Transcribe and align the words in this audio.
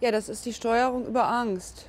Ja, 0.00 0.12
das 0.12 0.28
ist 0.28 0.46
die 0.46 0.52
Steuerung 0.52 1.06
über 1.06 1.28
Angst. 1.28 1.86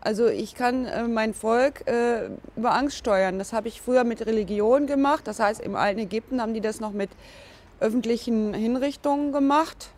Also 0.00 0.28
ich 0.28 0.54
kann 0.54 0.86
äh, 0.86 1.06
mein 1.06 1.34
Volk 1.34 1.86
äh, 1.86 2.30
über 2.56 2.74
Angst 2.74 2.96
steuern. 2.96 3.38
Das 3.38 3.52
habe 3.52 3.68
ich 3.68 3.82
früher 3.82 4.04
mit 4.04 4.24
Religion 4.24 4.86
gemacht. 4.86 5.26
Das 5.26 5.38
heißt, 5.38 5.60
im 5.60 5.76
alten 5.76 6.00
Ägypten 6.00 6.40
haben 6.40 6.54
die 6.54 6.62
das 6.62 6.80
noch 6.80 6.92
mit 6.92 7.10
öffentlichen 7.78 8.54
Hinrichtungen 8.54 9.32
gemacht. 9.32 9.90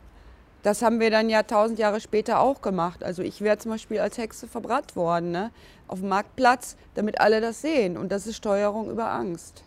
Das 0.64 0.82
haben 0.82 0.98
wir 0.98 1.12
dann 1.12 1.30
ja 1.30 1.44
tausend 1.44 1.78
Jahre 1.78 2.00
später 2.00 2.40
auch 2.40 2.60
gemacht. 2.60 3.04
Also 3.04 3.22
ich 3.22 3.40
wäre 3.40 3.58
zum 3.58 3.70
Beispiel 3.70 4.00
als 4.00 4.18
Hexe 4.18 4.48
verbrannt 4.48 4.96
worden 4.96 5.30
ne? 5.30 5.52
auf 5.86 6.00
dem 6.00 6.08
Marktplatz, 6.08 6.76
damit 6.94 7.20
alle 7.20 7.40
das 7.40 7.62
sehen. 7.62 7.96
Und 7.96 8.10
das 8.10 8.26
ist 8.26 8.36
Steuerung 8.36 8.90
über 8.90 9.12
Angst. 9.12 9.62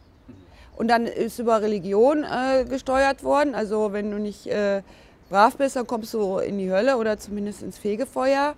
Und 0.76 0.90
dann 0.90 1.06
ist 1.06 1.40
über 1.40 1.62
Religion 1.62 2.26
äh, 2.26 2.66
gesteuert 2.66 3.24
worden. 3.24 3.56
Also 3.56 3.94
wenn 3.94 4.12
du 4.12 4.20
nicht 4.20 4.48
äh, 4.48 4.82
brav 5.30 5.58
bist, 5.58 5.76
dann 5.76 5.88
kommst 5.88 6.14
du 6.14 6.38
in 6.38 6.58
die 6.58 6.72
Hölle 6.72 6.98
oder 6.98 7.18
zumindest 7.18 7.64
ins 7.64 7.78
Fegefeuer. 7.78 8.56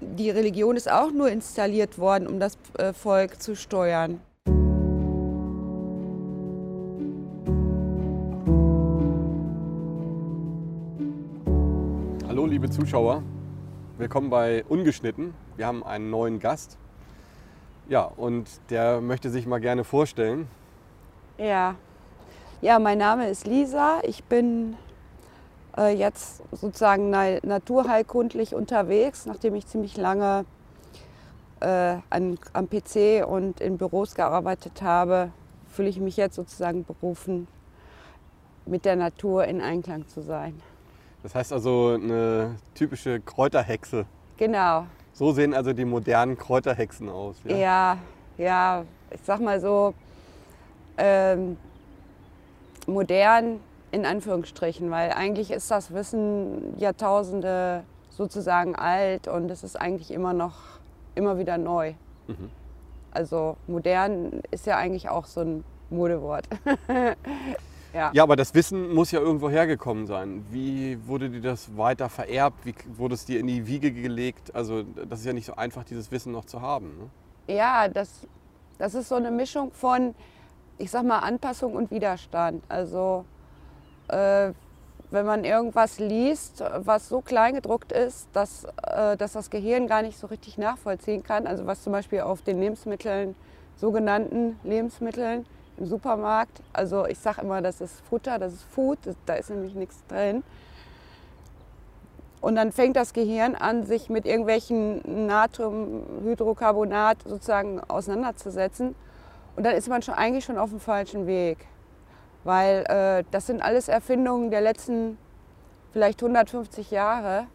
Die 0.00 0.30
Religion 0.30 0.76
ist 0.76 0.90
auch 0.90 1.12
nur 1.12 1.30
installiert 1.30 1.98
worden, 1.98 2.26
um 2.26 2.40
das 2.40 2.58
äh, 2.78 2.92
Volk 2.92 3.40
zu 3.40 3.54
steuern. 3.54 4.20
Hallo 12.26 12.46
liebe 12.46 12.68
Zuschauer, 12.68 13.22
willkommen 13.96 14.30
bei 14.30 14.64
Ungeschnitten. 14.68 15.32
Wir 15.56 15.68
haben 15.68 15.84
einen 15.84 16.10
neuen 16.10 16.40
Gast. 16.40 16.76
Ja, 17.88 18.02
und 18.02 18.48
der 18.70 19.00
möchte 19.00 19.30
sich 19.30 19.46
mal 19.46 19.60
gerne 19.60 19.84
vorstellen. 19.84 20.48
Ja, 21.38 21.76
ja 22.60 22.78
mein 22.80 22.98
Name 22.98 23.28
ist 23.28 23.46
Lisa. 23.46 24.00
Ich 24.02 24.24
bin 24.24 24.76
jetzt 25.76 26.42
sozusagen 26.52 27.10
naturheilkundlich 27.10 28.54
unterwegs, 28.54 29.26
nachdem 29.26 29.54
ich 29.54 29.66
ziemlich 29.66 29.96
lange 29.96 30.44
äh, 31.60 31.96
an, 32.10 32.38
am 32.52 32.68
PC 32.68 33.26
und 33.26 33.60
in 33.60 33.78
Büros 33.78 34.14
gearbeitet 34.14 34.82
habe, 34.82 35.30
fühle 35.68 35.88
ich 35.88 35.98
mich 35.98 36.16
jetzt 36.16 36.36
sozusagen 36.36 36.84
berufen, 36.84 37.48
mit 38.66 38.84
der 38.84 38.96
Natur 38.96 39.44
in 39.44 39.60
Einklang 39.60 40.06
zu 40.08 40.22
sein. 40.22 40.60
Das 41.22 41.34
heißt 41.34 41.52
also 41.52 41.98
eine 42.00 42.56
typische 42.74 43.20
Kräuterhexe. 43.20 44.06
Genau. 44.36 44.86
So 45.12 45.32
sehen 45.32 45.54
also 45.54 45.72
die 45.72 45.84
modernen 45.84 46.36
Kräuterhexen 46.36 47.08
aus. 47.08 47.36
Ja, 47.44 47.56
ja, 47.56 47.98
ja 48.38 48.84
ich 49.10 49.20
sag 49.22 49.40
mal 49.40 49.60
so, 49.60 49.94
ähm, 50.96 51.56
modern 52.86 53.60
in 53.94 54.06
Anführungsstrichen, 54.06 54.90
weil 54.90 55.12
eigentlich 55.12 55.52
ist 55.52 55.70
das 55.70 55.94
Wissen 55.94 56.76
Jahrtausende 56.78 57.84
sozusagen 58.10 58.74
alt 58.74 59.28
und 59.28 59.48
es 59.50 59.62
ist 59.62 59.80
eigentlich 59.80 60.10
immer 60.10 60.32
noch 60.32 60.54
immer 61.14 61.38
wieder 61.38 61.58
neu. 61.58 61.94
Mhm. 62.26 62.50
Also 63.12 63.56
modern 63.68 64.42
ist 64.50 64.66
ja 64.66 64.76
eigentlich 64.76 65.08
auch 65.08 65.26
so 65.26 65.42
ein 65.42 65.64
Modewort. 65.90 66.48
ja. 67.94 68.10
ja, 68.12 68.22
aber 68.24 68.34
das 68.34 68.52
Wissen 68.52 68.92
muss 68.92 69.12
ja 69.12 69.20
irgendwo 69.20 69.48
hergekommen 69.48 70.08
sein. 70.08 70.44
Wie 70.50 70.98
wurde 71.06 71.30
dir 71.30 71.40
das 71.40 71.76
weiter 71.76 72.08
vererbt? 72.08 72.66
Wie 72.66 72.74
wurde 72.96 73.14
es 73.14 73.24
dir 73.24 73.38
in 73.38 73.46
die 73.46 73.64
Wiege 73.68 73.92
gelegt? 73.92 74.52
Also 74.56 74.82
das 74.82 75.20
ist 75.20 75.26
ja 75.26 75.32
nicht 75.32 75.46
so 75.46 75.54
einfach, 75.54 75.84
dieses 75.84 76.10
Wissen 76.10 76.32
noch 76.32 76.46
zu 76.46 76.60
haben. 76.60 76.98
Ne? 76.98 77.54
Ja, 77.54 77.86
das, 77.86 78.26
das 78.78 78.94
ist 78.94 79.08
so 79.08 79.14
eine 79.14 79.30
Mischung 79.30 79.70
von, 79.70 80.16
ich 80.78 80.90
sag 80.90 81.04
mal, 81.04 81.20
Anpassung 81.20 81.74
und 81.74 81.92
Widerstand. 81.92 82.64
Also 82.68 83.24
äh, 84.08 84.52
wenn 85.10 85.26
man 85.26 85.44
irgendwas 85.44 85.98
liest, 85.98 86.62
was 86.78 87.08
so 87.08 87.20
klein 87.20 87.54
gedruckt 87.54 87.92
ist, 87.92 88.28
dass, 88.32 88.64
äh, 88.82 89.16
dass 89.16 89.32
das 89.32 89.48
Gehirn 89.48 89.86
gar 89.86 90.02
nicht 90.02 90.18
so 90.18 90.26
richtig 90.26 90.58
nachvollziehen 90.58 91.22
kann. 91.22 91.46
Also 91.46 91.66
was 91.66 91.82
zum 91.82 91.92
Beispiel 91.92 92.20
auf 92.20 92.42
den 92.42 92.60
Lebensmitteln, 92.60 93.34
sogenannten 93.76 94.58
Lebensmitteln 94.64 95.46
im 95.76 95.86
Supermarkt, 95.86 96.62
also 96.72 97.06
ich 97.06 97.18
sage 97.18 97.42
immer, 97.42 97.62
das 97.62 97.80
ist 97.80 98.00
Futter, 98.08 98.38
das 98.38 98.54
ist 98.54 98.64
Food, 98.64 98.98
da 99.26 99.34
ist 99.34 99.50
nämlich 99.50 99.74
nichts 99.74 100.04
drin. 100.08 100.42
Und 102.40 102.56
dann 102.56 102.72
fängt 102.72 102.96
das 102.96 103.12
Gehirn 103.14 103.54
an, 103.54 103.86
sich 103.86 104.10
mit 104.10 104.26
irgendwelchen 104.26 105.26
Natriumhydrocarbonat 105.26 107.18
sozusagen 107.24 107.80
auseinanderzusetzen. 107.80 108.94
Und 109.56 109.64
dann 109.64 109.74
ist 109.74 109.88
man 109.88 110.02
schon 110.02 110.14
eigentlich 110.14 110.44
schon 110.44 110.58
auf 110.58 110.70
dem 110.70 110.80
falschen 110.80 111.26
Weg 111.26 111.66
weil 112.44 112.84
äh, 112.88 113.24
das 113.30 113.46
sind 113.46 113.62
alles 113.62 113.88
Erfindungen 113.88 114.50
der 114.50 114.60
letzten 114.60 115.18
vielleicht 115.92 116.22
150 116.22 116.90
Jahre, 116.90 117.46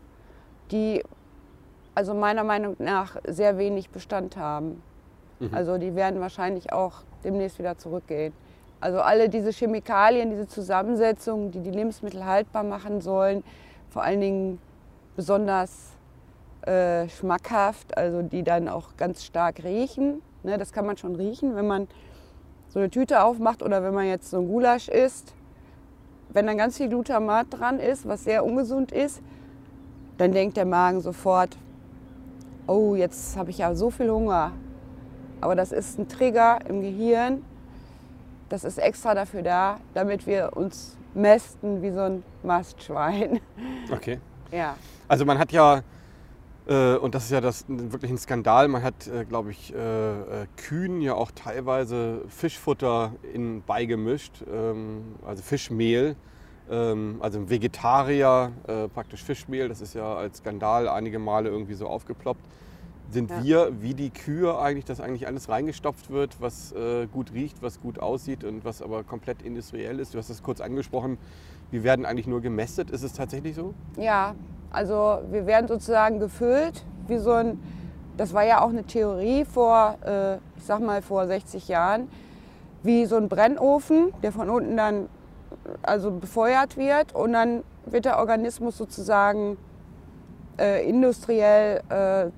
die 0.71 1.03
also 1.95 2.13
meiner 2.13 2.43
Meinung 2.43 2.75
nach 2.79 3.17
sehr 3.27 3.57
wenig 3.57 3.89
Bestand 3.89 4.37
haben. 4.37 4.81
Mhm. 5.39 5.53
Also 5.53 5.77
die 5.77 5.95
werden 5.95 6.19
wahrscheinlich 6.19 6.71
auch 6.71 7.03
demnächst 7.23 7.59
wieder 7.59 7.77
zurückgehen. 7.77 8.33
Also 8.81 9.01
alle 9.01 9.27
diese 9.27 9.51
Chemikalien, 9.51 10.29
diese 10.29 10.47
Zusammensetzungen, 10.47 11.51
die 11.51 11.59
die 11.59 11.71
Lebensmittel 11.71 12.25
haltbar 12.25 12.63
machen 12.63 13.01
sollen, 13.01 13.43
vor 13.89 14.03
allen 14.03 14.21
Dingen 14.21 14.59
besonders 15.17 15.89
äh, 16.61 17.09
schmackhaft, 17.09 17.97
also 17.97 18.21
die 18.21 18.43
dann 18.43 18.69
auch 18.69 18.95
ganz 18.95 19.25
stark 19.25 19.63
riechen. 19.63 20.21
Ne, 20.43 20.57
das 20.57 20.71
kann 20.71 20.85
man 20.85 20.95
schon 20.95 21.15
riechen, 21.15 21.57
wenn 21.57 21.67
man 21.67 21.89
so 22.69 22.79
eine 22.79 22.89
Tüte 22.89 23.23
aufmacht 23.23 23.63
oder 23.63 23.83
wenn 23.83 23.93
man 23.93 24.07
jetzt 24.07 24.29
so 24.29 24.39
ein 24.39 24.47
Gulasch 24.47 24.87
isst, 24.87 25.33
wenn 26.29 26.45
dann 26.45 26.57
ganz 26.57 26.77
viel 26.77 26.89
Glutamat 26.89 27.47
dran 27.49 27.79
ist, 27.79 28.07
was 28.07 28.23
sehr 28.23 28.45
ungesund 28.45 28.91
ist, 28.91 29.21
dann 30.17 30.31
denkt 30.31 30.57
der 30.57 30.65
Magen 30.65 31.01
sofort, 31.01 31.57
oh, 32.67 32.95
jetzt 32.95 33.35
habe 33.35 33.49
ich 33.49 33.57
ja 33.57 33.73
so 33.73 33.89
viel 33.89 34.09
Hunger. 34.11 34.51
Aber 35.41 35.55
das 35.55 35.71
ist 35.71 35.97
ein 35.97 36.07
Trigger 36.07 36.59
im 36.67 36.81
Gehirn. 36.81 37.43
Das 38.49 38.63
ist 38.63 38.77
extra 38.77 39.15
dafür 39.15 39.41
da, 39.41 39.77
damit 39.93 40.27
wir 40.27 40.51
uns 40.55 40.97
mästen 41.13 41.81
wie 41.81 41.91
so 41.91 42.01
ein 42.01 42.23
Mastschwein. 42.43 43.39
Okay. 43.91 44.19
Ja. 44.51 44.75
Also 45.07 45.25
man 45.25 45.39
hat 45.39 45.51
ja 45.51 45.81
und 46.69 47.15
das 47.15 47.23
ist 47.23 47.31
ja 47.31 47.41
das, 47.41 47.65
wirklich 47.67 48.11
ein 48.11 48.17
Skandal. 48.19 48.67
Man 48.67 48.83
hat, 48.83 49.07
äh, 49.07 49.25
glaube 49.25 49.49
ich, 49.49 49.73
äh, 49.73 50.45
Kühen 50.55 51.01
ja 51.01 51.15
auch 51.15 51.31
teilweise 51.31 52.21
Fischfutter 52.27 53.13
in 53.33 53.63
beigemischt, 53.63 54.43
ähm, 54.47 55.15
also 55.25 55.41
Fischmehl. 55.41 56.15
Ähm, 56.69 57.17
also 57.21 57.39
ein 57.39 57.49
Vegetarier, 57.49 58.51
praktisch 58.93 59.23
Fischmehl, 59.23 59.67
das 59.67 59.81
ist 59.81 59.95
ja 59.95 60.13
als 60.13 60.37
Skandal 60.37 60.87
einige 60.87 61.17
Male 61.17 61.49
irgendwie 61.49 61.73
so 61.73 61.87
aufgeploppt. 61.87 62.45
Sind 63.09 63.31
ja. 63.31 63.43
wir 63.43 63.81
wie 63.81 63.95
die 63.95 64.11
Kühe 64.11 64.55
eigentlich, 64.59 64.85
dass 64.85 65.01
eigentlich 65.01 65.25
alles 65.25 65.49
reingestopft 65.49 66.11
wird, 66.11 66.39
was 66.39 66.75
gut 67.11 67.33
riecht, 67.33 67.63
was 67.63 67.81
gut 67.81 67.97
aussieht 67.97 68.43
und 68.43 68.63
was 68.63 68.83
aber 68.83 69.03
komplett 69.03 69.41
industriell 69.41 69.99
ist? 69.99 70.13
Du 70.13 70.19
hast 70.19 70.29
das 70.29 70.43
kurz 70.43 70.61
angesprochen. 70.61 71.17
Wir 71.71 71.83
werden 71.83 72.05
eigentlich 72.05 72.27
nur 72.27 72.41
gemästet. 72.41 72.91
Ist 72.91 73.01
es 73.01 73.13
tatsächlich 73.13 73.55
so? 73.55 73.73
Ja, 73.97 74.35
also 74.71 75.19
wir 75.29 75.45
werden 75.45 75.67
sozusagen 75.67 76.19
gefüllt 76.19 76.85
wie 77.07 77.17
so 77.17 77.31
ein, 77.31 77.59
das 78.17 78.33
war 78.33 78.43
ja 78.43 78.61
auch 78.61 78.69
eine 78.69 78.83
Theorie 78.83 79.45
vor, 79.45 79.97
äh, 80.05 80.35
ich 80.57 80.63
sag 80.63 80.81
mal 80.81 81.01
vor 81.01 81.27
60 81.27 81.67
Jahren, 81.67 82.09
wie 82.83 83.05
so 83.05 83.17
ein 83.17 83.29
Brennofen, 83.29 84.13
der 84.21 84.31
von 84.31 84.49
unten 84.49 84.77
dann 84.77 85.09
also 85.81 86.11
befeuert 86.11 86.77
wird 86.77 87.13
und 87.13 87.33
dann 87.33 87.63
wird 87.85 88.05
der 88.05 88.19
Organismus 88.19 88.77
sozusagen 88.77 89.57
äh, 90.59 90.87
industriell 90.87 91.81
äh, 91.89 92.29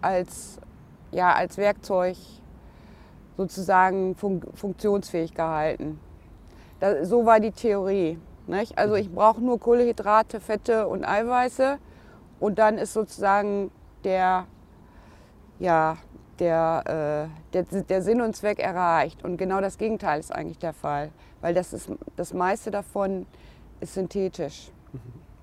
als, 0.00 0.58
ja, 1.10 1.32
als 1.32 1.56
Werkzeug 1.56 2.16
sozusagen 3.36 4.14
fun 4.14 4.40
funktionsfähig 4.54 5.34
gehalten. 5.34 5.98
Das, 6.80 7.08
so 7.08 7.26
war 7.26 7.40
die 7.40 7.50
Theorie. 7.50 8.18
Nicht? 8.46 8.76
Also 8.76 8.94
ich 8.94 9.10
brauche 9.10 9.40
nur 9.40 9.58
Kohlehydrate, 9.58 10.40
Fette 10.40 10.86
und 10.86 11.04
Eiweiße 11.04 11.78
und 12.40 12.58
dann 12.58 12.76
ist 12.76 12.92
sozusagen 12.92 13.70
der, 14.04 14.46
ja, 15.58 15.96
der, 16.38 17.30
äh, 17.30 17.52
der, 17.52 17.82
der 17.82 18.02
Sinn 18.02 18.20
und 18.20 18.36
Zweck 18.36 18.58
erreicht. 18.58 19.24
Und 19.24 19.36
genau 19.36 19.60
das 19.60 19.78
Gegenteil 19.78 20.20
ist 20.20 20.32
eigentlich 20.32 20.58
der 20.58 20.72
Fall, 20.72 21.10
weil 21.40 21.54
das, 21.54 21.72
ist, 21.72 21.90
das 22.16 22.34
meiste 22.34 22.70
davon 22.70 23.26
ist 23.80 23.94
synthetisch. 23.94 24.70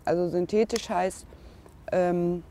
Also 0.05 0.27
synthetisch 0.29 0.89
heißt, 0.89 1.25
ähm, 1.91 2.43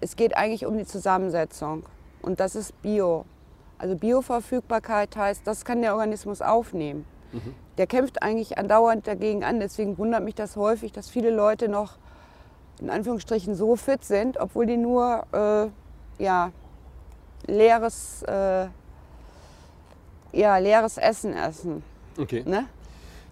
es 0.00 0.16
geht 0.16 0.36
eigentlich 0.36 0.66
um 0.66 0.76
die 0.76 0.84
Zusammensetzung 0.84 1.84
und 2.22 2.40
das 2.40 2.56
ist 2.56 2.80
Bio. 2.82 3.24
Also 3.78 3.96
Bioverfügbarkeit 3.96 5.16
heißt, 5.16 5.46
das 5.46 5.64
kann 5.64 5.82
der 5.82 5.94
Organismus 5.94 6.40
aufnehmen. 6.42 7.04
Mhm 7.34 7.54
der 7.78 7.86
kämpft 7.86 8.22
eigentlich 8.22 8.58
andauernd 8.58 9.06
dagegen 9.06 9.44
an. 9.44 9.60
Deswegen 9.60 9.98
wundert 9.98 10.22
mich 10.22 10.34
das 10.34 10.56
häufig, 10.56 10.92
dass 10.92 11.10
viele 11.10 11.30
Leute 11.30 11.68
noch 11.68 11.98
in 12.80 12.90
Anführungsstrichen 12.90 13.54
so 13.54 13.76
fit 13.76 14.04
sind, 14.04 14.38
obwohl 14.38 14.66
die 14.66 14.76
nur 14.76 15.24
äh, 15.32 16.22
ja, 16.22 16.52
leeres, 17.46 18.22
äh, 18.24 18.66
ja, 20.32 20.58
leeres 20.58 20.98
Essen 20.98 21.34
essen. 21.34 21.82
Okay. 22.18 22.42
Ne? 22.46 22.66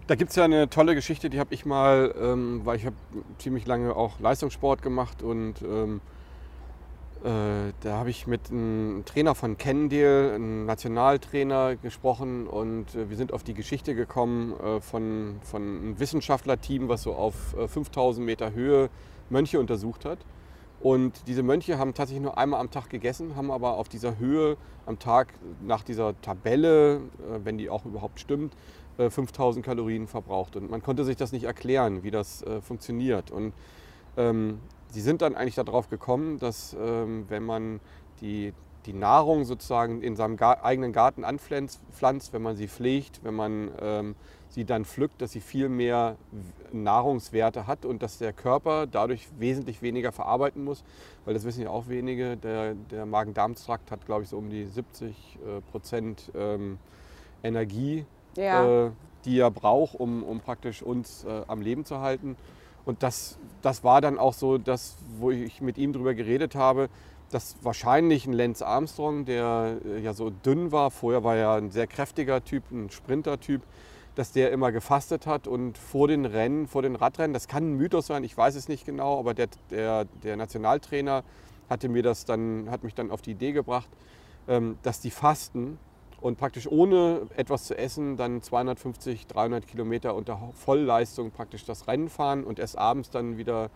Da 0.07 0.15
gibt 0.15 0.31
es 0.31 0.37
ja 0.37 0.45
eine 0.45 0.69
tolle 0.69 0.95
Geschichte, 0.95 1.31
die 1.31 1.39
habe 1.39 1.55
ich 1.55 1.65
mal, 1.65 2.15
ähm, 2.21 2.63
weil 2.65 2.77
ich 2.77 2.87
habe 2.87 2.97
ziemlich 3.39 3.67
lange 3.67 3.95
auch 3.95 4.21
Leistungssport 4.21 4.83
gemacht 4.83 5.23
und 5.23 5.63
ähm, 5.63 6.01
äh, 6.01 6.12
da 7.25 7.93
habe 7.93 8.11
ich 8.11 8.27
mit 8.27 8.51
einem 8.51 9.05
Trainer 9.05 9.37
von 9.37 9.57
Cannondale, 9.57 10.35
einem 10.35 10.67
Nationaltrainer, 10.67 11.77
gesprochen 11.77 12.49
und 12.49 12.95
äh, 12.97 13.11
wir 13.11 13.17
sind 13.17 13.33
auf 13.33 13.45
die 13.45 13.55
Geschichte 13.55 13.95
gekommen 13.95 14.59
äh, 14.59 14.81
von, 14.81 15.37
von 15.43 15.63
einem 15.63 16.01
Wissenschaftlerteam, 16.01 16.89
was 16.89 17.03
so 17.03 17.15
auf 17.15 17.35
5000 17.69 18.27
Meter 18.27 18.53
Höhe 18.53 18.91
Mönche 19.31 19.61
untersucht 19.61 20.05
hat. 20.05 20.19
Und 20.81 21.29
diese 21.29 21.45
Mönche 21.45 21.79
haben 21.79 21.95
tatsächlich 21.95 22.25
nur 22.25 22.39
einmal 22.39 22.61
am 22.61 22.73
Tag 22.73 22.91
gegessen, 22.91 23.37
haben 23.37 23.53
aber 23.53 23.77
auf 23.77 23.89
dieser 23.89 24.19
Höhe 24.19 24.57
am 24.85 24.99
Tag 24.99 25.33
nach 25.61 25.85
dieser 25.85 26.21
Tabelle, 26.23 27.03
wenn 27.45 27.57
die 27.57 27.71
auch 27.71 27.85
überhaupt 27.85 28.19
stimmt, 28.19 28.57
5000 28.97 29.65
Kalorien 29.65 30.09
verbraucht. 30.09 30.57
Und 30.57 30.73
man 30.73 30.83
konnte 30.83 31.05
sich 31.05 31.17
das 31.17 31.31
nicht 31.31 31.45
erklären, 31.45 32.03
wie 32.03 32.11
das 32.11 32.45
funktioniert. 32.63 33.31
Und 33.31 33.53
ähm, 34.17 34.59
sie 34.93 35.01
sind 35.01 35.23
dann 35.23 35.35
eigentlich 35.35 35.55
darauf 35.55 35.89
gekommen, 35.89 36.39
dass 36.39 36.77
ähm, 36.79 37.25
wenn 37.29 37.45
man 37.45 37.81
die, 38.21 38.53
die 38.87 38.93
Nahrung 38.93 39.45
sozusagen 39.45 40.03
in 40.03 40.17
seinem 40.17 40.37
Gar 40.37 40.65
eigenen 40.65 40.93
Garten 40.93 41.25
anpflanzt, 41.25 42.33
wenn 42.33 42.43
man 42.43 42.57
sie 42.57 42.69
pflegt, 42.69 43.21
wenn 43.25 43.35
man 43.35 43.71
ähm, 43.81 44.15
sie 44.49 44.65
dann 44.65 44.85
pflückt, 44.85 45.23
dass 45.23 45.33
sie 45.33 45.41
viel 45.41 45.69
mehr 45.69 46.17
Nahrungswerte 46.73 47.67
hat 47.67 47.87
und 47.87 48.03
dass 48.03 48.19
der 48.19 48.33
Körper 48.33 48.87
dadurch 48.87 49.29
wesentlich 49.39 49.81
weniger 49.81 50.13
verarbeiten 50.13 50.63
muss, 50.63 50.85
weil 51.25 51.33
das 51.33 51.45
wissen 51.45 51.63
ja 51.63 51.71
auch 51.71 51.89
wenige. 51.89 52.37
Der, 52.37 52.75
der 52.75 53.07
Magen-Darm-Trakt 53.07 53.91
hat, 53.91 54.05
glaube 54.05 54.25
ich, 54.25 54.29
so 54.29 54.37
um 54.37 54.51
die 54.51 54.67
70 54.67 55.09
äh, 55.11 55.61
Prozent 55.71 56.31
ähm, 56.35 56.79
Energie, 57.43 58.05
ja. 58.37 58.87
äh, 58.87 58.91
die 59.25 59.39
er 59.39 59.51
braucht, 59.51 59.99
um, 59.99 60.23
um 60.23 60.41
praktisch 60.41 60.83
uns 60.83 61.25
äh, 61.25 61.43
am 61.47 61.63
Leben 61.63 61.85
zu 61.85 62.01
halten. 62.01 62.37
Und 62.85 63.03
das, 63.03 63.39
das 63.63 63.85
war 63.85 64.01
dann 64.01 64.19
auch 64.19 64.35
so 64.35 64.59
das, 64.59 64.97
wo 65.19 65.31
ich 65.31 65.61
mit 65.61 65.79
ihm 65.79 65.93
darüber 65.93 66.15
geredet 66.15 66.55
habe, 66.55 66.89
dass 67.31 67.57
wahrscheinlich 67.63 68.27
ein 68.27 68.33
Lance 68.33 68.67
Armstrong, 68.67 69.25
der 69.25 69.79
äh, 69.85 70.01
ja 70.01 70.13
so 70.13 70.31
dünn 70.31 70.71
war, 70.73 70.91
vorher 70.91 71.25
war 71.25 71.37
er 71.37 71.53
ein 71.53 71.71
sehr 71.71 71.87
kräftiger 71.87 72.45
Typ, 72.45 72.71
ein 72.71 72.91
Sprinter-Typ, 72.91 73.63
dass 74.15 74.33
der 74.33 74.53
immer 74.53 74.73
gefastet 74.73 75.27
hat 75.27 75.47
und 75.47 75.79
vor 75.79 76.09
den 76.09 76.27
Rennen, 76.27 76.69
vor 76.69 76.83
den 76.83 76.97
Radrennen, 76.97 77.33
das 77.33 77.49
kann 77.49 77.73
ein 77.73 77.77
Mythos 77.77 78.07
sein, 78.07 78.25
ich 78.25 78.37
weiß 78.37 78.55
es 78.57 78.69
nicht 78.69 78.85
genau, 78.85 79.19
aber 79.19 79.33
der, 79.33 79.49
der, 79.71 80.05
der 80.23 80.37
Nationaltrainer 80.37 81.25
hatte 81.71 81.89
mir 81.89 82.03
das 82.03 82.27
dann, 82.27 82.71
hat 82.71 82.85
mich 82.85 82.95
dann 82.95 83.11
auf 83.11 83.23
die 83.23 83.31
Idee 83.31 83.53
gebracht, 83.53 83.89
ähm, 84.49 84.77
dass 84.83 85.01
die 85.01 85.11
fasten 85.11 85.79
und 86.23 86.39
praktisch 86.39 86.69
ohne 86.71 87.23
etwas 87.37 87.65
zu 87.65 87.77
essen 87.77 88.17
dann 88.17 88.43
250, 88.43 89.27
300 89.27 89.67
Kilometer 89.67 90.15
unter 90.15 90.39
Vollleistung 90.55 91.33
praktisch 91.33 91.65
das 91.65 91.89
Rennen 91.89 92.09
fahren 92.09 92.45
und 92.45 92.59
erst 92.59 92.79
abends 92.79 93.11
dann 93.11 93.37
wieder 93.37 93.71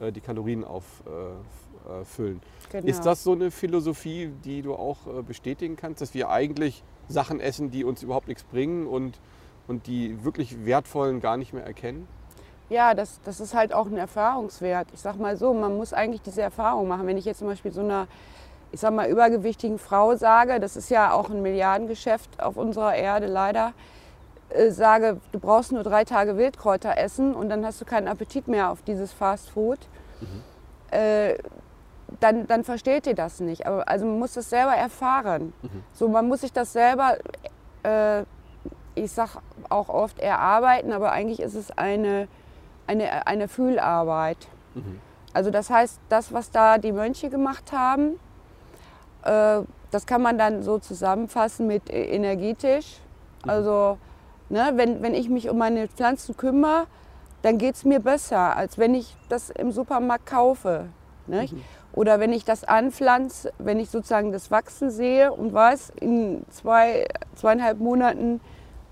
äh, 0.00 0.10
die 0.10 0.20
Kalorien 0.20 0.64
auffüllen. 0.64 2.40
Äh, 2.68 2.72
genau. 2.72 2.86
Ist 2.86 3.06
das 3.06 3.22
so 3.22 3.32
eine 3.32 3.50
Philosophie, 3.52 4.32
die 4.44 4.62
du 4.62 4.74
auch 4.74 5.06
äh, 5.06 5.22
bestätigen 5.22 5.76
kannst, 5.76 6.00
dass 6.00 6.12
wir 6.12 6.28
eigentlich 6.28 6.82
Sachen 7.08 7.38
essen, 7.38 7.70
die 7.70 7.84
uns 7.84 8.02
überhaupt 8.02 8.26
nichts 8.26 8.42
bringen 8.42 8.86
und, 8.86 9.20
und 9.68 9.86
die 9.86 10.24
wirklich 10.24 10.66
wertvollen 10.66 11.20
gar 11.20 11.36
nicht 11.36 11.52
mehr 11.52 11.64
erkennen? 11.64 12.08
Ja, 12.68 12.94
das, 12.94 13.20
das 13.22 13.38
ist 13.38 13.54
halt 13.54 13.72
auch 13.72 13.86
ein 13.86 13.98
Erfahrungswert. 13.98 14.88
Ich 14.92 15.00
sag 15.00 15.18
mal 15.18 15.36
so, 15.36 15.54
man 15.54 15.76
muss 15.76 15.92
eigentlich 15.92 16.22
diese 16.22 16.42
Erfahrung 16.42 16.88
machen. 16.88 17.06
Wenn 17.06 17.18
ich 17.18 17.26
jetzt 17.26 17.38
zum 17.38 17.48
Beispiel 17.48 17.70
so 17.70 17.82
einer 17.82 18.08
ich 18.72 18.80
sag 18.80 18.92
mal, 18.92 19.08
übergewichtigen 19.08 19.78
Frau 19.78 20.16
sage, 20.16 20.58
das 20.58 20.76
ist 20.76 20.90
ja 20.90 21.12
auch 21.12 21.30
ein 21.30 21.42
Milliardengeschäft 21.42 22.42
auf 22.42 22.56
unserer 22.56 22.94
Erde 22.94 23.26
leider, 23.26 23.74
äh, 24.48 24.70
sage, 24.70 25.20
du 25.30 25.38
brauchst 25.38 25.72
nur 25.72 25.82
drei 25.82 26.04
Tage 26.04 26.36
Wildkräuter 26.36 26.96
essen 26.96 27.34
und 27.34 27.50
dann 27.50 27.64
hast 27.64 27.80
du 27.80 27.84
keinen 27.84 28.08
Appetit 28.08 28.48
mehr 28.48 28.70
auf 28.70 28.82
dieses 28.82 29.12
Fast 29.12 29.50
Food, 29.50 29.78
mhm. 30.20 30.98
äh, 30.98 31.36
dann, 32.20 32.46
dann 32.46 32.64
versteht 32.64 33.06
ihr 33.06 33.14
das 33.14 33.40
nicht. 33.40 33.66
Aber, 33.66 33.88
also 33.88 34.06
man 34.06 34.18
muss 34.18 34.34
das 34.34 34.50
selber 34.50 34.74
erfahren. 34.74 35.52
Mhm. 35.62 35.84
So, 35.94 36.08
man 36.08 36.28
muss 36.28 36.40
sich 36.40 36.52
das 36.52 36.72
selber, 36.72 37.16
äh, 37.82 38.22
ich 38.94 39.12
sag 39.12 39.36
auch 39.68 39.88
oft 39.88 40.18
erarbeiten, 40.18 40.92
aber 40.92 41.12
eigentlich 41.12 41.40
ist 41.40 41.54
es 41.54 41.70
eine, 41.70 42.28
eine, 42.86 43.26
eine 43.26 43.48
Fühlarbeit. 43.48 44.48
Mhm. 44.74 45.00
Also 45.34 45.50
das 45.50 45.70
heißt, 45.70 45.98
das, 46.08 46.32
was 46.32 46.50
da 46.50 46.78
die 46.78 46.92
Mönche 46.92 47.30
gemacht 47.30 47.72
haben, 47.72 48.18
das 49.90 50.06
kann 50.06 50.22
man 50.22 50.38
dann 50.38 50.62
so 50.62 50.78
zusammenfassen 50.78 51.66
mit 51.66 51.90
äh, 51.90 52.04
energetisch. 52.14 52.98
Mhm. 53.44 53.50
Also 53.50 53.98
ne, 54.48 54.72
wenn, 54.74 55.02
wenn 55.02 55.14
ich 55.14 55.28
mich 55.28 55.48
um 55.48 55.58
meine 55.58 55.88
Pflanzen 55.88 56.36
kümmere, 56.36 56.86
dann 57.42 57.58
geht 57.58 57.74
es 57.74 57.84
mir 57.84 58.00
besser, 58.00 58.56
als 58.56 58.78
wenn 58.78 58.94
ich 58.94 59.16
das 59.28 59.50
im 59.50 59.72
Supermarkt 59.72 60.26
kaufe. 60.26 60.86
Ne? 61.26 61.42
Mhm. 61.42 61.62
Oder 61.92 62.20
wenn 62.20 62.32
ich 62.32 62.44
das 62.44 62.64
anpflanze, 62.64 63.52
wenn 63.58 63.78
ich 63.78 63.90
sozusagen 63.90 64.32
das 64.32 64.50
Wachsen 64.50 64.90
sehe 64.90 65.32
und 65.32 65.52
weiß, 65.52 65.92
in 66.00 66.42
zwei, 66.50 67.06
zweieinhalb 67.34 67.78
Monaten, 67.78 68.40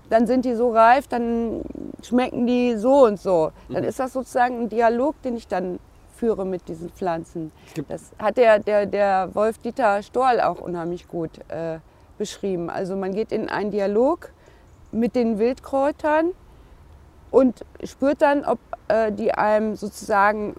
dann 0.09 0.27
sind 0.27 0.45
die 0.45 0.53
so 0.53 0.71
reif, 0.71 1.07
dann 1.07 1.61
schmecken 2.03 2.45
die 2.45 2.75
so 2.75 3.05
und 3.05 3.19
so. 3.19 3.51
Dann 3.69 3.83
mhm. 3.83 3.89
ist 3.89 3.99
das 3.99 4.13
sozusagen 4.13 4.61
ein 4.61 4.69
Dialog, 4.69 5.19
den 5.23 5.37
ich 5.37 5.47
dann 5.47 5.79
führe 6.21 6.45
mit 6.45 6.67
diesen 6.67 6.91
Pflanzen. 6.91 7.51
Das 7.89 8.11
hat 8.19 8.37
der, 8.37 8.59
der, 8.59 8.85
der 8.85 9.33
Wolf-Dieter 9.33 10.03
Storl 10.03 10.39
auch 10.39 10.61
unheimlich 10.61 11.07
gut 11.07 11.31
äh, 11.47 11.79
beschrieben. 12.19 12.69
Also 12.69 12.95
man 12.95 13.11
geht 13.11 13.31
in 13.31 13.49
einen 13.49 13.71
Dialog 13.71 14.29
mit 14.91 15.15
den 15.15 15.39
Wildkräutern 15.39 16.33
und 17.31 17.65
spürt 17.83 18.21
dann, 18.21 18.45
ob 18.45 18.59
äh, 18.87 19.11
die 19.11 19.33
einem 19.33 19.75
sozusagen 19.75 20.55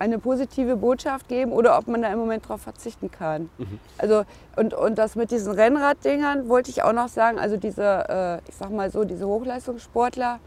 eine 0.00 0.18
positive 0.18 0.74
Botschaft 0.74 1.28
geben 1.28 1.52
oder 1.52 1.78
ob 1.78 1.86
man 1.86 2.02
da 2.02 2.12
im 2.12 2.18
Moment 2.18 2.46
darauf 2.46 2.62
verzichten 2.62 3.08
kann. 3.12 3.50
Mhm. 3.58 3.78
Also 3.98 4.24
und, 4.56 4.74
und 4.74 4.98
das 4.98 5.14
mit 5.14 5.30
diesen 5.30 5.52
Rennraddingern 5.52 6.48
wollte 6.48 6.70
ich 6.72 6.82
auch 6.82 6.92
noch 6.92 7.08
sagen, 7.08 7.38
also 7.38 7.56
diese, 7.56 8.08
äh, 8.08 8.48
ich 8.48 8.56
sag 8.56 8.70
mal 8.70 8.90
so, 8.90 9.04
diese 9.04 9.28
Hochleistungssportler, 9.28 10.40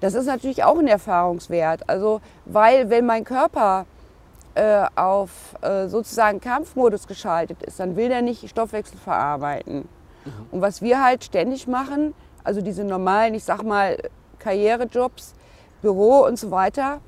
das 0.00 0.14
ist 0.14 0.26
natürlich 0.26 0.64
auch 0.64 0.78
ein 0.78 0.86
Erfahrungswert. 0.86 1.88
Also, 1.88 2.20
weil 2.44 2.90
wenn 2.90 3.06
mein 3.06 3.24
Körper 3.24 3.86
äh, 4.54 4.86
auf 4.94 5.30
äh, 5.62 5.88
sozusagen 5.88 6.40
Kampfmodus 6.40 7.06
geschaltet 7.06 7.62
ist, 7.62 7.80
dann 7.80 7.96
will 7.96 8.08
der 8.08 8.22
nicht 8.22 8.48
Stoffwechsel 8.48 8.98
verarbeiten. 8.98 9.88
Mhm. 10.24 10.30
Und 10.50 10.60
was 10.60 10.82
wir 10.82 11.02
halt 11.02 11.24
ständig 11.24 11.66
machen, 11.66 12.14
also 12.44 12.60
diese 12.60 12.84
normalen, 12.84 13.34
ich 13.34 13.44
sag 13.44 13.62
mal, 13.62 13.96
Karrierejobs, 14.38 15.34
Büro 15.82 16.24
und 16.24 16.38
so 16.38 16.50
weiter, 16.50 17.00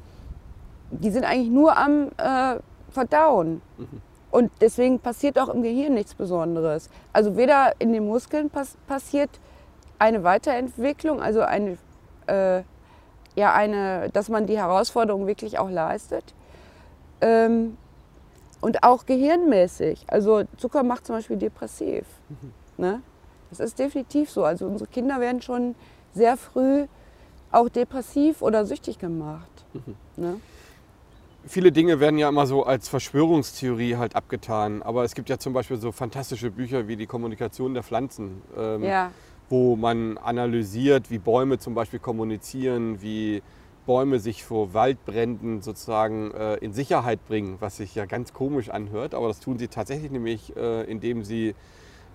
die 0.91 1.11
sind 1.11 1.25
eigentlich 1.25 1.51
nur 1.51 1.77
am 1.77 2.09
äh, 2.17 2.57
Verdauen. 2.91 3.61
Mhm. 3.77 4.03
Und 4.31 4.51
deswegen 4.61 4.99
passiert 4.99 5.39
auch 5.39 5.49
im 5.49 5.63
Gehirn 5.63 5.95
nichts 5.95 6.15
Besonderes. 6.15 6.91
Also 7.13 7.37
weder 7.37 7.73
in 7.79 7.93
den 7.93 8.07
Muskeln 8.07 8.51
pass 8.51 8.77
passiert 8.87 9.31
eine 9.99 10.25
Weiterentwicklung, 10.25 11.23
also 11.23 11.41
eine 11.41 11.79
äh, 12.27 12.63
ja 13.37 13.53
eine, 13.55 14.11
dass 14.13 14.29
man 14.29 14.47
die 14.47 14.59
Herausforderung 14.59 15.27
wirklich 15.27 15.59
auch 15.59 15.71
leistet. 15.71 16.25
Ähm, 17.21 17.77
und 18.61 18.83
auch 18.83 19.07
gehirnmäßig. 19.07 20.05
Also 20.09 20.45
Zucker 20.57 20.83
macht 20.83 21.07
zum 21.07 21.17
Beispiel 21.17 21.37
depressiv. 21.37 22.05
Mhm. 22.29 22.53
Ne? 22.79 23.03
Das 23.51 23.61
ist 23.61 23.79
definitiv 23.79 24.31
so. 24.31 24.45
Also 24.45 24.67
unsere 24.67 24.91
Kinder 24.91 25.21
werden 25.21 25.41
schon 25.41 25.75
sehr 26.15 26.37
früh 26.37 26.87
auch 27.53 27.69
depressiv 27.69 28.43
oder 28.43 28.67
süchtig 28.67 28.99
gemacht. 28.99 29.65
Mhm. 29.75 29.95
Ne? 30.17 30.41
Viele 31.47 31.71
Dinge 31.71 32.01
werden 32.01 32.19
ja 32.19 32.29
immer 32.29 32.47
so 32.47 32.65
als 32.65 32.89
Verschwörungstheorie 32.89 33.97
halt 33.97 34.17
abgetan. 34.17 34.83
Aber 34.83 35.05
es 35.05 35.15
gibt 35.15 35.29
ja 35.29 35.39
zum 35.39 35.53
Beispiel 35.53 35.77
so 35.77 35.93
fantastische 35.93 36.51
Bücher 36.51 36.89
wie 36.89 36.97
die 36.97 37.07
Kommunikation 37.07 37.75
der 37.75 37.85
Pflanzen. 37.85 38.43
Ähm, 38.57 38.83
ja 38.83 39.13
wo 39.49 39.77
man 39.77 40.19
analysiert, 40.19 41.11
wie 41.11 41.19
Bäume 41.19 41.59
zum 41.59 41.75
Beispiel 41.75 42.01
kommunizieren, 42.01 43.01
wie 43.03 43.43
Bäume 43.87 44.19
sich 44.19 44.45
vor 44.45 44.75
Waldbränden 44.75 45.63
sozusagen 45.63 46.33
äh, 46.33 46.57
in 46.57 46.73
Sicherheit 46.73 47.25
bringen, 47.27 47.57
was 47.61 47.77
sich 47.77 47.95
ja 47.95 48.05
ganz 48.07 48.33
komisch 48.33 48.69
anhört, 48.69 49.15
aber 49.15 49.29
das 49.29 49.39
tun 49.39 49.59
sie 49.59 49.69
tatsächlich 49.69 50.11
nämlich, 50.11 50.57
äh, 50.57 50.83
indem 50.91 51.23
sie 51.23 51.55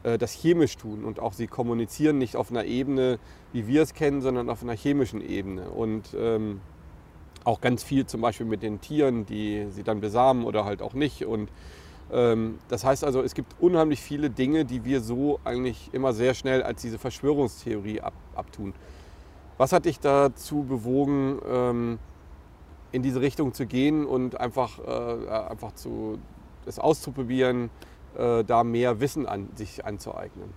äh, 0.03 0.17
das 0.17 0.33
chemisch 0.33 0.77
tun 0.77 1.05
und 1.05 1.19
auch 1.19 1.33
sie 1.33 1.47
kommunizieren 1.47 2.17
nicht 2.17 2.35
auf 2.35 2.51
einer 2.51 2.65
Ebene, 2.65 3.19
wie 3.53 3.67
wir 3.67 3.81
es 3.81 3.93
kennen, 3.93 4.21
sondern 4.21 4.49
auf 4.49 4.63
einer 4.63 4.75
chemischen 4.75 5.21
Ebene. 5.21 5.69
Und 5.69 6.15
ähm, 6.17 6.59
auch 7.43 7.61
ganz 7.61 7.83
viel 7.83 8.05
zum 8.05 8.21
Beispiel 8.21 8.45
mit 8.45 8.63
den 8.63 8.81
Tieren, 8.81 9.25
die 9.25 9.67
sie 9.71 9.83
dann 9.83 10.01
besamen 10.01 10.45
oder 10.45 10.65
halt 10.65 10.81
auch 10.81 10.93
nicht. 10.93 11.25
Und 11.25 11.49
das 12.11 12.83
heißt 12.83 13.05
also, 13.05 13.21
es 13.21 13.33
gibt 13.33 13.55
unheimlich 13.61 14.01
viele 14.01 14.29
Dinge, 14.29 14.65
die 14.65 14.83
wir 14.83 14.99
so 14.99 15.39
eigentlich 15.45 15.89
immer 15.93 16.11
sehr 16.11 16.33
schnell 16.33 16.61
als 16.61 16.81
diese 16.81 16.99
Verschwörungstheorie 16.99 18.01
ab, 18.01 18.13
abtun. 18.35 18.73
Was 19.57 19.71
hat 19.71 19.85
dich 19.85 19.99
dazu 19.99 20.63
bewogen, 20.63 21.39
ähm, 21.47 21.99
in 22.91 23.01
diese 23.03 23.21
Richtung 23.21 23.53
zu 23.53 23.65
gehen 23.65 24.05
und 24.05 24.39
einfach, 24.39 24.79
äh, 24.79 25.29
einfach 25.49 25.73
zu, 25.75 26.19
das 26.65 26.79
auszuprobieren, 26.79 27.69
äh, 28.17 28.43
da 28.43 28.63
mehr 28.63 28.99
Wissen 28.99 29.25
an 29.25 29.49
sich 29.55 29.85
anzueignen? 29.85 30.53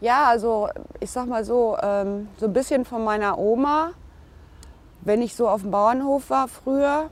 Ja, 0.00 0.26
also 0.26 0.68
ich 0.98 1.10
sag 1.10 1.28
mal 1.28 1.44
so, 1.44 1.76
ähm, 1.80 2.28
so 2.36 2.46
ein 2.46 2.52
bisschen 2.52 2.84
von 2.84 3.04
meiner 3.04 3.38
Oma, 3.38 3.92
wenn 5.02 5.22
ich 5.22 5.36
so 5.36 5.48
auf 5.48 5.62
dem 5.62 5.70
Bauernhof 5.70 6.30
war 6.30 6.48
früher, 6.48 7.10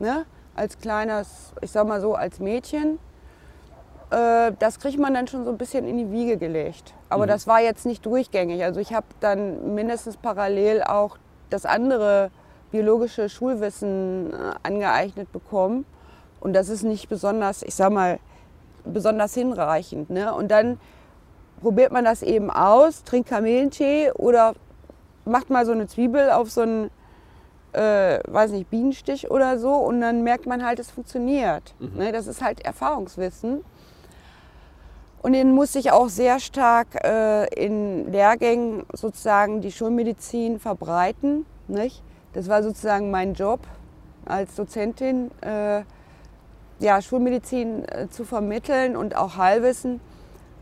ne, 0.00 0.26
als 0.54 0.78
kleines, 0.78 1.52
ich 1.60 1.70
sag 1.70 1.86
mal 1.86 2.00
so, 2.00 2.14
als 2.14 2.38
Mädchen, 2.40 2.98
äh, 4.10 4.52
das 4.58 4.78
kriegt 4.78 4.98
man 4.98 5.14
dann 5.14 5.26
schon 5.26 5.44
so 5.44 5.50
ein 5.50 5.58
bisschen 5.58 5.86
in 5.86 5.96
die 5.98 6.10
Wiege 6.10 6.36
gelegt. 6.36 6.94
Aber 7.08 7.24
Mhm. 7.24 7.28
das 7.30 7.46
war 7.46 7.60
jetzt 7.60 7.86
nicht 7.86 8.04
durchgängig. 8.04 8.62
Also 8.64 8.80
ich 8.80 8.92
habe 8.92 9.06
dann 9.20 9.74
mindestens 9.74 10.16
parallel 10.16 10.82
auch 10.82 11.16
das 11.50 11.64
andere 11.66 12.30
biologische 12.70 13.28
Schulwissen 13.28 14.32
äh, 14.32 14.36
angeeignet 14.62 15.30
bekommen. 15.32 15.84
Und 16.40 16.54
das 16.54 16.68
ist 16.68 16.82
nicht 16.82 17.08
besonders, 17.08 17.62
ich 17.62 17.74
sag 17.74 17.90
mal, 17.92 18.18
besonders 18.84 19.34
hinreichend. 19.34 20.10
Ne? 20.10 20.34
Und 20.34 20.50
dann 20.50 20.80
probiert 21.60 21.92
man 21.92 22.04
das 22.04 22.22
eben 22.22 22.50
aus, 22.50 23.04
trinkt 23.04 23.28
Kamillentee 23.28 24.10
oder 24.12 24.54
macht 25.24 25.50
mal 25.50 25.64
so 25.64 25.70
eine 25.72 25.86
Zwiebel 25.86 26.30
auf 26.30 26.50
so 26.50 26.62
einen, 26.62 26.90
äh, 27.72 28.20
weiß 28.26 28.52
nicht, 28.52 28.70
Bienenstich 28.70 29.30
oder 29.30 29.58
so 29.58 29.74
und 29.74 30.00
dann 30.00 30.22
merkt 30.22 30.46
man 30.46 30.64
halt, 30.64 30.78
es 30.78 30.90
funktioniert. 30.90 31.74
Ne? 31.78 32.12
Das 32.12 32.26
ist 32.26 32.42
halt 32.42 32.64
Erfahrungswissen. 32.64 33.64
Und 35.22 35.34
den 35.34 35.52
musste 35.52 35.78
ich 35.78 35.92
auch 35.92 36.08
sehr 36.08 36.40
stark 36.40 37.04
äh, 37.04 37.46
in 37.54 38.10
Lehrgängen 38.10 38.84
sozusagen 38.92 39.60
die 39.60 39.70
Schulmedizin 39.70 40.58
verbreiten. 40.58 41.46
Nicht? 41.68 42.02
Das 42.32 42.48
war 42.48 42.62
sozusagen 42.62 43.10
mein 43.10 43.34
Job 43.34 43.60
als 44.24 44.54
Dozentin, 44.56 45.30
äh, 45.40 45.82
ja, 46.80 47.00
Schulmedizin 47.00 47.84
äh, 47.88 48.08
zu 48.10 48.24
vermitteln 48.24 48.96
und 48.96 49.16
auch 49.16 49.36
Heilwissen. 49.36 50.00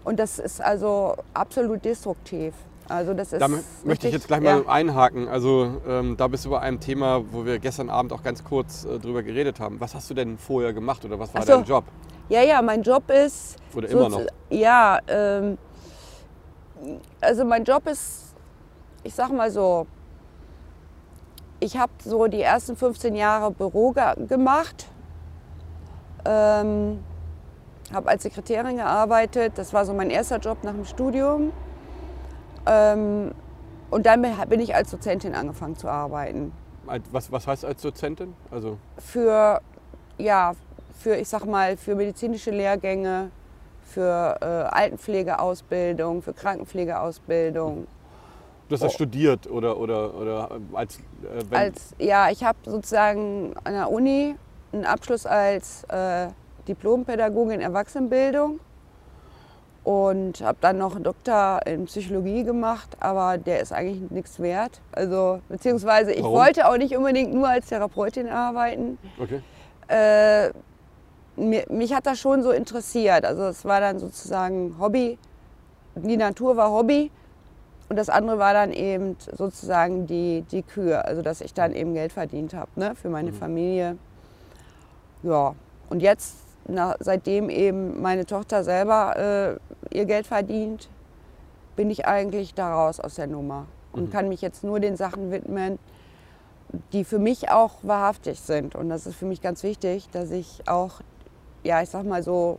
Und 0.05 0.19
das 0.19 0.38
ist 0.38 0.61
also 0.61 1.17
absolut 1.33 1.85
destruktiv. 1.85 2.55
Also 2.90 3.14
das 3.14 3.32
ist 3.32 3.40
Da 3.40 3.47
mö- 3.47 3.62
möchte 3.85 4.09
ich 4.09 4.12
jetzt 4.12 4.26
gleich 4.26 4.40
mal 4.40 4.64
einhaken. 4.66 5.28
Also 5.28 5.80
ähm, 5.87 6.16
da 6.16 6.26
bist 6.26 6.44
du 6.44 6.50
bei 6.50 6.59
einem 6.59 6.80
Thema, 6.80 7.23
wo 7.30 7.44
wir 7.44 7.61
gestern 7.61 7.88
Abend 7.88 8.12
auch 8.12 8.23
ganz 8.23 8.42
kurz 8.42 8.85
äh, 8.85 8.99
drüber 8.99 9.23
geredet 9.23 9.61
haben. 9.61 9.80
Was 9.80 9.94
hast 9.94 10.11
du 10.11 10.14
denn 10.14 10.37
vorher 10.37 10.73
gemacht 10.73 11.04
oder 11.04 11.16
was 11.18 11.32
war 11.32 11.42
so. 11.42 11.52
dein 11.52 11.64
Job? 11.64 11.85
Ja, 12.28 12.42
ja, 12.42 12.61
mein 12.61 12.82
Job 12.82 13.09
ist. 13.11 13.56
Oder 13.76 13.88
immer 13.88 14.09
noch? 14.09 14.23
Ja, 14.50 14.99
ähm, 15.06 15.56
also 17.20 17.44
mein 17.44 17.62
Job 17.62 17.87
ist, 17.87 18.35
ich 19.04 19.14
sag 19.14 19.30
mal 19.32 19.50
so, 19.52 19.87
ich 21.61 21.76
habe 21.76 21.92
so 22.04 22.26
die 22.26 22.40
ersten 22.42 22.75
15 22.75 23.14
Jahre 23.14 23.52
Büro 23.52 23.92
ge 23.92 24.26
gemacht, 24.26 24.88
ähm, 26.25 26.99
habe 27.94 28.09
als 28.09 28.25
Sekretärin 28.25 28.76
gearbeitet. 28.76 29.52
Das 29.56 29.73
war 29.73 29.85
so 29.85 29.92
mein 29.92 30.11
erster 30.11 30.38
Job 30.38 30.64
nach 30.64 30.73
dem 30.73 30.85
Studium. 30.85 31.52
Ähm, 32.67 33.33
und 33.90 34.07
dann 34.07 34.23
bin 34.49 34.61
ich 34.61 34.75
als 34.75 34.90
Dozentin 34.90 35.35
angefangen 35.35 35.76
zu 35.76 35.88
arbeiten. 35.88 36.52
Was, 37.12 37.31
was 37.31 37.47
heißt 37.47 37.64
als 37.64 37.83
Dozentin? 37.83 38.35
Also 38.50 38.79
für, 38.99 39.61
ja, 40.19 40.52
für, 40.99 41.17
ich 41.17 41.29
sag 41.29 41.45
mal, 41.45 41.76
für 41.76 41.95
medizinische 41.95 42.50
Lehrgänge, 42.50 43.31
für 43.85 44.37
äh, 44.40 44.45
Altenpflegeausbildung, 44.75 46.23
für 46.23 46.33
Krankenpflegeausbildung. 46.33 47.87
du 48.69 48.75
hast 48.75 48.83
das 48.83 48.93
Oh. 48.93 48.95
studiert 48.95 49.49
oder, 49.50 49.76
oder, 49.76 50.14
oder 50.14 50.49
als, 50.73 50.99
äh, 51.50 51.57
Als, 51.57 51.95
ja, 51.99 52.31
ich 52.31 52.45
habe 52.45 52.59
sozusagen 52.64 53.55
an 53.64 53.73
der 53.75 53.90
Uni 53.90 54.37
einen 54.73 54.85
Abschluss 54.85 55.26
als 55.26 55.83
äh, 55.88 56.29
Diplompädagogin 56.69 57.61
Erwachsenenbildung 57.61 58.61
und 59.82 60.40
habe 60.42 60.58
dann 60.60 60.78
noch 60.78 60.94
einen 60.94 61.04
Doktor 61.04 61.60
in 61.66 61.87
Psychologie 61.87 62.44
gemacht, 62.44 62.96
aber 63.00 63.38
der 63.38 63.60
ist 63.60 63.72
eigentlich 63.72 64.10
nichts 64.10 64.38
wert. 64.40 64.80
Also 64.92 65.40
beziehungsweise 65.49 66.12
ich 66.12 66.22
Warum? 66.22 66.38
wollte 66.38 66.68
auch 66.68 66.76
nicht 66.76 66.96
unbedingt 66.96 67.32
nur 67.32 67.49
als 67.49 67.68
Therapeutin 67.68 68.28
arbeiten. 68.28 68.99
okay. 69.18 69.40
äh, 69.88 70.50
mir, 71.37 71.64
mich 71.70 71.94
hat 71.94 72.06
das 72.06 72.18
schon 72.18 72.42
so 72.42 72.50
interessiert. 72.50 73.25
Also 73.25 73.44
es 73.44 73.64
war 73.64 73.80
dann 73.80 73.99
sozusagen 73.99 74.76
Hobby. 74.78 75.18
Die 75.94 76.16
Natur 76.16 76.56
war 76.56 76.70
Hobby 76.70 77.10
und 77.88 77.96
das 77.96 78.08
andere 78.08 78.38
war 78.38 78.52
dann 78.52 78.72
eben 78.72 79.16
sozusagen 79.37 80.06
die, 80.06 80.44
die 80.50 80.62
Kühe. 80.62 81.04
Also 81.04 81.22
dass 81.22 81.40
ich 81.40 81.54
dann 81.54 81.72
eben 81.72 81.94
Geld 81.94 82.12
verdient 82.12 82.54
habe 82.54 82.70
ne, 82.76 82.94
für 82.94 83.08
meine 83.08 83.32
Familie. 83.32 83.96
Ja, 85.22 85.54
und 85.88 86.00
jetzt, 86.00 86.37
na, 86.69 86.97
seitdem 87.00 87.50
eben 87.50 88.00
meine 88.00 88.26
Tochter 88.26 88.64
selber 88.64 89.59
äh, 89.93 89.97
ihr 89.97 90.05
Geld 90.05 90.26
verdient, 90.26 90.88
bin 91.76 91.90
ich 91.90 92.07
eigentlich 92.07 92.55
da 92.55 92.73
raus 92.73 93.00
aus 93.00 93.14
der 93.14 93.26
Nummer 93.26 93.67
und 93.93 94.12
kann 94.12 94.29
mich 94.29 94.40
jetzt 94.40 94.64
nur 94.64 94.81
den 94.81 94.97
Sachen 94.97 95.31
widmen, 95.31 95.79
die 96.93 97.05
für 97.05 97.19
mich 97.19 97.50
auch 97.50 97.73
wahrhaftig 97.83 98.40
sind. 98.40 98.76
Und 98.76 98.88
das 98.88 99.07
ist 99.07 99.17
für 99.17 99.25
mich 99.25 99.40
ganz 99.40 99.62
wichtig, 99.62 100.09
dass 100.11 100.31
ich 100.31 100.62
auch, 100.69 101.00
ja, 101.64 101.83
ich 101.83 101.90
sag 101.90 102.05
mal 102.05 102.23
so, 102.23 102.59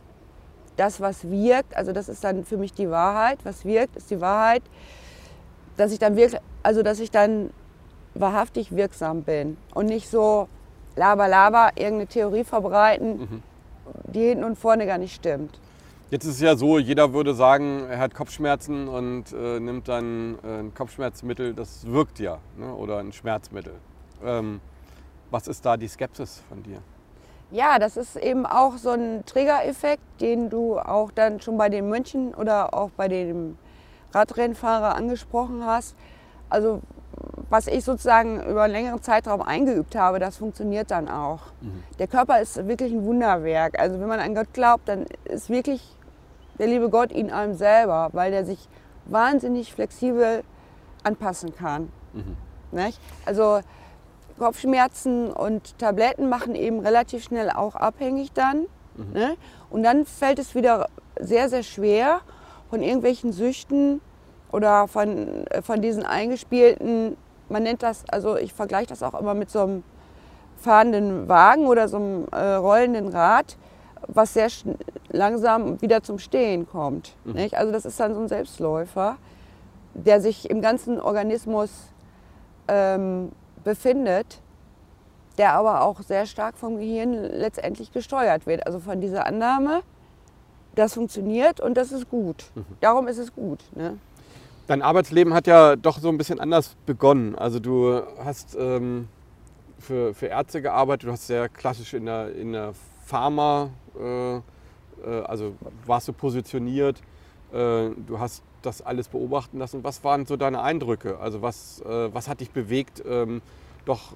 das, 0.76 1.00
was 1.00 1.30
wirkt, 1.30 1.76
also 1.76 1.92
das 1.92 2.08
ist 2.08 2.24
dann 2.24 2.44
für 2.44 2.56
mich 2.56 2.72
die 2.72 2.90
Wahrheit, 2.90 3.38
was 3.44 3.64
wirkt, 3.64 3.96
ist 3.96 4.10
die 4.10 4.20
Wahrheit, 4.20 4.62
dass 5.76 5.92
ich 5.92 5.98
dann 5.98 6.16
wirklich, 6.16 6.40
also 6.62 6.82
dass 6.82 6.98
ich 7.00 7.10
dann 7.10 7.50
wahrhaftig 8.14 8.74
wirksam 8.74 9.22
bin 9.22 9.56
und 9.74 9.86
nicht 9.86 10.10
so 10.10 10.48
laber, 10.96 11.28
laber, 11.28 11.70
irgendeine 11.76 12.06
Theorie 12.06 12.44
verbreiten, 12.44 13.42
die 14.12 14.28
hinten 14.28 14.44
und 14.44 14.58
vorne 14.58 14.86
gar 14.86 14.98
nicht 14.98 15.14
stimmt. 15.14 15.58
Jetzt 16.10 16.24
ist 16.24 16.34
es 16.34 16.40
ja 16.40 16.56
so, 16.56 16.78
jeder 16.78 17.14
würde 17.14 17.34
sagen, 17.34 17.86
er 17.88 17.98
hat 17.98 18.14
Kopfschmerzen 18.14 18.86
und 18.86 19.32
äh, 19.32 19.58
nimmt 19.60 19.88
dann 19.88 20.38
äh, 20.44 20.58
ein 20.60 20.74
Kopfschmerzmittel, 20.74 21.54
das 21.54 21.86
wirkt 21.86 22.18
ja, 22.18 22.38
ne? 22.58 22.74
oder 22.74 22.98
ein 22.98 23.12
Schmerzmittel. 23.12 23.72
Ähm, 24.22 24.60
was 25.30 25.48
ist 25.48 25.64
da 25.64 25.78
die 25.78 25.88
Skepsis 25.88 26.42
von 26.50 26.62
dir? 26.62 26.82
Ja, 27.50 27.78
das 27.78 27.96
ist 27.96 28.16
eben 28.16 28.44
auch 28.44 28.76
so 28.76 28.90
ein 28.90 29.24
Triggereffekt, 29.24 30.02
den 30.20 30.50
du 30.50 30.78
auch 30.78 31.10
dann 31.10 31.40
schon 31.40 31.56
bei 31.56 31.70
den 31.70 31.88
Mönchen 31.88 32.34
oder 32.34 32.74
auch 32.74 32.90
bei 32.90 33.08
dem 33.08 33.56
Radrennfahrer 34.12 34.94
angesprochen 34.94 35.64
hast. 35.64 35.96
Also 36.50 36.82
was 37.50 37.66
ich 37.66 37.84
sozusagen 37.84 38.42
über 38.44 38.62
einen 38.62 38.72
längeren 38.72 39.02
Zeitraum 39.02 39.42
eingeübt 39.42 39.94
habe, 39.94 40.18
das 40.18 40.38
funktioniert 40.38 40.90
dann 40.90 41.08
auch. 41.08 41.40
Der 41.98 42.06
Körper 42.06 42.40
ist 42.40 42.66
wirklich 42.66 42.92
ein 42.92 43.04
Wunderwerk. 43.04 43.78
Also 43.78 44.00
wenn 44.00 44.08
man 44.08 44.20
an 44.20 44.34
Gott 44.34 44.52
glaubt, 44.52 44.88
dann 44.88 45.06
ist 45.24 45.50
wirklich 45.50 45.96
der 46.58 46.66
liebe 46.66 46.88
Gott 46.88 47.12
in 47.12 47.30
einem 47.30 47.54
selber, 47.54 48.08
weil 48.12 48.30
der 48.30 48.44
sich 48.44 48.68
wahnsinnig 49.04 49.72
flexibel 49.74 50.44
anpassen 51.02 51.54
kann. 51.54 51.92
Nicht? 52.70 53.00
Also 53.26 53.60
Kopfschmerzen 54.38 55.30
und 55.30 55.78
Tabletten 55.78 56.28
machen 56.28 56.54
eben 56.54 56.80
relativ 56.80 57.22
schnell 57.24 57.50
auch 57.50 57.74
abhängig 57.74 58.32
dann. 58.32 58.66
Ne? 59.12 59.36
Und 59.70 59.82
dann 59.82 60.06
fällt 60.06 60.38
es 60.38 60.54
wieder 60.54 60.88
sehr, 61.18 61.48
sehr 61.48 61.62
schwer, 61.62 62.20
von 62.70 62.82
irgendwelchen 62.82 63.32
Süchten 63.32 64.00
oder 64.52 64.86
von, 64.86 65.46
äh, 65.48 65.62
von 65.62 65.80
diesen 65.80 66.04
eingespielten, 66.04 67.16
man 67.48 67.62
nennt 67.64 67.82
das, 67.82 68.04
also 68.08 68.36
ich 68.36 68.52
vergleiche 68.52 68.88
das 68.88 69.02
auch 69.02 69.18
immer 69.18 69.34
mit 69.34 69.50
so 69.50 69.60
einem 69.60 69.82
fahrenden 70.56 71.28
Wagen 71.28 71.66
oder 71.66 71.88
so 71.88 71.96
einem 71.96 72.26
äh, 72.30 72.54
rollenden 72.54 73.08
Rad, 73.08 73.56
was 74.06 74.34
sehr 74.34 74.48
langsam 75.10 75.80
wieder 75.80 76.02
zum 76.02 76.18
Stehen 76.18 76.68
kommt. 76.68 77.14
Nicht? 77.24 77.56
Also 77.56 77.72
das 77.72 77.84
ist 77.84 77.98
dann 78.00 78.14
so 78.14 78.20
ein 78.20 78.28
Selbstläufer, 78.28 79.16
der 79.94 80.20
sich 80.20 80.48
im 80.50 80.60
ganzen 80.60 81.00
Organismus 81.00 81.70
ähm, 82.68 83.32
befindet, 83.64 84.40
der 85.38 85.54
aber 85.54 85.82
auch 85.82 86.00
sehr 86.02 86.26
stark 86.26 86.56
vom 86.56 86.78
Gehirn 86.78 87.12
letztendlich 87.12 87.92
gesteuert 87.92 88.46
wird. 88.46 88.66
Also 88.66 88.80
von 88.80 89.00
dieser 89.00 89.26
Annahme, 89.26 89.82
das 90.74 90.94
funktioniert 90.94 91.60
und 91.60 91.76
das 91.76 91.92
ist 91.92 92.08
gut. 92.10 92.44
Darum 92.80 93.08
ist 93.08 93.18
es 93.18 93.34
gut. 93.34 93.60
Ne? 93.74 93.98
Dein 94.68 94.80
Arbeitsleben 94.80 95.34
hat 95.34 95.48
ja 95.48 95.74
doch 95.74 95.98
so 95.98 96.08
ein 96.08 96.18
bisschen 96.18 96.38
anders 96.38 96.76
begonnen. 96.86 97.34
Also 97.34 97.58
du 97.58 98.00
hast 98.24 98.56
ähm, 98.58 99.08
für, 99.80 100.14
für 100.14 100.26
Ärzte 100.26 100.62
gearbeitet, 100.62 101.08
du 101.08 101.12
hast 101.12 101.26
sehr 101.26 101.48
klassisch 101.48 101.94
in 101.94 102.06
der, 102.06 102.34
in 102.34 102.52
der 102.52 102.72
Pharma, 103.04 103.70
äh, 103.98 104.36
äh, 104.36 104.40
also 105.24 105.54
warst 105.84 106.06
du 106.06 106.12
positioniert, 106.12 107.00
äh, 107.52 107.90
du 107.90 108.20
hast 108.20 108.44
das 108.62 108.82
alles 108.82 109.08
beobachten 109.08 109.58
lassen. 109.58 109.82
Was 109.82 110.04
waren 110.04 110.26
so 110.26 110.36
deine 110.36 110.62
Eindrücke? 110.62 111.18
Also 111.18 111.42
was, 111.42 111.80
äh, 111.80 112.14
was 112.14 112.28
hat 112.28 112.40
dich 112.40 112.52
bewegt, 112.52 113.02
ähm, 113.04 113.42
doch 113.84 114.14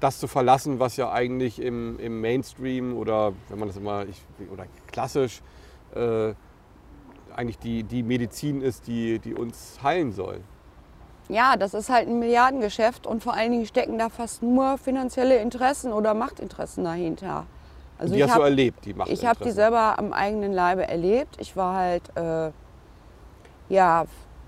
das 0.00 0.18
zu 0.18 0.26
verlassen, 0.26 0.80
was 0.80 0.96
ja 0.96 1.12
eigentlich 1.12 1.62
im, 1.62 2.00
im 2.00 2.20
Mainstream 2.20 2.96
oder 2.96 3.32
wenn 3.48 3.60
man 3.60 3.68
das 3.68 3.76
immer 3.76 4.06
ich, 4.06 4.20
oder 4.52 4.66
klassisch 4.90 5.40
äh, 5.94 6.34
eigentlich 7.38 7.58
die, 7.58 7.84
die 7.84 8.02
Medizin 8.02 8.60
ist, 8.62 8.86
die, 8.88 9.20
die 9.20 9.34
uns 9.34 9.78
heilen 9.82 10.12
soll. 10.12 10.40
Ja, 11.28 11.56
das 11.56 11.72
ist 11.74 11.88
halt 11.88 12.08
ein 12.08 12.18
Milliardengeschäft 12.18 13.06
und 13.06 13.22
vor 13.22 13.34
allen 13.34 13.52
Dingen 13.52 13.66
stecken 13.66 13.98
da 13.98 14.08
fast 14.08 14.42
nur 14.42 14.76
finanzielle 14.78 15.36
Interessen 15.36 15.92
oder 15.92 16.14
Machtinteressen 16.14 16.84
dahinter. 16.84 17.46
Also 17.98 18.14
die 18.14 18.20
ich 18.20 18.24
hast 18.26 18.36
du 18.36 18.40
hab- 18.40 18.48
erlebt, 18.48 18.84
die 18.84 18.94
Macht. 18.94 19.10
Ich 19.10 19.24
habe 19.24 19.44
die 19.44 19.50
selber 19.50 19.98
am 19.98 20.12
eigenen 20.12 20.52
Leibe 20.52 20.88
erlebt. 20.88 21.36
Ich 21.38 21.56
war 21.56 21.76
halt, 21.76 22.02
äh, 22.16 22.50
ja 23.68 24.06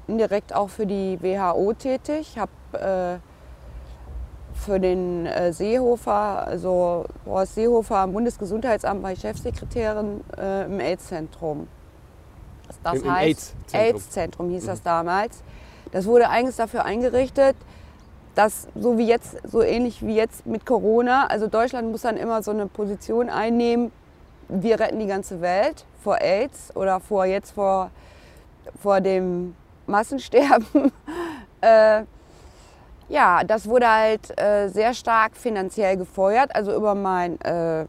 indirekt 0.08 0.54
auch 0.54 0.70
für 0.70 0.86
die 0.86 1.18
WHO 1.22 1.72
tätig. 1.74 2.34
Ich 2.34 2.38
habe 2.38 3.20
äh, 3.22 4.58
für 4.58 4.80
den 4.80 5.26
äh, 5.26 5.52
Seehofer, 5.52 6.46
also 6.46 7.04
Horst 7.24 7.54
Seehofer 7.54 7.98
am 7.98 8.12
Bundesgesundheitsamt 8.12 9.02
war 9.02 9.12
ich 9.12 9.20
Chefsekretärin 9.20 10.22
äh, 10.36 10.64
im 10.64 10.80
AIDS-Zentrum. 10.80 11.68
Das 12.82 12.94
Im- 12.98 13.04
im 13.04 13.10
heißt, 13.14 13.26
AIDS-Zentrum. 13.54 13.80
AIDS-Zentrum 13.80 14.50
hieß 14.50 14.62
Mhm. 14.64 14.66
das 14.68 14.82
damals. 14.82 15.42
Das 15.92 16.06
wurde 16.06 16.28
eigens 16.30 16.56
dafür 16.56 16.84
eingerichtet, 16.84 17.56
dass 18.34 18.68
so 18.76 18.96
wie 18.96 19.06
jetzt, 19.06 19.36
so 19.50 19.60
ähnlich 19.62 20.04
wie 20.06 20.14
jetzt 20.14 20.46
mit 20.46 20.64
Corona, 20.64 21.26
also 21.26 21.46
Deutschland 21.48 21.90
muss 21.90 22.02
dann 22.02 22.16
immer 22.16 22.42
so 22.42 22.52
eine 22.52 22.66
Position 22.66 23.28
einnehmen, 23.28 23.90
wir 24.48 24.78
retten 24.80 24.98
die 25.00 25.06
ganze 25.06 25.40
Welt 25.40 25.84
vor 26.02 26.20
AIDS 26.20 26.74
oder 26.76 27.00
vor 27.00 27.24
jetzt 27.24 27.52
vor, 27.52 27.90
vor 28.80 29.00
dem 29.00 29.54
Massensterben. 29.86 30.92
äh, 31.60 32.02
ja, 33.08 33.42
das 33.44 33.68
wurde 33.68 33.88
halt 33.88 34.38
äh, 34.40 34.68
sehr 34.68 34.94
stark 34.94 35.36
finanziell 35.36 35.96
gefeuert. 35.96 36.54
Also 36.54 36.74
über 36.74 36.94
mein, 36.94 37.40
äh, 37.40 37.82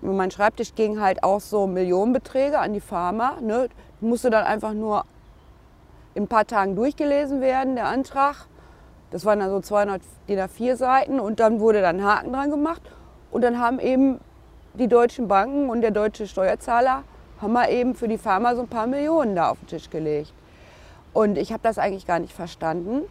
über 0.00 0.12
meinen 0.12 0.30
Schreibtisch 0.30 0.74
gingen 0.74 1.00
halt 1.02 1.22
auch 1.22 1.40
so 1.40 1.66
Millionenbeträge 1.66 2.58
an 2.58 2.72
die 2.72 2.80
Pharma. 2.80 3.36
Ne? 3.42 3.68
Musste 4.02 4.30
dann 4.30 4.44
einfach 4.44 4.74
nur 4.74 5.04
in 6.14 6.24
ein 6.24 6.28
paar 6.28 6.46
Tagen 6.46 6.76
durchgelesen 6.76 7.40
werden, 7.40 7.76
der 7.76 7.86
Antrag. 7.86 8.46
Das 9.10 9.24
waren 9.24 9.38
dann 9.38 9.50
so 9.50 9.60
200 9.60 10.02
DIN 10.28 10.38
A4 10.38 10.76
Seiten 10.76 11.20
und 11.20 11.40
dann 11.40 11.60
wurde 11.60 11.80
dann 11.80 12.02
Haken 12.04 12.32
dran 12.32 12.50
gemacht. 12.50 12.82
Und 13.30 13.42
dann 13.42 13.58
haben 13.58 13.78
eben 13.78 14.20
die 14.74 14.88
deutschen 14.88 15.28
Banken 15.28 15.70
und 15.70 15.82
der 15.82 15.90
deutsche 15.90 16.26
Steuerzahler 16.26 17.04
haben 17.40 17.52
wir 17.52 17.68
eben 17.70 17.94
für 17.94 18.08
die 18.08 18.18
Pharma 18.18 18.54
so 18.54 18.62
ein 18.62 18.68
paar 18.68 18.86
Millionen 18.86 19.34
da 19.36 19.50
auf 19.50 19.58
den 19.60 19.68
Tisch 19.68 19.90
gelegt. 19.90 20.32
Und 21.12 21.36
ich 21.38 21.52
habe 21.52 21.62
das 21.62 21.78
eigentlich 21.78 22.06
gar 22.06 22.18
nicht 22.18 22.32
verstanden, 22.32 23.02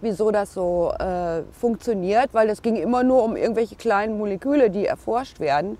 wieso 0.00 0.30
das 0.30 0.54
so 0.54 0.92
äh, 0.98 1.42
funktioniert, 1.52 2.30
weil 2.32 2.48
es 2.48 2.62
ging 2.62 2.76
immer 2.76 3.02
nur 3.02 3.22
um 3.24 3.36
irgendwelche 3.36 3.76
kleinen 3.76 4.18
Moleküle, 4.18 4.70
die 4.70 4.86
erforscht 4.86 5.40
werden, 5.40 5.78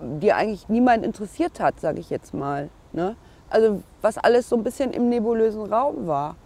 die 0.00 0.32
eigentlich 0.32 0.68
niemand 0.68 1.04
interessiert 1.04 1.60
hat, 1.60 1.80
sage 1.80 2.00
ich 2.00 2.10
jetzt 2.10 2.34
mal. 2.34 2.68
Ne? 2.92 3.16
Also 3.50 3.82
was 4.02 4.18
alles 4.18 4.48
so 4.48 4.56
ein 4.56 4.62
bisschen 4.62 4.92
im 4.92 5.08
nebulösen 5.08 5.72
Raum 5.72 6.06
war. 6.06 6.36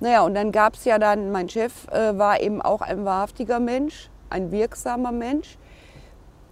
Naja, 0.00 0.22
und 0.22 0.34
dann 0.34 0.52
gab 0.52 0.74
es 0.74 0.84
ja 0.84 0.98
dann, 0.98 1.32
mein 1.32 1.48
Chef 1.48 1.88
äh, 1.88 2.16
war 2.18 2.40
eben 2.40 2.60
auch 2.60 2.82
ein 2.82 3.04
wahrhaftiger 3.04 3.60
Mensch, 3.60 4.10
ein 4.28 4.52
wirksamer 4.52 5.12
Mensch. 5.12 5.56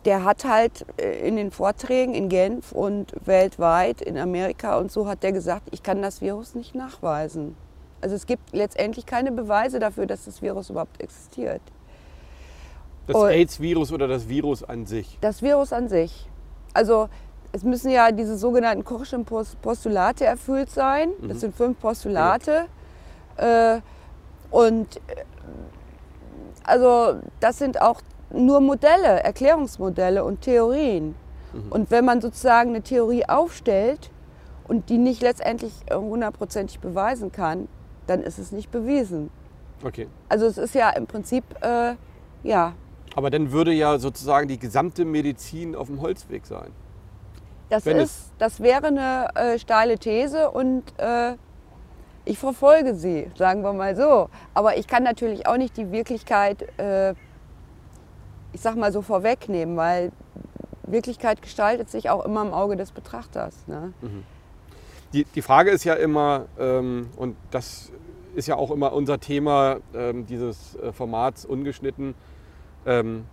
Der 0.07 0.25
hat 0.25 0.45
halt 0.45 0.87
äh, 0.99 1.27
in 1.27 1.37
den 1.37 1.51
Vorträgen 1.51 2.15
in 2.15 2.29
Genf 2.29 2.73
und 2.73 3.13
weltweit 3.27 4.01
in 4.01 4.17
Amerika 4.19 4.79
und 4.79 4.91
so 4.91 5.07
hat 5.07 5.23
der 5.23 5.33
gesagt, 5.33 5.69
ich 5.73 5.83
kann 5.83 6.01
das 6.01 6.21
Virus 6.21 6.55
nicht 6.55 6.75
nachweisen. 6.75 7.57
Also 8.01 8.17
es 8.17 8.27
gibt 8.27 8.55
letztendlich 8.55 9.07
keine 9.07 9.33
Beweise 9.33 9.79
dafür, 9.79 10.07
dass 10.07 10.25
das 10.25 10.43
Virus 10.43 10.71
überhaupt 10.71 11.01
existiert. 11.03 11.63
Das. 13.07 13.17
AIDS-Virus 13.17 13.93
oder 13.93 14.09
das 14.09 14.29
Virus 14.29 14.65
an 14.65 14.87
sich. 14.87 15.19
Das 15.21 15.43
Virus 15.43 15.73
an 15.73 15.89
sich. 15.89 16.27
Also 16.73 17.09
es 17.55 17.63
müssen 17.63 17.89
ja 17.91 18.11
diese 18.11 18.37
sogenannten 18.37 18.83
Kochschen 18.85 19.25
Pos- 19.25 19.55
Postulate 19.63 20.25
erfüllt 20.25 20.71
sein. 20.71 21.11
Das 21.23 21.35
Mhm. 21.37 21.39
sind 21.41 21.55
fünf 21.57 21.79
Postulate. 21.79 22.67
Äh, 23.37 23.81
und 24.51 24.97
äh, 24.97 25.01
also 26.65 27.21
das 27.39 27.59
sind 27.59 27.81
auch 27.81 28.01
nur 28.31 28.61
Modelle, 28.61 29.23
Erklärungsmodelle 29.23 30.25
und 30.25 30.41
Theorien. 30.41 31.15
Mhm. 31.53 31.71
Und 31.71 31.91
wenn 31.93 32.05
man 32.05 32.21
sozusagen 32.21 32.71
eine 32.71 32.83
Theorie 32.83 33.25
aufstellt 33.29 34.11
und 34.67 34.89
die 34.89 34.99
nicht 34.99 35.23
letztendlich 35.23 35.73
hundertprozentig 35.93 36.81
beweisen 36.81 37.31
kann, 37.31 37.69
dann 38.09 38.21
ist 38.23 38.39
es 38.39 38.51
nicht 38.51 38.73
bewiesen. 38.73 39.31
Okay. 39.85 40.09
Also 40.29 40.47
es 40.47 40.59
ist 40.59 40.75
ja 40.75 40.91
im 40.91 41.07
Prinzip, 41.07 41.45
äh, 41.63 41.95
ja, 42.43 42.73
Aber 43.15 43.31
dann 43.31 43.53
würde 43.53 43.71
ja 43.73 43.99
sozusagen 44.01 44.49
die 44.49 44.59
gesamte 44.59 45.05
Medizin 45.05 45.77
auf 45.77 45.87
dem 45.87 46.01
Holzweg 46.01 46.47
sein. 46.47 46.73
Das, 47.75 47.87
Wenn 47.87 47.97
ist, 47.97 48.31
das 48.39 48.61
wäre 48.61 48.87
eine 48.87 49.29
äh, 49.35 49.59
steile 49.59 49.99
These 49.99 50.49
und 50.53 50.85
äh, 50.99 51.35
ich 52.25 52.39
verfolge 52.39 52.95
sie, 52.95 53.29
sagen 53.37 53.63
wir 53.63 53.73
mal 53.73 53.97
so. 53.97 54.29
Aber 54.55 54.77
ich 54.77 54.87
kann 54.87 55.03
natürlich 55.03 55.49
auch 55.49 55.57
nicht 55.57 55.77
die 55.77 55.91
Wirklichkeit, 55.91 56.63
äh, 56.79 57.15
ich 58.53 58.61
sag 58.61 58.77
mal 58.77 58.93
so, 58.93 59.03
vorwegnehmen, 59.03 59.77
weil 59.77 60.13
Wirklichkeit 60.87 61.43
gestaltet 61.43 61.91
sich 61.91 62.11
auch 62.11 62.25
immer 62.25 62.43
im 62.43 62.53
Auge 62.53 62.77
des 62.77 62.93
Betrachters. 62.93 63.67
Ne? 63.67 63.93
Die, 65.13 65.25
die 65.25 65.43
Frage 65.43 65.73
ist 65.73 65.83
ja 65.83 65.95
immer, 65.95 66.47
ähm, 66.57 67.11
und 67.17 67.37
das 67.51 67.91
ist 68.37 68.47
ja 68.47 68.55
auch 68.55 68.71
immer 68.71 68.93
unser 68.93 69.19
Thema 69.19 69.79
ähm, 69.95 70.27
dieses 70.27 70.77
äh, 70.77 70.93
Formats 70.93 71.45
ungeschnitten, 71.45 72.15
ähm, 72.87 73.25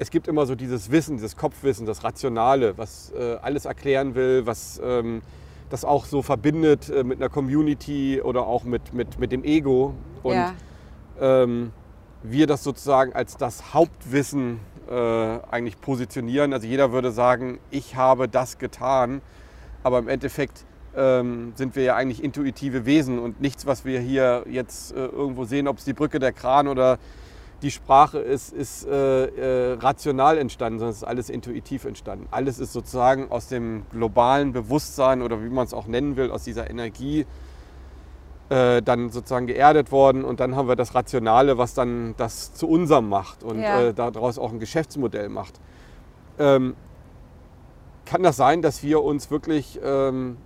es 0.00 0.10
gibt 0.10 0.28
immer 0.28 0.46
so 0.46 0.54
dieses 0.54 0.90
Wissen, 0.90 1.16
dieses 1.16 1.36
Kopfwissen, 1.36 1.84
das 1.84 2.02
Rationale, 2.02 2.78
was 2.78 3.12
äh, 3.12 3.36
alles 3.42 3.66
erklären 3.66 4.14
will, 4.14 4.46
was 4.46 4.80
ähm, 4.82 5.20
das 5.68 5.84
auch 5.84 6.06
so 6.06 6.22
verbindet 6.22 6.88
äh, 6.88 7.04
mit 7.04 7.20
einer 7.20 7.28
Community 7.28 8.22
oder 8.22 8.46
auch 8.46 8.64
mit, 8.64 8.94
mit, 8.94 9.18
mit 9.18 9.30
dem 9.30 9.44
Ego. 9.44 9.92
Und 10.22 10.36
ja, 10.36 10.54
ähm, 11.20 11.72
wir 12.22 12.46
das 12.46 12.64
sozusagen 12.64 13.12
als 13.12 13.36
das 13.36 13.74
Hauptwissen 13.74 14.60
äh, 14.88 14.94
eigentlich 14.94 15.78
positionieren. 15.82 16.54
Also 16.54 16.66
jeder 16.66 16.92
würde 16.92 17.12
sagen, 17.12 17.58
ich 17.70 17.94
habe 17.94 18.26
das 18.26 18.56
getan, 18.56 19.20
aber 19.82 19.98
im 19.98 20.08
Endeffekt 20.08 20.64
ähm, 20.96 21.52
sind 21.56 21.76
wir 21.76 21.82
ja 21.82 21.96
eigentlich 21.96 22.24
intuitive 22.24 22.86
Wesen 22.86 23.18
und 23.18 23.42
nichts, 23.42 23.66
was 23.66 23.84
wir 23.84 24.00
hier 24.00 24.46
jetzt 24.48 24.92
äh, 24.92 25.04
irgendwo 25.04 25.44
sehen, 25.44 25.68
ob 25.68 25.76
es 25.76 25.84
die 25.84 25.92
Brücke, 25.92 26.18
der 26.18 26.32
Kran 26.32 26.68
oder 26.68 26.98
die 27.62 27.70
Sprache 27.70 28.18
ist, 28.18 28.52
ist 28.52 28.86
äh, 28.86 29.26
äh, 29.26 29.72
rational 29.74 30.38
entstanden, 30.38 30.78
sondern 30.78 30.92
es 30.92 30.98
ist 30.98 31.04
alles 31.04 31.28
intuitiv 31.28 31.84
entstanden. 31.84 32.26
Alles 32.30 32.58
ist 32.58 32.72
sozusagen 32.72 33.30
aus 33.30 33.48
dem 33.48 33.82
globalen 33.90 34.52
Bewusstsein 34.52 35.20
oder 35.22 35.42
wie 35.42 35.48
man 35.50 35.66
es 35.66 35.74
auch 35.74 35.86
nennen 35.86 36.16
will, 36.16 36.30
aus 36.30 36.44
dieser 36.44 36.70
Energie 36.70 37.26
äh, 38.48 38.82
dann 38.82 39.10
sozusagen 39.10 39.46
geerdet 39.46 39.92
worden 39.92 40.24
und 40.24 40.40
dann 40.40 40.56
haben 40.56 40.68
wir 40.68 40.76
das 40.76 40.94
Rationale, 40.94 41.58
was 41.58 41.74
dann 41.74 42.14
das 42.16 42.52
zu 42.54 42.68
unserem 42.68 43.08
macht 43.08 43.44
und 43.44 43.60
Ja. 43.60 43.80
äh, 43.88 43.94
daraus 43.94 44.38
auch 44.38 44.52
ein 44.52 44.58
Geschäftsmodell 44.58 45.28
macht. 45.28 45.60
Ähm, 46.38 46.74
kann 48.06 48.22
das 48.22 48.36
sein, 48.36 48.60
dass 48.62 48.82
wir 48.82 49.04
uns 49.04 49.30
wirklich 49.30 49.78
ähm, 49.84 50.36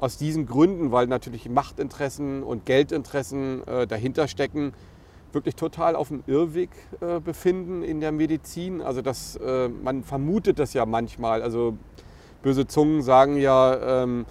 aus 0.00 0.16
diesen 0.16 0.46
Gründen, 0.46 0.90
weil 0.90 1.06
natürlich 1.06 1.48
Machtinteressen 1.48 2.42
und 2.42 2.64
Geldinteressen 2.64 3.66
äh, 3.66 3.86
dahinter 3.86 4.26
stecken, 4.26 4.72
wirklich 5.34 5.56
total 5.56 5.96
auf 5.96 6.08
dem 6.08 6.22
Irrweg 6.26 6.70
äh, 7.00 7.20
befinden 7.20 7.82
in 7.82 8.00
der 8.00 8.12
Medizin? 8.12 8.80
Also 8.82 9.02
dass 9.02 9.36
äh, 9.36 9.68
man 9.68 10.02
vermutet 10.02 10.58
das 10.58 10.74
ja 10.74 10.86
manchmal. 10.86 11.42
Also 11.42 11.76
böse 12.42 12.66
Zungen 12.66 13.02
sagen 13.02 13.36
ja, 13.36 14.02
ähm, 14.02 14.26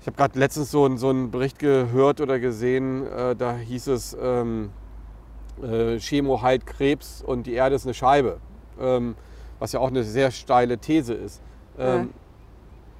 ich 0.00 0.06
habe 0.06 0.16
gerade 0.16 0.38
letztens 0.38 0.70
so, 0.70 0.84
einen- 0.84 0.98
so 0.98 1.08
einen 1.10 1.30
Bericht 1.30 1.58
gehört 1.58 2.20
oder 2.20 2.38
gesehen, 2.38 3.06
äh, 3.06 3.34
da 3.34 3.56
hieß 3.56 3.88
es, 3.88 4.16
ähm, 4.20 4.70
äh, 5.62 5.98
Chemo 5.98 6.42
heilt 6.42 6.66
Krebs 6.66 7.22
und 7.22 7.46
die 7.46 7.54
Erde 7.54 7.74
ist 7.76 7.84
eine 7.86 7.94
Scheibe, 7.94 8.38
ähm, 8.80 9.16
was 9.58 9.72
ja 9.72 9.80
auch 9.80 9.88
eine 9.88 10.04
sehr 10.04 10.30
steile 10.30 10.78
These 10.78 11.14
ist. 11.14 11.40
Ähm, 11.78 12.10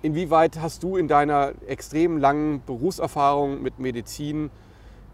Inwieweit 0.03 0.61
hast 0.61 0.83
du 0.83 0.97
in 0.97 1.09
deiner 1.09 1.53
extrem 1.67 2.19
langen 2.19 2.63
Berufserfahrung 2.65 3.63
mit 3.63 3.79
Medizin 3.79 4.51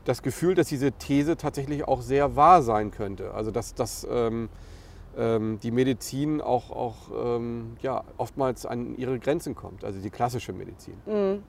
das 0.04 0.22
Gefühl, 0.22 0.54
dass 0.54 0.68
diese 0.68 0.92
These 0.92 1.36
tatsächlich 1.36 1.86
auch 1.86 2.02
sehr 2.02 2.36
wahr 2.36 2.62
sein 2.62 2.90
könnte? 2.90 3.32
Also 3.34 3.50
dass, 3.50 3.74
dass 3.74 4.06
ähm, 4.10 4.48
ähm, 5.16 5.58
die 5.62 5.70
Medizin 5.70 6.40
auch, 6.40 6.70
auch 6.70 6.96
ähm, 7.36 7.76
ja, 7.80 8.02
oftmals 8.16 8.66
an 8.66 8.96
ihre 8.96 9.18
Grenzen 9.18 9.54
kommt, 9.54 9.84
also 9.84 10.00
die 10.00 10.10
klassische 10.10 10.52
Medizin. 10.52 10.94
Mhm. 11.06 11.42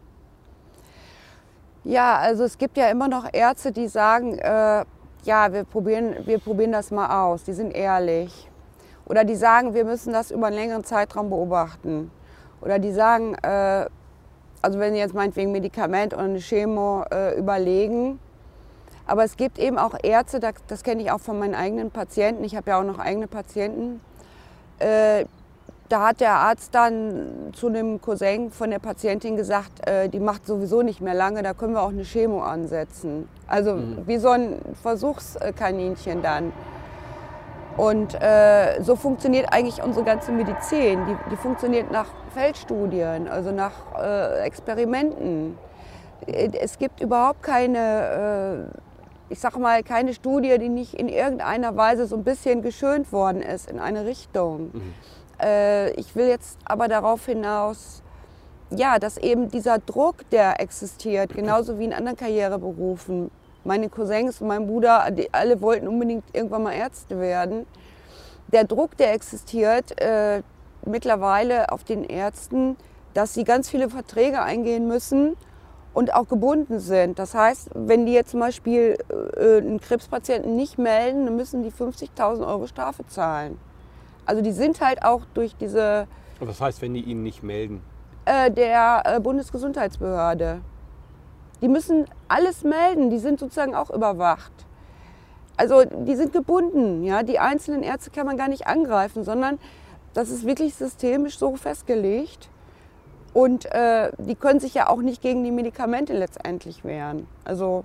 Ja, 1.85 2.17
also 2.17 2.45
es 2.45 2.57
gibt 2.57 2.77
ja 2.77 2.89
immer 2.89 3.09
noch 3.09 3.27
Ärzte, 3.33 3.73
die 3.73 3.87
sagen, 3.87 4.37
äh, 4.37 4.85
ja, 5.25 5.51
wir 5.51 5.63
probieren, 5.65 6.15
wir 6.25 6.39
probieren 6.39 6.71
das 6.71 6.91
mal 6.91 7.23
aus. 7.23 7.43
Die 7.43 7.53
sind 7.53 7.71
ehrlich. 7.71 8.49
Oder 9.05 9.25
die 9.25 9.35
sagen, 9.35 9.73
wir 9.73 9.83
müssen 9.83 10.13
das 10.13 10.31
über 10.31 10.47
einen 10.47 10.55
längeren 10.55 10.83
Zeitraum 10.83 11.29
beobachten. 11.29 12.09
Oder 12.61 12.79
die 12.79 12.91
sagen, 12.91 13.35
äh, 13.43 13.85
also 14.61 14.79
wenn 14.79 14.93
sie 14.93 14.99
jetzt 14.99 15.13
meinetwegen 15.13 15.51
Medikament 15.51 16.13
eine 16.13 16.39
Chemo 16.39 17.03
äh, 17.11 17.37
überlegen. 17.37 18.19
Aber 19.05 19.23
es 19.23 19.37
gibt 19.37 19.59
eben 19.59 19.77
auch 19.77 19.95
Ärzte, 20.01 20.39
das, 20.39 20.53
das 20.67 20.83
kenne 20.83 21.01
ich 21.01 21.11
auch 21.11 21.19
von 21.19 21.37
meinen 21.37 21.55
eigenen 21.55 21.91
Patienten. 21.91 22.43
Ich 22.43 22.55
habe 22.55 22.69
ja 22.69 22.79
auch 22.79 22.85
noch 22.85 22.99
eigene 22.99 23.27
Patienten. 23.27 23.99
Äh, 24.79 25.25
da 25.89 26.07
hat 26.07 26.21
der 26.21 26.31
Arzt 26.31 26.73
dann 26.73 27.51
zu 27.53 27.67
einem 27.67 28.01
Cousin 28.01 28.51
von 28.51 28.71
der 28.71 28.79
Patientin 28.79 29.35
gesagt, 29.35 29.87
äh, 29.87 30.09
die 30.09 30.19
macht 30.19 30.47
sowieso 30.47 30.81
nicht 30.81 31.01
mehr 31.01 31.13
lange, 31.13 31.43
da 31.43 31.53
können 31.53 31.73
wir 31.73 31.81
auch 31.81 31.89
eine 31.89 32.03
Chemo 32.03 32.41
ansetzen. 32.41 33.27
Also 33.47 33.77
wie 34.05 34.17
so 34.17 34.29
ein 34.29 34.59
Versuchskaninchen 34.81 36.23
dann. 36.23 36.53
Und 37.77 38.15
äh, 38.21 38.81
so 38.81 38.95
funktioniert 38.95 39.51
eigentlich 39.51 39.83
unsere 39.83 40.05
ganze 40.05 40.31
Medizin. 40.31 41.05
Die, 41.05 41.15
die 41.31 41.35
funktioniert 41.35 41.91
nach 41.91 42.07
Feldstudien, 42.33 43.27
also 43.27 43.51
nach 43.51 43.73
äh, 43.99 44.45
Experimenten. 44.45 45.57
äh, 46.27 46.49
es 46.59 46.77
gibt 46.77 47.01
überhaupt 47.01 47.41
keine, 47.41 48.69
äh, 48.69 48.92
ich 49.33 49.39
sag 49.39 49.57
mal, 49.57 49.81
keine 49.81 50.13
Studie, 50.13 50.59
die 50.59 50.69
nicht 50.69 50.93
in 50.93 51.09
irgendeiner 51.09 51.75
Weise 51.75 52.05
so 52.05 52.15
ein 52.15 52.23
bisschen 52.23 52.61
geschönt 52.61 53.11
worden 53.11 53.41
ist 53.41 53.69
in 53.69 53.79
eine 53.79 54.05
Richtung. 54.05 54.69
Mhm. 54.73 54.93
Äh, 55.41 55.89
ich 55.93 56.15
will 56.15 56.27
jetzt 56.27 56.59
aber 56.65 56.87
darauf 56.87 57.25
hinaus, 57.25 58.03
ja, 58.69 58.99
dass 58.99 59.17
eben 59.17 59.49
dieser 59.49 59.79
Druck, 59.79 60.29
der 60.29 60.61
existiert, 60.61 61.33
genauso 61.33 61.79
wie 61.79 61.85
in 61.85 61.93
anderen 61.93 62.15
Karriereberufen. 62.15 63.31
Meine 63.63 63.89
Cousins 63.89 64.39
und 64.39 64.49
mein 64.49 64.67
Bruder, 64.67 65.09
die 65.09 65.33
alle 65.33 65.59
wollten 65.61 65.87
unbedingt 65.87 66.25
irgendwann 66.33 66.63
mal 66.63 66.73
Ärzte 66.73 67.19
werden. 67.19 67.65
Der 68.51 68.65
Druck, 68.65 68.97
der 68.97 69.13
existiert 69.13 69.99
äh, 69.99 70.43
mittlerweile 70.85 71.71
auf 71.71 71.83
den 71.83 72.03
Ärzten, 72.03 72.77
dass 73.15 73.33
sie 73.33 73.45
ganz 73.45 73.67
viele 73.67 73.89
Verträge 73.89 74.43
eingehen 74.43 74.87
müssen 74.87 75.35
und 75.93 76.13
auch 76.13 76.27
gebunden 76.27 76.79
sind. 76.79 77.19
Das 77.19 77.35
heißt, 77.35 77.69
wenn 77.73 78.05
die 78.05 78.13
jetzt 78.13 78.31
zum 78.31 78.39
Beispiel 78.39 78.97
äh, 79.37 79.57
einen 79.57 79.79
Krebspatienten 79.79 80.55
nicht 80.55 80.77
melden, 80.77 81.25
dann 81.25 81.35
müssen 81.35 81.63
die 81.63 81.71
50.000 81.71 82.45
Euro 82.47 82.67
Strafe 82.67 83.05
zahlen. 83.07 83.59
Also 84.25 84.41
die 84.41 84.51
sind 84.51 84.81
halt 84.81 85.03
auch 85.03 85.21
durch 85.33 85.55
diese... 85.55 86.07
Was 86.39 86.59
heißt, 86.59 86.81
wenn 86.81 86.93
die 86.93 87.01
ihn 87.01 87.23
nicht 87.23 87.43
melden? 87.43 87.81
Äh, 88.25 88.51
der 88.51 89.03
äh, 89.05 89.19
Bundesgesundheitsbehörde. 89.19 90.61
Die 91.61 91.67
müssen 91.67 92.05
alles 92.27 92.63
melden, 92.63 93.09
die 93.09 93.19
sind 93.19 93.39
sozusagen 93.39 93.75
auch 93.75 93.89
überwacht. 93.89 94.51
Also 95.55 95.83
die 95.85 96.15
sind 96.15 96.33
gebunden, 96.33 97.03
ja. 97.03 97.23
Die 97.23 97.39
einzelnen 97.39 97.83
Ärzte 97.83 98.09
kann 98.09 98.25
man 98.25 98.37
gar 98.37 98.47
nicht 98.47 98.65
angreifen, 98.67 99.23
sondern 99.23 99.59
das 100.13 100.29
ist 100.29 100.45
wirklich 100.45 100.75
systemisch 100.75 101.37
so 101.37 101.55
festgelegt. 101.55 102.49
Und 103.33 103.65
äh, 103.65 104.11
die 104.19 104.35
können 104.35 104.59
sich 104.59 104.75
ja 104.75 104.89
auch 104.89 105.01
nicht 105.01 105.21
gegen 105.21 105.43
die 105.43 105.51
Medikamente 105.51 106.13
letztendlich 106.13 106.83
wehren. 106.85 107.27
Also, 107.43 107.83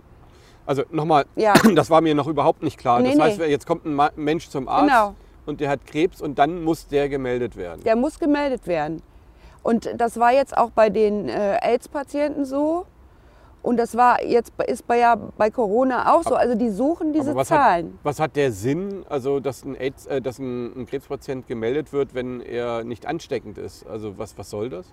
also 0.67 0.83
nochmal, 0.91 1.25
ja. 1.37 1.55
das 1.75 1.89
war 1.89 2.03
mir 2.03 2.15
noch 2.15 2.27
überhaupt 2.27 2.63
nicht 2.63 2.79
klar. 2.79 3.01
Nee, 3.01 3.15
das 3.17 3.21
heißt, 3.21 3.41
jetzt 3.41 3.67
kommt 3.67 3.87
ein 3.87 4.11
Mensch 4.17 4.51
zum 4.51 4.69
Arzt 4.69 4.89
genau. 4.89 5.15
und 5.47 5.61
der 5.61 5.71
hat 5.71 5.87
Krebs 5.87 6.21
und 6.21 6.39
dann 6.39 6.63
muss 6.63 6.87
der 6.87 7.09
gemeldet 7.09 7.57
werden. 7.57 7.83
Der 7.85 7.97
muss 7.97 8.19
gemeldet 8.19 8.67
werden. 8.67 9.03
Und 9.63 9.89
das 9.97 10.19
war 10.19 10.33
jetzt 10.33 10.57
auch 10.57 10.71
bei 10.71 10.91
den 10.91 11.29
äh, 11.29 11.59
AIDS-Patienten 11.63 12.45
so. 12.45 12.85
Und 13.63 13.77
das 13.77 13.97
war 13.97 14.23
jetzt 14.23 14.53
ist 14.67 14.87
bei, 14.87 14.99
ja 14.99 15.17
bei 15.17 15.51
Corona 15.51 16.15
auch 16.15 16.23
so. 16.23 16.35
Also 16.35 16.55
die 16.55 16.71
suchen 16.71 17.13
diese 17.13 17.35
was 17.35 17.49
Zahlen. 17.49 17.87
Hat, 17.87 18.05
was 18.05 18.21
hat 18.21 18.37
der 18.37 18.53
Sinn, 18.53 19.05
also 19.09 19.41
dass 19.41 19.65
ein, 19.65 19.75
AIDS, 19.75 20.07
äh, 20.07 20.21
dass 20.21 20.39
ein, 20.39 20.81
ein, 20.81 20.87
Krebspatient 20.87 21.47
gemeldet 21.49 21.93
wird, 21.93 22.15
wenn 22.15 22.41
er 22.41 22.85
nicht 22.85 23.07
ansteckend 23.07 23.59
ist? 23.59 23.87
Also 23.87 24.17
was, 24.17 24.39
was 24.39 24.51
soll 24.51 24.71
das? 24.71 24.87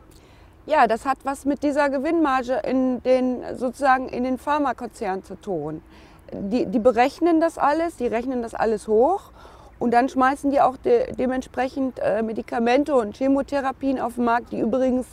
Ja, 0.67 0.87
das 0.87 1.05
hat 1.05 1.19
was 1.23 1.45
mit 1.45 1.61
dieser 1.61 1.89
Gewinnmarge 1.91 2.59
in 2.65 3.03
den 3.03 3.43
sozusagen 3.55 4.09
in 4.09 4.23
den 4.23 4.39
Pharmakonzernen 4.39 5.23
zu 5.23 5.35
tun. 5.35 5.83
Die, 6.31 6.65
die 6.65 6.79
berechnen 6.79 7.39
das 7.39 7.59
alles, 7.59 7.97
die 7.97 8.07
rechnen 8.07 8.41
das 8.41 8.55
alles 8.55 8.87
hoch 8.87 9.31
und 9.77 9.93
dann 9.93 10.09
schmeißen 10.09 10.49
die 10.49 10.61
auch 10.61 10.75
de, 10.77 11.13
dementsprechend 11.13 11.99
äh, 11.99 12.23
Medikamente 12.23 12.95
und 12.95 13.15
Chemotherapien 13.15 13.99
auf 13.99 14.15
den 14.15 14.25
Markt, 14.25 14.51
die 14.51 14.59
übrigens 14.59 15.05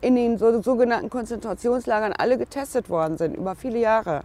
in 0.00 0.16
den 0.16 0.36
so, 0.36 0.60
sogenannten 0.60 1.10
Konzentrationslagern 1.10 2.12
alle 2.18 2.36
getestet 2.36 2.90
worden 2.90 3.18
sind, 3.18 3.36
über 3.36 3.54
viele 3.54 3.78
Jahre. 3.78 4.22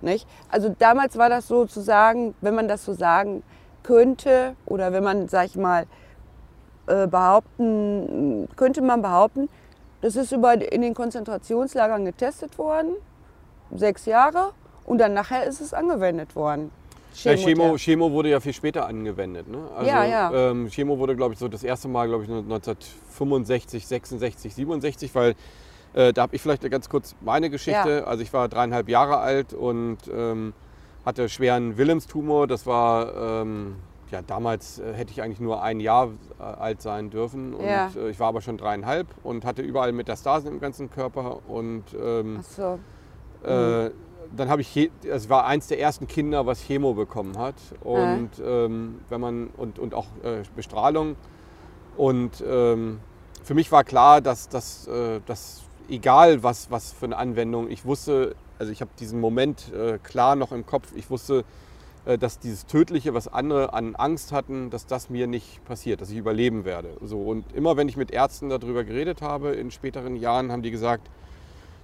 Nicht? 0.00 0.26
Also 0.50 0.74
damals 0.78 1.18
war 1.18 1.28
das 1.28 1.48
sozusagen, 1.48 2.34
wenn 2.40 2.54
man 2.54 2.66
das 2.66 2.82
so 2.82 2.94
sagen 2.94 3.42
könnte, 3.82 4.54
oder 4.64 4.90
wenn 4.92 5.04
man, 5.04 5.28
sag 5.28 5.46
ich 5.46 5.56
mal, 5.56 5.84
äh, 6.86 7.06
behaupten, 7.06 8.48
könnte 8.56 8.80
man 8.80 9.02
behaupten, 9.02 9.50
das 10.00 10.16
ist 10.16 10.32
über, 10.32 10.54
in 10.54 10.82
den 10.82 10.94
Konzentrationslagern 10.94 12.04
getestet 12.04 12.58
worden, 12.58 12.94
sechs 13.74 14.06
Jahre, 14.06 14.52
und 14.84 14.98
dann 14.98 15.14
nachher 15.14 15.44
ist 15.44 15.60
es 15.60 15.74
angewendet 15.74 16.34
worden. 16.34 16.70
Ja, 17.24 17.34
Chemo, 17.34 17.76
Chemo 17.76 18.12
wurde 18.12 18.30
ja 18.30 18.40
viel 18.40 18.52
später 18.52 18.86
angewendet. 18.86 19.48
Ne? 19.48 19.58
Also, 19.76 19.90
ja, 19.90 20.04
ja. 20.04 20.32
Ähm, 20.32 20.68
Chemo 20.68 20.98
wurde, 20.98 21.16
glaube 21.16 21.34
ich, 21.34 21.40
so 21.40 21.48
das 21.48 21.64
erste 21.64 21.88
Mal, 21.88 22.06
glaube 22.06 22.24
ich, 22.24 22.30
1965, 22.30 23.86
66, 23.86 24.54
67, 24.54 25.14
weil 25.14 25.34
äh, 25.94 26.12
da 26.12 26.22
habe 26.22 26.36
ich 26.36 26.42
vielleicht 26.42 26.68
ganz 26.70 26.88
kurz 26.88 27.16
meine 27.20 27.50
Geschichte. 27.50 27.90
Ja. 27.90 28.04
Also 28.04 28.22
ich 28.22 28.32
war 28.32 28.48
dreieinhalb 28.48 28.88
Jahre 28.88 29.18
alt 29.18 29.52
und 29.52 29.98
ähm, 30.12 30.52
hatte 31.04 31.28
schweren 31.28 31.76
Willemstumor. 31.76 32.46
Das 32.46 32.66
war, 32.66 33.42
ähm, 33.42 33.76
ja, 34.10 34.22
damals 34.22 34.78
äh, 34.78 34.92
hätte 34.94 35.12
ich 35.12 35.22
eigentlich 35.22 35.40
nur 35.40 35.62
ein 35.62 35.80
Jahr 35.80 36.10
äh, 36.38 36.42
alt 36.42 36.82
sein 36.82 37.10
dürfen. 37.10 37.54
Und 37.54 37.64
ja. 37.64 37.90
äh, 37.96 38.10
ich 38.10 38.18
war 38.18 38.28
aber 38.28 38.40
schon 38.40 38.56
dreieinhalb 38.56 39.06
und 39.22 39.44
hatte 39.44 39.62
überall 39.62 39.92
Metastasen 39.92 40.50
im 40.50 40.60
ganzen 40.60 40.90
Körper. 40.90 41.40
Und 41.48 41.84
ähm, 42.00 42.38
Ach 42.40 42.44
so. 42.44 42.78
Mhm 43.46 43.90
dann 44.36 44.48
habe 44.48 44.62
ich, 44.62 44.90
es 45.04 45.28
war 45.28 45.46
eins 45.46 45.68
der 45.68 45.80
ersten 45.80 46.06
Kinder, 46.06 46.46
was 46.46 46.60
Chemo 46.60 46.94
bekommen 46.94 47.38
hat 47.38 47.54
und 47.80 48.30
ja. 48.38 48.64
ähm, 48.64 49.00
wenn 49.08 49.20
man 49.20 49.46
und, 49.56 49.78
und 49.78 49.94
auch 49.94 50.06
äh, 50.22 50.42
Bestrahlung 50.54 51.16
und 51.96 52.42
ähm, 52.46 53.00
für 53.42 53.54
mich 53.54 53.72
war 53.72 53.84
klar, 53.84 54.20
dass, 54.20 54.48
dass, 54.48 54.86
äh, 54.86 55.20
dass 55.26 55.62
egal 55.88 56.42
was, 56.42 56.70
was 56.70 56.92
für 56.92 57.06
eine 57.06 57.16
Anwendung, 57.16 57.70
ich 57.70 57.84
wusste, 57.84 58.34
also 58.58 58.70
ich 58.72 58.80
habe 58.80 58.90
diesen 58.98 59.20
Moment 59.20 59.72
klar 60.02 60.36
noch 60.36 60.52
im 60.52 60.66
Kopf, 60.66 60.88
ich 60.94 61.08
wusste, 61.10 61.44
dass 62.16 62.38
dieses 62.38 62.64
Tödliche, 62.64 63.12
was 63.12 63.28
andere 63.28 63.74
an 63.74 63.94
Angst 63.96 64.32
hatten, 64.32 64.70
dass 64.70 64.86
das 64.86 65.10
mir 65.10 65.26
nicht 65.26 65.62
passiert, 65.66 66.00
dass 66.00 66.10
ich 66.10 66.16
überleben 66.16 66.64
werde. 66.64 66.96
So, 67.02 67.20
und 67.20 67.52
immer 67.52 67.76
wenn 67.76 67.88
ich 67.88 67.98
mit 67.98 68.10
Ärzten 68.10 68.48
darüber 68.48 68.84
geredet 68.84 69.20
habe 69.20 69.50
in 69.50 69.70
späteren 69.70 70.16
Jahren, 70.16 70.50
haben 70.50 70.62
die 70.62 70.70
gesagt, 70.70 71.10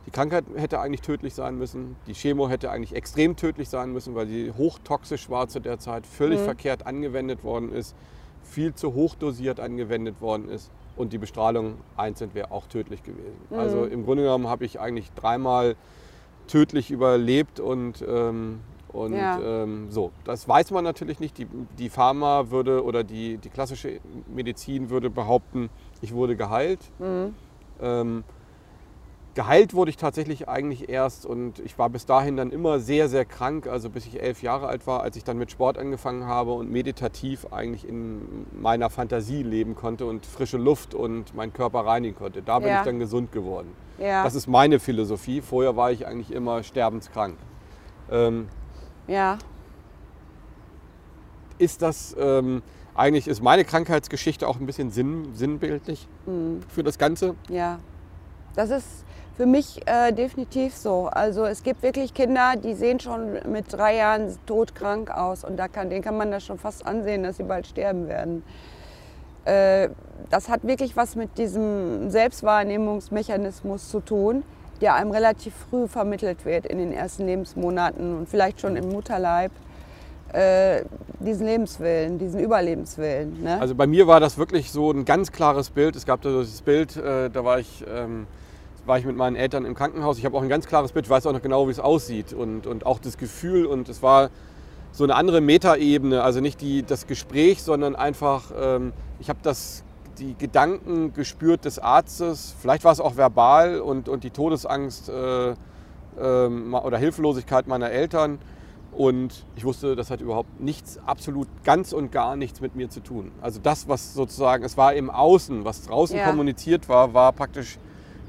die 0.06 0.10
Krankheit 0.10 0.44
hätte 0.56 0.80
eigentlich 0.80 1.00
tödlich 1.00 1.34
sein 1.34 1.58
müssen. 1.58 1.96
Die 2.06 2.14
Chemo 2.14 2.48
hätte 2.48 2.70
eigentlich 2.70 2.94
extrem 2.94 3.36
tödlich 3.36 3.68
sein 3.68 3.92
müssen, 3.92 4.14
weil 4.14 4.26
sie 4.26 4.52
hochtoxisch 4.56 5.30
war 5.30 5.48
zu 5.48 5.60
der 5.60 5.78
Zeit, 5.78 6.06
völlig 6.06 6.40
mhm. 6.40 6.44
verkehrt 6.44 6.86
angewendet 6.86 7.42
worden 7.42 7.72
ist, 7.72 7.94
viel 8.42 8.74
zu 8.74 8.94
hoch 8.94 9.14
dosiert 9.14 9.60
angewendet 9.60 10.20
worden 10.20 10.48
ist. 10.48 10.70
Und 10.96 11.12
die 11.12 11.18
Bestrahlung 11.18 11.74
einzeln 11.96 12.34
wäre 12.34 12.50
auch 12.50 12.66
tödlich 12.66 13.02
gewesen. 13.02 13.36
Mhm. 13.50 13.58
Also 13.58 13.84
im 13.84 14.04
Grunde 14.04 14.22
genommen 14.24 14.48
habe 14.48 14.64
ich 14.64 14.78
eigentlich 14.78 15.10
dreimal 15.12 15.76
tödlich 16.46 16.90
überlebt 16.90 17.58
und, 17.58 18.04
ähm, 18.06 18.60
und 18.94 19.14
ja. 19.14 19.40
ähm, 19.40 19.90
so. 19.90 20.12
Das 20.24 20.48
weiß 20.48 20.70
man 20.70 20.84
natürlich 20.84 21.20
nicht. 21.20 21.36
Die, 21.38 21.46
die 21.78 21.88
Pharma 21.88 22.50
würde 22.50 22.84
oder 22.84 23.04
die, 23.04 23.38
die 23.38 23.50
klassische 23.50 24.00
Medizin 24.32 24.90
würde 24.90 25.10
behaupten, 25.10 25.70
ich 26.00 26.14
wurde 26.14 26.36
geheilt. 26.36 26.80
Mhm. 26.98 27.34
Ähm, 27.80 28.24
Geheilt 29.34 29.74
wurde 29.74 29.90
ich 29.90 29.96
tatsächlich 29.96 30.48
eigentlich 30.48 30.88
erst 30.88 31.26
und 31.26 31.58
ich 31.58 31.76
war 31.76 31.90
bis 31.90 32.06
dahin 32.06 32.36
dann 32.36 32.52
immer 32.52 32.78
sehr, 32.78 33.08
sehr 33.08 33.24
krank, 33.24 33.66
also 33.66 33.90
bis 33.90 34.06
ich 34.06 34.22
elf 34.22 34.42
Jahre 34.42 34.68
alt 34.68 34.86
war, 34.86 35.02
als 35.02 35.16
ich 35.16 35.24
dann 35.24 35.38
mit 35.38 35.50
Sport 35.50 35.76
angefangen 35.76 36.24
habe 36.26 36.52
und 36.52 36.70
meditativ 36.70 37.52
eigentlich 37.52 37.88
in 37.88 38.46
meiner 38.52 38.90
Fantasie 38.90 39.42
leben 39.42 39.74
konnte 39.74 40.06
und 40.06 40.24
frische 40.24 40.56
Luft 40.56 40.94
und 40.94 41.34
meinen 41.34 41.52
Körper 41.52 41.80
reinigen 41.80 42.14
konnte. 42.14 42.42
Da 42.42 42.60
bin 42.60 42.68
ja. 42.68 42.78
ich 42.78 42.84
dann 42.84 43.00
gesund 43.00 43.32
geworden. 43.32 43.72
Ja. 43.98 44.22
Das 44.22 44.36
ist 44.36 44.46
meine 44.46 44.78
Philosophie. 44.78 45.40
Vorher 45.40 45.74
war 45.74 45.90
ich 45.90 46.06
eigentlich 46.06 46.30
immer 46.30 46.62
sterbenskrank. 46.62 47.36
Ähm, 48.12 48.46
ja. 49.06 49.38
Ist 51.58 51.82
das, 51.82 52.14
ähm, 52.18 52.62
eigentlich 52.94 53.28
ist 53.28 53.42
meine 53.42 53.64
Krankheitsgeschichte 53.64 54.46
auch 54.46 54.58
ein 54.58 54.66
bisschen 54.66 54.90
sinn, 54.90 55.34
sinnbildlich 55.34 56.08
mhm. 56.26 56.60
für 56.68 56.82
das 56.82 56.98
Ganze? 56.98 57.34
Ja. 57.48 57.78
Das 58.56 58.70
ist 58.70 59.04
für 59.36 59.46
mich 59.46 59.80
äh, 59.86 60.12
definitiv 60.12 60.76
so. 60.76 61.06
Also 61.06 61.44
es 61.44 61.62
gibt 61.62 61.82
wirklich 61.82 62.14
Kinder, 62.14 62.54
die 62.56 62.74
sehen 62.74 63.00
schon 63.00 63.38
mit 63.50 63.72
drei 63.72 63.96
Jahren 63.96 64.36
todkrank 64.46 65.10
aus 65.10 65.44
und 65.44 65.56
da 65.56 65.66
kann, 65.68 65.90
denen 65.90 66.02
kann 66.02 66.16
man 66.16 66.30
das 66.30 66.44
schon 66.44 66.58
fast 66.58 66.86
ansehen, 66.86 67.24
dass 67.24 67.38
sie 67.38 67.42
bald 67.42 67.66
sterben 67.66 68.08
werden. 68.08 68.44
Äh, 69.44 69.88
das 70.30 70.48
hat 70.48 70.64
wirklich 70.64 70.96
was 70.96 71.16
mit 71.16 71.36
diesem 71.36 72.10
Selbstwahrnehmungsmechanismus 72.10 73.88
zu 73.88 74.00
tun, 74.00 74.44
der 74.80 74.94
einem 74.94 75.10
relativ 75.10 75.54
früh 75.70 75.88
vermittelt 75.88 76.44
wird 76.44 76.66
in 76.66 76.78
den 76.78 76.92
ersten 76.92 77.26
Lebensmonaten 77.26 78.18
und 78.18 78.28
vielleicht 78.28 78.60
schon 78.60 78.76
im 78.76 78.88
Mutterleib. 78.88 79.52
Äh, 80.32 80.84
diesen 81.20 81.46
Lebenswillen, 81.46 82.18
diesen 82.18 82.40
Überlebenswillen. 82.40 83.44
Ne? 83.44 83.60
Also 83.60 83.76
bei 83.76 83.86
mir 83.86 84.08
war 84.08 84.18
das 84.18 84.36
wirklich 84.36 84.72
so 84.72 84.90
ein 84.90 85.04
ganz 85.04 85.30
klares 85.30 85.70
Bild. 85.70 85.94
Es 85.94 86.06
gab 86.06 86.22
da 86.22 86.30
dieses 86.40 86.60
Bild, 86.60 86.96
äh, 86.96 87.30
da 87.30 87.44
war 87.44 87.60
ich 87.60 87.84
ähm, 87.88 88.26
war 88.86 88.98
ich 88.98 89.04
mit 89.04 89.16
meinen 89.16 89.36
Eltern 89.36 89.64
im 89.64 89.74
Krankenhaus. 89.74 90.18
Ich 90.18 90.24
habe 90.24 90.36
auch 90.36 90.42
ein 90.42 90.48
ganz 90.48 90.66
klares 90.66 90.92
Bild, 90.92 91.06
ich 91.06 91.10
weiß 91.10 91.26
auch 91.26 91.32
noch 91.32 91.42
genau, 91.42 91.66
wie 91.66 91.70
es 91.70 91.80
aussieht 91.80 92.32
und, 92.32 92.66
und 92.66 92.86
auch 92.86 92.98
das 92.98 93.16
Gefühl. 93.16 93.66
Und 93.66 93.88
es 93.88 94.02
war 94.02 94.30
so 94.92 95.04
eine 95.04 95.14
andere 95.14 95.40
Metaebene, 95.40 96.22
also 96.22 96.40
nicht 96.40 96.60
die, 96.60 96.82
das 96.82 97.06
Gespräch, 97.06 97.62
sondern 97.62 97.96
einfach, 97.96 98.52
ähm, 98.56 98.92
ich 99.20 99.28
habe 99.28 99.38
das 99.42 99.84
die 100.18 100.34
Gedanken 100.34 101.12
gespürt 101.12 101.64
des 101.64 101.78
Arztes, 101.78 102.54
vielleicht 102.60 102.84
war 102.84 102.92
es 102.92 103.00
auch 103.00 103.16
verbal 103.16 103.80
und, 103.80 104.08
und 104.08 104.24
die 104.24 104.30
Todesangst 104.30 105.08
äh, 105.08 105.50
äh, 105.50 105.54
oder 106.16 106.98
Hilflosigkeit 106.98 107.66
meiner 107.66 107.90
Eltern. 107.90 108.38
Und 108.92 109.44
ich 109.56 109.64
wusste, 109.64 109.96
das 109.96 110.10
hat 110.10 110.20
überhaupt 110.20 110.60
nichts, 110.60 111.00
absolut 111.04 111.48
ganz 111.64 111.92
und 111.92 112.12
gar 112.12 112.36
nichts 112.36 112.60
mit 112.60 112.76
mir 112.76 112.88
zu 112.90 113.00
tun. 113.00 113.32
Also 113.42 113.58
das, 113.60 113.88
was 113.88 114.14
sozusagen, 114.14 114.64
es 114.64 114.76
war 114.76 114.94
im 114.94 115.10
Außen, 115.10 115.64
was 115.64 115.82
draußen 115.82 116.16
ja. 116.16 116.26
kommuniziert 116.26 116.88
war, 116.88 117.12
war 117.12 117.32
praktisch 117.32 117.78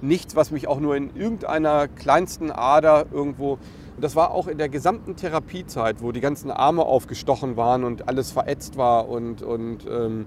nichts, 0.01 0.35
was 0.35 0.49
mich 0.49 0.67
auch 0.67 0.79
nur 0.79 0.95
in 0.95 1.15
irgendeiner 1.15 1.87
kleinsten 1.87 2.51
Ader 2.51 3.05
irgendwo. 3.11 3.53
Und 3.95 4.01
das 4.03 4.15
war 4.15 4.31
auch 4.31 4.47
in 4.47 4.57
der 4.57 4.69
gesamten 4.69 5.15
Therapiezeit, 5.15 6.01
wo 6.01 6.11
die 6.11 6.19
ganzen 6.19 6.49
Arme 6.49 6.83
aufgestochen 6.83 7.57
waren 7.57 7.83
und 7.83 8.09
alles 8.09 8.31
verätzt 8.31 8.75
war 8.75 9.07
und, 9.07 9.43
und 9.43 9.85
ähm, 9.87 10.21
äh, 10.21 10.25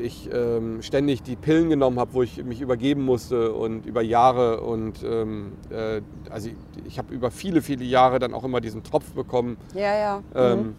ich 0.00 0.28
ähm, 0.32 0.80
ständig 0.82 1.22
die 1.22 1.36
Pillen 1.36 1.70
genommen 1.70 1.98
habe, 1.98 2.12
wo 2.14 2.22
ich 2.22 2.42
mich 2.44 2.60
übergeben 2.60 3.02
musste 3.04 3.52
und 3.52 3.84
über 3.86 4.02
Jahre 4.02 4.60
und 4.60 5.02
ähm, 5.02 5.52
äh, 5.70 6.00
also 6.30 6.48
ich, 6.48 6.54
ich 6.86 6.98
habe 6.98 7.12
über 7.12 7.30
viele, 7.30 7.60
viele 7.62 7.84
Jahre 7.84 8.18
dann 8.18 8.32
auch 8.34 8.44
immer 8.44 8.60
diesen 8.60 8.82
Tropf 8.84 9.12
bekommen. 9.12 9.56
Ja, 9.74 9.94
ja. 9.94 10.22
Ähm, 10.34 10.58
Mhm. 10.60 10.74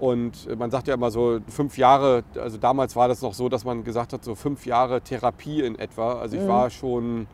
Und 0.00 0.58
man 0.58 0.70
sagt 0.72 0.88
ja 0.88 0.94
immer 0.94 1.10
so 1.10 1.38
fünf 1.48 1.78
Jahre, 1.78 2.24
also 2.38 2.58
damals 2.58 2.96
war 2.96 3.06
das 3.08 3.22
noch 3.22 3.32
so, 3.32 3.48
dass 3.48 3.64
man 3.64 3.84
gesagt 3.84 4.12
hat, 4.12 4.24
so 4.24 4.34
fünf 4.34 4.66
Jahre 4.66 5.00
Therapie 5.00 5.62
in 5.62 5.78
etwa. 5.78 6.14
Also 6.14 6.36
ich 6.36 6.42
Mhm. 6.42 6.48
war 6.48 6.68
schon, 6.68 7.26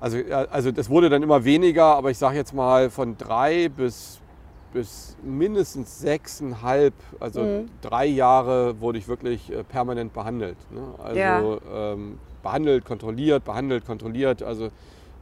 also, 0.00 0.18
also 0.50 0.70
das 0.70 0.88
wurde 0.88 1.10
dann 1.10 1.22
immer 1.22 1.44
weniger, 1.44 1.86
aber 1.96 2.10
ich 2.10 2.18
sage 2.18 2.36
jetzt 2.36 2.54
mal 2.54 2.88
von 2.88 3.18
drei 3.18 3.68
bis, 3.68 4.20
bis 4.74 5.16
mindestens 5.22 6.00
sechseinhalb, 6.00 6.92
also 7.20 7.40
Mhm. 7.44 7.66
drei 7.80 8.06
Jahre 8.06 8.80
wurde 8.80 8.98
ich 8.98 9.08
wirklich 9.08 9.50
äh, 9.50 9.62
permanent 9.64 10.12
behandelt. 10.12 10.56
Ne? 10.70 10.82
Also 11.02 11.18
Ja. 11.18 11.92
ähm, 11.92 12.18
behandelt, 12.42 12.84
kontrolliert, 12.84 13.44
behandelt, 13.44 13.86
kontrolliert, 13.86 14.42
also 14.42 14.66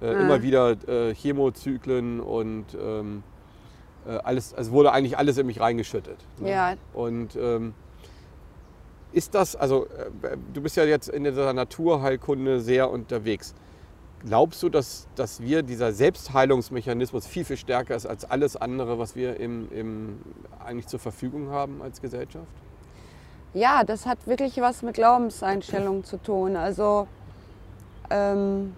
äh, 0.00 0.06
Ah. 0.06 0.12
immer 0.14 0.42
wieder 0.42 0.70
äh, 0.88 1.14
Chemozyklen 1.14 2.18
und 2.20 2.64
ähm, 2.82 3.22
äh, 4.08 4.16
alles, 4.24 4.52
es 4.56 4.70
wurde 4.72 4.90
eigentlich 4.90 5.16
alles 5.18 5.36
in 5.38 5.46
mich 5.46 5.60
reingeschüttet. 5.60 6.16
ne? 6.40 6.50
Ja. 6.50 6.74
Und 6.94 7.36
ähm, 7.36 7.74
ist 9.12 9.34
das, 9.34 9.54
also 9.54 9.84
äh, 9.84 10.36
du 10.54 10.62
bist 10.62 10.76
ja 10.76 10.84
jetzt 10.84 11.08
in 11.10 11.24
dieser 11.24 11.52
Naturheilkunde 11.52 12.60
sehr 12.60 12.90
unterwegs. 12.90 13.54
Glaubst 14.24 14.62
du, 14.62 14.68
dass, 14.68 15.08
dass 15.16 15.40
wir 15.40 15.62
dieser 15.62 15.92
Selbstheilungsmechanismus 15.92 17.26
viel, 17.26 17.44
viel 17.44 17.56
stärker 17.56 17.94
ist 17.94 18.06
als 18.06 18.24
alles 18.24 18.56
andere, 18.56 18.98
was 18.98 19.16
wir 19.16 19.40
im, 19.40 19.70
im, 19.72 20.20
eigentlich 20.64 20.86
zur 20.86 21.00
Verfügung 21.00 21.50
haben 21.50 21.82
als 21.82 22.00
Gesellschaft? 22.00 22.46
Ja, 23.54 23.84
das 23.84 24.06
hat 24.06 24.26
wirklich 24.26 24.58
was 24.60 24.82
mit 24.82 24.94
Glaubenseinstellungen 24.94 26.04
zu 26.04 26.16
tun. 26.22 26.56
Also 26.56 27.08
ähm, 28.10 28.74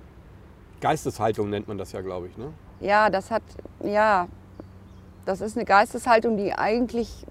Geisteshaltung 0.81 1.51
nennt 1.51 1.69
man 1.69 1.79
das 1.79 1.93
ja, 1.93 2.01
glaube 2.01 2.29
ich. 2.29 2.37
Ne? 2.37 2.53
ja, 2.81 3.11
das 3.11 3.31
hat, 3.31 3.43
ja, 3.83 4.29
das 5.25 5.41
ist 5.41 5.57
eine 5.57 5.65
Geisteshaltung, 5.65 6.37
die 6.37 6.53
eigentlich 6.53 7.25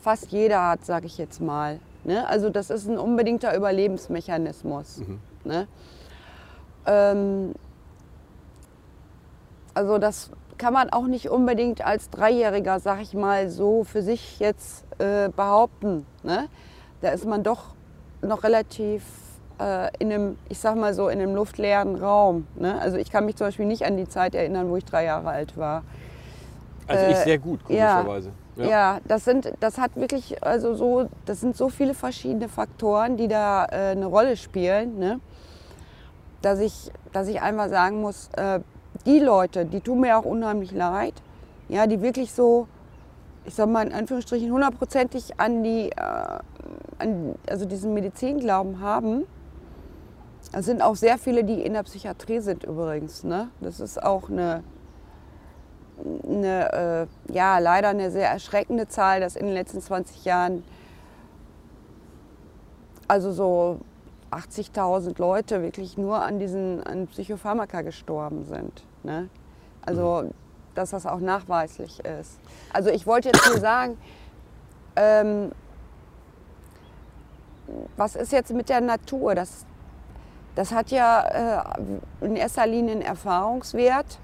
fast 0.00 0.30
jeder 0.30 0.66
hat, 0.68 0.84
sage 0.84 1.06
ich 1.06 1.18
jetzt 1.18 1.40
mal. 1.40 1.80
Ne? 2.04 2.26
Also 2.28 2.50
das 2.50 2.70
ist 2.70 2.88
ein 2.88 2.98
unbedingter 2.98 3.56
Überlebensmechanismus. 3.56 4.98
Mhm. 4.98 5.20
Ne? 5.44 5.66
Ähm, 6.86 7.54
also 9.74 9.98
das 9.98 10.30
kann 10.58 10.72
man 10.72 10.90
auch 10.90 11.06
nicht 11.06 11.28
unbedingt 11.28 11.84
als 11.84 12.08
Dreijähriger, 12.10 12.80
sag 12.80 13.00
ich 13.02 13.14
mal, 13.14 13.50
so 13.50 13.84
für 13.84 14.02
sich 14.02 14.38
jetzt 14.38 14.84
äh, 14.98 15.28
behaupten. 15.28 16.06
Ne? 16.22 16.48
Da 17.02 17.10
ist 17.10 17.26
man 17.26 17.42
doch 17.42 17.74
noch 18.22 18.42
relativ 18.42 19.02
äh, 19.60 19.90
in 19.98 20.12
einem, 20.12 20.38
ich 20.48 20.58
sag 20.58 20.76
mal 20.76 20.94
so, 20.94 21.08
in 21.08 21.20
einem 21.20 21.34
luftleeren 21.34 21.96
Raum. 21.96 22.46
Ne? 22.54 22.80
Also 22.80 22.96
ich 22.96 23.10
kann 23.10 23.26
mich 23.26 23.36
zum 23.36 23.48
Beispiel 23.48 23.66
nicht 23.66 23.84
an 23.84 23.96
die 23.96 24.08
Zeit 24.08 24.34
erinnern, 24.34 24.70
wo 24.70 24.76
ich 24.76 24.84
drei 24.84 25.04
Jahre 25.04 25.28
alt 25.28 25.56
war. 25.56 25.82
Also 26.86 27.04
ich 27.06 27.16
Äh, 27.16 27.24
sehr 27.24 27.38
gut, 27.38 27.60
ja. 27.68 28.02
komischerweise. 28.02 28.30
Ja, 28.56 29.00
das 29.06 29.24
sind, 29.26 29.52
das 29.60 29.76
hat 29.76 29.96
wirklich, 29.96 30.42
also 30.42 30.74
so, 30.74 31.10
das 31.26 31.40
sind 31.42 31.56
so 31.56 31.68
viele 31.68 31.92
verschiedene 31.92 32.48
Faktoren, 32.48 33.18
die 33.18 33.28
da 33.28 33.66
äh, 33.66 33.90
eine 33.90 34.06
Rolle 34.06 34.36
spielen, 34.36 34.98
ne? 34.98 35.20
Dass 36.42 36.60
ich, 36.60 36.90
dass 37.12 37.28
ich 37.28 37.40
einfach 37.40 37.68
sagen 37.68 38.00
muss, 38.00 38.28
äh, 38.36 38.60
die 39.04 39.18
Leute, 39.18 39.66
die 39.66 39.80
tun 39.80 40.00
mir 40.00 40.18
auch 40.18 40.24
unheimlich 40.24 40.72
leid, 40.72 41.14
ja, 41.68 41.86
die 41.86 42.00
wirklich 42.00 42.32
so, 42.32 42.68
ich 43.44 43.54
sag 43.54 43.68
mal 43.68 43.86
in 43.86 43.92
Anführungsstrichen 43.92 44.50
hundertprozentig 44.50 45.38
an 45.38 45.62
die, 45.62 45.90
äh, 45.90 46.38
an, 46.98 47.34
also 47.48 47.64
diesen 47.64 47.94
Medizinglauben 47.94 48.80
haben. 48.80 49.26
Es 50.52 50.66
sind 50.66 50.80
auch 50.80 50.96
sehr 50.96 51.18
viele, 51.18 51.44
die 51.44 51.62
in 51.62 51.74
der 51.74 51.82
Psychiatrie 51.82 52.40
sind 52.40 52.64
übrigens, 52.64 53.24
ne? 53.24 53.48
Das 53.60 53.80
ist 53.80 54.02
auch 54.02 54.30
eine 54.30 54.62
eine, 56.24 57.08
äh, 57.28 57.32
ja, 57.32 57.58
leider 57.58 57.88
eine 57.88 58.10
sehr 58.10 58.28
erschreckende 58.28 58.88
Zahl, 58.88 59.20
dass 59.20 59.36
in 59.36 59.46
den 59.46 59.54
letzten 59.54 59.80
20 59.80 60.24
Jahren 60.24 60.62
also 63.08 63.32
so 63.32 63.80
80.000 64.36 65.18
Leute 65.18 65.62
wirklich 65.62 65.96
nur 65.96 66.22
an 66.22 66.38
diesen 66.38 66.82
an 66.82 67.06
Psychopharmaka 67.06 67.82
gestorben 67.82 68.44
sind. 68.44 68.84
Ne? 69.02 69.28
Also, 69.82 70.30
dass 70.74 70.90
das 70.90 71.06
auch 71.06 71.20
nachweislich 71.20 72.00
ist. 72.04 72.38
Also 72.72 72.90
ich 72.90 73.06
wollte 73.06 73.28
jetzt 73.28 73.48
nur 73.48 73.58
sagen, 73.58 73.96
ähm, 74.96 75.52
was 77.96 78.14
ist 78.14 78.32
jetzt 78.32 78.52
mit 78.52 78.68
der 78.68 78.80
Natur? 78.80 79.34
Das, 79.34 79.64
das 80.54 80.72
hat 80.72 80.90
ja 80.90 81.62
äh, 82.20 82.24
in 82.24 82.36
erster 82.36 82.66
Linie 82.66 82.92
einen 82.92 83.02
Erfahrungswert 83.02 84.18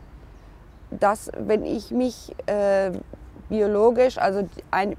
dass 0.99 1.31
wenn 1.39 1.65
ich 1.65 1.91
mich 1.91 2.35
äh, 2.47 2.93
biologisch, 3.49 4.19
also 4.19 4.49
ein, 4.71 4.95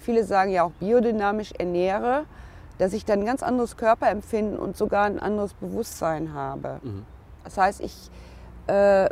viele 0.00 0.24
sagen 0.24 0.50
ja 0.50 0.64
auch 0.64 0.72
biodynamisch 0.72 1.52
ernähre, 1.58 2.24
dass 2.78 2.92
ich 2.92 3.04
dann 3.04 3.20
ein 3.20 3.26
ganz 3.26 3.42
anderes 3.42 3.76
Körperempfinden 3.76 4.58
und 4.58 4.76
sogar 4.76 5.04
ein 5.04 5.18
anderes 5.18 5.52
Bewusstsein 5.54 6.32
habe. 6.32 6.78
Mhm. 6.82 7.04
Das 7.44 7.58
heißt, 7.58 7.80
ich, 7.80 8.10
äh, 8.68 9.08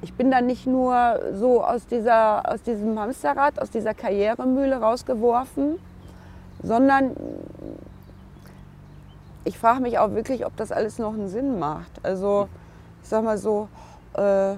ich 0.00 0.14
bin 0.14 0.30
dann 0.30 0.46
nicht 0.46 0.66
nur 0.66 1.20
so 1.34 1.62
aus, 1.64 1.86
dieser, 1.86 2.50
aus 2.50 2.62
diesem 2.62 2.98
Hamsterrad, 2.98 3.60
aus 3.60 3.70
dieser 3.70 3.94
Karrieremühle 3.94 4.80
rausgeworfen, 4.80 5.78
sondern 6.62 7.16
ich 9.44 9.58
frage 9.58 9.80
mich 9.80 9.98
auch 9.98 10.12
wirklich, 10.12 10.46
ob 10.46 10.56
das 10.56 10.72
alles 10.72 10.98
noch 10.98 11.14
einen 11.14 11.28
Sinn 11.28 11.58
macht. 11.58 11.90
Also 12.02 12.48
ich 13.02 13.08
sag 13.08 13.24
mal 13.24 13.38
so, 13.38 13.68
äh, 14.14 14.56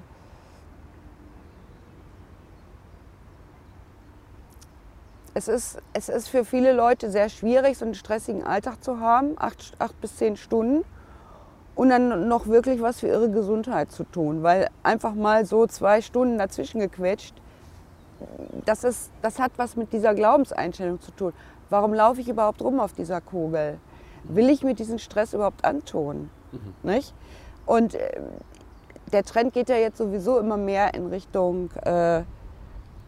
es, 5.34 5.48
ist, 5.48 5.78
es 5.92 6.08
ist 6.08 6.28
für 6.28 6.44
viele 6.44 6.72
Leute 6.72 7.10
sehr 7.10 7.28
schwierig, 7.28 7.78
so 7.78 7.84
einen 7.84 7.94
stressigen 7.94 8.44
Alltag 8.44 8.82
zu 8.82 9.00
haben, 9.00 9.34
acht, 9.38 9.74
acht 9.78 10.00
bis 10.00 10.16
zehn 10.16 10.36
Stunden, 10.36 10.84
und 11.76 11.88
dann 11.88 12.28
noch 12.28 12.46
wirklich 12.46 12.82
was 12.82 13.00
für 13.00 13.06
ihre 13.08 13.30
Gesundheit 13.30 13.90
zu 13.90 14.04
tun, 14.04 14.42
weil 14.42 14.68
einfach 14.82 15.14
mal 15.14 15.46
so 15.46 15.66
zwei 15.66 16.02
Stunden 16.02 16.36
dazwischen 16.36 16.80
gequetscht, 16.80 17.34
das, 18.66 18.84
ist, 18.84 19.10
das 19.22 19.38
hat 19.38 19.52
was 19.56 19.76
mit 19.76 19.92
dieser 19.92 20.14
Glaubenseinstellung 20.14 21.00
zu 21.00 21.10
tun. 21.12 21.32
Warum 21.70 21.94
laufe 21.94 22.20
ich 22.20 22.28
überhaupt 22.28 22.60
rum 22.60 22.80
auf 22.80 22.92
dieser 22.92 23.20
Kugel? 23.20 23.78
Will 24.24 24.50
ich 24.50 24.62
mir 24.62 24.74
diesen 24.74 24.98
Stress 24.98 25.32
überhaupt 25.32 25.64
antun? 25.64 26.28
Nicht? 26.82 27.14
Und 27.64 27.94
äh, 27.94 28.20
der 29.12 29.24
Trend 29.24 29.54
geht 29.54 29.68
ja 29.68 29.76
jetzt 29.76 29.98
sowieso 29.98 30.38
immer 30.38 30.56
mehr 30.56 30.92
in 30.94 31.06
Richtung, 31.06 31.70
äh, 31.84 32.22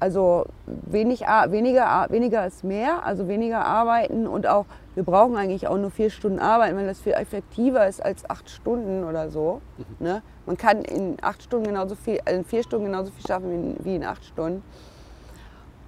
also 0.03 0.47
wenig, 0.67 1.21
weniger, 1.21 2.09
weniger 2.11 2.45
ist 2.45 2.65
mehr, 2.65 3.07
also 3.07 3.29
weniger 3.29 3.65
arbeiten 3.65 4.27
und 4.27 4.49
auch, 4.49 4.67
wir 4.97 5.05
brauchen 5.05 5.37
eigentlich 5.37 5.69
auch 5.69 5.79
nur 5.79 5.93
vier 5.93 6.11
Stunden 6.11 6.41
arbeiten, 6.41 6.77
weil 6.77 6.87
das 6.89 6.99
viel 7.01 7.13
effektiver 7.13 7.87
ist 7.87 8.05
als 8.05 8.29
acht 8.29 8.51
Stunden 8.51 9.05
oder 9.05 9.31
so. 9.31 9.61
Ne? 10.01 10.23
Man 10.45 10.57
kann 10.57 10.83
in 10.83 11.19
acht 11.23 11.45
Stunden 11.45 11.67
genauso 11.69 11.95
viel, 11.95 12.19
äh, 12.25 12.35
in 12.35 12.45
vier 12.45 12.65
Stunden 12.65 12.87
genauso 12.87 13.13
viel 13.13 13.25
schaffen 13.25 13.77
wie 13.85 13.95
in, 13.95 14.03
acht 14.03 14.25
Stunden. 14.25 14.65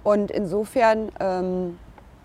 Und 0.05 0.31
insofern 0.31 1.11
ähm, 1.19 1.77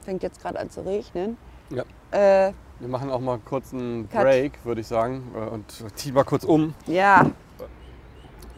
fängt 0.03 0.23
jetzt 0.23 0.41
gerade 0.41 0.61
an 0.61 0.71
zu 0.71 0.83
regnen. 0.83 1.37
Ja. 1.71 1.83
Äh, 2.13 2.53
Wir 2.79 2.89
machen 2.89 3.11
auch 3.11 3.21
mal 3.21 3.41
kurz 3.45 3.75
einen 3.75 4.09
Cut. 4.09 4.23
Break, 4.23 4.65
würde 4.65 4.81
ich 4.81 4.87
sagen, 4.87 5.25
äh, 5.35 5.51
und 5.51 5.65
ziehen 5.97 6.15
mal 6.15 6.23
kurz 6.23 6.45
um. 6.45 6.73
ja, 6.87 7.27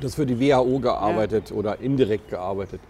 Du 0.00 0.08
hast 0.08 0.16
für 0.16 0.26
die 0.26 0.38
WHO 0.40 0.80
gearbeitet 0.80 1.52
oder 1.52 1.78
indirekt 1.78 2.28
gearbeitet. 2.28 2.80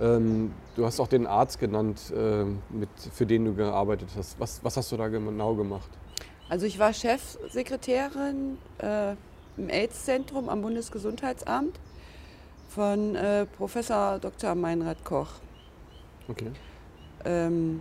Ähm, 0.00 0.52
du 0.76 0.84
hast 0.84 1.00
auch 1.00 1.08
den 1.08 1.26
Arzt 1.26 1.58
genannt, 1.58 2.12
ähm, 2.16 2.58
mit, 2.70 2.88
für 3.12 3.26
den 3.26 3.44
du 3.44 3.54
gearbeitet 3.54 4.08
hast. 4.16 4.38
Was, 4.40 4.62
was 4.62 4.76
hast 4.76 4.90
du 4.92 4.96
da 4.96 5.08
genau 5.08 5.54
gemacht? 5.54 5.88
Also 6.48 6.66
ich 6.66 6.78
war 6.78 6.92
Chefsekretärin 6.92 8.58
äh, 8.78 9.12
im 9.56 9.70
AIDS-Zentrum 9.70 10.48
am 10.48 10.62
Bundesgesundheitsamt 10.62 11.78
von 12.68 13.14
äh, 13.14 13.46
Professor 13.46 14.18
Dr. 14.18 14.54
Meinrad 14.54 15.04
Koch. 15.04 15.28
Okay. 16.28 16.50
Ähm, 17.24 17.80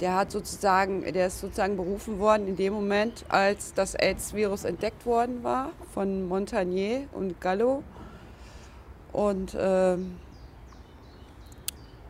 der 0.00 0.14
hat 0.14 0.30
sozusagen, 0.30 1.02
der 1.12 1.26
ist 1.26 1.40
sozusagen 1.40 1.76
berufen 1.76 2.18
worden 2.18 2.46
in 2.46 2.56
dem 2.56 2.72
Moment, 2.72 3.24
als 3.28 3.74
das 3.74 3.94
AIDS-Virus 3.94 4.64
entdeckt 4.64 5.06
worden 5.06 5.42
war 5.42 5.70
von 5.92 6.28
Montagnier 6.28 7.08
und 7.12 7.40
Gallo. 7.40 7.82
Und 9.18 9.56
ähm, 9.58 10.16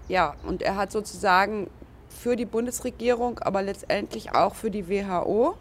ja, 0.09 0.35
und 0.47 0.63
er 0.63 0.77
hat 0.77 0.93
sozusagen 0.93 1.71
für 2.09 2.37
die 2.37 2.45
Bundesregierung, 2.45 3.39
aber 3.39 3.63
letztendlich 3.63 4.35
auch 4.35 4.55
für 4.55 4.71
die 4.71 4.89
WHO 4.89 5.55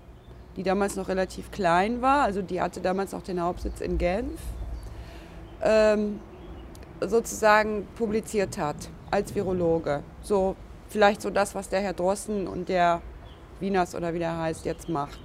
die 0.57 0.63
damals 0.63 0.95
noch 0.95 1.07
relativ 1.07 1.51
klein 1.51 2.01
war. 2.01 2.23
Also 2.23 2.41
die 2.41 2.59
hatte 2.59 2.81
damals 2.81 3.13
auch 3.13 3.21
den 3.21 3.41
Hauptsitz 3.41 3.79
in 3.79 3.97
Genf. 3.97 4.41
Ähm, 5.61 6.19
sozusagen 6.99 7.87
publiziert 7.95 8.57
hat 8.57 8.75
als 9.11 9.33
Virologe. 9.33 10.01
So 10.23 10.55
vielleicht 10.89 11.21
so 11.21 11.29
das, 11.29 11.53
was 11.53 11.69
der 11.69 11.81
Herr 11.81 11.93
Drossen 11.93 12.47
und 12.47 12.69
der 12.69 13.01
Wieners 13.59 13.93
oder 13.95 14.13
wie 14.13 14.19
der 14.19 14.37
heißt 14.37 14.65
jetzt 14.65 14.89
macht. 14.89 15.19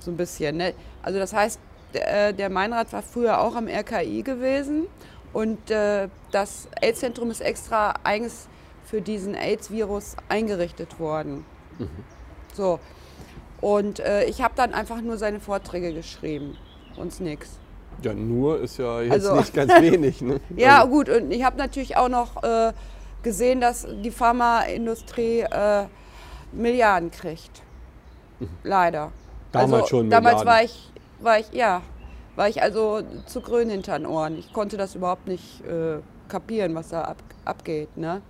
So 0.00 0.10
ein 0.10 0.16
bisschen. 0.16 0.56
Ne? 0.56 0.72
Also 1.02 1.18
das 1.18 1.34
heißt, 1.34 1.60
der, 1.92 2.28
äh, 2.28 2.34
der 2.34 2.48
Meinrad 2.48 2.92
war 2.92 3.02
früher 3.02 3.40
auch 3.40 3.54
am 3.54 3.68
RKI 3.68 4.22
gewesen 4.22 4.86
und 5.32 5.70
äh, 5.70 6.08
das 6.30 6.68
AIDS-Zentrum 6.80 7.30
ist 7.30 7.40
extra 7.40 7.94
eigens 8.04 8.48
für 8.84 9.02
diesen 9.02 9.34
AIDS-Virus 9.34 10.16
eingerichtet 10.28 10.98
worden. 10.98 11.44
Mhm. 11.78 11.88
So. 12.54 12.80
Und 13.60 14.00
äh, 14.00 14.24
ich 14.24 14.40
habe 14.42 14.54
dann 14.56 14.72
einfach 14.72 15.00
nur 15.00 15.18
seine 15.18 15.40
Vorträge 15.40 15.92
geschrieben, 15.92 16.56
sonst 16.96 17.20
nichts. 17.20 17.58
Ja, 18.02 18.14
nur 18.14 18.60
ist 18.60 18.78
ja 18.78 19.02
jetzt 19.02 19.12
also, 19.12 19.36
nicht 19.36 19.52
ganz 19.52 19.72
wenig. 19.80 20.20
Ne? 20.22 20.40
ja, 20.56 20.78
also. 20.78 20.90
gut. 20.90 21.08
Und 21.08 21.30
ich 21.30 21.44
habe 21.44 21.56
natürlich 21.58 21.96
auch 21.96 22.08
noch 22.08 22.42
äh, 22.42 22.72
gesehen, 23.22 23.60
dass 23.60 23.86
die 24.02 24.10
Pharmaindustrie 24.10 25.40
äh, 25.40 25.86
Milliarden 26.52 27.10
kriegt. 27.10 27.62
Mhm. 28.38 28.48
Leider. 28.62 29.12
Damals 29.52 29.72
also, 29.72 29.86
schon 29.86 30.08
Milliarden. 30.08 30.24
Damals 30.24 30.46
war 30.46 30.62
ich, 30.62 30.92
war 31.20 31.38
ich, 31.40 31.52
ja, 31.52 31.82
war 32.38 32.48
ich 32.48 32.62
also 32.62 33.02
zu 33.26 33.40
grün 33.40 33.68
hinter 33.68 33.98
den 33.98 34.06
Ohren. 34.06 34.38
Ich 34.38 34.52
konnte 34.52 34.76
das 34.76 34.94
überhaupt 34.94 35.26
nicht 35.26 35.60
äh, 35.66 35.98
kapieren, 36.28 36.72
was 36.76 36.90
da 36.90 37.02
ab, 37.02 37.16
abgeht. 37.44 37.96
Ne? 37.96 38.22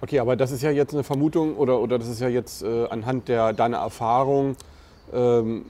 Okay, 0.00 0.20
aber 0.20 0.36
das 0.36 0.52
ist 0.52 0.62
ja 0.62 0.70
jetzt 0.70 0.94
eine 0.94 1.02
Vermutung 1.02 1.56
oder, 1.56 1.80
oder 1.80 1.98
das 1.98 2.06
ist 2.08 2.20
ja 2.20 2.28
jetzt 2.28 2.62
äh, 2.62 2.86
anhand 2.86 3.26
der, 3.28 3.52
deiner 3.52 3.78
Erfahrung. 3.78 4.56
Ähm, 5.12 5.66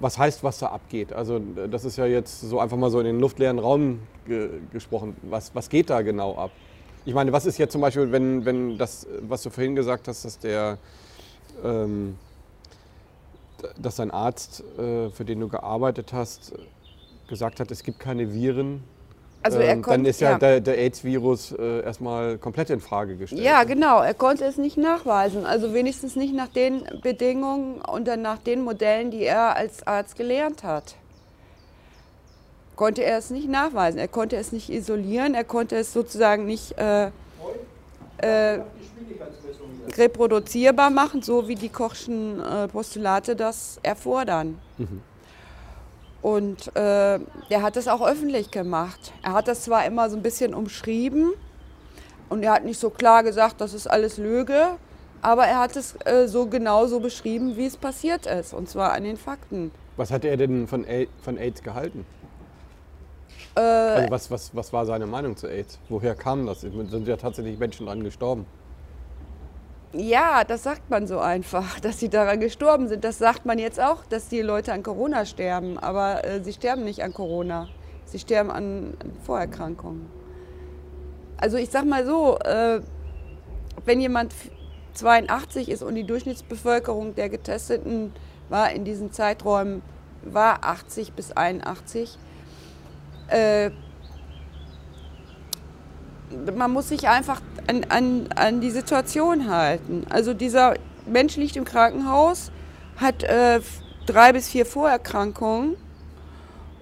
was 0.00 0.18
heißt, 0.18 0.42
was 0.42 0.58
da 0.58 0.68
abgeht? 0.68 1.12
Also 1.12 1.40
das 1.70 1.84
ist 1.84 1.96
ja 1.96 2.06
jetzt 2.06 2.40
so 2.40 2.58
einfach 2.58 2.76
mal 2.76 2.90
so 2.90 2.98
in 2.98 3.06
den 3.06 3.20
luftleeren 3.20 3.60
Raum 3.60 4.00
ge 4.26 4.50
gesprochen. 4.72 5.16
Was, 5.22 5.54
was 5.54 5.68
geht 5.68 5.90
da 5.90 6.02
genau 6.02 6.36
ab? 6.36 6.50
Ich 7.04 7.14
meine, 7.14 7.32
was 7.32 7.46
ist 7.46 7.58
jetzt 7.58 7.72
zum 7.72 7.80
Beispiel, 7.80 8.10
wenn, 8.10 8.44
wenn 8.44 8.78
das, 8.78 9.06
was 9.20 9.42
du 9.42 9.50
vorhin 9.50 9.76
gesagt 9.76 10.08
hast, 10.08 10.24
dass 10.24 10.38
der, 10.40 10.78
ähm, 11.64 12.16
dass 13.78 13.96
dein 13.96 14.10
Arzt, 14.10 14.62
äh, 14.78 15.10
für 15.10 15.24
den 15.24 15.40
du 15.40 15.48
gearbeitet 15.48 16.12
hast, 16.12 16.52
gesagt 17.28 17.60
hat, 17.60 17.70
es 17.70 17.82
gibt 17.82 17.98
keine 17.98 18.32
Viren, 18.32 18.82
also 19.42 19.60
ähm, 19.60 19.82
konnte, 19.82 19.98
dann 19.98 20.04
ist 20.06 20.20
ja, 20.20 20.32
ja. 20.32 20.38
der, 20.38 20.60
der 20.60 20.78
AIDS-Virus 20.78 21.52
äh, 21.52 21.82
erstmal 21.82 22.38
komplett 22.38 22.70
in 22.70 22.80
Frage 22.80 23.16
gestellt. 23.16 23.42
Ja, 23.42 23.64
genau. 23.64 24.02
Er 24.02 24.14
konnte 24.14 24.44
es 24.44 24.56
nicht 24.56 24.76
nachweisen. 24.76 25.46
Also 25.46 25.74
wenigstens 25.74 26.16
nicht 26.16 26.34
nach 26.34 26.48
den 26.48 26.84
Bedingungen 27.02 27.80
und 27.80 28.08
dann 28.08 28.20
nach 28.22 28.38
den 28.38 28.62
Modellen, 28.62 29.10
die 29.10 29.22
er 29.22 29.56
als 29.56 29.86
Arzt 29.86 30.16
gelernt 30.16 30.64
hat. 30.64 30.96
Konnte 32.74 33.04
er 33.04 33.18
es 33.18 33.30
nicht 33.30 33.48
nachweisen. 33.48 33.98
Er 33.98 34.08
konnte 34.08 34.36
es 34.36 34.52
nicht 34.52 34.70
isolieren. 34.70 35.34
Er 35.34 35.44
konnte 35.44 35.76
es 35.76 35.92
sozusagen 35.92 36.44
nicht 36.44 36.76
äh, 36.78 37.10
äh, 38.18 38.60
reproduzierbar 39.96 40.90
machen, 40.90 41.22
so 41.22 41.48
wie 41.48 41.54
die 41.54 41.68
Kochschen 41.68 42.40
äh, 42.40 42.68
Postulate 42.68 43.36
das 43.36 43.78
erfordern. 43.82 44.58
Mhm. 44.76 45.02
Und 46.20 46.76
äh, 46.76 47.14
er 47.14 47.62
hat 47.62 47.76
das 47.76 47.86
auch 47.86 48.06
öffentlich 48.06 48.50
gemacht. 48.50 49.12
Er 49.22 49.32
hat 49.32 49.48
das 49.48 49.62
zwar 49.62 49.86
immer 49.86 50.10
so 50.10 50.16
ein 50.16 50.22
bisschen 50.22 50.52
umschrieben 50.52 51.32
und 52.28 52.42
er 52.42 52.52
hat 52.52 52.64
nicht 52.64 52.80
so 52.80 52.90
klar 52.90 53.22
gesagt, 53.22 53.60
das 53.60 53.72
ist 53.72 53.86
alles 53.86 54.18
Lüge, 54.18 54.76
aber 55.22 55.46
er 55.46 55.58
hat 55.60 55.76
es 55.76 55.96
äh, 56.04 56.26
so 56.26 56.46
genauso 56.46 57.00
beschrieben, 57.00 57.56
wie 57.56 57.66
es 57.66 57.76
passiert 57.76 58.26
ist, 58.26 58.52
und 58.52 58.68
zwar 58.68 58.92
an 58.92 59.04
den 59.04 59.16
Fakten. 59.16 59.70
Was 59.96 60.10
hat 60.10 60.24
er 60.24 60.36
denn 60.36 60.66
von, 60.66 60.84
von 61.22 61.38
AIDS 61.38 61.62
gehalten? 61.62 62.04
Äh, 63.58 63.60
also 63.60 64.10
was, 64.10 64.30
was, 64.30 64.54
was 64.54 64.72
war 64.72 64.86
seine 64.86 65.06
Meinung 65.06 65.36
zu 65.36 65.48
AIDS? 65.48 65.78
Woher 65.88 66.14
kam 66.14 66.46
das? 66.46 66.60
Sind 66.60 67.08
ja 67.08 67.16
tatsächlich 67.16 67.58
Menschen 67.58 67.86
dran 67.86 68.04
gestorben? 68.04 68.46
Ja, 69.92 70.44
das 70.44 70.62
sagt 70.62 70.90
man 70.90 71.06
so 71.06 71.18
einfach, 71.18 71.80
dass 71.82 71.98
sie 71.98 72.08
daran 72.08 72.40
gestorben 72.40 72.88
sind. 72.88 73.04
Das 73.04 73.18
sagt 73.18 73.46
man 73.46 73.58
jetzt 73.58 73.80
auch, 73.80 74.06
dass 74.06 74.28
die 74.28 74.42
Leute 74.42 74.72
an 74.72 74.82
Corona 74.82 75.24
sterben. 75.24 75.78
Aber 75.78 76.24
äh, 76.24 76.42
sie 76.44 76.52
sterben 76.52 76.84
nicht 76.84 77.02
an 77.02 77.12
Corona. 77.12 77.68
Sie 78.04 78.18
sterben 78.18 78.50
an, 78.50 78.96
an 79.02 79.12
Vorerkrankungen. 79.24 80.06
Also 81.36 81.56
ich 81.56 81.70
sag 81.70 81.84
mal 81.84 82.06
so, 82.06 82.38
äh, 82.38 82.80
wenn 83.84 84.00
jemand 84.00 84.34
82 84.94 85.68
ist 85.68 85.82
und 85.82 85.94
die 85.94 86.04
Durchschnittsbevölkerung 86.04 87.14
der 87.14 87.28
Getesteten 87.28 88.12
war 88.48 88.72
in 88.72 88.84
diesen 88.84 89.12
Zeiträumen 89.12 89.82
war 90.22 90.64
80 90.64 91.12
bis 91.12 91.32
81, 91.32 92.18
äh, 93.28 93.70
man 96.54 96.70
muss 96.70 96.88
sich 96.88 97.08
einfach 97.08 97.40
an, 97.66 97.84
an, 97.88 98.28
an 98.34 98.60
die 98.60 98.70
Situation 98.70 99.50
halten. 99.50 100.06
Also 100.10 100.34
dieser 100.34 100.74
Mensch 101.06 101.36
liegt 101.36 101.56
im 101.56 101.64
Krankenhaus, 101.64 102.50
hat 102.96 103.22
äh, 103.22 103.60
drei 104.06 104.32
bis 104.32 104.48
vier 104.48 104.66
Vorerkrankungen 104.66 105.76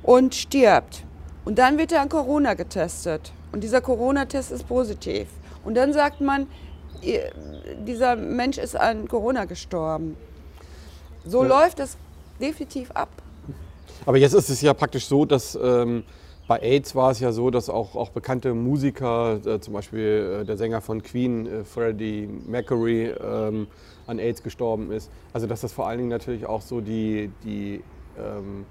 und 0.03 0.35
stirbt. 0.35 1.05
Und 1.45 1.59
dann 1.59 1.79
wird 1.79 1.93
er 1.93 2.01
an 2.01 2.09
Corona 2.09 2.55
getestet. 2.55 3.33
Und 3.53 3.63
dieser 3.63 3.81
Corona-Test 3.81 4.51
ist 4.51 4.67
positiv. 4.67 5.29
Und 5.65 5.75
dann 5.75 5.93
sagt 5.93 6.21
man, 6.21 6.47
dieser 7.87 8.17
Mensch 8.17 8.59
ist 8.59 8.77
an 8.77 9.09
Corona 9.09 9.45
gestorben. 9.45 10.17
So 11.25 11.43
ja. 11.43 11.49
läuft 11.49 11.81
es 11.81 11.97
definitiv 12.41 12.91
ab. 12.93 13.09
Aber 14.05 14.19
jetzt 14.19 14.35
ist 14.35 14.49
es 14.49 14.61
ja 14.61 14.75
praktisch 14.75 15.07
so, 15.07 15.25
dass 15.25 15.59
ähm, 15.61 16.05
bei 16.49 16.61
AIDS 16.61 16.95
war 16.95 17.11
es 17.11 17.21
ja 17.21 17.33
so, 17.33 17.51
dass 17.51 17.69
auch, 17.69 17.97
auch 17.97 18.11
bekannte 18.11 18.55
Musiker, 18.55 19.41
äh, 19.45 19.61
zum 19.61 19.75
Beispiel 19.75 20.41
äh, 20.43 20.45
der 20.45 20.57
Sänger 20.57 20.81
von 20.81 21.03
Queen, 21.03 21.47
äh, 21.47 21.65
Freddie 21.65 22.29
Mercury, 22.47 23.07
ähm, 23.07 23.67
an 24.07 24.19
AIDS 24.19 24.43
gestorben 24.43 24.93
ist. 24.93 25.11
Also 25.33 25.47
dass 25.47 25.63
das 25.63 25.73
vor 25.73 25.89
allen 25.89 25.99
Dingen 25.99 26.11
natürlich 26.11 26.47
auch 26.47 26.63
so 26.63 26.81
die, 26.81 27.31
die 27.45 27.83
ähm, 28.19 28.65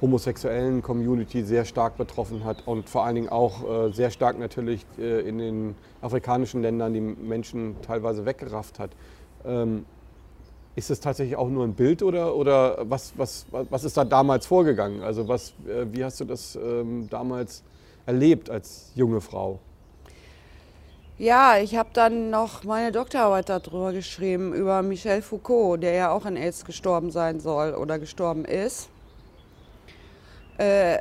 homosexuellen 0.00 0.80
Community 0.80 1.42
sehr 1.42 1.64
stark 1.64 1.96
betroffen 1.96 2.44
hat 2.44 2.66
und 2.66 2.88
vor 2.88 3.04
allen 3.04 3.16
Dingen 3.16 3.28
auch 3.28 3.88
äh, 3.88 3.92
sehr 3.92 4.10
stark 4.10 4.38
natürlich 4.38 4.86
äh, 4.98 5.20
in 5.28 5.38
den 5.38 5.74
afrikanischen 6.00 6.62
Ländern 6.62 6.94
die 6.94 7.00
Menschen 7.00 7.76
teilweise 7.82 8.24
weggerafft 8.24 8.78
hat. 8.78 8.90
Ähm, 9.44 9.84
ist 10.78 10.90
das 10.90 11.00
tatsächlich 11.00 11.36
auch 11.36 11.48
nur 11.48 11.64
ein 11.64 11.74
Bild 11.74 12.02
oder, 12.02 12.36
oder 12.36 12.78
was, 12.88 13.12
was, 13.16 13.46
was 13.50 13.82
ist 13.82 13.96
da 13.96 14.04
damals 14.04 14.46
vorgegangen? 14.46 15.02
Also 15.02 15.26
was, 15.26 15.52
äh, 15.66 15.86
wie 15.90 16.04
hast 16.04 16.20
du 16.20 16.24
das 16.24 16.56
ähm, 16.56 17.08
damals 17.10 17.64
erlebt 18.06 18.48
als 18.48 18.92
junge 18.94 19.20
Frau? 19.20 19.58
Ja, 21.18 21.58
ich 21.58 21.74
habe 21.74 21.88
dann 21.92 22.30
noch 22.30 22.62
meine 22.62 22.92
Doktorarbeit 22.92 23.48
darüber 23.48 23.92
geschrieben, 23.92 24.54
über 24.54 24.82
Michel 24.82 25.20
Foucault, 25.20 25.82
der 25.82 25.92
ja 25.94 26.10
auch 26.12 26.24
an 26.24 26.36
AIDS 26.36 26.64
gestorben 26.64 27.10
sein 27.10 27.40
soll 27.40 27.74
oder 27.74 27.98
gestorben 27.98 28.44
ist. 28.44 28.88
Äh, 30.58 30.98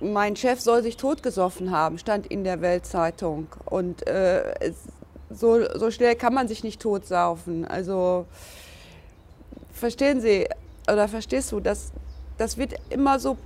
mein 0.00 0.36
Chef 0.36 0.58
soll 0.58 0.82
sich 0.82 0.96
totgesoffen 0.96 1.70
haben, 1.70 1.98
stand 1.98 2.28
in 2.28 2.44
der 2.44 2.62
Weltzeitung. 2.62 3.48
Und 3.66 4.06
äh, 4.06 4.72
so, 5.28 5.60
so 5.78 5.90
schnell 5.90 6.16
kann 6.16 6.32
man 6.32 6.48
sich 6.48 6.64
nicht 6.64 6.80
totsaufen. 6.80 7.66
Also 7.66 8.24
verstehen 9.80 10.20
Sie 10.20 10.46
oder 10.90 11.08
verstehst 11.08 11.52
du, 11.52 11.60
das, 11.60 11.92
das 12.38 12.56
wird 12.56 12.74
immer 12.90 13.18
so 13.18 13.36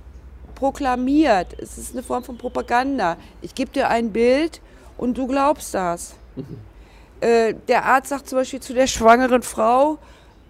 proklamiert. 0.53 1.55
Es 1.59 1.77
ist 1.77 1.93
eine 1.93 2.03
Form 2.03 2.23
von 2.23 2.37
Propaganda. 2.37 3.17
Ich 3.41 3.53
gebe 3.55 3.71
dir 3.71 3.89
ein 3.89 4.11
Bild 4.11 4.61
und 4.97 5.17
du 5.17 5.27
glaubst 5.27 5.73
das. 5.73 6.15
Mhm. 6.35 6.59
Äh, 7.21 7.53
der 7.67 7.85
Arzt 7.85 8.09
sagt 8.09 8.29
zum 8.29 8.39
Beispiel 8.39 8.59
zu 8.59 8.73
der 8.73 8.87
schwangeren 8.87 9.41
Frau, 9.41 9.97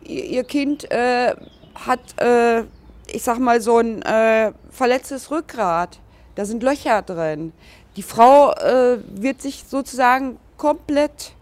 ihr, 0.04 0.26
ihr 0.26 0.44
Kind 0.44 0.90
äh, 0.92 1.34
hat, 1.76 2.22
äh, 2.22 2.64
ich 3.08 3.24
sag 3.24 3.40
mal, 3.40 3.62
so 3.62 3.80
ein 3.80 4.02
äh, 4.02 4.52
verletztes 4.72 5.32
Rückgrat. 5.32 6.00
Da 6.36 6.46
sind 6.46 6.64
Löcher 6.64 7.02
drin. 7.02 7.54
Die 7.96 8.04
Frau 8.04 8.52
äh, 8.54 8.98
wird 9.10 9.42
sich 9.42 9.64
sozusagen 9.68 10.38
komplett 10.58 11.35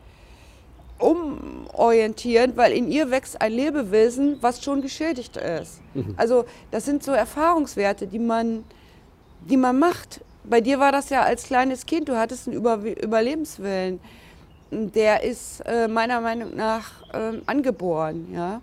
umorientieren, 1.03 2.55
weil 2.55 2.71
in 2.71 2.89
ihr 2.89 3.11
wächst 3.11 3.41
ein 3.41 3.51
Lebewesen, 3.51 4.37
was 4.41 4.63
schon 4.63 4.81
geschädigt 4.81 5.37
ist. 5.37 5.81
Mhm. 5.93 6.13
Also 6.17 6.45
das 6.71 6.85
sind 6.85 7.03
so 7.03 7.11
Erfahrungswerte, 7.11 8.07
die 8.07 8.19
man, 8.19 8.63
die 9.49 9.57
man 9.57 9.77
macht. 9.77 10.21
Bei 10.45 10.61
dir 10.61 10.79
war 10.79 10.91
das 10.91 11.09
ja 11.09 11.21
als 11.21 11.43
kleines 11.43 11.85
Kind, 11.85 12.09
du 12.09 12.17
hattest 12.17 12.47
einen 12.47 12.57
Über 12.57 12.77
Überlebenswillen. 12.77 13.99
Der 14.71 15.23
ist 15.23 15.61
äh, 15.65 15.87
meiner 15.87 16.19
Meinung 16.21 16.55
nach 16.55 17.03
äh, 17.13 17.37
angeboren. 17.45 18.27
Ja? 18.33 18.61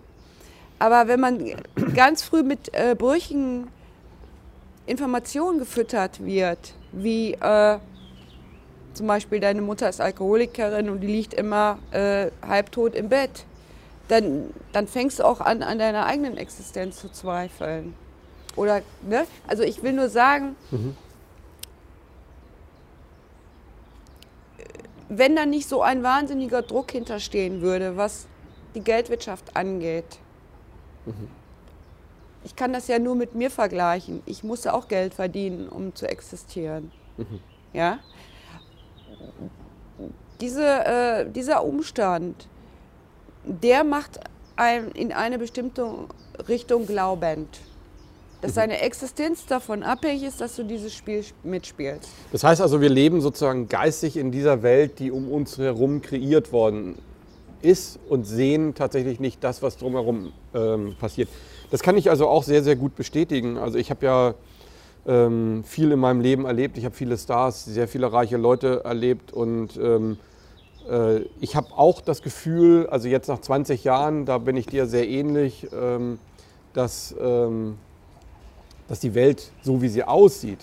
Aber 0.79 1.07
wenn 1.07 1.19
man 1.19 1.51
ganz 1.95 2.23
früh 2.23 2.43
mit 2.43 2.73
äh, 2.73 2.95
brüchigen 2.97 3.67
Informationen 4.87 5.59
gefüttert 5.59 6.25
wird, 6.25 6.73
wie 6.91 7.33
äh, 7.33 7.77
zum 8.93 9.07
Beispiel 9.07 9.39
deine 9.39 9.61
Mutter 9.61 9.89
ist 9.89 10.01
Alkoholikerin 10.01 10.89
und 10.89 11.01
die 11.01 11.07
liegt 11.07 11.33
immer 11.33 11.79
äh, 11.91 12.31
halbtot 12.45 12.95
im 12.95 13.09
Bett, 13.09 13.45
dann, 14.07 14.53
dann 14.73 14.87
fängst 14.87 15.19
du 15.19 15.23
auch 15.23 15.39
an, 15.39 15.63
an 15.63 15.79
deiner 15.79 16.05
eigenen 16.05 16.37
Existenz 16.37 16.99
zu 16.99 17.09
zweifeln. 17.09 17.93
Oder, 18.55 18.81
ne? 19.07 19.25
Also 19.47 19.63
ich 19.63 19.81
will 19.83 19.93
nur 19.93 20.09
sagen, 20.09 20.55
mhm. 20.71 20.97
wenn 25.07 25.35
da 25.35 25.45
nicht 25.45 25.67
so 25.69 25.81
ein 25.81 26.03
wahnsinniger 26.03 26.61
Druck 26.61 26.91
hinterstehen 26.91 27.61
würde, 27.61 27.95
was 27.95 28.27
die 28.75 28.81
Geldwirtschaft 28.81 29.55
angeht. 29.55 30.19
Mhm. 31.05 31.29
Ich 32.43 32.55
kann 32.55 32.73
das 32.73 32.87
ja 32.87 32.97
nur 32.99 33.15
mit 33.15 33.35
mir 33.35 33.51
vergleichen. 33.51 34.23
Ich 34.25 34.43
musste 34.43 34.73
auch 34.73 34.87
Geld 34.87 35.13
verdienen, 35.13 35.69
um 35.69 35.93
zu 35.95 36.07
existieren. 36.07 36.91
Mhm. 37.17 37.39
Ja? 37.73 37.99
Diese, 40.39 40.65
äh, 40.65 41.29
dieser 41.29 41.63
Umstand, 41.63 42.47
der 43.45 43.83
macht 43.83 44.19
einem 44.55 44.91
in 44.91 45.11
eine 45.11 45.37
bestimmte 45.37 45.85
Richtung 46.47 46.85
glaubend 46.85 47.61
dass 48.41 48.55
deine 48.55 48.81
Existenz 48.81 49.45
davon 49.45 49.83
abhängig 49.83 50.23
ist, 50.23 50.41
dass 50.41 50.55
du 50.55 50.63
dieses 50.63 50.93
Spiel 50.93 51.23
mitspielst. 51.43 52.09
Das 52.31 52.43
heißt 52.43 52.61
also, 52.61 52.81
wir 52.81 52.89
leben 52.89 53.21
sozusagen 53.21 53.69
geistig 53.69 54.17
in 54.17 54.31
dieser 54.31 54.63
Welt, 54.63 54.99
die 54.99 55.11
um 55.11 55.31
uns 55.31 55.57
herum 55.57 56.01
kreiert 56.01 56.51
worden 56.51 56.97
ist 57.61 57.99
und 58.09 58.25
sehen 58.25 58.73
tatsächlich 58.73 59.19
nicht 59.19 59.43
das, 59.43 59.61
was 59.61 59.77
drumherum 59.77 60.33
ähm, 60.55 60.95
passiert. 60.99 61.29
Das 61.69 61.83
kann 61.83 61.95
ich 61.95 62.09
also 62.09 62.27
auch 62.27 62.43
sehr, 62.43 62.63
sehr 62.63 62.75
gut 62.75 62.95
bestätigen. 62.95 63.57
Also 63.57 63.77
ich 63.77 63.91
habe 63.91 64.05
ja 64.05 64.33
ähm, 65.07 65.63
viel 65.63 65.91
in 65.91 65.99
meinem 65.99 66.21
Leben 66.21 66.45
erlebt. 66.45 66.77
Ich 66.77 66.85
habe 66.85 66.95
viele 66.95 67.17
Stars, 67.17 67.65
sehr 67.65 67.87
viele 67.87 68.11
reiche 68.11 68.37
Leute 68.37 68.83
erlebt 68.83 69.33
und 69.33 69.77
ähm, 69.77 70.17
äh, 70.89 71.21
ich 71.39 71.55
habe 71.55 71.67
auch 71.75 72.01
das 72.01 72.21
Gefühl, 72.21 72.87
also 72.89 73.07
jetzt 73.07 73.27
nach 73.27 73.39
20 73.39 73.83
Jahren, 73.83 74.25
da 74.25 74.37
bin 74.37 74.57
ich 74.57 74.65
dir 74.65 74.85
sehr 74.85 75.07
ähnlich, 75.07 75.67
ähm, 75.73 76.19
dass 76.73 77.15
ähm, 77.19 77.77
dass 78.91 78.99
die 78.99 79.15
Welt, 79.15 79.53
so 79.61 79.81
wie 79.81 79.87
sie 79.87 80.03
aussieht, 80.03 80.59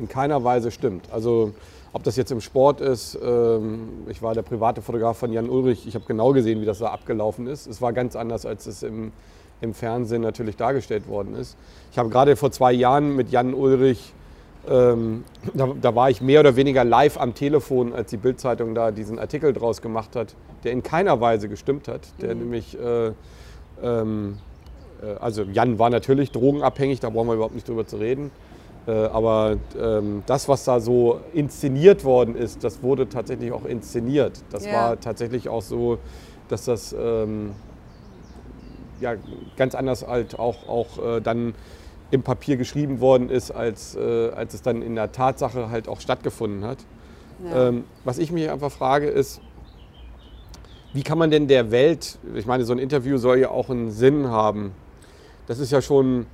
in 0.00 0.08
keiner 0.08 0.42
Weise 0.42 0.72
stimmt. 0.72 1.04
Also 1.12 1.54
ob 1.92 2.02
das 2.02 2.16
jetzt 2.16 2.32
im 2.32 2.40
Sport 2.40 2.80
ist, 2.80 3.16
ähm, 3.22 3.90
ich 4.08 4.20
war 4.22 4.34
der 4.34 4.42
private 4.42 4.82
Fotograf 4.82 5.18
von 5.18 5.32
Jan 5.32 5.48
Ulrich, 5.48 5.86
ich 5.86 5.94
habe 5.94 6.04
genau 6.04 6.32
gesehen, 6.32 6.60
wie 6.60 6.64
das 6.64 6.80
da 6.80 6.86
abgelaufen 6.86 7.46
ist. 7.46 7.68
Es 7.68 7.80
war 7.80 7.92
ganz 7.92 8.16
anders, 8.16 8.44
als 8.44 8.66
es 8.66 8.82
im, 8.82 9.12
im 9.60 9.74
Fernsehen 9.74 10.22
natürlich 10.22 10.56
dargestellt 10.56 11.08
worden 11.08 11.34
ist. 11.34 11.56
Ich 11.92 11.98
habe 11.98 12.08
gerade 12.08 12.36
vor 12.36 12.50
zwei 12.50 12.72
Jahren 12.72 13.16
mit 13.16 13.30
Jan 13.30 13.54
Ulrich, 13.54 14.14
ähm, 14.68 15.24
da, 15.54 15.68
da, 15.80 15.94
war 15.94 16.10
ich 16.10 16.20
mehr 16.20 16.40
oder 16.40 16.54
weniger 16.56 16.84
live 16.84 17.18
am 17.18 17.34
Telefon, 17.34 17.94
als 17.94 18.10
die 18.10 18.18
Bildzeitung 18.18 18.74
da 18.74 18.90
diesen 18.90 19.18
Artikel 19.18 19.52
draus 19.52 19.80
gemacht 19.80 20.14
hat, 20.16 20.34
der 20.64 20.72
in 20.72 20.82
keiner 20.82 21.20
Weise 21.20 21.48
gestimmt 21.48 21.88
hat, 21.88 22.00
der 22.20 22.34
mhm. 22.34 22.40
nämlich 22.42 22.78
äh, 22.78 23.12
ähm, 23.82 24.38
äh, 25.02 25.14
also 25.20 25.42
Jan 25.42 25.78
war 25.78 25.90
natürlich 25.90 26.30
drogenabhängig, 26.30 27.00
da 27.00 27.10
brauchen 27.10 27.28
wir 27.28 27.34
überhaupt 27.34 27.54
nicht 27.54 27.68
drüber 27.68 27.86
zu 27.86 27.96
reden. 27.96 28.30
Äh, 28.86 28.92
aber 28.92 29.56
ähm, 29.78 30.22
das, 30.26 30.48
was 30.48 30.64
da 30.64 30.80
so 30.80 31.20
inszeniert 31.32 32.04
worden 32.04 32.34
ist, 32.34 32.64
das 32.64 32.82
wurde 32.82 33.08
tatsächlich 33.08 33.52
auch 33.52 33.64
inszeniert. 33.64 34.42
Das 34.50 34.64
ja. 34.64 34.72
war 34.72 35.00
tatsächlich 35.00 35.48
auch 35.48 35.62
so, 35.62 35.98
dass 36.48 36.64
das 36.64 36.94
ähm, 36.98 37.52
ja, 39.00 39.14
ganz 39.56 39.74
anders 39.74 40.06
halt 40.06 40.38
auch, 40.38 40.68
auch 40.68 41.16
äh, 41.16 41.20
dann 41.20 41.54
im 42.10 42.22
Papier 42.22 42.56
geschrieben 42.56 43.00
worden 43.00 43.30
ist, 43.30 43.50
als, 43.50 43.96
äh, 43.96 44.30
als 44.30 44.54
es 44.54 44.62
dann 44.62 44.82
in 44.82 44.94
der 44.94 45.12
Tatsache 45.12 45.70
halt 45.70 45.88
auch 45.88 46.00
stattgefunden 46.00 46.64
hat. 46.64 46.78
Ja. 47.44 47.68
Ähm, 47.68 47.84
was 48.04 48.18
ich 48.18 48.32
mich 48.32 48.50
einfach 48.50 48.70
frage 48.72 49.06
ist, 49.06 49.40
wie 50.92 51.02
kann 51.02 51.18
man 51.18 51.30
denn 51.30 51.46
der 51.46 51.70
Welt, 51.70 52.18
ich 52.34 52.46
meine, 52.46 52.64
so 52.64 52.72
ein 52.72 52.78
Interview 52.78 53.16
soll 53.16 53.38
ja 53.38 53.50
auch 53.50 53.70
einen 53.70 53.90
Sinn 53.92 54.28
haben, 54.28 54.72
das 55.46 55.58
ist 55.58 55.70
ja 55.70 55.80
schon 55.80 56.26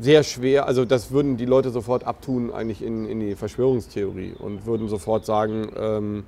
sehr 0.00 0.22
schwer. 0.22 0.66
Also 0.66 0.84
das 0.84 1.10
würden 1.10 1.36
die 1.36 1.46
Leute 1.46 1.70
sofort 1.70 2.04
abtun 2.04 2.52
eigentlich 2.52 2.82
in, 2.82 3.08
in 3.08 3.20
die 3.20 3.34
Verschwörungstheorie 3.34 4.34
und 4.38 4.66
würden 4.66 4.88
sofort 4.88 5.24
sagen, 5.24 5.68
ähm, 5.78 6.24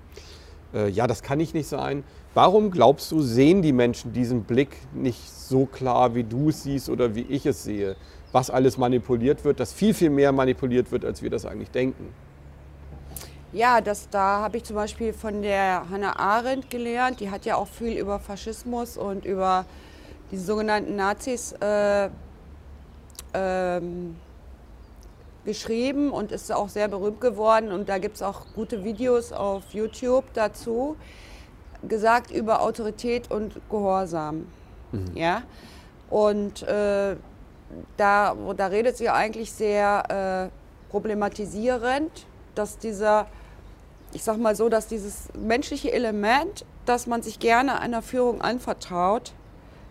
äh, 0.75 0.89
ja, 0.89 1.07
das 1.07 1.23
kann 1.23 1.39
nicht 1.39 1.55
nicht 1.55 1.69
sein. 1.69 2.05
Warum 2.39 2.71
glaubst 2.71 3.11
du, 3.11 3.21
sehen 3.21 3.63
die 3.63 3.73
Menschen 3.73 4.13
diesen 4.13 4.45
Blick 4.45 4.77
nicht 4.95 5.29
so 5.29 5.67
klar, 5.67 6.15
wie 6.15 6.23
du 6.23 6.51
es 6.51 6.63
siehst 6.63 6.89
oder 6.89 7.17
wie 7.17 7.23
ich 7.23 7.45
es 7.47 7.65
sehe? 7.65 7.97
Was 8.31 8.49
alles 8.49 8.79
manipuliert 8.79 9.45
wird, 9.45 9.59
dass 9.59 9.73
viel, 9.73 9.93
viel 9.93 10.11
mehr 10.11 10.31
manipuliert 10.31 10.93
wird, 10.93 11.05
als 11.05 11.21
wir 11.21 11.31
das 11.31 11.45
eigentlich 11.45 11.73
denken. 11.73 12.15
Ja, 13.53 13.81
das, 13.81 14.09
da 14.09 14.41
habe 14.41 14.57
ich 14.57 14.63
zum 14.63 14.77
Beispiel 14.77 15.13
von 15.13 15.43
der 15.43 15.91
Hannah 15.91 16.17
Arendt 16.17 16.71
gelernt. 16.71 17.19
Die 17.19 17.29
hat 17.29 17.45
ja 17.45 17.57
auch 17.57 17.67
viel 17.67 17.99
über 17.99 18.21
Faschismus 18.21 18.97
und 18.97 19.25
über 19.25 19.65
die 20.31 20.39
sogenannten 20.39 20.95
Nazis 20.95 21.57
äh, 21.61 22.09
ähm, 23.35 24.15
geschrieben 25.45 26.13
und 26.13 26.31
ist 26.31 26.53
auch 26.53 26.69
sehr 26.69 26.87
berühmt 26.87 27.21
geworden. 27.21 27.73
Und 27.73 27.89
da 27.89 27.99
gibt 27.99 28.15
es 28.15 28.23
auch 28.23 28.43
gute 28.55 28.85
Videos 28.85 29.33
auf 29.33 29.65
YouTube 29.73 30.27
dazu, 30.35 30.95
gesagt 31.87 32.31
über 32.31 32.63
Autorität 32.63 33.31
und 33.31 33.61
Gehorsam. 33.71 34.47
Mhm. 34.93 35.11
Ja? 35.15 35.43
Und 36.11 36.63
äh, 36.63 37.17
da, 37.97 38.37
da 38.57 38.67
redet 38.67 38.97
sie 38.97 39.09
eigentlich 39.11 39.53
sehr 39.53 40.51
äh, 40.51 40.91
problematisierend, 40.91 42.27
dass 42.55 42.79
dieser, 42.79 43.27
ich 44.13 44.25
sag 44.25 44.39
mal 44.39 44.57
so, 44.57 44.69
dass 44.69 44.89
dieses 44.89 45.29
menschliche 45.35 45.93
Element, 45.93 46.65
dass 46.87 47.07
man 47.07 47.23
sich 47.23 47.39
gerne 47.39 47.81
einer 47.81 48.03
Führung 48.03 48.41
anvertraut, 48.41 49.33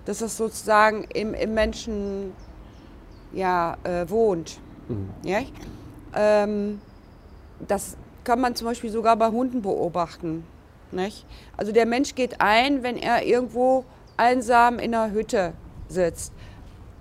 dass 0.05 0.19
das 0.19 0.37
sozusagen 0.37 1.03
im, 1.13 1.33
im 1.33 1.53
Menschen 1.53 2.33
ja, 3.33 3.77
äh, 3.83 4.09
wohnt. 4.09 4.59
Mhm. 4.87 5.09
Ja? 5.23 5.39
Ähm, 6.15 6.81
das 7.67 7.97
kann 8.23 8.41
man 8.41 8.55
zum 8.55 8.67
Beispiel 8.67 8.89
sogar 8.89 9.15
bei 9.15 9.27
Hunden 9.27 9.61
beobachten. 9.61 10.45
Nicht? 10.91 11.25
Also 11.55 11.71
der 11.71 11.85
Mensch 11.85 12.15
geht 12.15 12.39
ein, 12.39 12.83
wenn 12.83 12.97
er 12.97 13.25
irgendwo 13.25 13.85
einsam 14.15 14.79
in 14.79 14.95
einer 14.95 15.11
Hütte 15.11 15.53
sitzt. 15.87 16.33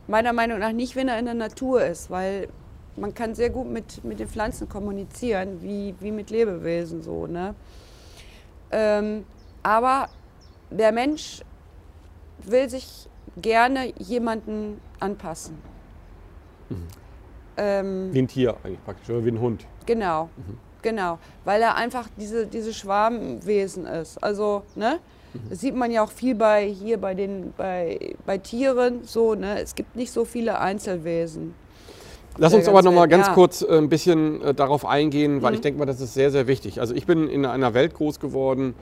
Meiner 0.06 0.32
Meinung 0.32 0.58
nach 0.58 0.72
nicht, 0.72 0.96
wenn 0.96 1.08
er 1.08 1.18
in 1.18 1.24
der 1.24 1.34
Natur 1.34 1.84
ist, 1.84 2.10
weil 2.10 2.48
man 2.96 3.14
kann 3.14 3.34
sehr 3.34 3.50
gut 3.50 3.68
mit, 3.68 4.04
mit 4.04 4.20
den 4.20 4.28
Pflanzen 4.28 4.68
kommunizieren, 4.68 5.62
wie, 5.62 5.94
wie 6.00 6.10
mit 6.10 6.30
Lebewesen 6.30 7.02
so. 7.02 7.26
Ne? 7.26 7.54
Ähm, 8.70 9.24
aber 9.62 10.08
der 10.70 10.92
Mensch 10.92 11.42
will 12.42 12.68
sich 12.68 13.08
gerne 13.36 13.92
jemanden 13.98 14.80
anpassen. 15.00 15.58
Mhm. 16.68 16.86
Ähm, 17.58 18.08
wie 18.12 18.18
ein 18.18 18.28
Tier 18.28 18.56
eigentlich 18.62 18.84
praktisch, 18.84 19.10
oder 19.10 19.24
wie 19.24 19.30
ein 19.30 19.40
Hund. 19.40 19.66
Genau, 19.86 20.28
mhm. 20.36 20.58
Genau. 20.86 21.18
Weil 21.44 21.62
er 21.62 21.74
einfach 21.74 22.06
diese, 22.16 22.46
diese 22.46 22.72
Schwarmwesen 22.72 23.86
ist. 23.86 24.22
Also, 24.22 24.62
ne? 24.76 25.00
Mhm. 25.34 25.40
Das 25.50 25.60
sieht 25.60 25.74
man 25.74 25.90
ja 25.90 26.04
auch 26.04 26.12
viel 26.12 26.36
bei 26.36 26.68
hier 26.68 26.98
bei 26.98 27.14
den 27.14 27.52
bei, 27.56 28.14
bei 28.24 28.38
Tieren 28.38 29.00
so, 29.02 29.34
ne? 29.34 29.60
Es 29.60 29.74
gibt 29.74 29.96
nicht 29.96 30.12
so 30.12 30.24
viele 30.24 30.60
Einzelwesen. 30.60 31.54
Lass 32.38 32.54
uns 32.54 32.68
aber 32.68 32.82
noch 32.82 32.92
mal 32.92 33.08
ganz 33.08 33.26
ja. 33.26 33.34
kurz 33.34 33.62
äh, 33.62 33.78
ein 33.78 33.88
bisschen 33.88 34.42
äh, 34.42 34.54
darauf 34.54 34.84
eingehen, 34.86 35.42
weil 35.42 35.52
mhm. 35.52 35.56
ich 35.56 35.60
denke 35.62 35.78
mal, 35.80 35.86
das 35.86 36.00
ist 36.00 36.14
sehr, 36.14 36.30
sehr 36.30 36.46
wichtig. 36.46 36.80
Also 36.80 36.94
ich 36.94 37.06
bin 37.06 37.28
in 37.28 37.44
einer 37.46 37.74
Welt 37.74 37.94
groß 37.94 38.20
geworden, 38.20 38.74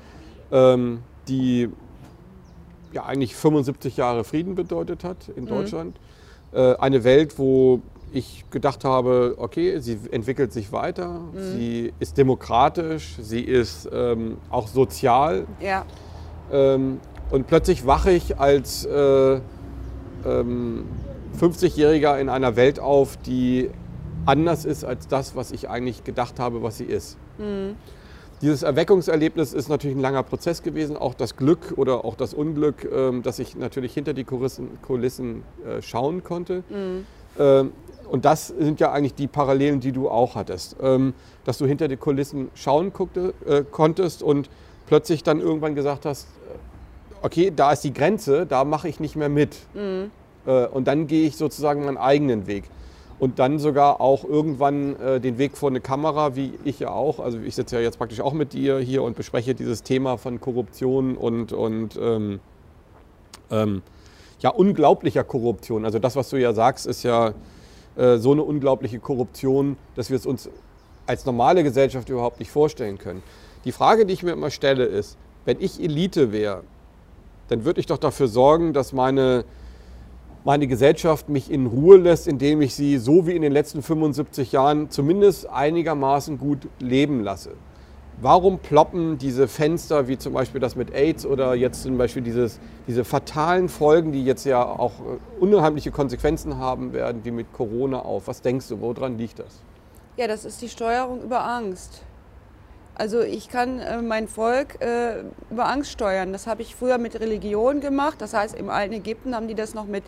ähm, 0.52 1.00
die 1.28 1.70
ja 2.92 3.07
eigentlich 3.07 3.34
75 3.34 3.96
Jahre 3.96 4.24
Frieden 4.24 4.57
bedeutet 4.57 5.05
hat 5.05 5.28
in 5.34 5.44
mhm. 5.44 5.48
Deutschland. 5.48 5.96
Mhm. 6.52 6.59
Äh, 6.59 6.74
eine 6.76 7.02
Welt, 7.05 7.38
wo 7.38 7.80
ich 8.14 8.44
gedacht 8.50 8.84
habe, 8.84 9.34
okay, 9.38 9.78
sie 9.80 9.98
entwickelt 10.10 10.52
sich 10.52 10.72
weiter, 10.72 11.20
mhm. 11.32 11.52
sie 11.56 11.92
ist 11.98 12.16
demokratisch, 12.16 13.16
sie 13.20 13.40
ist 13.40 13.88
ähm, 13.92 14.38
auch 14.50 14.68
sozial. 14.68 15.46
Ja. 15.60 15.84
Ähm, 16.52 17.00
und 17.30 17.46
plötzlich 17.46 17.86
wache 17.86 18.12
ich 18.12 18.38
als 18.38 18.84
äh, 18.84 19.40
ähm, 20.24 20.84
50-Jähriger 21.40 22.18
in 22.18 22.28
einer 22.28 22.56
Welt 22.56 22.78
auf, 22.78 23.16
die 23.16 23.70
anders 24.26 24.64
ist 24.64 24.84
als 24.84 25.08
das, 25.08 25.34
was 25.34 25.50
ich 25.50 25.68
eigentlich 25.68 26.04
gedacht 26.04 26.38
habe, 26.38 26.62
was 26.62 26.78
sie 26.78 26.84
ist. 26.84 27.18
Mhm. 27.38 27.76
Dieses 28.42 28.62
Erweckungserlebnis 28.62 29.52
ist 29.52 29.68
natürlich 29.68 29.96
ein 29.96 30.02
langer 30.02 30.22
Prozess 30.22 30.62
gewesen, 30.62 30.96
auch 30.96 31.14
das 31.14 31.36
Glück 31.36 31.74
oder 31.76 32.04
auch 32.04 32.14
das 32.14 32.34
Unglück, 32.34 32.86
ähm, 32.92 33.22
dass 33.22 33.38
ich 33.38 33.56
natürlich 33.56 33.94
hinter 33.94 34.12
die 34.12 34.24
Kulissen, 34.24 34.80
Kulissen 34.82 35.42
äh, 35.66 35.80
schauen 35.82 36.22
konnte. 36.22 36.62
Mhm. 36.68 37.06
Ähm, 37.38 37.72
und 38.14 38.24
das 38.24 38.46
sind 38.46 38.78
ja 38.78 38.92
eigentlich 38.92 39.16
die 39.16 39.26
Parallelen, 39.26 39.80
die 39.80 39.90
du 39.90 40.08
auch 40.08 40.36
hattest, 40.36 40.76
ähm, 40.80 41.14
dass 41.42 41.58
du 41.58 41.66
hinter 41.66 41.88
die 41.88 41.96
Kulissen 41.96 42.48
schauen 42.54 42.92
guckte, 42.92 43.34
äh, 43.44 43.64
konntest 43.68 44.22
und 44.22 44.48
plötzlich 44.86 45.24
dann 45.24 45.40
irgendwann 45.40 45.74
gesagt 45.74 46.06
hast, 46.06 46.28
äh, 46.48 47.26
okay, 47.26 47.52
da 47.54 47.72
ist 47.72 47.82
die 47.82 47.92
Grenze, 47.92 48.46
da 48.46 48.62
mache 48.62 48.88
ich 48.88 49.00
nicht 49.00 49.16
mehr 49.16 49.28
mit. 49.28 49.56
Mhm. 49.74 50.12
Äh, 50.46 50.66
und 50.68 50.86
dann 50.86 51.08
gehe 51.08 51.26
ich 51.26 51.36
sozusagen 51.36 51.84
meinen 51.84 51.96
eigenen 51.96 52.46
Weg 52.46 52.70
und 53.18 53.40
dann 53.40 53.58
sogar 53.58 54.00
auch 54.00 54.22
irgendwann 54.22 54.94
äh, 55.00 55.18
den 55.18 55.36
Weg 55.36 55.56
vor 55.56 55.70
eine 55.70 55.80
Kamera, 55.80 56.36
wie 56.36 56.52
ich 56.62 56.78
ja 56.78 56.90
auch. 56.90 57.18
Also 57.18 57.40
ich 57.40 57.56
sitze 57.56 57.74
ja 57.74 57.82
jetzt 57.82 57.98
praktisch 57.98 58.20
auch 58.20 58.32
mit 58.32 58.52
dir 58.52 58.78
hier 58.78 59.02
und 59.02 59.16
bespreche 59.16 59.56
dieses 59.56 59.82
Thema 59.82 60.18
von 60.18 60.40
Korruption 60.40 61.16
und, 61.16 61.52
und 61.52 61.98
ähm, 62.00 62.38
ähm, 63.50 63.82
ja, 64.38 64.50
unglaublicher 64.50 65.24
Korruption. 65.24 65.84
Also 65.84 65.98
das, 65.98 66.14
was 66.14 66.30
du 66.30 66.36
ja 66.36 66.52
sagst, 66.52 66.86
ist 66.86 67.02
ja 67.02 67.34
äh, 67.97 68.18
so 68.18 68.32
eine 68.32 68.42
unglaubliche 68.42 68.99
Korruption, 68.99 69.76
dass 69.95 70.11
wir 70.11 70.16
es 70.16 70.26
uns 70.26 70.49
als 71.07 71.24
normale 71.26 71.62
Gesellschaft 71.62 72.09
überhaupt 72.09 72.40
nicht 72.40 72.51
vorstellen 72.51 72.99
können. 72.99 73.22
Die 73.64 73.72
Frage, 73.72 74.07
die 74.07 74.14
ich 74.14 74.22
mir 74.22 74.32
immer 74.32 74.51
stelle, 74.51 74.84
ist, 74.84 75.16
wenn 75.45 75.61
ich 75.61 75.82
Elite 75.82 76.32
wäre, 76.32 76.62
dann 77.49 77.64
würde 77.64 77.80
ich 77.80 77.86
doch 77.86 77.99
dafür 77.99 78.28
sorgen, 78.28 78.72
dass 78.72 78.92
meine, 78.92 79.45
meine 80.45 80.66
Gesellschaft 80.66 81.28
mich 81.28 81.51
in 81.51 81.66
Ruhe 81.66 81.99
lässt, 81.99 82.26
indem 82.26 82.62
ich 82.62 82.74
sie 82.74 82.99
so 82.99 83.26
wie 83.26 83.36
in 83.36 83.42
den 83.42 83.53
letzten 83.53 83.82
75 83.82 84.53
Jahren 84.53 84.90
zumindest 84.90 85.49
einigermaßen 85.49 86.38
gut 86.38 86.68
leben 86.78 87.22
lasse. 87.22 87.53
Warum 88.20 88.58
ploppen 88.58 89.18
diese 89.18 89.48
Fenster, 89.48 90.08
wie 90.08 90.16
zum 90.16 90.32
Beispiel 90.32 90.60
das 90.60 90.76
mit 90.76 90.94
AIDS 90.94 91.26
oder 91.26 91.54
jetzt 91.54 91.82
zum 91.82 91.98
Beispiel 91.98 92.22
dieses, 92.22 92.60
diese 92.86 93.04
fatalen 93.04 93.68
Folgen, 93.68 94.12
die 94.12 94.24
jetzt 94.24 94.44
ja 94.44 94.64
auch 94.64 94.92
äh, 95.00 95.40
unheimliche 95.40 95.90
Konsequenzen 95.90 96.58
haben 96.58 96.92
werden, 96.92 97.24
wie 97.24 97.32
mit 97.32 97.52
Corona 97.52 97.98
auf? 97.98 98.28
Was 98.28 98.40
denkst 98.40 98.68
du, 98.68 98.80
woran 98.80 99.18
liegt 99.18 99.40
das? 99.40 99.60
Ja, 100.16 100.28
das 100.28 100.44
ist 100.44 100.62
die 100.62 100.68
Steuerung 100.68 101.22
über 101.22 101.44
Angst. 101.44 102.02
Also 102.94 103.20
ich 103.20 103.48
kann 103.48 103.80
äh, 103.80 104.00
mein 104.00 104.28
Volk 104.28 104.80
äh, 104.80 105.24
über 105.50 105.68
Angst 105.68 105.90
steuern. 105.90 106.32
Das 106.32 106.46
habe 106.46 106.62
ich 106.62 106.76
früher 106.76 106.98
mit 106.98 107.18
Religion 107.18 107.80
gemacht. 107.80 108.20
Das 108.20 108.32
heißt, 108.32 108.54
im 108.54 108.70
alten 108.70 108.94
Ägypten 108.94 109.34
haben 109.34 109.48
die 109.48 109.56
das 109.56 109.74
noch 109.74 109.86
mit 109.86 110.04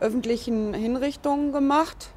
öffentlichen 0.00 0.74
Hinrichtungen 0.74 1.52
gemacht. 1.52 2.10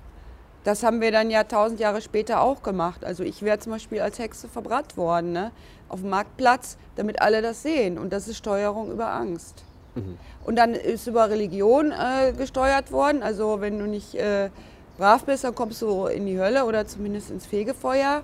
Das 0.63 0.83
haben 0.83 1.01
wir 1.01 1.11
dann 1.11 1.29
ja 1.29 1.43
tausend 1.43 1.79
Jahre 1.79 2.01
später 2.01 2.41
auch 2.41 2.63
gemacht. 2.63 3.03
Also 3.03 3.23
ich 3.23 3.41
wäre 3.41 3.59
zum 3.59 3.73
Beispiel 3.73 4.01
als 4.01 4.19
Hexe 4.19 4.47
verbrannt 4.47 4.95
worden 4.95 5.33
ne? 5.33 5.51
auf 5.89 6.01
dem 6.01 6.09
Marktplatz, 6.09 6.77
damit 6.95 7.21
alle 7.21 7.41
das 7.41 7.63
sehen. 7.63 7.97
Und 7.97 8.13
das 8.13 8.27
ist 8.27 8.37
Steuerung 8.37 8.91
über 8.91 9.11
Angst. 9.11 9.63
Mhm. 9.95 10.17
Und 10.45 10.55
dann 10.55 10.73
ist 10.73 11.07
über 11.07 11.29
Religion 11.29 11.91
äh, 11.91 12.31
gesteuert 12.31 12.91
worden. 12.91 13.23
Also 13.23 13.59
wenn 13.61 13.77
du 13.77 13.85
nicht 13.85 14.15
äh, 14.15 14.49
brav 14.97 15.25
bist, 15.25 15.43
dann 15.43 15.53
kommst 15.53 15.81
du 15.81 16.05
in 16.05 16.25
die 16.25 16.39
Hölle 16.39 16.65
oder 16.65 16.87
zumindest 16.87 17.29
ins 17.29 17.45
Fegefeuer 17.45 18.23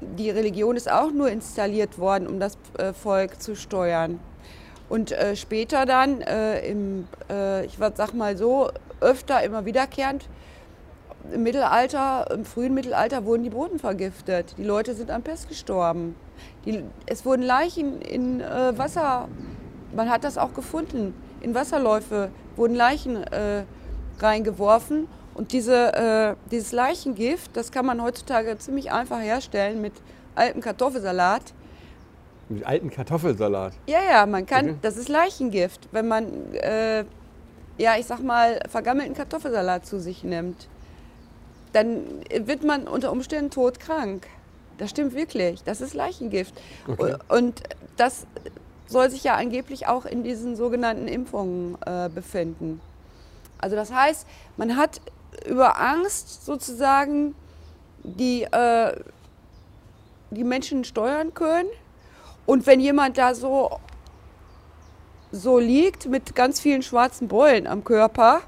die 0.00 0.30
Religion 0.30 0.76
ist 0.76 0.90
auch 0.90 1.10
nur 1.10 1.30
installiert 1.30 1.98
worden, 1.98 2.26
um 2.26 2.40
das 2.40 2.58
äh, 2.78 2.92
Volk 2.92 3.40
zu 3.40 3.56
steuern. 3.56 4.20
Und 4.88 5.12
äh, 5.12 5.34
später 5.34 5.86
dann, 5.86 6.20
äh, 6.20 6.66
im, 6.68 7.08
äh, 7.30 7.64
ich 7.64 7.78
sag 7.78 8.12
mal 8.14 8.36
so, 8.36 8.70
öfter 9.00 9.42
immer 9.42 9.64
wiederkehrend, 9.64 10.28
im 11.32 11.42
Mittelalter, 11.42 12.30
im 12.32 12.44
frühen 12.44 12.74
Mittelalter 12.74 13.24
wurden 13.24 13.42
die 13.42 13.50
Boden 13.50 13.78
vergiftet. 13.78 14.54
Die 14.58 14.64
Leute 14.64 14.94
sind 14.94 15.10
an 15.10 15.22
Pest 15.22 15.48
gestorben. 15.48 16.16
Die, 16.64 16.82
es 17.06 17.24
wurden 17.24 17.42
Leichen 17.42 18.00
in 18.02 18.40
äh, 18.40 18.76
Wasser, 18.76 19.28
man 19.94 20.10
hat 20.10 20.24
das 20.24 20.38
auch 20.38 20.54
gefunden, 20.54 21.14
in 21.40 21.54
Wasserläufe 21.54 22.30
wurden 22.56 22.74
Leichen 22.74 23.16
äh, 23.16 23.64
reingeworfen 24.18 25.08
und 25.34 25.52
diese, 25.52 25.94
äh, 25.94 26.34
dieses 26.50 26.72
Leichengift, 26.72 27.56
das 27.56 27.72
kann 27.72 27.84
man 27.84 28.02
heutzutage 28.02 28.56
ziemlich 28.58 28.92
einfach 28.92 29.20
herstellen 29.20 29.80
mit 29.80 29.92
altem 30.34 30.60
Kartoffelsalat. 30.60 31.42
Mit 32.48 32.64
altem 32.64 32.90
Kartoffelsalat? 32.90 33.72
Ja, 33.86 33.98
ja, 34.08 34.26
man 34.26 34.46
kann, 34.46 34.70
okay. 34.70 34.78
das 34.82 34.96
ist 34.96 35.08
Leichengift, 35.08 35.88
wenn 35.92 36.06
man, 36.06 36.54
äh, 36.54 37.04
ja, 37.78 37.96
ich 37.98 38.06
sag 38.06 38.22
mal, 38.22 38.60
vergammelten 38.68 39.14
Kartoffelsalat 39.14 39.86
zu 39.86 39.98
sich 39.98 40.22
nimmt. 40.24 40.68
Dann 41.74 42.24
wird 42.30 42.64
man 42.64 42.88
unter 42.88 43.12
Umständen 43.12 43.50
todkrank. 43.50 44.26
Das 44.78 44.90
stimmt 44.90 45.14
wirklich, 45.14 45.62
das 45.64 45.80
ist 45.80 45.92
Leichengift. 45.92 46.54
Okay. 46.88 47.16
Und 47.28 47.62
das 47.96 48.26
soll 48.86 49.10
sich 49.10 49.24
ja 49.24 49.34
angeblich 49.34 49.86
auch 49.86 50.06
in 50.06 50.22
diesen 50.22 50.56
sogenannten 50.56 51.08
Impfungen 51.08 51.76
äh, 51.84 52.08
befinden. 52.08 52.80
Also 53.58 53.76
das 53.76 53.92
heißt, 53.92 54.26
man 54.56 54.76
hat 54.76 55.00
über 55.46 55.80
Angst 55.80 56.44
sozusagen 56.44 57.34
die, 58.04 58.44
äh, 58.44 59.00
die 60.30 60.44
Menschen 60.44 60.84
steuern 60.84 61.34
können. 61.34 61.68
Und 62.46 62.66
wenn 62.66 62.78
jemand 62.78 63.18
da 63.18 63.34
so, 63.34 63.80
so 65.32 65.58
liegt 65.58 66.06
mit 66.06 66.36
ganz 66.36 66.60
vielen 66.60 66.82
schwarzen 66.82 67.26
Beulen 67.26 67.66
am 67.66 67.82
Körper, 67.82 68.42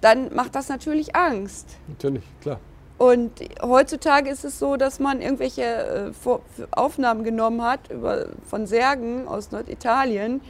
dann 0.00 0.34
macht 0.34 0.54
das 0.54 0.68
natürlich 0.68 1.14
Angst. 1.14 1.68
Natürlich, 1.88 2.24
klar. 2.40 2.58
Und 2.98 3.32
heutzutage 3.62 4.28
ist 4.28 4.44
es 4.44 4.58
so, 4.58 4.76
dass 4.76 4.98
man 4.98 5.22
irgendwelche 5.22 5.62
äh, 5.62 6.38
Aufnahmen 6.70 7.24
genommen 7.24 7.62
hat 7.62 7.90
über, 7.90 8.26
von 8.46 8.66
Särgen 8.66 9.26
aus 9.26 9.52
Norditalien 9.52 10.42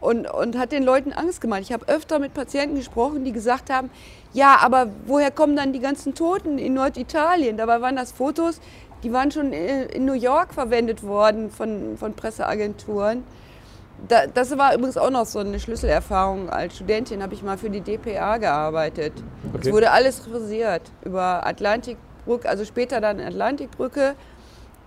und, 0.00 0.26
und 0.26 0.56
hat 0.56 0.72
den 0.72 0.82
Leuten 0.82 1.12
Angst 1.12 1.42
gemacht. 1.42 1.60
Ich 1.60 1.72
habe 1.72 1.86
öfter 1.88 2.18
mit 2.18 2.32
Patienten 2.32 2.76
gesprochen, 2.76 3.24
die 3.24 3.32
gesagt 3.32 3.68
haben, 3.68 3.90
ja, 4.32 4.56
aber 4.62 4.88
woher 5.06 5.30
kommen 5.30 5.56
dann 5.56 5.74
die 5.74 5.80
ganzen 5.80 6.14
Toten 6.14 6.58
in 6.58 6.72
Norditalien? 6.72 7.58
Dabei 7.58 7.82
waren 7.82 7.96
das 7.96 8.12
Fotos, 8.12 8.60
die 9.02 9.12
waren 9.12 9.30
schon 9.30 9.52
in 9.52 10.04
New 10.04 10.14
York 10.14 10.54
verwendet 10.54 11.02
worden 11.02 11.50
von, 11.50 11.98
von 11.98 12.14
Presseagenturen. 12.14 13.24
Da, 14.08 14.26
das 14.26 14.56
war 14.56 14.74
übrigens 14.74 14.96
auch 14.96 15.10
noch 15.10 15.26
so 15.26 15.38
eine 15.38 15.60
Schlüsselerfahrung. 15.60 16.50
Als 16.50 16.76
Studentin 16.76 17.22
habe 17.22 17.34
ich 17.34 17.42
mal 17.42 17.58
für 17.58 17.70
die 17.70 17.80
DPA 17.80 18.38
gearbeitet. 18.38 19.12
Okay. 19.52 19.68
Es 19.68 19.72
wurde 19.72 19.90
alles 19.90 20.20
frisiert 20.20 20.82
über 21.04 21.46
Atlantikbrücke, 21.46 22.48
also 22.48 22.64
später 22.64 23.00
dann 23.00 23.20
Atlantikbrücke. 23.20 24.14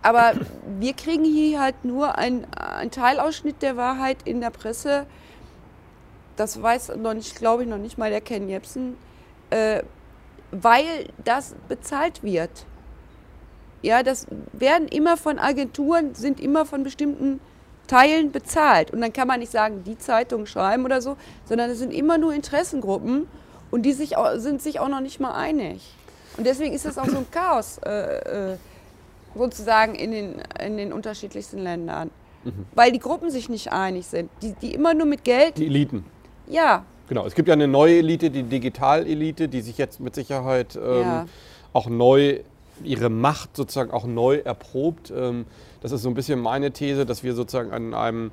Aber 0.01 0.34
wir 0.80 0.93
kriegen 0.93 1.24
hier 1.24 1.61
halt 1.61 1.86
nur 1.86 2.18
einen 2.18 2.45
Teilausschnitt 2.91 3.61
der 3.61 3.78
Wahrheit 3.78 4.18
in 4.26 4.41
der 4.41 4.49
Presse. 4.49 5.05
Das 6.36 6.61
weiß 6.61 6.97
noch 6.97 7.14
nicht, 7.14 7.36
glaube 7.38 7.64
ich, 7.64 7.70
noch 7.70 7.78
nicht 7.78 7.97
mal 7.97 8.09
der 8.09 8.20
Ken 8.20 8.49
Jebsen 8.49 8.97
äh, 9.53 9.84
weil 10.51 11.07
das 11.24 11.55
bezahlt 11.68 12.24
wird. 12.24 12.66
Ja, 13.82 14.01
das 14.01 14.28
werden 14.51 14.88
immer 14.88 15.18
von 15.18 15.39
Agenturen, 15.39 16.16
sind 16.16 16.39
immer 16.39 16.66
von 16.66 16.84
bestimmten 16.84 17.39
Teilen 17.88 18.31
bezahlt. 18.31 18.91
Und 18.91 19.01
dann 19.01 19.11
kann 19.13 19.27
man 19.27 19.39
nicht 19.39 19.51
sagen, 19.51 19.84
die 19.84 19.97
Zeitung 19.97 20.45
schreiben 20.45 20.86
oder 20.86 21.01
so, 21.01 21.17
sondern 21.45 21.69
es 21.69 21.79
sind 21.79 21.93
immer 21.93 22.17
nur 22.17 22.34
Interessengruppen 22.34 23.27
und 23.71 23.84
die 23.84 23.93
sich 23.93 24.17
auch, 24.17 24.38
sind 24.38 24.61
sich 24.61 24.79
auch 24.79 24.89
noch 24.89 25.01
nicht 25.01 25.19
mal 25.19 25.34
einig. 25.34 25.93
Und 26.38 26.45
deswegen 26.45 26.73
ist 26.73 26.86
das 26.86 26.97
auch 26.97 27.07
so 27.07 27.17
ein 27.17 27.27
Chaos 27.29 27.79
äh, 27.86 28.53
äh, 28.53 28.57
sozusagen 29.36 29.95
in 29.95 30.11
den, 30.11 30.41
in 30.63 30.77
den 30.77 30.93
unterschiedlichsten 30.93 31.59
Ländern. 31.59 32.09
Mhm. 32.43 32.65
Weil 32.73 32.91
die 32.91 32.99
Gruppen 32.99 33.29
sich 33.29 33.49
nicht 33.49 33.71
einig 33.71 34.07
sind, 34.07 34.29
die, 34.41 34.53
die 34.53 34.73
immer 34.73 34.93
nur 34.93 35.05
mit 35.05 35.23
Geld. 35.23 35.57
Die 35.57 35.67
Eliten. 35.67 36.05
Ja, 36.47 36.84
Genau, 37.09 37.25
es 37.25 37.36
gibt 37.36 37.47
ja 37.47 37.53
eine 37.53 37.67
neue 37.67 37.97
Elite, 37.97 38.29
die 38.29 38.43
Digital-Elite, 38.43 39.49
die 39.49 39.61
sich 39.61 39.77
jetzt 39.77 39.99
mit 39.99 40.15
Sicherheit 40.15 40.75
ähm, 40.75 41.01
ja. 41.01 41.25
auch 41.73 41.88
neu, 41.88 42.39
ihre 42.84 43.09
Macht 43.09 43.55
sozusagen 43.55 43.91
auch 43.91 44.05
neu 44.05 44.38
erprobt. 44.38 45.11
Ähm, 45.15 45.45
das 45.84 45.91
ist 45.91 46.01
so 46.01 46.09
ein 46.09 46.15
bisschen 46.15 46.39
meine 46.39 46.71
These, 46.71 47.05
dass 47.05 47.23
wir 47.23 47.36
sozusagen 47.36 47.71
an 47.71 47.93
einem 47.93 48.31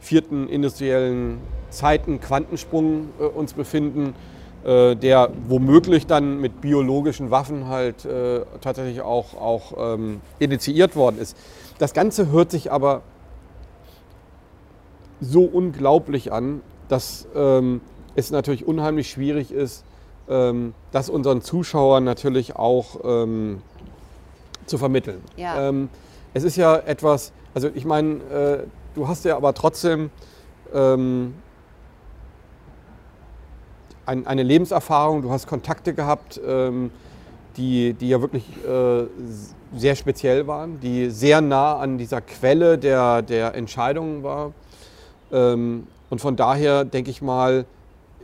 vierten 0.00 0.48
industriellen 0.48 1.38
Zeiten-Quantensprung 1.70 3.08
äh, 3.20 3.24
uns 3.24 3.52
befinden, 3.52 4.14
äh, 4.64 4.94
der 4.94 5.30
womöglich 5.48 6.06
dann 6.06 6.40
mit 6.40 6.60
biologischen 6.60 7.30
Waffen 7.30 7.66
halt 7.66 8.04
äh, 8.04 8.42
tatsächlich 8.60 9.02
auch, 9.02 9.34
auch 9.34 9.94
ähm, 9.94 10.20
initiiert 10.38 10.94
worden 10.96 11.18
ist. 11.18 11.36
Das 11.78 11.92
Ganze 11.92 12.30
hört 12.30 12.52
sich 12.52 12.70
aber 12.70 13.02
so 15.20 15.42
unglaublich 15.42 16.32
an, 16.32 16.60
dass 16.88 17.26
ähm, 17.34 17.80
es 18.14 18.30
natürlich 18.30 18.66
unheimlich 18.66 19.10
schwierig 19.10 19.50
ist, 19.50 19.84
ähm, 20.28 20.74
das 20.92 21.08
unseren 21.08 21.42
Zuschauern 21.42 22.04
natürlich 22.04 22.54
auch 22.54 23.00
ähm, 23.04 23.62
zu 24.66 24.78
vermitteln. 24.78 25.20
Ja. 25.36 25.72
Es 26.34 26.44
ist 26.44 26.56
ja 26.56 26.76
etwas, 26.76 27.32
also 27.54 27.68
ich 27.74 27.84
meine, 27.84 28.14
äh, 28.14 28.66
du 28.94 29.06
hast 29.06 29.24
ja 29.24 29.36
aber 29.36 29.52
trotzdem 29.52 30.10
ähm, 30.72 31.34
ein, 34.06 34.26
eine 34.26 34.42
Lebenserfahrung, 34.42 35.22
du 35.22 35.30
hast 35.30 35.46
Kontakte 35.46 35.92
gehabt, 35.92 36.40
ähm, 36.46 36.90
die, 37.56 37.92
die 37.92 38.08
ja 38.08 38.20
wirklich 38.20 38.44
äh, 38.66 39.04
sehr 39.76 39.94
speziell 39.94 40.46
waren, 40.46 40.80
die 40.80 41.10
sehr 41.10 41.42
nah 41.42 41.76
an 41.76 41.98
dieser 41.98 42.22
Quelle 42.22 42.78
der, 42.78 43.20
der 43.20 43.54
Entscheidungen 43.54 44.22
war. 44.22 44.52
Ähm, 45.30 45.86
und 46.08 46.20
von 46.20 46.36
daher 46.36 46.84
denke 46.84 47.10
ich 47.10 47.20
mal, 47.20 47.66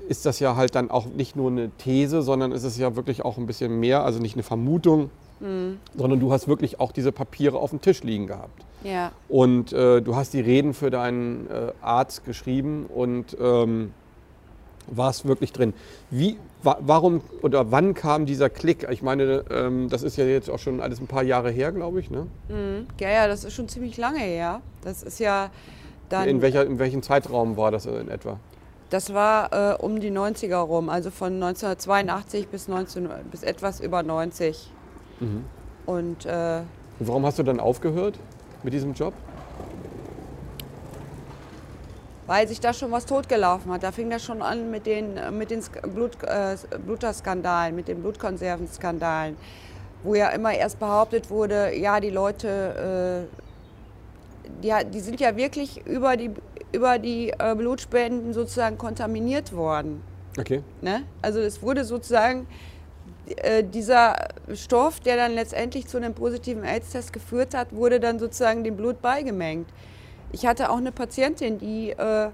ist 0.09 0.25
das 0.25 0.41
ja 0.41 0.57
halt 0.57 0.75
dann 0.75 0.91
auch 0.91 1.07
nicht 1.07 1.37
nur 1.37 1.51
eine 1.51 1.71
These, 1.77 2.23
sondern 2.23 2.53
es 2.53 2.65
ist 2.65 2.79
ja 2.79 2.97
wirklich 2.97 3.25
auch 3.25 3.37
ein 3.37 3.47
bisschen 3.47 3.79
mehr, 3.79 4.05
also 4.05 4.19
nicht 4.19 4.35
eine 4.35 4.43
Vermutung, 4.43 5.11
mhm. 5.41 5.79
sondern 5.97 6.21
du 6.21 6.33
hast 6.33 6.49
wirklich 6.49 6.81
auch 6.81 6.93
diese 6.93 7.13
Papiere 7.13 7.59
auf 7.59 7.71
dem 7.71 7.81
Tisch 7.81 8.03
liegen 8.03 8.27
gehabt. 8.27 8.65
Ja. 8.85 9.13
Und 9.29 9.73
äh, 9.73 10.01
du 10.01 10.15
hast 10.15 10.33
die 10.35 10.41
Reden 10.41 10.75
für 10.75 10.91
deinen 10.91 11.51
äh, 11.51 11.73
Arzt 11.83 12.25
geschrieben 12.25 12.87
und 12.87 13.37
ähm, 13.41 13.93
warst 14.87 15.27
wirklich 15.27 15.53
drin. 15.53 15.75
Wie, 16.11 16.39
wa 16.63 16.79
warum 16.81 17.23
oder 17.43 17.71
wann 17.71 17.95
kam 17.95 18.27
dieser 18.27 18.51
Klick? 18.51 18.87
Ich 18.91 19.03
meine, 19.03 19.45
ähm, 19.51 19.89
das 19.89 20.03
ist 20.03 20.17
ja 20.17 20.25
jetzt 20.25 20.49
auch 20.51 20.59
schon 20.59 20.81
alles 20.81 21.01
ein 21.01 21.07
paar 21.07 21.23
Jahre 21.23 21.51
her, 21.51 21.73
glaube 21.73 22.01
ich. 22.01 22.11
Ne? 22.11 22.27
Mhm. 22.49 22.87
Ja, 23.01 23.11
ja, 23.11 23.29
das 23.29 23.45
ist 23.45 23.55
schon 23.55 23.69
ziemlich 23.69 23.97
lange 23.97 24.21
her. 24.21 24.61
Das 24.83 25.03
ist 25.03 25.19
ja 25.19 25.51
dann. 26.09 26.29
In, 26.29 26.43
welcher, 26.43 26.65
in 26.65 26.79
welchem 26.79 27.03
Zeitraum 27.03 27.57
war 27.57 27.71
das 27.71 27.87
in 27.87 28.09
etwa? 28.09 28.39
Das 28.91 29.13
war 29.13 29.53
äh, 29.53 29.77
um 29.77 30.01
die 30.01 30.11
90er 30.11 30.57
rum, 30.57 30.89
also 30.89 31.11
von 31.11 31.35
1982 31.35 32.49
bis, 32.49 32.69
19, 32.69 33.09
bis 33.31 33.43
etwas 33.43 33.81
über 33.81 34.03
90. 34.03 34.71
Mhm. 35.21 35.45
Und 35.87 36.27
äh, 36.27 36.63
Und 36.99 37.09
warum 37.09 37.27
hast 37.27 37.39
du 37.39 37.43
dann 37.43 37.61
aufgehört 37.61 38.19
mit 38.63 38.73
diesem 38.73 38.95
Job? 38.95 39.15
weil 42.29 42.47
sich 42.47 42.61
da 42.61 42.75
schon 42.75 42.93
was 42.93 43.07
totgelaufen 43.07 43.73
hat. 43.73 43.83
Da 43.83 43.91
fing 43.91 44.11
das 44.11 44.23
schon 44.23 44.43
an 44.43 44.71
mit 44.71 44.85
den, 44.85 45.15
mit 45.37 45.51
den 45.51 45.63
Blut, 45.95 46.23
äh, 46.23 46.57
Bluterskandalen, 46.85 47.75
mit 47.75 47.89
den 47.89 48.03
Blutkonservenskandalen, 48.03 49.37
wo 50.03 50.15
ja 50.15 50.29
immer 50.29 50.53
erst 50.53 50.79
behauptet 50.79 51.31
wurde, 51.31 51.75
ja, 51.75 51.99
die 52.01 52.11
Leute, 52.11 53.27
äh, 53.27 54.63
die, 54.63 54.91
die 54.91 55.01
sind 55.01 55.21
ja 55.21 55.35
wirklich 55.37 55.87
über 55.87 56.19
die, 56.19 56.31
über 56.71 56.99
die 56.99 57.31
äh, 57.31 57.55
Blutspenden 57.57 58.35
sozusagen 58.35 58.77
kontaminiert 58.77 59.55
worden. 59.55 60.03
Okay. 60.39 60.63
Ne? 60.83 61.05
Also 61.23 61.41
es 61.41 61.63
wurde 61.63 61.87
sozusagen 61.87 62.47
äh, 63.37 63.65
dieser 63.65 64.29
Stoff, 64.55 65.01
der 65.01 65.17
dann 65.17 65.33
letztendlich 65.33 65.87
zu 65.87 65.97
einem 65.97 66.15
positiven 66.15 66.65
AIDS-Test 66.65 67.13
geführt 67.13 67.55
hat, 67.55 67.75
wurde 67.75 68.01
dann 68.01 68.19
sozusagen 68.19 68.65
dem 68.65 68.77
Blut 68.77 69.03
beigemengt. 69.03 69.69
Ich 70.33 70.47
hatte 70.47 70.71
auch 70.71 70.77
eine 70.77 70.93
Patientin, 70.93 71.59
die, 71.59 71.91
äh, 71.91 72.31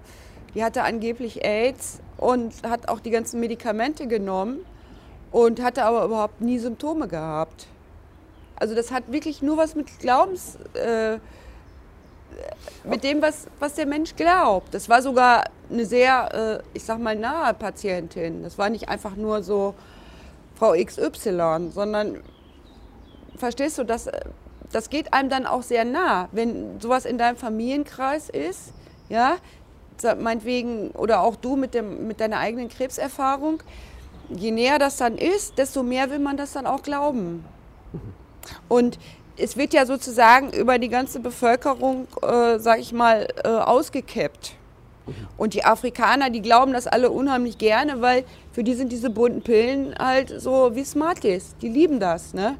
die 0.54 0.64
hatte 0.64 0.82
angeblich 0.82 1.44
AIDS 1.44 2.00
und 2.16 2.54
hat 2.68 2.88
auch 2.88 3.00
die 3.00 3.10
ganzen 3.10 3.40
Medikamente 3.40 4.06
genommen 4.06 4.64
und 5.30 5.62
hatte 5.62 5.84
aber 5.84 6.04
überhaupt 6.04 6.40
nie 6.40 6.58
Symptome 6.58 7.08
gehabt. 7.08 7.66
Also 8.56 8.74
das 8.74 8.90
hat 8.92 9.10
wirklich 9.10 9.42
nur 9.42 9.56
was 9.56 9.74
mit 9.74 9.98
Glaubens, 9.98 10.58
äh, 10.74 11.18
mit 12.84 13.04
dem, 13.04 13.22
was, 13.22 13.46
was 13.58 13.74
der 13.74 13.86
Mensch 13.86 14.14
glaubt. 14.16 14.74
Das 14.74 14.88
war 14.88 15.02
sogar 15.02 15.44
eine 15.70 15.86
sehr, 15.86 16.62
äh, 16.62 16.76
ich 16.76 16.84
sag 16.84 16.98
mal, 16.98 17.16
nahe 17.16 17.54
Patientin. 17.54 18.42
Das 18.42 18.58
war 18.58 18.70
nicht 18.70 18.88
einfach 18.88 19.16
nur 19.16 19.42
so 19.42 19.74
Frau 20.56 20.72
XY, 20.72 21.70
sondern 21.70 22.22
verstehst 23.36 23.78
du, 23.78 23.84
das, 23.84 24.08
das 24.70 24.90
geht 24.90 25.12
einem 25.12 25.28
dann 25.28 25.46
auch 25.46 25.62
sehr 25.62 25.84
nah, 25.84 26.28
wenn 26.32 26.80
sowas 26.80 27.04
in 27.04 27.18
deinem 27.18 27.36
Familienkreis 27.36 28.28
ist, 28.28 28.72
ja, 29.08 29.36
meinetwegen, 30.18 30.90
oder 30.90 31.20
auch 31.20 31.36
du 31.36 31.56
mit, 31.56 31.74
dem, 31.74 32.06
mit 32.06 32.20
deiner 32.20 32.38
eigenen 32.38 32.68
Krebserfahrung, 32.68 33.62
je 34.28 34.50
näher 34.50 34.78
das 34.78 34.96
dann 34.96 35.16
ist, 35.16 35.58
desto 35.58 35.82
mehr 35.82 36.10
will 36.10 36.18
man 36.18 36.36
das 36.36 36.52
dann 36.52 36.66
auch 36.66 36.82
glauben. 36.82 37.44
Und 38.68 38.98
es 39.36 39.56
wird 39.56 39.74
ja 39.74 39.86
sozusagen 39.86 40.52
über 40.52 40.78
die 40.78 40.88
ganze 40.88 41.20
Bevölkerung, 41.20 42.06
äh, 42.22 42.58
sag 42.58 42.78
ich 42.78 42.92
mal, 42.92 43.28
äh, 43.44 43.48
ausgekippt. 43.48 44.54
Und 45.36 45.54
die 45.54 45.64
Afrikaner, 45.64 46.30
die 46.30 46.40
glauben 46.42 46.72
das 46.72 46.86
alle 46.86 47.10
unheimlich 47.10 47.58
gerne, 47.58 48.00
weil 48.00 48.24
für 48.52 48.64
die 48.64 48.74
sind 48.74 48.90
diese 48.90 49.10
bunten 49.10 49.42
Pillen 49.42 49.94
halt 49.98 50.32
so 50.40 50.74
wie 50.74 50.84
Smarties. 50.84 51.54
Die 51.60 51.68
lieben 51.68 52.00
das, 52.00 52.32
ne? 52.34 52.56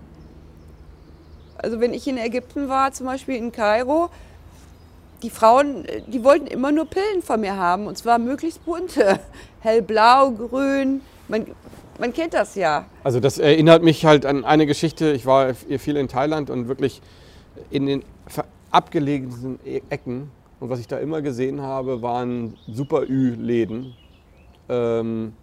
Also 1.56 1.80
wenn 1.80 1.94
ich 1.94 2.06
in 2.06 2.18
Ägypten 2.18 2.68
war, 2.68 2.92
zum 2.92 3.06
Beispiel 3.06 3.36
in 3.36 3.50
Kairo, 3.50 4.10
die 5.22 5.30
Frauen, 5.30 5.86
die 6.08 6.22
wollten 6.22 6.46
immer 6.46 6.70
nur 6.70 6.84
Pillen 6.84 7.22
von 7.22 7.40
mir 7.40 7.56
haben 7.56 7.86
und 7.86 7.96
zwar 7.96 8.18
möglichst 8.18 8.62
bunte. 8.66 9.18
Hellblau, 9.60 10.32
grün, 10.32 11.00
man, 11.28 11.46
man 11.98 12.12
kennt 12.12 12.34
das 12.34 12.54
ja. 12.56 12.84
Also 13.04 13.20
das 13.20 13.38
erinnert 13.38 13.82
mich 13.82 14.04
halt 14.04 14.26
an 14.26 14.44
eine 14.44 14.66
Geschichte. 14.66 15.12
Ich 15.12 15.24
war 15.24 15.54
viel 15.54 15.96
in 15.96 16.08
Thailand 16.08 16.50
und 16.50 16.68
wirklich 16.68 17.00
in 17.70 17.86
den 17.86 18.02
abgelegensten 18.70 19.58
E- 19.64 19.80
Ecken. 19.88 20.30
Und 20.60 20.70
was 20.70 20.80
ich 20.80 20.86
da 20.86 20.98
immer 20.98 21.20
gesehen 21.22 21.60
habe, 21.60 22.02
waren 22.02 22.56
Super-Ü-Läden. 22.66 23.94
Ähm, 24.68 25.34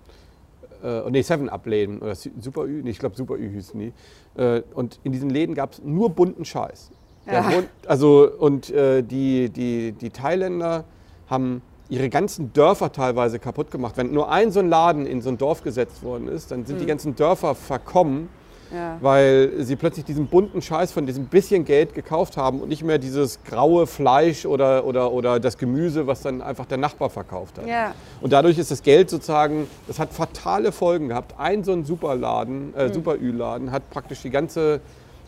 äh, 0.83 1.09
nee, 1.09 1.21
Seven-Up-Läden 1.21 1.99
oder 1.99 2.15
Si- 2.15 2.31
Super-Ü, 2.39 2.81
nee, 2.83 2.89
ich 2.89 2.99
glaube 2.99 3.15
Super-Ü 3.15 3.49
hießen 3.51 3.79
die. 3.79 3.93
Äh, 4.41 4.63
und 4.73 4.99
in 5.03 5.11
diesen 5.11 5.29
Läden 5.29 5.53
gab 5.53 5.73
es 5.73 5.83
nur 5.83 6.09
bunten 6.09 6.45
Scheiß. 6.45 6.91
Ja. 7.27 7.41
Bund- 7.41 7.69
also 7.85 8.29
und 8.39 8.71
äh, 8.71 9.03
die, 9.03 9.49
die, 9.49 9.91
die 9.91 10.09
Thailänder 10.09 10.85
haben 11.27 11.61
ihre 11.87 12.09
ganzen 12.09 12.51
Dörfer 12.53 12.91
teilweise 12.91 13.37
kaputt 13.37 13.69
gemacht. 13.69 13.95
Wenn 13.97 14.11
nur 14.11 14.31
ein 14.31 14.49
so 14.49 14.59
ein 14.59 14.69
Laden 14.69 15.05
in 15.05 15.21
so 15.21 15.29
ein 15.29 15.37
Dorf 15.37 15.61
gesetzt 15.61 16.03
worden 16.03 16.27
ist, 16.27 16.49
dann 16.49 16.65
sind 16.65 16.81
die 16.81 16.85
ganzen 16.85 17.15
Dörfer 17.15 17.53
verkommen, 17.53 18.29
Ja. 18.73 18.97
weil 19.01 19.51
sie 19.59 19.75
plötzlich 19.75 20.05
diesen 20.05 20.27
bunten 20.27 20.61
Scheiß 20.61 20.91
von 20.91 21.05
diesem 21.05 21.25
bisschen 21.25 21.65
Geld 21.65 21.93
gekauft 21.93 22.37
haben 22.37 22.61
und 22.61 22.69
nicht 22.69 22.83
mehr 22.83 22.97
dieses 22.97 23.43
graue 23.43 23.85
Fleisch 23.87 24.45
oder, 24.45 24.85
oder, 24.85 25.11
oder 25.11 25.39
das 25.39 25.57
Gemüse, 25.57 26.07
was 26.07 26.21
dann 26.21 26.41
einfach 26.41 26.65
der 26.65 26.77
Nachbar 26.77 27.09
verkauft 27.09 27.57
hat. 27.57 27.67
Ja. 27.67 27.93
Und 28.21 28.31
dadurch 28.33 28.57
ist 28.57 28.71
das 28.71 28.81
Geld 28.83 29.09
sozusagen, 29.09 29.67
das 29.87 29.99
hat 29.99 30.13
fatale 30.13 30.71
Folgen 30.71 31.09
gehabt. 31.09 31.35
Ein 31.37 31.63
so 31.63 31.73
ein 31.73 31.83
Superladen, 31.83 32.73
äh, 32.75 32.93
Super-Ü-Laden 32.93 33.71
hat 33.71 33.89
praktisch 33.89 34.21
die 34.21 34.29
ganze, 34.29 34.79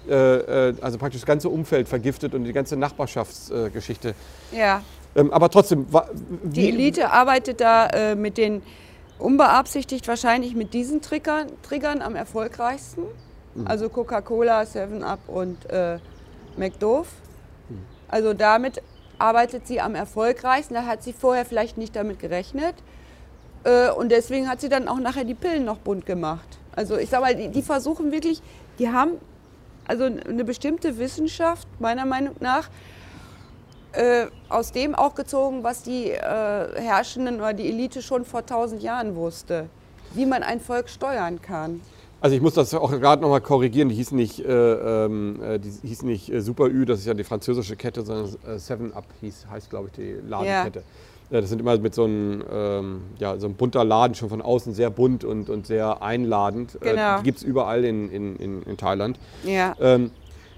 äh, 0.07 0.13
äh, 0.13 0.75
also 0.81 0.97
praktisch 0.97 1.21
das 1.21 1.27
ganze 1.27 1.49
Umfeld 1.49 1.87
vergiftet 1.87 2.33
und 2.33 2.45
die 2.45 2.53
ganze 2.53 2.77
Nachbarschaftsgeschichte. 2.77 3.71
Geschichte. 3.71 4.15
ja. 4.51 4.81
ähm, 5.15 5.31
aber 5.31 5.49
trotzdem, 5.49 5.85
Die 6.43 6.69
Elite 6.69 7.11
arbeitet 7.11 7.59
da 7.59 7.87
äh, 7.87 8.15
mit 8.15 8.37
den, 8.37 8.61
unbeabsichtigt 9.19 10.07
wahrscheinlich 10.07 10.55
mit 10.55 10.73
diesen 10.73 11.01
Triggern, 11.01 11.47
Triggern 11.61 12.01
am 12.01 12.15
erfolgreichsten. 12.15 13.03
Also 13.65 13.89
Coca-Cola, 13.89 14.61
7-Up 14.61 15.19
und 15.27 15.69
äh, 15.69 15.99
McDove. 16.57 17.07
Also 18.07 18.33
damit 18.33 18.81
arbeitet 19.19 19.67
sie 19.67 19.79
am 19.79 19.95
erfolgreichsten. 19.95 20.73
Da 20.73 20.85
hat 20.85 21.03
sie 21.03 21.13
vorher 21.13 21.45
vielleicht 21.45 21.77
nicht 21.77 21.95
damit 21.95 22.19
gerechnet. 22.19 22.75
Äh, 23.63 23.91
und 23.91 24.11
deswegen 24.11 24.49
hat 24.49 24.61
sie 24.61 24.69
dann 24.69 24.87
auch 24.87 24.99
nachher 24.99 25.23
die 25.23 25.35
Pillen 25.35 25.65
noch 25.65 25.77
bunt 25.77 26.05
gemacht. 26.05 26.57
Also 26.75 26.97
ich 26.97 27.09
sag 27.09 27.21
mal, 27.21 27.35
die, 27.35 27.49
die 27.49 27.61
versuchen 27.61 28.11
wirklich, 28.11 28.41
die 28.79 28.89
haben 28.89 29.13
also 29.85 30.05
eine 30.05 30.43
bestimmte 30.43 30.97
Wissenschaft, 30.97 31.67
meiner 31.79 32.05
Meinung 32.05 32.35
nach, 32.39 32.69
äh, 33.91 34.27
aus 34.49 34.71
dem 34.71 34.95
auch 34.95 35.13
gezogen, 35.13 35.63
was 35.63 35.83
die 35.83 36.09
äh, 36.09 36.17
Herrschenden 36.19 37.35
oder 37.35 37.53
die 37.53 37.69
Elite 37.69 38.01
schon 38.01 38.25
vor 38.25 38.45
tausend 38.45 38.81
Jahren 38.81 39.15
wusste, 39.15 39.69
wie 40.13 40.25
man 40.25 40.41
ein 40.41 40.59
Volk 40.59 40.89
steuern 40.89 41.41
kann. 41.41 41.81
Also 42.23 42.37
ich 42.37 42.41
muss 42.41 42.53
das 42.53 42.73
auch 42.73 42.89
gerade 42.89 43.21
nochmal 43.21 43.41
korrigieren. 43.41 43.89
Die 43.89 43.95
hießen 43.95 44.15
nicht, 44.15 44.39
äh, 44.39 44.45
ähm, 45.05 45.41
äh, 45.43 45.59
die 45.59 45.71
hießen 45.85 46.07
nicht 46.07 46.31
äh, 46.31 46.39
Super 46.39 46.67
Ü, 46.67 46.85
das 46.85 46.99
ist 46.99 47.05
ja 47.05 47.13
die 47.13 47.25
französische 47.25 47.75
Kette, 47.75 48.03
sondern 48.05 48.33
äh, 48.47 48.57
Seven 48.57 48.93
Up 48.93 49.03
hieß, 49.19 49.47
heißt, 49.51 49.69
glaube 49.69 49.89
ich, 49.89 49.91
die 50.01 50.15
Ladenkette. 50.25 50.83
Ja. 51.29 51.41
Das 51.41 51.49
sind 51.49 51.59
immer 51.59 51.77
mit 51.77 51.93
so 51.93 52.05
einem, 52.05 52.41
ähm, 52.49 53.01
ja, 53.19 53.37
so 53.37 53.47
einem 53.47 53.55
bunter 53.55 53.83
Laden, 53.83 54.15
schon 54.15 54.29
von 54.29 54.41
außen 54.41 54.73
sehr 54.73 54.89
bunt 54.89 55.25
und, 55.25 55.49
und 55.49 55.67
sehr 55.67 56.01
einladend. 56.01 56.75
Äh, 56.75 56.91
Genau. 56.91 57.17
die 57.17 57.23
gibt 57.23 57.39
es 57.39 57.43
überall 57.43 57.83
in, 57.83 58.09
in, 58.09 58.37
in, 58.37 58.61
in 58.63 58.77
Thailand. 58.77 59.19
Ja, 59.43 59.75
Ähm, 59.81 60.11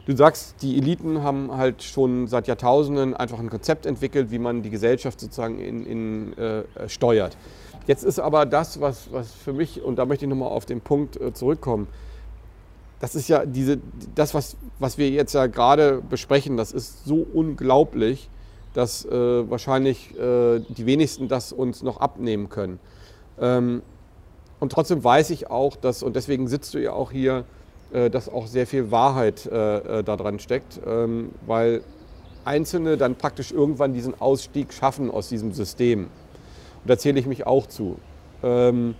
du 0.05 0.15
sagst, 0.15 0.61
die 0.61 0.77
Eliten 0.77 1.23
haben 1.23 1.51
halt 1.57 1.81
schon 1.81 2.27
seit 2.27 2.45
Jahrtausenden 2.47 3.15
einfach 3.15 3.39
ein 3.39 3.49
Konzept 3.49 3.87
entwickelt, 3.87 4.29
wie 4.29 4.37
man 4.37 4.61
die 4.61 4.69
Gesellschaft 4.69 5.19
sozusagen 5.19 5.57
in, 5.57 5.83
in, 5.87 6.37
äh, 6.37 6.59
äh, 6.59 6.63
steuert. 6.89 7.35
Jetzt 7.87 8.03
ist 8.03 8.19
aber 8.19 8.45
das, 8.45 8.81
was, 8.81 9.11
was 9.11 9.31
für 9.31 9.53
mich, 9.53 9.81
und 9.81 9.97
da 9.97 10.05
möchte 10.05 10.25
ich 10.25 10.29
nochmal 10.29 10.49
auf 10.49 10.65
den 10.65 10.81
Punkt 10.81 11.19
äh, 11.19 11.33
zurückkommen, 11.33 11.87
das 12.99 13.13
ist 13.15 13.27
ja 13.27 13.45
diese, 13.45 13.79
das, 14.15 14.33
was, 14.33 14.55
was 14.79 14.97
wir 14.97 15.09
jetzt 15.09 15.33
ja 15.33 15.47
gerade 15.47 16.01
besprechen, 16.09 16.57
das 16.57 16.71
ist 16.71 17.05
so 17.05 17.25
unglaublich, 17.33 18.29
dass 18.73 19.05
äh, 19.05 19.49
wahrscheinlich 19.49 20.17
äh, 20.17 20.59
die 20.59 20.85
wenigsten 20.85 21.27
das 21.27 21.53
uns 21.53 21.83
noch 21.83 21.97
abnehmen 21.97 22.49
können. 22.49 22.79
Ähm, 23.39 23.81
und 24.59 24.71
trotzdem 24.71 25.03
weiß 25.03 25.29
ich 25.29 25.49
auch, 25.49 25.75
dass, 25.75 26.03
und 26.03 26.15
deswegen 26.15 26.47
sitzt 26.47 26.73
du 26.73 26.81
ja 26.81 26.93
auch 26.93 27.11
hier, 27.11 27.45
äh, 27.93 28.09
dass 28.09 28.27
auch 28.29 28.47
sehr 28.47 28.65
viel 28.65 28.91
Wahrheit 28.91 29.45
äh, 29.45 29.99
äh, 29.99 30.03
da 30.03 30.15
dran 30.17 30.39
steckt, 30.39 30.79
ähm, 30.85 31.29
weil 31.45 31.81
Einzelne 32.43 32.97
dann 32.97 33.15
praktisch 33.15 33.51
irgendwann 33.51 33.93
diesen 33.93 34.19
Ausstieg 34.19 34.73
schaffen 34.73 35.11
aus 35.11 35.29
diesem 35.29 35.51
System. 35.51 36.07
Und 36.85 36.91
da 36.91 36.97
zähle 36.99 37.19
ich 37.19 37.25
mich 37.25 37.47
auch 37.47 37.65
zu. 37.65 37.95
Ähm, 38.43 38.93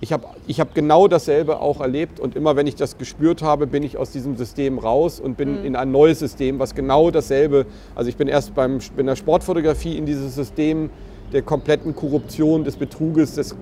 ich 0.00 0.12
habe 0.12 0.26
ich 0.48 0.58
hab 0.58 0.74
genau 0.74 1.06
dasselbe 1.06 1.60
auch 1.60 1.80
erlebt 1.80 2.18
und 2.18 2.34
immer 2.34 2.56
wenn 2.56 2.66
ich 2.66 2.74
das 2.74 2.98
gespürt 2.98 3.42
habe, 3.42 3.68
bin 3.68 3.84
ich 3.84 3.96
aus 3.96 4.10
diesem 4.10 4.36
System 4.36 4.76
raus 4.78 5.20
und 5.20 5.36
bin 5.36 5.64
in 5.64 5.76
ein 5.76 5.92
neues 5.92 6.18
System, 6.18 6.58
was 6.58 6.74
genau 6.74 7.12
dasselbe, 7.12 7.66
also 7.94 8.08
ich 8.08 8.16
bin 8.16 8.26
erst 8.26 8.56
beim, 8.56 8.80
bei 8.96 9.04
der 9.04 9.14
Sportfotografie 9.14 9.96
in 9.96 10.04
dieses 10.04 10.34
System 10.34 10.90
der 11.32 11.42
kompletten 11.42 11.94
Korruption, 11.94 12.64
des 12.64 12.74
Betruges, 12.76 13.36
des, 13.36 13.54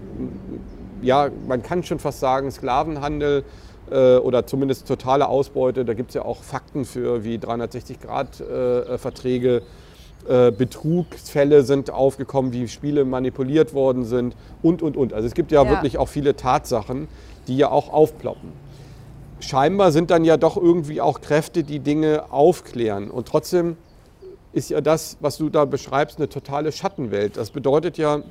ja, 1.03 1.29
man 1.47 1.63
kann 1.63 1.83
schon 1.83 1.99
fast 1.99 2.21
sagen, 2.21 2.51
Sklavenhandel 2.51 3.45
äh, 3.91 4.17
oder 4.17 4.47
zumindest 4.47 4.89
totale 4.89 5.29
Ausbeute. 5.29 5.85
Da 5.85 5.93
gibt 5.93 6.09
es 6.11 6.15
ja 6.15 6.23
auch 6.23 6.43
Fakten 6.43 6.87
für, 6.87 7.25
wie 7.25 7.37
360-Grad-Verträge. 7.37 9.57
Äh, 9.57 9.61
Betrugsfälle 10.51 11.63
sind 11.63 11.91
aufgekommen, 11.91 12.53
wie 12.53 12.69
Spiele 12.69 13.05
manipuliert 13.05 13.75
worden 13.75 14.05
sind 14.05 14.37
und, 14.63 14.83
und, 14.83 14.97
und. 14.97 15.13
Also 15.13 15.27
es 15.27 15.35
gibt 15.35 15.53
ja, 15.53 15.63
Ja. 15.63 15.71
wirklich 15.71 15.99
auch 15.99 16.09
viele 16.09 16.37
Tatsachen, 16.37 17.09
die 17.49 17.57
ja 17.57 17.71
auch 17.71 17.93
aufploppen. 17.93 18.51
Scheinbar 19.41 19.93
sind 19.93 20.11
dann 20.11 20.25
ja 20.25 20.37
doch 20.37 20.57
irgendwie 20.57 21.01
auch 21.01 21.21
Kräfte, 21.21 21.63
die 21.63 21.79
Dinge 21.79 22.33
aufklären. 22.33 23.11
Und 23.11 23.29
trotzdem 23.29 23.77
ist 24.53 24.71
ja 24.71 24.81
das, 24.81 25.19
was 25.21 25.37
du 25.37 25.51
da 25.51 25.65
beschreibst, 25.67 26.19
eine 26.19 26.29
totale 26.29 26.73
Schattenwelt. 26.73 27.37
Das 27.37 27.51
bedeutet 27.51 27.99
ja, 27.99 28.23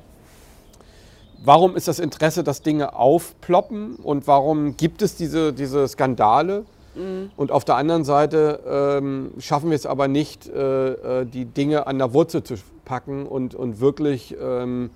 warum 1.44 1.76
ist 1.76 1.86
das 1.86 1.98
Interesse, 2.00 2.42
dass 2.42 2.62
Dinge 2.62 2.94
aufploppen 2.96 3.96
und 3.96 4.26
warum 4.26 4.76
gibt 4.76 5.02
es 5.02 5.16
diese, 5.16 5.52
diese 5.52 5.86
Skandale? 5.86 6.64
Mhm. 6.96 7.30
Und 7.36 7.52
auf 7.52 7.64
der 7.64 7.76
anderen 7.76 8.04
Seite 8.04 8.60
ähm, 8.66 9.32
schaffen 9.38 9.70
wir 9.70 9.76
es 9.76 9.86
aber 9.86 10.08
nicht, 10.08 10.48
äh, 10.48 11.20
äh, 11.20 11.26
die 11.26 11.44
Dinge 11.44 11.86
an 11.86 11.98
der 11.98 12.12
Wurzel 12.14 12.42
zu 12.42 12.54
packen 12.84 13.26
und, 13.26 13.54
und 13.54 13.80
wirklich 13.80 14.34
ähm, 14.40 14.90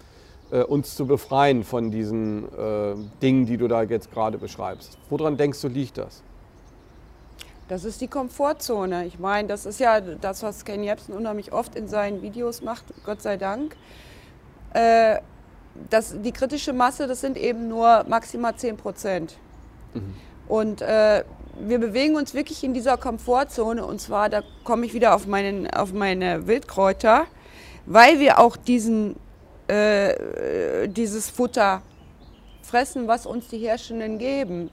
äh, 0.50 0.62
uns 0.62 0.96
zu 0.96 1.06
befreien 1.06 1.64
von 1.64 1.90
diesen 1.90 2.44
äh, 2.44 2.94
Dingen, 3.22 3.46
die 3.46 3.56
du 3.56 3.68
da 3.68 3.82
jetzt 3.82 4.12
gerade 4.12 4.38
beschreibst. 4.38 4.98
Woran 5.08 5.36
denkst 5.36 5.60
du, 5.60 5.68
liegt 5.68 5.98
das? 5.98 6.22
Das 7.68 7.84
ist 7.84 8.00
die 8.00 8.08
Komfortzone. 8.08 9.06
Ich 9.06 9.20
meine, 9.20 9.46
das 9.46 9.64
ist 9.64 9.78
ja 9.78 10.00
das, 10.00 10.42
was 10.42 10.64
Ken 10.64 10.82
Jebsen 10.82 11.14
unheimlich 11.14 11.52
oft 11.52 11.76
in 11.76 11.86
seinen 11.86 12.20
Videos 12.20 12.62
macht, 12.62 12.84
Gott 13.04 13.22
sei 13.22 13.36
Dank. 13.36 13.76
Äh, 14.72 15.18
das, 15.88 16.20
die 16.20 16.32
kritische 16.32 16.72
Masse, 16.72 17.06
das 17.06 17.20
sind 17.20 17.36
eben 17.36 17.68
nur 17.68 18.04
maximal 18.08 18.56
10 18.56 18.76
Prozent. 18.76 19.36
Mhm. 19.94 20.14
Und 20.48 20.82
äh, 20.82 21.22
wir 21.66 21.78
bewegen 21.78 22.16
uns 22.16 22.34
wirklich 22.34 22.64
in 22.64 22.74
dieser 22.74 22.96
Komfortzone. 22.96 23.84
Und 23.84 24.00
zwar, 24.00 24.28
da 24.28 24.42
komme 24.64 24.86
ich 24.86 24.94
wieder 24.94 25.14
auf, 25.14 25.26
meinen, 25.26 25.68
auf 25.70 25.92
meine 25.92 26.46
Wildkräuter, 26.46 27.26
weil 27.86 28.20
wir 28.20 28.38
auch 28.38 28.56
diesen, 28.56 29.16
äh, 29.68 30.88
dieses 30.88 31.30
Futter 31.30 31.82
fressen, 32.62 33.08
was 33.08 33.26
uns 33.26 33.48
die 33.48 33.58
Herrschenden 33.58 34.18
geben. 34.18 34.70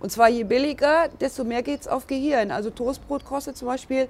Und 0.00 0.10
zwar 0.10 0.28
je 0.28 0.44
billiger, 0.44 1.08
desto 1.20 1.44
mehr 1.44 1.62
geht 1.62 1.82
es 1.82 1.88
auf 1.88 2.06
Gehirn. 2.06 2.50
Also 2.50 2.70
Toastbrot 2.70 3.24
kostet 3.24 3.56
zum 3.56 3.68
Beispiel 3.68 4.08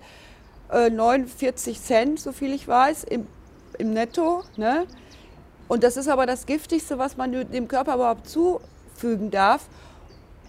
äh, 0.70 0.88
49 0.88 1.80
Cent, 1.80 2.20
so 2.20 2.32
viel 2.32 2.52
ich 2.54 2.66
weiß, 2.68 3.04
im, 3.04 3.26
im 3.78 3.92
Netto. 3.92 4.44
Ne? 4.56 4.86
Und 5.66 5.82
das 5.82 5.96
ist 5.96 6.08
aber 6.08 6.26
das 6.26 6.46
Giftigste, 6.46 6.98
was 6.98 7.16
man 7.16 7.32
dem 7.32 7.68
Körper 7.68 7.94
überhaupt 7.94 8.28
zufügen 8.28 9.30
darf. 9.30 9.68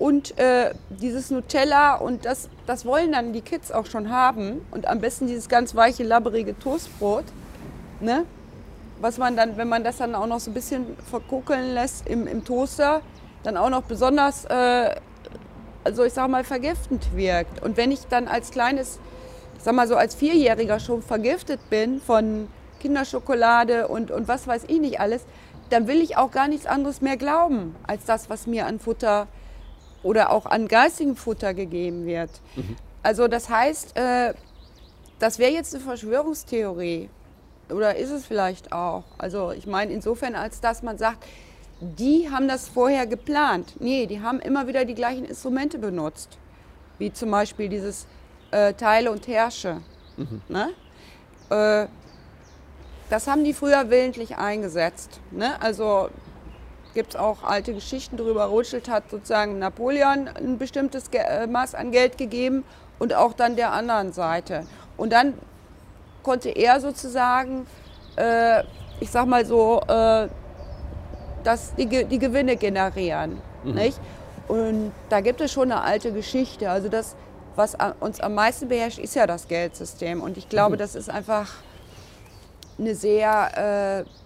Und 0.01 0.35
äh, 0.39 0.73
dieses 0.89 1.29
Nutella, 1.29 1.93
und 1.93 2.25
das, 2.25 2.49
das 2.65 2.85
wollen 2.85 3.11
dann 3.11 3.33
die 3.33 3.41
Kids 3.41 3.71
auch 3.71 3.85
schon 3.85 4.09
haben. 4.09 4.65
Und 4.71 4.87
am 4.87 4.99
besten 4.99 5.27
dieses 5.27 5.47
ganz 5.47 5.75
weiche, 5.75 6.01
labberige 6.03 6.57
Toastbrot. 6.57 7.25
Ne? 7.99 8.25
Was 8.99 9.19
man 9.19 9.35
dann, 9.35 9.57
wenn 9.57 9.69
man 9.69 9.83
das 9.83 9.97
dann 9.97 10.15
auch 10.15 10.25
noch 10.25 10.39
so 10.39 10.49
ein 10.49 10.55
bisschen 10.55 10.97
verkokeln 11.07 11.75
lässt 11.75 12.07
im, 12.09 12.25
im 12.25 12.43
Toaster, 12.43 13.01
dann 13.43 13.57
auch 13.57 13.69
noch 13.69 13.83
besonders 13.83 14.45
äh, 14.45 14.95
also 15.83 16.03
ich 16.03 16.13
sag 16.13 16.29
mal, 16.29 16.43
vergiftend 16.43 17.15
wirkt. 17.15 17.61
Und 17.61 17.77
wenn 17.77 17.91
ich 17.91 18.07
dann 18.07 18.27
als 18.27 18.49
kleines, 18.49 18.99
ich 19.57 19.63
sag 19.63 19.75
mal 19.75 19.87
so 19.87 19.97
als 19.97 20.15
Vierjähriger 20.15 20.79
schon 20.79 21.03
vergiftet 21.03 21.59
bin 21.69 22.01
von 22.01 22.47
Kinderschokolade 22.79 23.87
und, 23.87 24.09
und 24.09 24.27
was 24.27 24.47
weiß 24.47 24.63
ich 24.67 24.79
nicht 24.79 24.99
alles, 24.99 25.25
dann 25.69 25.85
will 25.87 26.01
ich 26.01 26.17
auch 26.17 26.31
gar 26.31 26.47
nichts 26.47 26.65
anderes 26.65 27.01
mehr 27.01 27.17
glauben, 27.17 27.75
als 27.85 28.05
das, 28.05 28.31
was 28.31 28.47
mir 28.47 28.65
an 28.65 28.79
Futter 28.79 29.27
oder 30.03 30.31
auch 30.31 30.45
an 30.45 30.67
geistigem 30.67 31.15
Futter 31.15 31.53
gegeben 31.53 32.05
wird. 32.05 32.29
Mhm. 32.55 32.75
Also 33.03 33.27
das 33.27 33.49
heißt, 33.49 33.97
äh, 33.97 34.33
das 35.19 35.39
wäre 35.39 35.51
jetzt 35.51 35.75
eine 35.75 35.83
Verschwörungstheorie. 35.83 37.09
Oder 37.69 37.95
ist 37.95 38.09
es 38.09 38.25
vielleicht 38.25 38.71
auch? 38.71 39.03
Also 39.17 39.51
ich 39.51 39.65
meine 39.65 39.93
insofern, 39.93 40.35
als 40.35 40.61
dass 40.61 40.83
man 40.83 40.97
sagt, 40.97 41.25
die 41.79 42.29
haben 42.29 42.47
das 42.47 42.67
vorher 42.67 43.07
geplant. 43.07 43.75
Nee, 43.79 44.05
die 44.05 44.21
haben 44.21 44.39
immer 44.39 44.67
wieder 44.67 44.85
die 44.85 44.93
gleichen 44.93 45.25
Instrumente 45.25 45.79
benutzt. 45.79 46.37
Wie 46.99 47.11
zum 47.11 47.31
Beispiel 47.31 47.69
dieses 47.69 48.05
äh, 48.51 48.73
Teile 48.73 49.11
und 49.11 49.27
Herrsche. 49.27 49.81
Mhm. 50.17 50.41
Ne? 50.47 50.69
Äh, 51.49 51.87
das 53.09 53.27
haben 53.27 53.43
die 53.43 53.53
früher 53.53 53.89
willentlich 53.89 54.37
eingesetzt. 54.37 55.19
Ne? 55.31 55.59
Also 55.61 56.09
gibt 56.93 57.13
es 57.13 57.19
auch 57.19 57.43
alte 57.43 57.73
Geschichten 57.73 58.17
darüber. 58.17 58.45
Rothschild 58.45 58.89
hat 58.89 59.09
sozusagen 59.09 59.59
Napoleon 59.59 60.27
ein 60.27 60.57
bestimmtes 60.57 61.09
äh, 61.13 61.47
Maß 61.47 61.75
an 61.75 61.91
Geld 61.91 62.17
gegeben 62.17 62.63
und 62.99 63.13
auch 63.13 63.33
dann 63.33 63.55
der 63.55 63.71
anderen 63.71 64.13
Seite. 64.13 64.65
Und 64.97 65.11
dann 65.11 65.33
konnte 66.23 66.49
er 66.49 66.79
sozusagen, 66.79 67.65
äh, 68.15 68.63
ich 68.99 69.09
sag 69.09 69.25
mal 69.25 69.45
so, 69.45 69.81
äh, 69.87 70.27
dass 71.43 71.73
die, 71.75 72.05
die 72.05 72.19
Gewinne 72.19 72.55
generieren. 72.55 73.41
Mhm. 73.63 73.73
Nicht? 73.73 73.99
Und 74.47 74.91
da 75.09 75.21
gibt 75.21 75.41
es 75.41 75.51
schon 75.51 75.71
eine 75.71 75.81
alte 75.81 76.11
Geschichte. 76.11 76.69
Also 76.69 76.89
das, 76.89 77.15
was 77.55 77.75
uns 77.99 78.19
am 78.19 78.35
meisten 78.35 78.67
beherrscht, 78.67 78.99
ist 78.99 79.15
ja 79.15 79.25
das 79.25 79.47
Geldsystem. 79.47 80.21
Und 80.21 80.37
ich 80.37 80.49
glaube, 80.49 80.75
mhm. 80.75 80.79
das 80.79 80.95
ist 80.95 81.09
einfach 81.09 81.47
eine 82.77 82.95
sehr, 82.95 84.05
äh, 84.05 84.20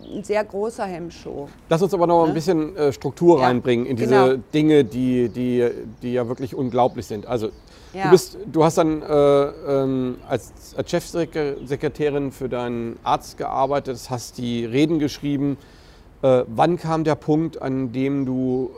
ein 0.00 0.24
sehr 0.24 0.44
großer 0.44 0.84
Hemmschuh. 0.84 1.48
Lass 1.68 1.82
uns 1.82 1.94
aber 1.94 2.06
noch 2.06 2.24
ne? 2.24 2.28
ein 2.28 2.34
bisschen 2.34 2.76
äh, 2.76 2.92
Struktur 2.92 3.38
ja. 3.38 3.46
reinbringen 3.46 3.86
in 3.86 3.96
diese 3.96 4.10
genau. 4.10 4.42
Dinge, 4.52 4.84
die, 4.84 5.28
die, 5.28 5.68
die 6.02 6.12
ja 6.12 6.28
wirklich 6.28 6.54
unglaublich 6.54 7.06
sind. 7.06 7.26
Also 7.26 7.50
ja. 7.92 8.04
du, 8.04 8.10
bist, 8.10 8.38
du 8.46 8.64
hast 8.64 8.78
dann 8.78 9.02
äh, 9.02 9.06
ähm, 9.06 10.18
als, 10.28 10.74
als 10.76 10.90
Chefsekretärin 10.90 12.32
für 12.32 12.48
deinen 12.48 12.98
Arzt 13.02 13.38
gearbeitet, 13.38 13.98
hast 14.10 14.38
die 14.38 14.64
Reden 14.64 14.98
geschrieben 14.98 15.56
äh, 16.22 16.44
wann 16.48 16.78
kam 16.78 17.04
der 17.04 17.14
Punkt, 17.14 17.62
an 17.62 17.92
dem 17.92 18.26
du 18.26 18.70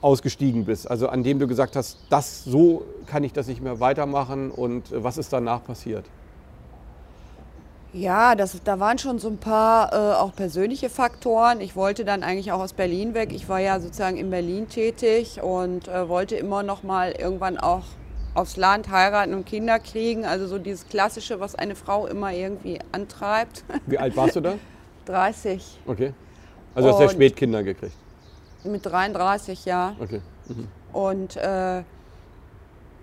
ausgestiegen 0.00 0.64
bist? 0.64 0.90
Also 0.90 1.08
an 1.08 1.22
dem 1.22 1.38
du 1.38 1.46
gesagt 1.46 1.76
hast, 1.76 1.98
das 2.10 2.44
so 2.44 2.84
kann 3.06 3.24
ich 3.24 3.32
das 3.32 3.46
nicht 3.46 3.62
mehr 3.62 3.80
weitermachen 3.80 4.50
und 4.50 4.92
äh, 4.92 5.02
was 5.02 5.18
ist 5.18 5.32
danach 5.32 5.64
passiert? 5.64 6.04
Ja, 7.92 8.34
das, 8.34 8.62
da 8.62 8.78
waren 8.80 8.98
schon 8.98 9.18
so 9.18 9.28
ein 9.28 9.38
paar 9.38 9.92
äh, 9.92 10.16
auch 10.16 10.34
persönliche 10.34 10.90
Faktoren. 10.90 11.60
Ich 11.60 11.74
wollte 11.74 12.04
dann 12.04 12.22
eigentlich 12.22 12.52
auch 12.52 12.60
aus 12.60 12.74
Berlin 12.74 13.14
weg. 13.14 13.32
Ich 13.32 13.48
war 13.48 13.60
ja 13.60 13.80
sozusagen 13.80 14.18
in 14.18 14.28
Berlin 14.30 14.68
tätig 14.68 15.42
und 15.42 15.88
äh, 15.88 16.08
wollte 16.08 16.36
immer 16.36 16.62
noch 16.62 16.82
mal 16.82 17.12
irgendwann 17.12 17.56
auch 17.56 17.84
aufs 18.34 18.56
Land 18.56 18.90
heiraten 18.90 19.32
und 19.34 19.46
Kinder 19.46 19.78
kriegen. 19.78 20.26
Also 20.26 20.46
so 20.46 20.58
dieses 20.58 20.86
Klassische, 20.88 21.40
was 21.40 21.54
eine 21.54 21.74
Frau 21.74 22.06
immer 22.06 22.32
irgendwie 22.32 22.78
antreibt. 22.92 23.64
Wie 23.86 23.98
alt 23.98 24.16
warst 24.16 24.36
du 24.36 24.40
da? 24.40 24.54
30. 25.06 25.80
Okay. 25.86 26.12
Also 26.74 26.90
hast 26.90 26.98
du 26.98 27.04
ja 27.04 27.08
spät 27.08 27.36
Kinder 27.36 27.62
gekriegt? 27.62 27.94
Mit 28.64 28.84
33, 28.84 29.64
ja. 29.64 29.96
Okay. 29.98 30.20
Mhm. 30.48 30.68
Und 30.92 31.36
äh, 31.36 31.82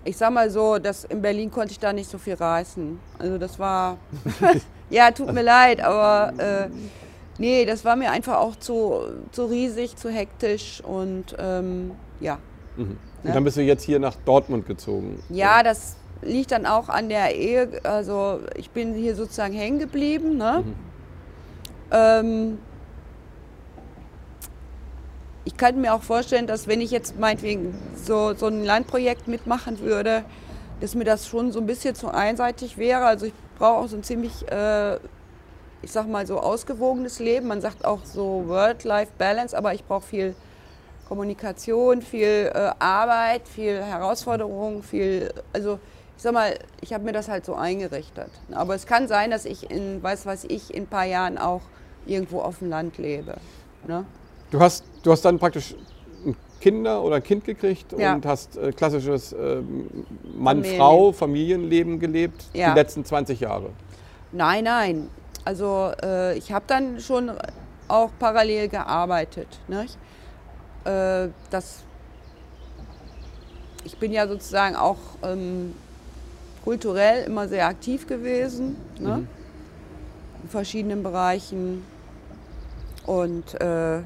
ich 0.04 0.16
sag 0.16 0.32
mal 0.32 0.50
so, 0.50 0.78
dass 0.78 1.04
in 1.06 1.22
Berlin 1.22 1.50
konnte 1.50 1.72
ich 1.72 1.80
da 1.80 1.92
nicht 1.92 2.10
so 2.10 2.18
viel 2.18 2.36
reißen. 2.36 3.00
Also 3.18 3.38
das 3.38 3.58
war, 3.58 3.98
ja, 4.90 5.12
tut 5.12 5.34
mir 5.34 5.42
leid, 5.42 5.82
aber 5.82 6.34
äh, 6.38 6.70
nee, 7.38 7.66
das 7.66 7.86
war 7.86 7.96
mir 7.96 8.12
einfach 8.12 8.38
auch 8.38 8.56
zu, 8.56 9.02
zu 9.32 9.46
riesig, 9.46 9.96
zu 9.96 10.10
hektisch 10.10 10.82
und 10.82 11.36
ähm, 11.40 11.92
ja. 12.20 12.38
Mhm. 12.78 12.82
Und 12.82 12.98
ne? 13.24 13.34
dann 13.34 13.44
bist 13.44 13.58
du 13.58 13.62
jetzt 13.62 13.84
hier 13.84 14.00
nach 14.00 14.16
Dortmund 14.26 14.68
gezogen? 14.68 15.22
Ja, 15.30 15.64
das 15.64 15.96
liegt 16.22 16.52
dann 16.52 16.66
auch 16.66 16.90
an 16.90 17.10
der 17.10 17.36
Ehe. 17.36 17.82
Also 17.84 18.40
ich 18.56 18.70
bin 18.70 18.94
hier 18.94 19.16
sozusagen 19.16 19.54
hängen 19.54 19.80
geblieben. 19.80 20.38
Ne? 20.38 20.64
Mhm. 20.66 20.76
Ähm, 21.92 22.58
ich 25.44 25.58
könnte 25.58 25.80
mir 25.80 25.94
auch 25.94 26.02
vorstellen, 26.02 26.48
dass 26.48 26.68
wenn 26.68 26.82
ich 26.82 26.92
jetzt 26.92 27.20
meinetwegen 27.20 27.76
so, 27.96 28.34
so 28.34 28.48
ein 28.48 28.64
Landprojekt 28.64 29.28
mitmachen 29.28 29.80
würde, 29.80 30.24
dass 30.82 30.96
mir 30.96 31.06
das 31.06 31.28
schon 31.28 31.52
so 31.52 31.60
ein 31.60 31.66
bisschen 31.66 31.96
zu 31.96 32.10
einseitig 32.10 32.78
wäre. 32.78 33.06
Also 33.06 33.28
ich 33.28 33.34
brauche 33.56 33.84
auch 33.84 33.88
so 33.88 33.96
ein 33.98 34.04
ziemlich, 34.04 34.50
äh, 34.52 34.96
ich 35.82 35.92
sag 35.92 36.08
mal 36.08 36.26
so 36.26 36.40
ausgewogenes 36.40 37.20
Leben. 37.20 37.48
Man 37.48 37.62
sagt 37.62 37.86
auch 37.86 38.04
so 38.04 38.48
Work-Life-Balance, 38.48 39.58
aber 39.58 39.74
ich 39.74 39.84
brauche 39.84 40.06
viel 40.06 40.36
Kommunikation, 41.08 42.02
viel 42.02 42.52
äh, 42.54 42.72
Arbeit, 42.80 43.48
viel 43.48 43.84
Herausforderung, 43.84 44.84
viel, 44.84 45.32
also 45.54 45.80
ich 46.18 46.24
sag 46.24 46.34
mal, 46.34 46.58
ich 46.82 46.94
habe 46.94 47.04
mir 47.04 47.12
das 47.12 47.28
halt 47.28 47.46
so 47.46 47.56
eingerichtet. 47.56 48.30
Aber 48.52 48.74
es 48.74 48.86
kann 48.86 49.08
sein, 49.08 49.32
dass 49.32 49.46
ich 49.46 49.70
in, 49.70 50.02
weiß 50.02 50.26
was 50.26 50.46
ich, 50.46 50.74
in 50.74 50.84
ein 50.84 50.88
paar 50.88 51.06
Jahren 51.06 51.38
auch 51.38 51.62
irgendwo 52.06 52.40
auf 52.40 52.60
dem 52.60 52.70
Land 52.70 52.98
lebe. 52.98 53.36
Ne? 53.88 54.06
Du 54.52 54.60
hast, 54.60 54.86
du 55.04 55.12
hast 55.12 55.26
dann 55.26 55.38
praktisch 55.38 55.76
Kinder 56.66 57.04
oder 57.04 57.18
ein 57.18 57.24
Kind 57.24 57.46
gekriegt 57.46 57.94
ja. 57.96 58.16
und 58.16 58.26
hast 58.26 58.58
äh, 58.58 58.72
klassisches 58.72 59.34
äh, 59.34 59.62
Mann-Frau, 60.36 61.12
Familienleben 61.12 62.00
gelebt, 62.00 62.46
ja. 62.54 62.72
die 62.72 62.80
letzten 62.80 63.06
20 63.06 63.40
Jahre. 63.40 63.70
Nein, 64.32 64.64
nein. 64.64 65.10
Also 65.44 65.92
äh, 66.02 66.36
ich 66.36 66.52
habe 66.52 66.66
dann 66.66 67.00
schon 67.00 67.32
auch 67.88 68.10
parallel 68.18 68.68
gearbeitet. 68.68 69.48
Nicht? 69.68 69.96
Äh, 70.86 71.28
das, 71.52 71.84
ich 73.84 73.96
bin 74.00 74.12
ja 74.12 74.28
sozusagen 74.28 74.76
auch 74.76 74.98
ähm, 75.22 75.76
kulturell 76.64 77.26
immer 77.26 77.48
sehr 77.48 77.68
aktiv 77.68 78.08
gewesen, 78.08 78.76
ne? 79.00 79.18
mhm. 79.18 79.28
in 80.42 80.50
verschiedenen 80.50 81.04
Bereichen. 81.04 81.86
Und 83.06 83.54
äh, 83.62 84.00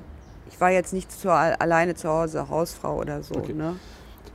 ich 0.52 0.60
war 0.60 0.72
jetzt 0.72 0.93
nicht 0.93 1.12
zu, 1.12 1.32
alleine 1.32 1.95
zu 1.95 2.10
Hause, 2.10 2.50
Hausfrau 2.50 2.97
oder 2.97 3.24
so. 3.24 3.36
Okay. 3.36 3.54
Ne? 3.54 3.76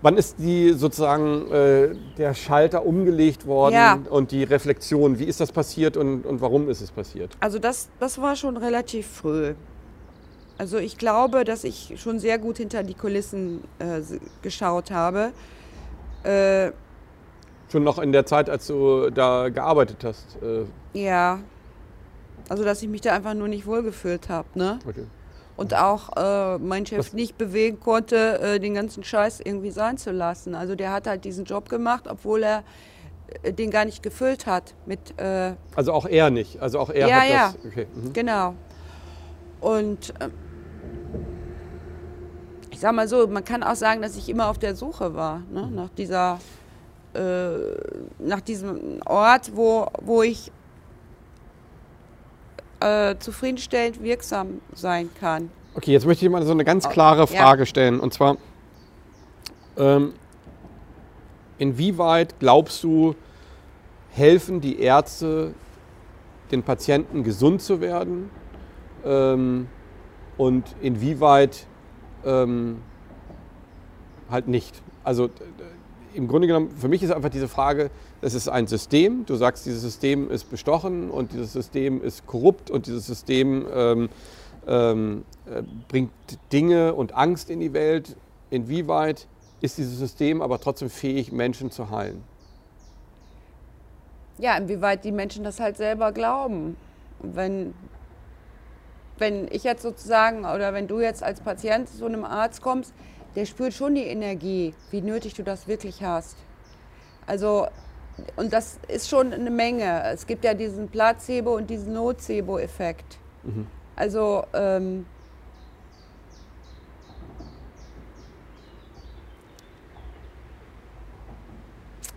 Wann 0.03 0.17
ist 0.19 0.37
die 0.39 0.73
sozusagen 0.73 1.51
äh, 1.51 1.95
der 2.19 2.35
Schalter 2.35 2.85
umgelegt 2.85 3.47
worden 3.47 3.75
ja. 3.75 3.99
und 4.11 4.33
die 4.33 4.45
Reflexion? 4.45 5.19
Wie 5.19 5.25
ist 5.25 5.41
das 5.41 5.51
passiert 5.51 5.97
und, 5.97 6.27
und 6.27 6.41
warum 6.41 6.69
ist 6.69 6.83
es 6.83 6.91
passiert? 6.91 7.37
Also 7.41 7.59
das, 7.59 7.89
das 8.01 8.21
war 8.21 8.37
schon 8.37 8.57
relativ 8.57 9.07
früh. 9.07 9.55
Also 10.59 10.79
ich 10.79 10.99
glaube, 10.99 11.45
dass 11.45 11.65
ich 11.65 11.95
schon 11.97 12.19
sehr 12.19 12.39
gut 12.39 12.59
hinter 12.59 12.83
die 12.83 12.95
Kulissen 12.95 13.65
äh, 13.79 14.03
geschaut 14.43 14.91
habe. 14.91 15.33
Äh, 16.23 16.71
schon 17.73 17.83
noch 17.83 17.99
in 17.99 18.12
der 18.12 18.25
Zeit, 18.27 18.49
als 18.49 18.67
du 18.67 19.11
da 19.11 19.49
gearbeitet 19.49 20.05
hast? 20.05 20.37
Äh. 20.43 20.65
Ja. 20.99 21.41
Also 22.49 22.62
dass 22.62 22.83
ich 22.83 22.89
mich 22.89 23.01
da 23.01 23.15
einfach 23.15 23.35
nur 23.35 23.49
nicht 23.49 23.67
wohlgefühlt 23.67 24.29
habe. 24.29 24.49
Ne? 24.55 24.79
Okay. 24.87 25.07
Und 25.57 25.75
auch 25.75 26.17
äh, 26.17 26.59
mein 26.59 26.85
Chef 26.85 27.13
nicht 27.13 27.39
bewegen 27.39 27.79
konnte, 27.79 28.41
äh, 28.41 28.61
den 28.61 28.75
ganzen 28.75 29.05
Scheiß 29.05 29.41
irgendwie 29.41 29.71
sein 29.71 29.99
zu 29.99 30.11
lassen. 30.11 30.55
Also 30.55 30.75
der 30.75 30.93
hat 30.93 31.07
halt 31.07 31.25
diesen 31.25 31.45
Job 31.45 31.69
gemacht, 31.69 32.09
obwohl 32.09 32.43
er 32.43 32.65
äh, 33.43 33.53
den 33.53 33.71
gar 33.71 33.85
nicht 33.85 34.03
gefüllt 34.03 34.47
hat 34.47 34.75
mit. 34.85 35.19
Äh 35.19 35.55
also 35.77 35.93
auch 35.93 36.07
er 36.07 36.31
nicht. 36.31 36.61
Also 36.61 36.81
auch 36.81 36.91
er 36.91 37.09
ja, 37.09 37.17
hat 37.21 37.29
ja. 37.29 37.55
das. 37.63 37.73
Okay. 37.73 37.87
Mhm. 37.95 38.13
Genau. 38.13 38.55
Und 39.61 40.13
ähm, 40.21 40.33
ich 42.71 42.81
sag 42.81 42.93
mal 42.93 43.07
so, 43.07 43.27
man 43.29 43.45
kann 43.45 43.63
auch 43.63 43.77
sagen, 43.77 44.03
dass 44.03 44.17
ich 44.17 44.29
immer 44.29 44.49
auf 44.49 44.59
der 44.59 44.75
Suche 44.75 45.15
war, 45.15 45.43
ne? 45.53 45.71
nach 45.73 45.91
dieser, 45.91 46.41
äh, 47.15 47.55
nach 48.19 48.41
diesem 48.41 49.01
Ort, 49.07 49.53
wo, 49.55 49.87
wo 50.03 50.23
ich 50.23 50.51
äh, 52.85 53.18
zufriedenstellend 53.18 54.03
wirksam 54.03 54.61
sein 54.74 55.09
kann. 55.18 55.51
Okay, 55.74 55.93
jetzt 55.93 56.07
möchte 56.07 56.24
ich 56.24 56.30
mal 56.30 56.45
so 56.45 56.53
eine 56.53 56.64
ganz 56.64 56.89
klare 56.89 57.26
Frage 57.26 57.62
ja. 57.62 57.66
stellen. 57.66 57.99
Und 57.99 58.12
zwar, 58.12 58.37
ähm, 59.76 60.12
inwieweit 61.59 62.39
glaubst 62.39 62.85
du, 62.85 63.14
helfen 64.11 64.61
die 64.61 64.78
Ärzte 64.80 65.55
den 66.51 66.62
Patienten 66.62 67.24
gesund 67.24 67.62
zu 67.62 67.80
werden? 67.80 68.30
Ähm, 69.05 69.66
und 70.37 70.64
inwieweit 70.82 71.66
ähm, 72.24 72.82
halt 74.30 74.47
nicht. 74.47 74.82
Also 75.05 75.30
im 76.12 76.28
Grunde 76.28 76.47
genommen, 76.47 76.70
für 76.76 76.89
mich 76.89 77.03
ist 77.03 77.12
einfach 77.12 77.30
diese 77.30 77.49
Frage, 77.49 77.91
es 78.25 78.33
ist 78.33 78.49
ein 78.49 78.66
System, 78.66 79.27
du 79.27 79.37
sagst, 79.37 79.66
dieses 79.66 79.83
System 79.83 80.31
ist 80.31 80.51
bestochen 80.51 81.11
und 81.11 81.33
dieses 81.33 81.53
System 81.53 82.03
ist 82.03 82.27
korrupt 82.27 82.70
und 82.70 82.87
dieses 82.87 83.07
System 83.07 83.66
ähm, 83.72 84.09
ähm, 84.66 85.25
äh, 85.47 85.62
bringt 85.89 86.11
Dinge 86.51 86.95
und 86.95 87.14
Angst 87.14 87.51
in 87.51 87.61
die 87.61 87.75
Welt. 87.75 88.16
Inwieweit 88.49 89.27
ist 89.61 89.77
dieses 89.77 89.99
System 89.99 90.41
aber 90.41 90.59
trotzdem 90.59 90.89
fähig, 90.89 91.33
Menschen 91.33 91.70
zu 91.70 91.91
heilen? 91.91 92.22
Ja, 94.39 94.57
inwieweit 94.57 95.05
die 95.05 95.12
Menschen 95.12 95.45
das 95.45 95.61
halt 95.61 95.77
selber 95.77 96.11
glauben. 96.11 96.77
Wenn 97.20 97.75
wenn 99.18 99.47
ich 99.53 99.62
jetzt 99.62 99.83
sozusagen 99.83 100.41
oder 100.41 100.75
wenn 100.75 100.89
du 100.89 100.99
jetzt 101.01 101.22
als 101.22 101.41
Patient 101.41 101.89
zu 101.89 102.05
einem 102.07 102.25
Arzt 102.25 102.62
kommst, 102.62 102.93
der 103.37 103.47
spürt 103.47 103.72
schon 103.72 103.95
die 103.95 104.03
Energie, 104.03 104.75
wie 104.91 105.03
nötig 105.03 105.35
du 105.35 105.45
das 105.45 105.68
wirklich 105.68 106.03
hast. 106.03 106.37
Also, 107.27 107.68
und 108.37 108.53
das 108.53 108.79
ist 108.89 109.09
schon 109.09 109.33
eine 109.33 109.51
Menge. 109.51 110.03
Es 110.12 110.27
gibt 110.27 110.45
ja 110.45 110.55
diesen 110.55 110.89
Placebo- 110.89 111.57
und 111.57 111.69
diesen 111.69 111.93
Nocebo-Effekt. 111.93 113.19
Mhm. 113.43 113.67
Also, 113.97 114.45
ähm, 114.53 115.07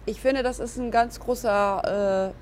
ich 0.05 0.19
finde, 0.21 0.43
das 0.43 0.59
ist 0.59 0.77
ein 0.77 0.91
ganz 0.91 1.19
großer 1.19 2.33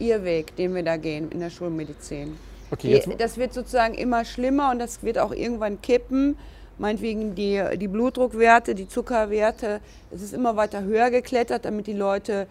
äh, 0.00 0.04
Irrweg, 0.04 0.54
den 0.56 0.74
wir 0.74 0.82
da 0.82 0.96
gehen 0.96 1.30
in 1.30 1.40
der 1.40 1.50
Schulmedizin. 1.50 2.36
Okay, 2.70 3.00
das 3.18 3.36
wird 3.36 3.54
sozusagen 3.54 3.94
immer 3.94 4.24
schlimmer 4.24 4.70
und 4.70 4.80
das 4.80 5.02
wird 5.02 5.18
auch 5.18 5.32
irgendwann 5.32 5.80
kippen. 5.80 6.36
Meinetwegen 6.78 7.34
die, 7.34 7.62
die 7.76 7.88
Blutdruckwerte, 7.88 8.74
die 8.74 8.88
Zuckerwerte, 8.88 9.80
es 10.10 10.22
ist 10.22 10.34
immer 10.34 10.56
weiter 10.56 10.82
höher 10.82 11.10
geklettert, 11.10 11.64
damit 11.64 11.86
die 11.86 11.94
Leute 11.94 12.46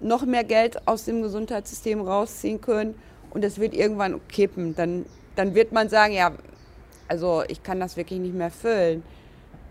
noch 0.00 0.24
mehr 0.24 0.44
Geld 0.44 0.86
aus 0.88 1.04
dem 1.04 1.22
Gesundheitssystem 1.22 2.00
rausziehen 2.00 2.60
können. 2.60 2.94
Und 3.30 3.44
es 3.44 3.58
wird 3.58 3.74
irgendwann 3.74 4.20
kippen. 4.28 4.74
Dann, 4.74 5.04
dann 5.36 5.54
wird 5.54 5.72
man 5.72 5.88
sagen, 5.88 6.14
ja, 6.14 6.32
also 7.06 7.42
ich 7.48 7.62
kann 7.62 7.80
das 7.80 7.96
wirklich 7.96 8.18
nicht 8.18 8.34
mehr 8.34 8.50
füllen. 8.50 9.02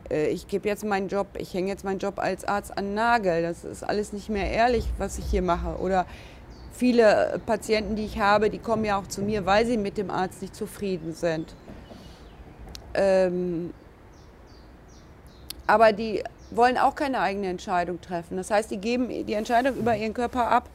Äh, 0.10 0.28
ich 0.28 0.48
gebe 0.48 0.68
jetzt 0.68 0.86
meinen 0.86 1.08
Job, 1.08 1.28
ich 1.38 1.54
hänge 1.54 1.70
jetzt 1.70 1.84
meinen 1.84 2.00
Job 2.00 2.20
als 2.20 2.46
Arzt 2.46 2.78
an 2.78 2.86
den 2.86 2.94
Nagel. 2.94 3.42
Das 3.42 3.64
ist 3.64 3.84
alles 3.84 4.14
nicht 4.14 4.30
mehr 4.30 4.52
ehrlich, 4.52 4.86
was 4.98 5.18
ich 5.18 5.26
hier 5.26 5.42
mache. 5.42 5.80
Oder 5.80 6.06
viele 6.72 7.42
Patienten, 7.46 7.96
die 7.96 8.06
ich 8.06 8.20
habe, 8.20 8.50
die 8.50 8.60
kommen 8.60 8.86
ja 8.86 9.00
auch 9.00 9.08
zu 9.08 9.22
mir, 9.22 9.46
weil 9.46 9.66
sie 9.66 9.78
mit 9.78 9.98
dem 9.98 10.10
Arzt 10.10 10.42
nicht 10.42 10.56
zufrieden 10.56 11.14
sind. 11.14 11.54
Ähm, 12.94 13.74
aber 15.70 15.94
die 15.94 16.24
wollen 16.52 16.78
auch 16.78 16.96
keine 16.96 17.20
eigene 17.20 17.48
Entscheidung 17.48 18.02
treffen. 18.02 18.38
Das 18.38 18.50
heißt, 18.50 18.72
die 18.72 18.78
geben 18.78 19.10
die 19.26 19.34
Entscheidung 19.34 19.76
über 19.76 19.96
ihren 19.96 20.14
Körper 20.14 20.50
ab. 20.50 20.70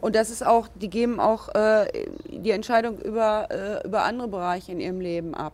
Und 0.00 0.14
das 0.14 0.30
ist 0.30 0.44
auch, 0.44 0.68
die 0.74 0.88
geben 0.88 1.20
auch 1.20 1.54
äh, 1.54 1.86
die 2.26 2.50
Entscheidung 2.50 2.98
über, 2.98 3.48
äh, 3.50 3.86
über 3.86 4.02
andere 4.04 4.28
Bereiche 4.28 4.72
in 4.72 4.80
ihrem 4.80 5.00
Leben 5.00 5.34
ab. 5.34 5.52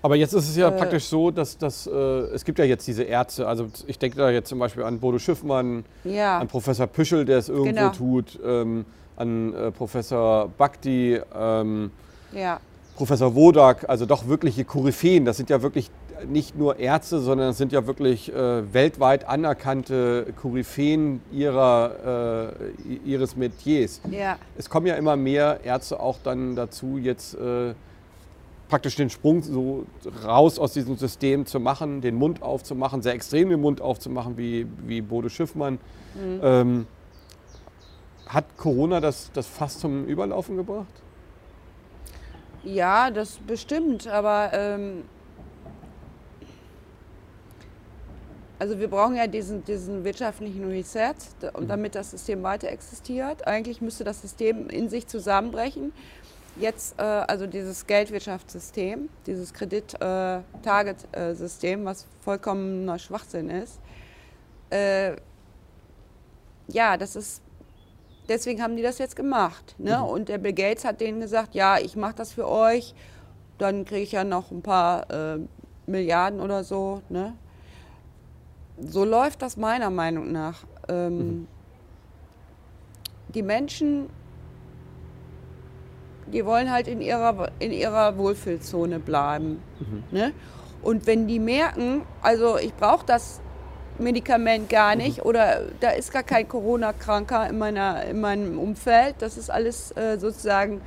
Aber 0.00 0.16
jetzt 0.16 0.32
ist 0.32 0.48
es 0.48 0.56
ja 0.56 0.68
äh, 0.68 0.72
praktisch 0.72 1.04
so, 1.04 1.30
dass, 1.30 1.58
dass 1.58 1.86
äh, 1.86 1.90
es 1.90 2.44
gibt 2.44 2.58
ja 2.58 2.64
jetzt 2.64 2.86
diese 2.86 3.02
Ärzte, 3.02 3.48
also 3.48 3.68
ich 3.86 3.98
denke 3.98 4.16
da 4.16 4.30
jetzt 4.30 4.48
zum 4.48 4.58
Beispiel 4.58 4.84
an 4.84 5.00
Bodo 5.00 5.18
Schiffmann, 5.18 5.84
ja. 6.04 6.38
an 6.38 6.48
Professor 6.48 6.86
Püschel, 6.86 7.24
der 7.24 7.38
es 7.38 7.48
irgendwo 7.48 7.72
genau. 7.72 7.90
tut. 7.90 8.38
Ähm, 8.44 8.84
an 9.16 9.52
äh, 9.52 9.70
Professor 9.72 10.48
Bhakti, 10.56 11.20
ähm, 11.36 11.90
ja. 12.32 12.60
Professor 12.96 13.34
Wodak, 13.34 13.88
also 13.88 14.06
doch 14.06 14.28
wirkliche 14.28 14.64
Koryphäen. 14.64 15.24
Das 15.24 15.36
sind 15.36 15.50
ja 15.50 15.60
wirklich 15.60 15.90
nicht 16.26 16.56
nur 16.56 16.78
Ärzte, 16.78 17.20
sondern 17.20 17.50
es 17.50 17.58
sind 17.58 17.72
ja 17.72 17.86
wirklich 17.86 18.32
äh, 18.32 18.72
weltweit 18.72 19.28
anerkannte 19.28 20.32
Koryphäen 20.40 21.20
ihrer, 21.32 22.52
äh, 22.84 22.94
ihres 23.04 23.36
Metiers. 23.36 24.00
Ja. 24.10 24.36
Es 24.56 24.68
kommen 24.70 24.86
ja 24.86 24.94
immer 24.94 25.16
mehr 25.16 25.60
Ärzte 25.64 26.00
auch 26.00 26.18
dann 26.22 26.56
dazu, 26.56 26.98
jetzt 26.98 27.34
äh, 27.34 27.74
praktisch 28.68 28.96
den 28.96 29.10
Sprung 29.10 29.42
so 29.42 29.86
raus 30.24 30.58
aus 30.58 30.72
diesem 30.72 30.96
System 30.96 31.46
zu 31.46 31.60
machen, 31.60 32.00
den 32.00 32.14
Mund 32.14 32.42
aufzumachen, 32.42 33.02
sehr 33.02 33.14
extrem 33.14 33.48
den 33.48 33.60
Mund 33.60 33.80
aufzumachen, 33.80 34.36
wie, 34.36 34.66
wie 34.86 35.00
Bode 35.00 35.30
Schiffmann. 35.30 35.78
Mhm. 36.14 36.40
Ähm, 36.42 36.86
hat 38.26 38.44
Corona 38.58 39.00
das, 39.00 39.30
das 39.32 39.46
fast 39.46 39.80
zum 39.80 40.04
Überlaufen 40.06 40.56
gebracht? 40.56 40.86
Ja, 42.62 43.10
das 43.10 43.38
bestimmt, 43.38 44.06
aber 44.06 44.50
ähm, 44.52 45.04
also 48.58 48.78
wir 48.78 48.88
brauchen 48.88 49.16
ja 49.16 49.26
diesen, 49.26 49.64
diesen 49.64 50.04
wirtschaftlichen 50.04 50.68
Reset, 50.68 51.14
mhm. 51.42 51.68
damit 51.68 51.94
das 51.94 52.10
System 52.10 52.42
weiter 52.42 52.68
existiert. 52.68 53.46
Eigentlich 53.46 53.80
müsste 53.80 54.04
das 54.04 54.20
System 54.20 54.68
in 54.68 54.88
sich 54.88 55.06
zusammenbrechen. 55.06 55.92
Jetzt, 56.56 56.98
äh, 56.98 57.02
also 57.02 57.46
dieses 57.46 57.86
Geldwirtschaftssystem, 57.86 59.08
dieses 59.26 59.54
Kredit-Target-System, 59.54 61.82
äh, 61.82 61.84
was 61.84 62.06
vollkommener 62.20 62.98
Schwachsinn 62.98 63.48
ist, 63.48 63.78
äh, 64.70 65.14
ja, 66.68 66.96
das 66.96 67.14
ist 67.16 67.42
deswegen 68.28 68.62
haben 68.62 68.76
die 68.76 68.82
das 68.82 68.98
jetzt 68.98 69.16
gemacht. 69.16 69.74
Ne? 69.78 69.96
Mhm. 69.96 70.04
Und 70.04 70.28
der 70.28 70.38
Bill 70.38 70.52
Gates 70.52 70.84
hat 70.84 71.00
denen 71.00 71.20
gesagt, 71.20 71.54
ja, 71.54 71.78
ich 71.78 71.96
mache 71.96 72.14
das 72.14 72.32
für 72.32 72.48
euch, 72.48 72.94
dann 73.58 73.84
kriege 73.84 74.02
ich 74.02 74.12
ja 74.12 74.24
noch 74.24 74.50
ein 74.50 74.62
paar 74.62 75.10
äh, 75.10 75.38
Milliarden 75.86 76.40
oder 76.40 76.64
so. 76.64 77.02
Ne? 77.08 77.34
So 78.80 79.04
läuft 79.04 79.42
das 79.42 79.56
meiner 79.56 79.90
Meinung 79.90 80.32
nach. 80.32 80.64
Ähm, 80.88 81.18
mhm. 81.18 81.48
Die 83.34 83.42
Menschen, 83.42 84.08
die 86.32 86.44
wollen 86.44 86.70
halt 86.70 86.88
in 86.88 87.00
ihrer, 87.00 87.50
in 87.58 87.72
ihrer 87.72 88.16
Wohlfühlzone 88.16 88.98
bleiben. 89.00 89.62
Mhm. 89.80 90.04
Ne? 90.10 90.32
Und 90.82 91.06
wenn 91.06 91.26
die 91.26 91.38
merken, 91.38 92.02
also 92.22 92.56
ich 92.56 92.74
brauche 92.74 93.04
das 93.04 93.40
Medikament 93.98 94.68
gar 94.68 94.94
nicht 94.94 95.24
oder 95.24 95.62
da 95.80 95.90
ist 95.90 96.12
gar 96.12 96.22
kein 96.22 96.48
Corona-Kranker 96.48 97.48
in, 97.48 97.60
in 98.10 98.20
meinem 98.20 98.58
Umfeld. 98.58 99.16
Das 99.18 99.36
ist 99.36 99.50
alles 99.50 99.94
äh, 99.96 100.18
sozusagen 100.18 100.80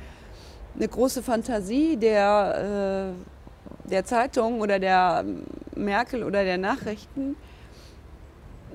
eine 0.74 0.88
große 0.88 1.22
Fantasie 1.22 1.96
der, 1.96 3.14
äh, 3.84 3.88
der 3.90 4.04
Zeitung 4.04 4.60
oder 4.60 4.78
der 4.78 5.24
Merkel 5.76 6.24
oder 6.24 6.44
der 6.44 6.58
Nachrichten. 6.58 7.36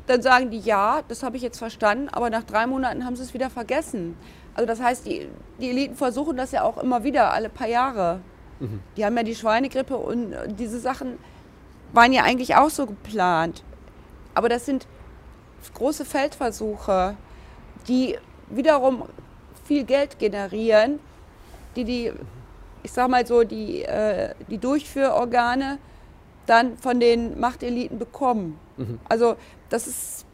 Dann 0.08 0.22
sagen 0.22 0.50
die, 0.50 0.60
ja, 0.60 1.02
das 1.08 1.22
habe 1.22 1.38
ich 1.38 1.44
jetzt 1.44 1.60
verstanden, 1.60 2.10
aber 2.10 2.30
nach 2.30 2.44
drei 2.44 2.66
Monaten 2.66 3.06
haben 3.06 3.16
sie 3.16 3.24
es 3.24 3.34
wieder 3.34 3.50
vergessen. 3.50 4.18
Also 4.56 4.66
das 4.66 4.82
heißt, 4.82 5.06
die, 5.06 5.28
die 5.60 5.70
Eliten 5.70 5.96
versuchen 5.96 6.38
das 6.38 6.52
ja 6.52 6.64
auch 6.64 6.78
immer 6.78 7.04
wieder, 7.04 7.34
alle 7.34 7.50
paar 7.50 7.68
Jahre. 7.68 8.22
Mhm. 8.60 8.80
Die 8.96 9.06
haben 9.06 9.16
ja 9.16 9.24
die 9.24 9.36
Schweinegrippe 9.36 9.96
und 9.96 10.34
diese 10.58 10.80
Sachen 10.80 11.20
waren 11.94 12.12
ja 12.14 12.24
eigentlich 12.24 12.56
auch 12.56 12.70
so 12.70 12.86
geplant. 12.86 13.64
Aber 14.34 14.50
das 14.50 14.66
sind 14.66 14.88
große 15.74 16.06
Feldversuche, 16.06 17.16
die 17.88 18.18
wiederum 18.50 19.04
viel 19.66 19.84
Geld 19.84 20.20
generieren, 20.20 21.00
die 21.76 21.84
die, 21.84 22.14
ich 22.84 22.92
sag 22.92 23.10
mal 23.10 23.26
so, 23.28 23.44
die, 23.44 23.84
äh, 23.84 24.34
die 24.50 24.58
Durchführorgane 24.58 25.80
dann 26.46 26.78
von 26.78 27.00
den 27.00 27.40
Machteliten 27.40 28.00
bekommen. 28.00 28.58
Mhm. 28.78 29.00
Also 29.10 29.36
das 29.70 29.88
ist, 29.88 30.26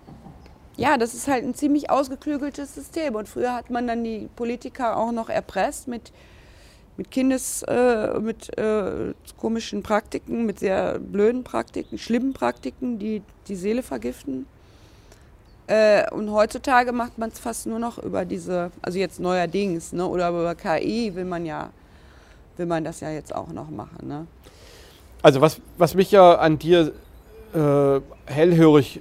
ja, 0.78 0.98
das 0.98 1.14
ist 1.14 1.28
halt 1.28 1.44
ein 1.44 1.54
ziemlich 1.56 1.90
ausgeklügeltes 1.90 2.76
System. 2.76 3.16
Und 3.16 3.28
früher 3.28 3.54
hat 3.54 3.70
man 3.70 3.88
dann 3.88 4.04
die 4.04 4.30
Politiker 4.36 4.98
auch 4.98 5.12
noch 5.12 5.30
erpresst 5.30 5.88
mit, 5.88 6.12
mit 6.98 7.12
Kindes, 7.12 7.64
äh, 7.64 8.20
mit 8.20 8.58
äh, 8.58 9.14
komischen 9.38 9.84
Praktiken, 9.84 10.46
mit 10.46 10.60
sehr 10.60 11.00
blöden 11.00 11.44
Praktiken, 11.44 11.98
schlimmen 11.98 12.34
Praktiken, 12.34 13.00
die 13.00 13.22
die 13.48 13.56
Seele 13.56 13.84
vergiften. 13.84 14.46
Äh, 15.68 16.10
und 16.12 16.32
heutzutage 16.32 16.92
macht 16.92 17.18
man 17.18 17.30
es 17.30 17.40
fast 17.40 17.68
nur 17.68 17.80
noch 17.80 17.98
über 17.98 18.26
diese, 18.26 18.72
also 18.82 19.00
jetzt 19.00 19.20
neuerdings, 19.20 19.94
ne, 19.94 20.06
oder 20.06 20.30
über 20.30 20.56
KI 20.56 21.16
will 21.16 21.24
man 21.24 21.46
ja, 21.46 21.70
will 22.58 22.66
man 22.66 22.84
das 22.84 23.00
ja 23.00 23.10
jetzt 23.12 23.34
auch 23.34 23.48
noch 23.48 23.70
machen. 23.70 24.08
Ne? 24.08 24.28
Also 25.22 25.40
was, 25.40 25.62
was 25.78 25.96
mich 25.96 26.12
ja 26.12 26.36
an 26.36 26.60
dir 26.60 26.92
äh, 27.54 28.02
hellhörig 28.26 29.00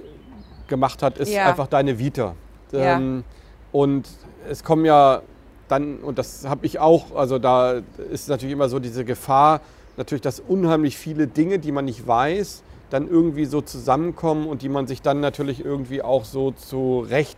gemacht 0.73 1.03
hat, 1.03 1.19
ist 1.19 1.31
ja. 1.31 1.45
einfach 1.45 1.67
deine 1.67 1.99
Vita. 1.99 2.33
Ähm, 2.73 3.17
ja. 3.17 3.23
Und 3.71 4.09
es 4.49 4.63
kommen 4.63 4.85
ja 4.85 5.21
dann, 5.67 5.99
und 5.99 6.17
das 6.17 6.47
habe 6.47 6.65
ich 6.65 6.79
auch, 6.79 7.15
also 7.15 7.37
da 7.37 7.81
ist 8.11 8.27
natürlich 8.27 8.53
immer 8.53 8.69
so 8.69 8.79
diese 8.79 9.05
Gefahr, 9.05 9.61
natürlich, 9.97 10.23
dass 10.23 10.39
unheimlich 10.39 10.97
viele 10.97 11.27
Dinge, 11.27 11.59
die 11.59 11.71
man 11.71 11.85
nicht 11.85 12.07
weiß, 12.07 12.63
dann 12.89 13.07
irgendwie 13.07 13.45
so 13.45 13.61
zusammenkommen 13.61 14.47
und 14.47 14.63
die 14.63 14.69
man 14.69 14.87
sich 14.87 15.03
dann 15.03 15.19
natürlich 15.19 15.63
irgendwie 15.63 16.01
auch 16.01 16.25
so 16.25 16.51
zurecht 16.51 17.37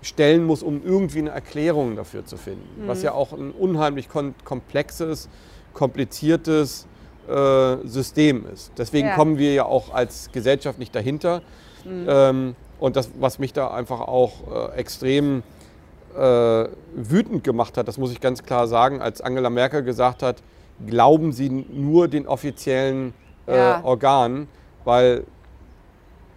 stellen 0.00 0.44
muss, 0.44 0.62
um 0.62 0.82
irgendwie 0.82 1.18
eine 1.18 1.30
Erklärung 1.30 1.94
dafür 1.96 2.24
zu 2.24 2.38
finden. 2.38 2.82
Mhm. 2.82 2.88
Was 2.88 3.02
ja 3.02 3.12
auch 3.12 3.32
ein 3.34 3.50
unheimlich 3.50 4.08
komplexes, 4.08 5.28
kompliziertes 5.74 6.86
äh, 7.28 7.76
System 7.84 8.46
ist. 8.52 8.72
Deswegen 8.78 9.08
ja. 9.08 9.14
kommen 9.14 9.38
wir 9.38 9.52
ja 9.52 9.64
auch 9.64 9.94
als 9.94 10.30
Gesellschaft 10.32 10.78
nicht 10.78 10.94
dahinter. 10.94 11.42
Mhm. 11.84 12.06
Ähm, 12.08 12.56
und 12.78 12.96
das, 12.96 13.10
was 13.18 13.38
mich 13.38 13.52
da 13.52 13.68
einfach 13.68 14.00
auch 14.00 14.70
äh, 14.74 14.78
extrem 14.78 15.42
äh, 16.16 16.64
wütend 16.94 17.44
gemacht 17.44 17.76
hat, 17.76 17.88
das 17.88 17.98
muss 17.98 18.12
ich 18.12 18.20
ganz 18.20 18.42
klar 18.42 18.66
sagen, 18.66 19.00
als 19.00 19.20
Angela 19.20 19.50
Merkel 19.50 19.82
gesagt 19.82 20.22
hat, 20.22 20.42
glauben 20.86 21.32
Sie 21.32 21.48
nur 21.48 22.08
den 22.08 22.26
offiziellen 22.26 23.14
äh, 23.46 23.56
ja. 23.56 23.84
Organen 23.84 24.48
weil 24.84 25.24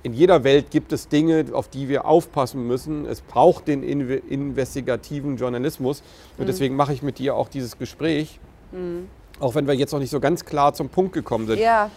in 0.03 0.13
jeder 0.13 0.43
Welt 0.43 0.69
gibt 0.69 0.91
es 0.91 1.07
Dinge, 1.07 1.45
auf 1.53 1.67
die 1.67 1.89
wir 1.89 2.05
aufpassen 2.05 2.67
müssen. 2.67 3.05
Es 3.05 3.21
braucht 3.21 3.67
den 3.67 3.81
investigativen 3.81 5.37
Journalismus. 5.37 6.03
Und 6.37 6.43
mhm. 6.43 6.47
deswegen 6.47 6.75
mache 6.75 6.93
ich 6.93 7.01
mit 7.01 7.17
dir 7.17 7.35
auch 7.35 7.49
dieses 7.49 7.79
Gespräch, 7.79 8.39
mhm. 8.71 9.09
auch 9.39 9.55
wenn 9.55 9.65
wir 9.65 9.73
jetzt 9.73 9.93
noch 9.93 9.99
nicht 9.99 10.11
so 10.11 10.19
ganz 10.19 10.45
klar 10.45 10.73
zum 10.73 10.89
Punkt 10.89 11.13
gekommen 11.13 11.47
sind. 11.47 11.59
Ja. 11.59 11.89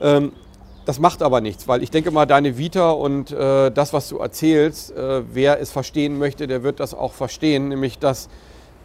Ähm, 0.00 0.32
das 0.84 0.98
macht 0.98 1.22
aber 1.22 1.40
nichts, 1.40 1.68
weil 1.68 1.82
ich 1.82 1.90
denke 1.90 2.10
mal, 2.10 2.26
deine 2.26 2.58
Vita 2.58 2.90
und 2.90 3.30
äh, 3.30 3.70
das, 3.70 3.92
was 3.92 4.08
du 4.08 4.18
erzählst, 4.18 4.96
äh, 4.96 5.22
wer 5.32 5.60
es 5.60 5.70
verstehen 5.70 6.18
möchte, 6.18 6.46
der 6.46 6.62
wird 6.62 6.80
das 6.80 6.94
auch 6.94 7.12
verstehen, 7.12 7.68
nämlich 7.68 7.98
dass 7.98 8.28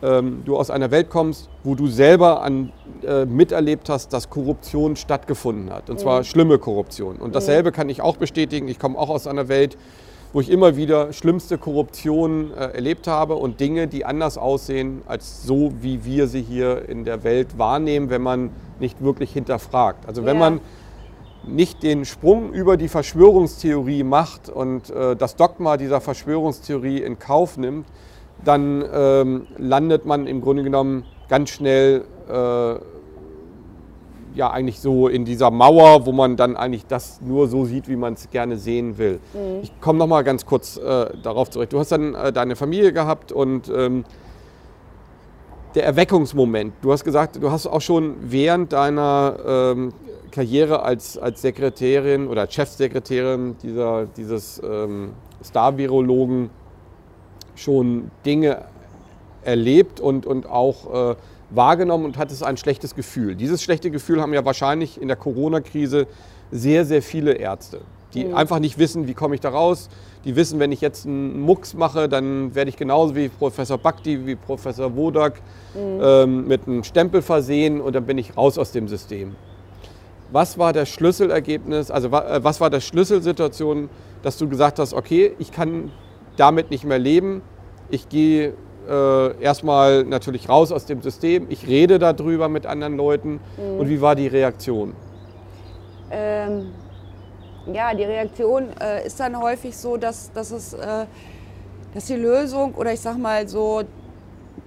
ähm, 0.03 0.43
du 0.45 0.57
aus 0.57 0.69
einer 0.69 0.91
Welt 0.91 1.09
kommst, 1.09 1.49
wo 1.63 1.75
du 1.75 1.87
selber 1.87 2.41
an, 2.43 2.71
äh, 3.03 3.25
miterlebt 3.25 3.89
hast, 3.89 4.13
dass 4.13 4.29
Korruption 4.29 4.95
stattgefunden 4.95 5.71
hat. 5.71 5.89
Und 5.89 5.99
zwar 5.99 6.19
mhm. 6.19 6.23
schlimme 6.25 6.59
Korruption. 6.59 7.17
Und 7.17 7.35
dasselbe 7.35 7.71
mhm. 7.71 7.73
kann 7.73 7.89
ich 7.89 8.01
auch 8.01 8.17
bestätigen. 8.17 8.67
Ich 8.67 8.79
komme 8.79 8.97
auch 8.97 9.09
aus 9.09 9.25
einer 9.25 9.47
Welt, 9.47 9.77
wo 10.33 10.41
ich 10.41 10.51
immer 10.51 10.75
wieder 10.75 11.13
schlimmste 11.13 11.57
Korruption 11.57 12.51
äh, 12.51 12.75
erlebt 12.75 13.07
habe 13.07 13.35
und 13.35 13.59
Dinge, 13.59 13.87
die 13.87 14.05
anders 14.05 14.37
aussehen 14.37 15.01
als 15.07 15.43
so, 15.43 15.73
wie 15.81 16.05
wir 16.05 16.27
sie 16.27 16.41
hier 16.41 16.87
in 16.87 17.05
der 17.05 17.23
Welt 17.23 17.57
wahrnehmen, 17.57 18.09
wenn 18.09 18.21
man 18.21 18.51
nicht 18.79 19.01
wirklich 19.01 19.31
hinterfragt. 19.33 20.07
Also 20.07 20.25
wenn 20.25 20.35
ja. 20.35 20.49
man 20.49 20.61
nicht 21.47 21.83
den 21.83 22.05
Sprung 22.05 22.53
über 22.53 22.77
die 22.77 22.87
Verschwörungstheorie 22.87 24.03
macht 24.03 24.49
und 24.49 24.89
äh, 24.89 25.15
das 25.15 25.35
Dogma 25.35 25.77
dieser 25.77 26.01
Verschwörungstheorie 26.01 26.99
in 26.99 27.19
Kauf 27.19 27.57
nimmt, 27.57 27.87
dann 28.43 28.83
ähm, 28.93 29.47
landet 29.57 30.05
man 30.05 30.27
im 30.27 30.41
Grunde 30.41 30.63
genommen 30.63 31.05
ganz 31.29 31.49
schnell 31.49 32.03
äh, 32.29 32.75
ja 34.35 34.51
eigentlich 34.51 34.79
so 34.79 35.07
in 35.07 35.25
dieser 35.25 35.49
Mauer, 35.51 36.05
wo 36.05 36.11
man 36.11 36.37
dann 36.37 36.55
eigentlich 36.55 36.85
das 36.85 37.19
nur 37.21 37.47
so 37.47 37.65
sieht, 37.65 37.89
wie 37.89 37.95
man 37.95 38.13
es 38.13 38.29
gerne 38.29 38.57
sehen 38.57 38.97
will. 38.97 39.19
Mhm. 39.33 39.63
Ich 39.63 39.81
komme 39.81 39.99
noch 39.99 40.07
mal 40.07 40.23
ganz 40.23 40.45
kurz 40.45 40.77
äh, 40.77 41.07
darauf 41.23 41.49
zurück. 41.49 41.69
Du 41.71 41.79
hast 41.79 41.91
dann 41.91 42.13
äh, 42.13 42.31
deine 42.31 42.55
Familie 42.55 42.93
gehabt 42.93 43.31
und 43.31 43.69
ähm, 43.69 44.05
der 45.75 45.85
Erweckungsmoment. 45.85 46.73
Du 46.81 46.91
hast 46.91 47.03
gesagt, 47.03 47.41
du 47.41 47.51
hast 47.51 47.67
auch 47.67 47.81
schon 47.81 48.15
während 48.21 48.73
deiner 48.73 49.37
ähm, 49.45 49.93
Karriere 50.31 50.83
als, 50.83 51.17
als 51.17 51.41
Sekretärin 51.41 52.27
oder 52.27 52.49
Chefsekretärin 52.49 53.55
dieser, 53.61 54.05
dieses 54.05 54.61
ähm, 54.63 55.13
Star-Virologen 55.43 56.49
schon 57.55 58.11
Dinge 58.25 58.65
erlebt 59.43 59.99
und, 59.99 60.25
und 60.25 60.47
auch 60.47 61.11
äh, 61.11 61.15
wahrgenommen 61.49 62.05
und 62.05 62.17
hattest 62.17 62.43
ein 62.43 62.57
schlechtes 62.57 62.95
Gefühl. 62.95 63.35
Dieses 63.35 63.63
schlechte 63.63 63.91
Gefühl 63.91 64.21
haben 64.21 64.33
ja 64.33 64.43
wahrscheinlich 64.45 65.01
in 65.01 65.07
der 65.07 65.17
Corona-Krise 65.17 66.07
sehr, 66.51 66.85
sehr 66.85 67.01
viele 67.01 67.33
Ärzte, 67.33 67.81
die 68.13 68.25
mhm. 68.25 68.35
einfach 68.35 68.59
nicht 68.59 68.77
wissen, 68.77 69.07
wie 69.07 69.13
komme 69.13 69.35
ich 69.35 69.41
da 69.41 69.49
raus. 69.49 69.89
Die 70.25 70.35
wissen, 70.35 70.59
wenn 70.59 70.71
ich 70.71 70.81
jetzt 70.81 71.05
einen 71.05 71.39
Mucks 71.39 71.73
mache, 71.73 72.09
dann 72.09 72.53
werde 72.53 72.69
ich 72.69 72.75
genauso 72.75 73.15
wie 73.15 73.29
Professor 73.29 73.77
Bakti, 73.77 74.25
wie 74.25 74.35
Professor 74.35 74.95
Wodak 74.95 75.41
mhm. 75.73 75.99
ähm, 76.01 76.47
mit 76.47 76.67
einem 76.67 76.83
Stempel 76.83 77.21
versehen 77.21 77.79
und 77.79 77.95
dann 77.95 78.05
bin 78.05 78.17
ich 78.17 78.35
raus 78.35 78.57
aus 78.57 78.71
dem 78.71 78.87
System. 78.87 79.35
Was 80.31 80.57
war 80.57 80.73
das 80.73 80.89
Schlüsselergebnis, 80.89 81.89
also 81.89 82.09
äh, 82.09 82.43
was 82.43 82.59
war 82.59 82.69
das 82.69 82.85
Schlüsselsituation, 82.85 83.89
dass 84.23 84.37
du 84.37 84.49
gesagt 84.49 84.79
hast, 84.79 84.93
okay, 84.93 85.33
ich 85.39 85.51
kann 85.51 85.91
damit 86.35 86.69
nicht 86.69 86.83
mehr 86.83 86.99
leben. 86.99 87.41
Ich 87.89 88.09
gehe 88.09 88.53
äh, 88.89 89.41
erstmal 89.41 90.03
natürlich 90.03 90.49
raus 90.49 90.71
aus 90.71 90.85
dem 90.85 91.01
System. 91.01 91.47
Ich 91.49 91.67
rede 91.67 91.99
darüber 91.99 92.49
mit 92.49 92.65
anderen 92.65 92.97
Leuten. 92.97 93.39
Mhm. 93.57 93.79
Und 93.79 93.89
wie 93.89 94.01
war 94.01 94.15
die 94.15 94.27
Reaktion? 94.27 94.93
Ähm, 96.11 96.71
ja, 97.73 97.93
die 97.93 98.03
Reaktion 98.03 98.69
äh, 98.79 99.05
ist 99.05 99.19
dann 99.19 99.39
häufig 99.39 99.75
so, 99.75 99.97
dass, 99.97 100.31
dass, 100.31 100.51
es, 100.51 100.73
äh, 100.73 101.05
dass 101.93 102.05
die 102.05 102.15
Lösung 102.15 102.75
oder 102.75 102.93
ich 102.93 103.01
sag 103.01 103.17
mal 103.17 103.47
so 103.47 103.83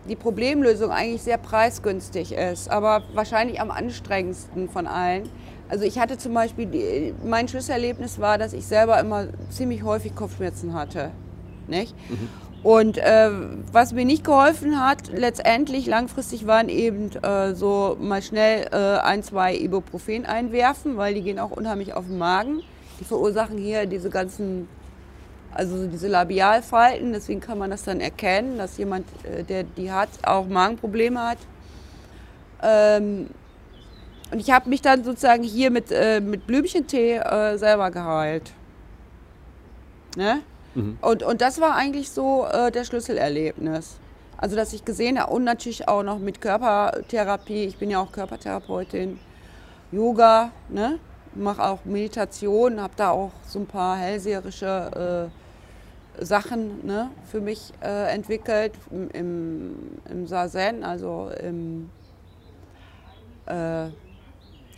die 0.09 0.17
Problemlösung 0.17 0.91
eigentlich 0.91 1.23
sehr 1.23 1.39
preisgünstig 1.39 2.33
ist, 2.33 2.71
aber 2.71 3.03
wahrscheinlich 3.15 3.61
am 3.61 3.71
anstrengendsten 3.71 4.69
von 4.69 4.87
allen. 4.87 5.29
Also 5.71 5.85
ich 5.85 6.01
hatte 6.01 6.19
zum 6.19 6.35
Beispiel, 6.35 7.15
mein 7.25 7.47
Schlüsselerlebnis 7.47 8.19
war, 8.19 8.39
dass 8.39 8.53
ich 8.53 8.67
selber 8.67 8.99
immer 8.99 9.29
ziemlich 9.51 9.85
häufig 9.85 10.17
Kopfschmerzen 10.17 10.75
hatte. 10.75 11.13
Nicht? 11.69 11.95
Mhm. 12.11 12.29
Und 12.65 12.99
äh, 12.99 13.31
was 13.73 13.93
mir 13.93 14.05
nicht 14.05 14.25
geholfen 14.25 14.85
hat, 14.85 15.09
letztendlich 15.15 15.87
langfristig 15.87 16.47
waren 16.47 16.69
eben 16.69 17.11
äh, 17.23 17.55
so 17.55 17.97
mal 18.01 18.21
schnell 18.21 18.67
äh, 18.73 18.99
ein, 19.01 19.23
zwei 19.23 19.55
Ibuprofen 19.57 20.27
einwerfen, 20.27 20.97
weil 20.97 21.15
die 21.15 21.23
gehen 21.23 21.39
auch 21.39 21.53
unheimlich 21.53 21.95
auf 21.95 22.07
den 22.07 22.19
Magen. 22.19 22.63
Die 22.99 23.05
verursachen 23.05 23.57
hier 23.57 23.87
diese 23.87 24.11
ganzen, 24.11 24.69
also 25.55 25.87
diese 25.87 26.09
Labialfalten. 26.09 27.13
Deswegen 27.13 27.41
kann 27.41 27.59
man 27.59 27.71
das 27.71 27.85
dann 27.85 28.01
erkennen, 28.01 28.59
dass 28.59 28.77
jemand, 28.77 29.07
äh, 29.23 29.45
der 29.45 29.63
die 29.63 29.93
hat, 29.93 30.11
auch 30.25 30.47
Magenprobleme 30.49 31.21
hat. 31.21 31.39
Ähm, 32.63 33.29
und 34.31 34.39
ich 34.39 34.51
habe 34.51 34.69
mich 34.69 34.83
dann 34.83 35.05
sozusagen 35.05 35.43
hier 35.43 35.71
mit, 35.71 35.91
äh, 35.91 36.21
mit 36.21 36.47
Blümchentee 36.47 37.17
äh, 37.17 37.57
selber 37.59 37.91
geheilt. 37.91 38.53
Ne? 40.17 40.43
Mhm. 40.75 40.99
Und, 41.01 41.23
und 41.23 41.41
das 41.41 41.61
war 41.61 41.75
eigentlich 41.75 42.11
so 42.11 42.47
äh, 42.47 42.71
der 42.71 42.85
Schlüsselerlebnis. 42.85 43.99
Also, 44.37 44.57
dass 44.57 44.73
ich 44.73 44.85
gesehen 44.85 45.21
habe 45.21 45.33
und 45.33 45.45
natürlich 45.45 45.87
auch 45.87 46.03
noch 46.03 46.19
mit 46.19 46.41
Körpertherapie. 46.41 47.65
Ich 47.65 47.77
bin 47.77 47.91
ja 47.91 48.01
auch 48.01 48.11
Körpertherapeutin, 48.11 49.19
Yoga, 49.93 50.51
ne? 50.69 50.99
mache 51.35 51.63
auch 51.63 51.85
Meditation, 51.85 52.81
habe 52.81 52.95
da 52.97 53.11
auch 53.11 53.33
so 53.47 53.61
ein 53.61 53.67
paar 53.67 53.97
hellseherische 53.97 55.31
äh, 56.19 56.25
Sachen 56.25 56.85
ne, 56.87 57.11
für 57.31 57.41
mich 57.41 57.73
äh, 57.83 58.13
entwickelt 58.13 58.73
im, 58.91 59.11
im, 59.11 59.75
im 60.09 60.27
Sazen, 60.27 60.85
also 60.85 61.31
im, 61.41 61.91
äh, 63.47 63.87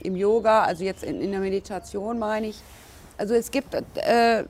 im 0.04 0.16
Yoga, 0.16 0.62
also 0.62 0.84
jetzt 0.84 1.04
in, 1.04 1.20
in 1.20 1.30
der 1.30 1.40
Meditation 1.40 2.18
meine 2.18 2.48
ich. 2.48 2.60
Also 3.16 3.34
es 3.34 3.50
gibt 3.50 3.74
äh, 3.74 4.44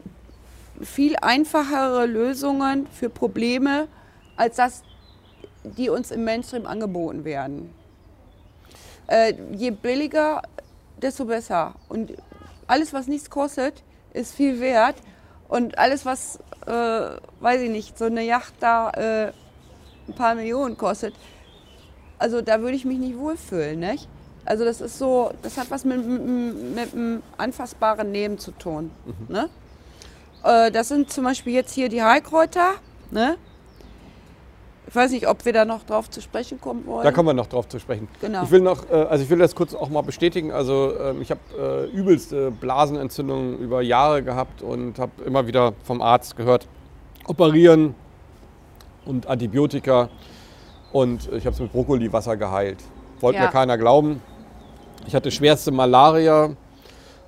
viel 0.80 1.16
einfachere 1.16 2.06
Lösungen 2.06 2.86
für 2.86 3.08
Probleme, 3.08 3.88
als 4.36 4.56
das, 4.56 4.82
die 5.64 5.88
uns 5.88 6.10
im 6.10 6.24
Mainstream 6.24 6.66
angeboten 6.66 7.24
werden. 7.24 7.72
Äh, 9.06 9.34
je 9.52 9.70
billiger, 9.70 10.42
desto 11.00 11.24
besser. 11.24 11.74
Und 11.88 12.12
alles, 12.66 12.92
was 12.92 13.06
nichts 13.08 13.28
kostet, 13.28 13.82
ist 14.12 14.34
viel 14.34 14.60
wert. 14.60 14.96
Und 15.48 15.76
alles, 15.76 16.06
was, 16.06 16.38
äh, 16.66 16.70
weiß 17.40 17.60
ich 17.62 17.70
nicht, 17.70 17.98
so 17.98 18.06
eine 18.06 18.22
Yacht 18.22 18.54
da 18.60 18.90
äh, 18.90 19.32
ein 20.08 20.14
paar 20.14 20.34
Millionen 20.34 20.76
kostet, 20.76 21.14
also 22.18 22.40
da 22.40 22.60
würde 22.60 22.76
ich 22.76 22.84
mich 22.84 22.98
nicht 22.98 23.18
wohlfühlen, 23.18 23.80
nicht? 23.80 24.08
Also 24.44 24.64
das 24.64 24.80
ist 24.80 24.98
so, 24.98 25.30
das 25.42 25.56
hat 25.56 25.70
was 25.70 25.84
mit, 25.84 26.04
mit, 26.06 26.74
mit 26.74 26.94
einem 26.94 27.22
anfassbaren 27.36 28.12
Leben 28.12 28.38
zu 28.38 28.50
tun. 28.52 28.90
Mhm. 29.04 29.34
Ne? 29.34 29.48
Äh, 30.44 30.70
das 30.72 30.88
sind 30.88 31.10
zum 31.10 31.24
Beispiel 31.24 31.52
jetzt 31.54 31.72
hier 31.72 31.88
die 31.88 32.02
Heilkräuter. 32.02 32.74
Ne? 33.10 33.36
Ich 34.88 34.96
weiß 34.96 35.12
nicht, 35.12 35.28
ob 35.28 35.44
wir 35.44 35.52
da 35.52 35.64
noch 35.64 35.84
drauf 35.84 36.10
zu 36.10 36.20
sprechen 36.20 36.60
kommen 36.60 36.84
wollen. 36.86 37.04
Da 37.04 37.12
kommen 37.12 37.28
wir 37.28 37.34
noch 37.34 37.46
drauf 37.46 37.68
zu 37.68 37.78
sprechen. 37.78 38.08
Genau. 38.20 38.42
Ich 38.42 38.50
will 38.50 38.60
noch, 38.60 38.90
äh, 38.90 38.94
also 38.94 39.22
ich 39.22 39.30
will 39.30 39.38
das 39.38 39.54
kurz 39.54 39.74
auch 39.74 39.88
mal 39.88 40.02
bestätigen. 40.02 40.50
Also 40.50 40.92
ähm, 40.98 41.22
ich 41.22 41.30
habe 41.30 41.40
äh, 41.58 41.96
übelste 41.96 42.50
Blasenentzündungen 42.50 43.58
über 43.58 43.80
Jahre 43.80 44.22
gehabt 44.22 44.60
und 44.60 44.98
habe 44.98 45.12
immer 45.24 45.46
wieder 45.46 45.72
vom 45.84 46.02
Arzt 46.02 46.36
gehört, 46.36 46.66
operieren 47.26 47.94
und 49.06 49.28
Antibiotika. 49.28 50.08
Und 50.92 51.32
ich 51.32 51.46
habe 51.46 51.54
es 51.54 51.60
mit 51.60 51.72
Brokkoliwasser 51.72 52.36
geheilt. 52.36 52.78
Wollte 53.20 53.38
Ja. 53.38 53.46
mir 53.46 53.50
keiner 53.52 53.78
glauben. 53.78 54.20
Ich 55.06 55.14
hatte 55.14 55.30
schwerste 55.30 55.70
Malaria 55.72 56.54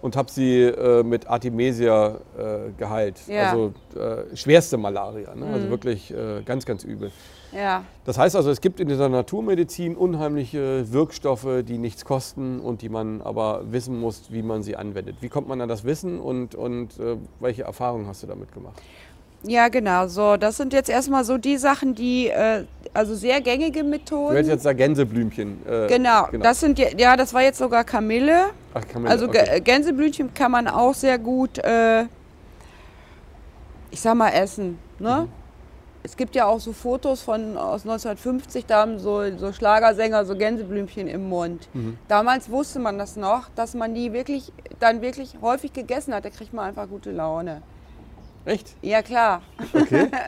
und 0.03 0.17
habe 0.17 0.31
sie 0.31 0.63
äh, 0.63 1.03
mit 1.03 1.27
Artemisia 1.29 2.19
äh, 2.39 2.73
geheilt. 2.77 3.21
Ja. 3.27 3.51
Also 3.51 3.73
äh, 3.99 4.37
schwerste 4.37 4.77
Malaria. 4.77 5.35
Ne? 5.35 5.47
Mhm. 5.47 5.55
Also 5.55 5.71
wirklich 5.71 6.13
äh, 6.13 6.43
ganz, 6.45 6.67
ganz 6.67 6.85
übel. 6.85 7.11
ja, 7.53 7.85
Das 8.05 8.19
heißt 8.19 8.37
also, 8.37 8.51
es 8.51 8.61
gibt 8.61 8.81
in 8.81 8.89
dieser 8.89 9.09
Naturmedizin 9.09 9.97
unheimliche 9.97 10.93
Wirkstoffe, 10.93 11.63
die 11.67 11.79
nichts 11.79 12.05
kosten 12.05 12.61
und 12.61 12.83
die 12.83 12.91
man 12.91 13.23
aber 13.23 13.63
wissen 13.73 13.99
muss, 13.99 14.31
wie 14.31 14.43
man 14.43 14.63
sie 14.63 14.77
anwendet. 14.77 15.17
Wie 15.21 15.29
kommt 15.31 15.49
man 15.49 15.61
an 15.63 15.69
das 15.71 15.85
Wissen 15.85 16.21
und, 16.21 16.55
und 16.55 16.99
äh, 17.01 17.17
welche 17.41 17.63
Erfahrungen 17.63 18.07
hast 18.07 18.23
du 18.23 18.27
damit 18.27 18.53
gemacht? 18.53 18.81
Ja, 19.47 19.69
genau. 19.69 20.07
So, 20.09 20.37
das 20.37 20.57
sind 20.57 20.73
jetzt 20.73 20.89
erstmal 20.91 21.25
so 21.25 21.39
die 21.39 21.57
Sachen, 21.57 21.95
die, 21.95 22.29
äh, 22.29 22.65
also 22.93 23.15
sehr 23.15 23.41
gängige 23.41 23.83
Methoden. 23.85 24.31
Du 24.33 24.37
hättest 24.37 24.51
jetzt 24.53 24.67
da 24.67 24.73
Gänseblümchen. 24.73 25.59
äh, 25.67 25.87
genau, 25.89 26.29
das 26.41 26.61
sind 26.61 26.79
ja, 26.79 26.89
ja, 26.97 27.17
das 27.17 27.35
war 27.35 27.43
jetzt 27.43 27.59
sogar 27.59 27.85
Kamille. 27.85 28.47
Ach, 28.75 28.83
man, 28.95 29.07
Also 29.07 29.27
okay. 29.27 29.45
Gä- 29.59 29.61
Gänseblümchen 29.61 30.33
kann 30.35 30.51
man 30.53 30.69
auch 30.69 30.95
sehr 30.95 31.19
gut, 31.19 31.59
äh, 31.59 32.05
ich 33.91 34.01
sag 34.01 34.15
mal, 34.15 34.31
essen. 34.31 34.79
Ne? 34.99 35.23
Mhm. 35.27 35.29
Es 36.07 36.17
gibt 36.17 36.35
ja 36.35 36.45
auch 36.47 36.61
so 36.61 36.73
Fotos 36.75 37.23
von 37.23 37.57
aus 37.57 37.83
1950, 37.85 38.67
da 38.67 38.83
haben 38.83 38.99
so, 38.99 39.23
so 39.39 39.53
Schlagersänger 39.53 40.25
so 40.27 40.37
Gänseblümchen 40.37 41.09
im 41.09 41.29
Mund. 41.31 41.69
Mhm. 41.73 41.97
Damals 42.09 42.51
wusste 42.51 42.79
man 42.79 42.99
das 42.99 43.17
noch, 43.17 43.49
dass 43.57 43.75
man 43.75 43.95
die 43.95 44.13
wirklich 44.13 44.53
dann 44.81 45.01
wirklich 45.01 45.37
häufig 45.41 45.73
gegessen 45.73 46.13
hat. 46.15 46.25
Da 46.27 46.31
kriegt 46.31 46.53
man 46.53 46.67
einfach 46.67 46.89
gute 46.89 47.11
Laune. 47.11 47.63
Echt? 48.45 48.75
Ja 48.83 49.03
klar. 49.03 49.43
Okay. 49.73 50.09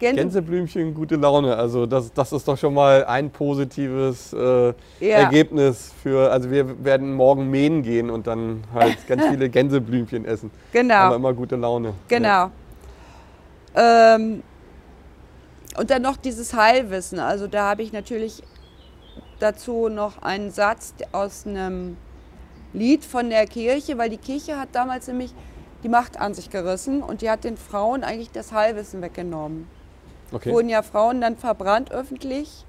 Gänse 0.00 0.22
Gänseblümchen, 0.22 0.92
gute 0.92 1.16
Laune. 1.16 1.56
Also 1.56 1.86
das, 1.86 2.12
das 2.12 2.32
ist 2.32 2.46
doch 2.48 2.58
schon 2.58 2.74
mal 2.74 3.04
ein 3.04 3.30
positives 3.30 4.32
äh, 4.32 4.74
Ja. 5.00 5.18
Ergebnis 5.18 5.92
für. 6.02 6.30
Also 6.30 6.50
wir 6.50 6.84
werden 6.84 7.14
morgen 7.14 7.48
mähen 7.48 7.82
gehen 7.82 8.10
und 8.10 8.26
dann 8.26 8.64
halt 8.74 8.98
ganz 9.06 9.26
viele 9.28 9.48
Gänseblümchen 9.48 10.24
essen. 10.24 10.50
genau. 10.72 10.94
Aber 10.94 11.16
immer 11.16 11.32
gute 11.32 11.56
Laune. 11.56 11.94
Genau. 12.08 12.50
Ähm, 13.74 14.42
und 15.78 15.90
dann 15.90 16.02
noch 16.02 16.16
dieses 16.16 16.52
Heilwissen. 16.54 17.18
Also 17.18 17.46
da 17.46 17.70
habe 17.70 17.82
ich 17.82 17.92
natürlich 17.92 18.42
dazu 19.38 19.88
noch 19.88 20.22
einen 20.22 20.50
Satz 20.50 20.94
aus 21.12 21.46
einem 21.46 21.96
Lied 22.72 23.04
von 23.04 23.30
der 23.30 23.46
Kirche, 23.46 23.96
weil 23.96 24.10
die 24.10 24.16
Kirche 24.18 24.58
hat 24.58 24.70
damals 24.72 25.06
nämlich 25.06 25.34
die 25.84 25.88
Macht 25.90 26.18
an 26.18 26.34
sich 26.34 26.50
gerissen 26.50 27.02
und 27.02 27.20
die 27.20 27.30
hat 27.30 27.44
den 27.44 27.58
Frauen 27.58 28.02
eigentlich 28.02 28.32
das 28.32 28.52
Heilwissen 28.52 29.02
weggenommen. 29.02 29.68
Okay. 30.32 30.52
Wurden 30.52 30.70
ja 30.70 30.82
Frauen 30.82 31.20
dann 31.20 31.36
verbrannt 31.36 31.92
öffentlich. 31.92 32.64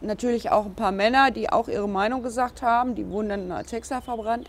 Natürlich 0.00 0.50
auch 0.50 0.64
ein 0.66 0.74
paar 0.74 0.92
Männer, 0.92 1.32
die 1.32 1.50
auch 1.50 1.68
ihre 1.68 1.88
Meinung 1.88 2.22
gesagt 2.22 2.62
haben, 2.62 2.94
die 2.94 3.10
wurden 3.10 3.28
dann 3.28 3.52
als 3.52 3.72
Hexer 3.72 4.00
verbrannt. 4.00 4.48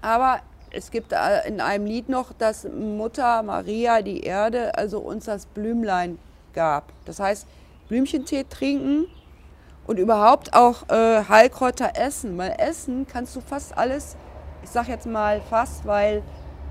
Aber 0.00 0.40
es 0.70 0.92
gibt 0.92 1.12
äh, 1.12 1.46
in 1.46 1.60
einem 1.60 1.84
Lied 1.84 2.08
noch, 2.08 2.32
dass 2.32 2.64
Mutter 2.64 3.42
Maria 3.42 4.00
die 4.00 4.20
Erde, 4.20 4.76
also 4.78 5.00
uns 5.00 5.24
das 5.24 5.46
Blümlein 5.46 6.18
gab. 6.54 6.92
Das 7.04 7.18
heißt, 7.18 7.46
Blümchentee 7.88 8.44
trinken 8.48 9.06
und 9.88 9.98
überhaupt 9.98 10.54
auch 10.54 10.88
äh, 10.88 11.24
Heilkräuter 11.28 11.96
essen. 11.96 12.38
Weil 12.38 12.54
essen 12.58 13.06
kannst 13.10 13.34
du 13.34 13.40
fast 13.40 13.76
alles, 13.76 14.16
ich 14.62 14.70
sag 14.70 14.86
jetzt 14.86 15.06
mal 15.06 15.40
fast, 15.50 15.84
weil 15.84 16.22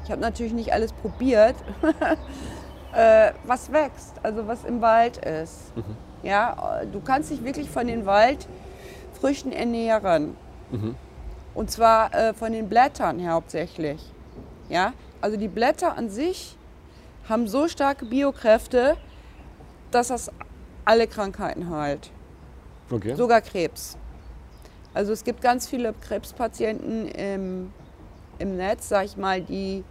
ich 0.03 0.11
habe 0.11 0.21
natürlich 0.21 0.53
nicht 0.53 0.73
alles 0.73 0.93
probiert, 0.93 1.55
äh, 2.93 3.31
was 3.45 3.71
wächst, 3.71 4.13
also 4.23 4.47
was 4.47 4.63
im 4.63 4.81
Wald 4.81 5.17
ist. 5.17 5.73
Ja, 6.23 6.81
äh, 6.81 6.87
du 6.87 6.99
kannst 7.01 7.31
dich 7.31 7.43
wirklich 7.43 7.69
von 7.69 7.87
den 7.87 8.05
Waldfrüchten 8.05 9.51
ernähren. 9.51 10.35
Mhm. 10.71 10.95
Und 11.53 11.69
zwar 11.71 12.13
äh, 12.13 12.33
von 12.33 12.51
den 12.51 12.69
Blättern 12.69 13.27
hauptsächlich. 13.27 14.01
Ja, 14.69 14.93
also 15.19 15.37
die 15.37 15.49
Blätter 15.49 15.97
an 15.97 16.09
sich 16.09 16.57
haben 17.27 17.47
so 17.47 17.67
starke 17.67 18.05
Biokräfte, 18.05 18.97
dass 19.91 20.07
das 20.07 20.31
alle 20.85 21.07
Krankheiten 21.07 21.69
heilt, 21.69 22.09
okay. 22.89 23.15
sogar 23.15 23.41
Krebs. 23.41 23.97
Also 24.93 25.13
es 25.13 25.23
gibt 25.23 25.41
ganz 25.41 25.67
viele 25.67 25.93
Krebspatienten 25.93 27.07
im, 27.09 27.73
im 28.41 28.57
Netz, 28.57 28.89
sag 28.89 29.05
ich 29.05 29.17
mal, 29.17 29.41
die 29.41 29.83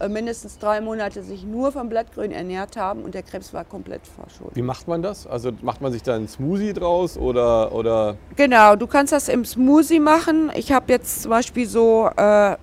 äh, 0.00 0.08
mindestens 0.08 0.58
drei 0.58 0.80
Monate 0.80 1.22
sich 1.22 1.44
nur 1.44 1.72
vom 1.72 1.88
Blattgrün 1.88 2.32
ernährt 2.32 2.76
haben 2.76 3.02
und 3.02 3.14
der 3.14 3.22
Krebs 3.22 3.52
war 3.52 3.64
komplett 3.64 4.02
verschwunden. 4.06 4.56
Wie 4.56 4.62
macht 4.62 4.88
man 4.88 5.02
das? 5.02 5.26
Also 5.26 5.52
macht 5.62 5.80
man 5.80 5.92
sich 5.92 6.02
da 6.02 6.14
einen 6.14 6.28
Smoothie 6.28 6.72
draus 6.72 7.18
oder, 7.18 7.72
oder 7.72 8.16
Genau, 8.36 8.76
du 8.76 8.86
kannst 8.86 9.12
das 9.12 9.28
im 9.28 9.44
Smoothie 9.44 10.00
machen. 10.00 10.50
Ich 10.54 10.72
habe 10.72 10.92
jetzt 10.92 11.22
zum 11.22 11.30
Beispiel 11.30 11.66
so, 11.66 12.08
äh, 12.16 12.56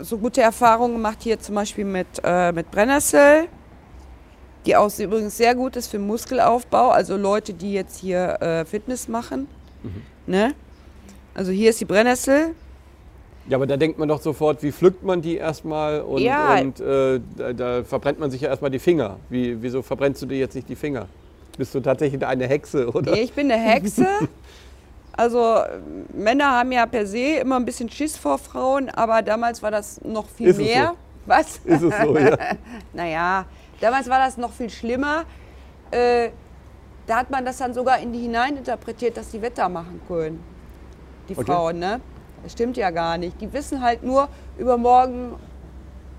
so 0.00 0.18
gute 0.18 0.40
Erfahrungen 0.40 0.94
gemacht 0.94 1.18
hier 1.20 1.38
zum 1.38 1.54
Beispiel 1.54 1.84
mit, 1.84 2.08
äh, 2.24 2.50
mit 2.50 2.70
Brennnessel, 2.70 3.46
die 4.64 4.74
auch 4.74 4.90
übrigens 4.98 5.36
sehr 5.36 5.54
gut 5.54 5.76
ist 5.76 5.88
für 5.88 6.00
Muskelaufbau, 6.00 6.88
also 6.88 7.16
Leute, 7.16 7.54
die 7.54 7.72
jetzt 7.72 8.00
hier 8.00 8.42
äh, 8.42 8.64
Fitness 8.64 9.06
machen. 9.06 9.46
Ne? 10.26 10.54
Also 11.34 11.52
hier 11.52 11.70
ist 11.70 11.80
die 11.80 11.84
Brennnessel. 11.84 12.56
Ja, 13.48 13.56
aber 13.56 13.66
da 13.66 13.76
denkt 13.76 13.98
man 13.98 14.08
doch 14.08 14.20
sofort, 14.20 14.62
wie 14.62 14.72
pflückt 14.72 15.04
man 15.04 15.22
die 15.22 15.36
erstmal 15.36 16.00
und, 16.00 16.20
Ja. 16.20 16.58
und 16.58 16.80
äh, 16.80 17.20
da, 17.36 17.52
da 17.52 17.84
verbrennt 17.84 18.18
man 18.18 18.30
sich 18.30 18.40
ja 18.40 18.48
erstmal 18.48 18.70
die 18.72 18.78
Finger. 18.80 19.18
Wie, 19.28 19.60
wieso 19.62 19.82
verbrennst 19.82 20.20
du 20.22 20.26
dir 20.26 20.38
jetzt 20.38 20.54
nicht 20.54 20.68
die 20.68 20.74
Finger? 20.76 21.06
Bist 21.56 21.74
du 21.74 21.80
tatsächlich 21.80 22.24
eine 22.26 22.46
Hexe, 22.48 22.88
oder? 22.90 23.12
Ich 23.14 23.32
bin 23.32 23.50
eine 23.50 23.60
Hexe. 23.62 24.06
Also 25.18 25.60
Männer 26.12 26.50
haben 26.58 26.72
ja 26.72 26.84
per 26.84 27.06
se 27.06 27.36
immer 27.40 27.56
ein 27.56 27.64
bisschen 27.64 27.88
Schiss 27.88 28.18
vor 28.18 28.36
Frauen, 28.36 28.90
aber 28.90 29.22
damals 29.22 29.62
war 29.62 29.70
das 29.70 29.98
noch 30.04 30.28
viel 30.28 30.48
Ist 30.48 30.58
es 30.58 30.62
mehr. 30.66 30.88
so? 30.88 30.96
Was? 31.24 31.56
Ist 31.64 31.82
es 31.82 31.94
so, 32.02 32.18
ja? 32.18 32.36
Naja, 32.92 33.46
damals 33.80 34.10
war 34.10 34.18
das 34.18 34.36
noch 34.36 34.52
viel 34.52 34.68
schlimmer. 34.68 35.24
Äh, 35.90 36.28
da 37.06 37.16
hat 37.16 37.30
man 37.30 37.46
das 37.46 37.56
dann 37.56 37.72
sogar 37.72 37.98
in 37.98 38.12
die 38.12 38.18
hineininterpretiert, 38.18 39.16
dass 39.16 39.30
die 39.30 39.40
Wetter 39.40 39.70
machen 39.70 40.02
können. 40.06 40.38
Die 41.30 41.32
Okay. 41.32 41.44
Frauen, 41.46 41.78
ne? 41.78 42.00
Das 42.46 42.52
stimmt 42.52 42.76
ja 42.76 42.90
gar 42.90 43.18
nicht. 43.18 43.40
Die 43.40 43.52
wissen 43.52 43.82
halt 43.82 44.04
nur, 44.04 44.28
übermorgen 44.56 45.32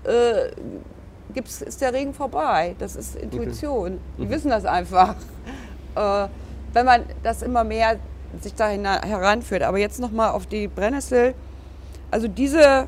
äh, 0.04 0.50
gibt's, 1.32 1.62
ist 1.62 1.80
der 1.80 1.94
Regen 1.94 2.12
vorbei. 2.12 2.76
Das 2.78 2.96
ist 2.96 3.16
Intuition. 3.16 3.98
Die 4.18 4.28
wissen 4.28 4.50
das 4.50 4.66
einfach. 4.66 5.14
Äh, 5.94 6.28
wenn 6.74 6.84
man 6.84 7.04
das 7.22 7.40
immer 7.40 7.64
mehr 7.64 7.96
sich 8.42 8.54
da 8.54 8.68
heranführt. 8.68 9.62
Aber 9.62 9.78
jetzt 9.78 10.00
nochmal 10.00 10.32
auf 10.32 10.44
die 10.44 10.68
Brennnessel. 10.68 11.32
Also 12.10 12.28
diese, 12.28 12.86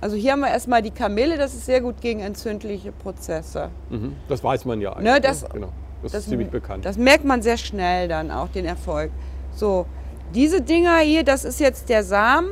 also 0.00 0.14
hier 0.14 0.30
haben 0.32 0.40
wir 0.40 0.50
erstmal 0.50 0.80
die 0.80 0.92
Kamille, 0.92 1.36
das 1.38 1.52
ist 1.54 1.66
sehr 1.66 1.80
gut 1.80 2.00
gegen 2.00 2.20
entzündliche 2.20 2.92
Prozesse. 2.92 3.70
Mhm. 3.90 4.14
Das 4.28 4.44
weiß 4.44 4.64
man 4.64 4.80
ja 4.80 4.92
eigentlich. 4.92 5.12
Ne, 5.12 5.20
das- 5.20 5.44
genau. 5.52 5.72
das, 6.04 6.12
das- 6.12 6.20
ist 6.22 6.28
ziemlich 6.28 6.50
bekannt. 6.50 6.84
Das 6.84 6.96
merkt 6.96 7.24
man 7.24 7.42
sehr 7.42 7.56
schnell 7.56 8.06
dann 8.06 8.30
auch, 8.30 8.46
den 8.48 8.64
Erfolg. 8.64 9.10
So, 9.56 9.86
diese 10.34 10.60
Dinger 10.60 10.98
hier, 10.98 11.24
das 11.24 11.44
ist 11.44 11.60
jetzt 11.60 11.88
der 11.88 12.04
Samen. 12.04 12.50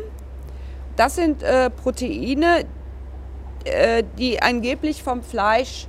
Das 0.97 1.15
sind 1.15 1.43
äh, 1.43 1.71
Proteine, 1.71 2.65
äh, 3.65 4.03
die 4.19 4.43
angeblich 4.43 5.03
vom 5.03 5.23
Fleisch 5.23 5.87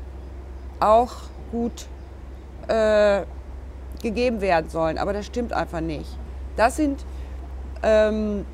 auch 0.80 1.14
gut 1.52 1.88
äh, 2.68 3.24
gegeben 4.02 4.41
werden 4.41 4.70
sollen. 4.70 4.98
Aber 4.98 5.14
das 5.14 5.26
stimmt 5.26 5.52
einfach 5.53 5.82
nicht. 5.82 6.10
Das 6.56 6.76
sind 6.76 7.03
ähm, 7.82 8.45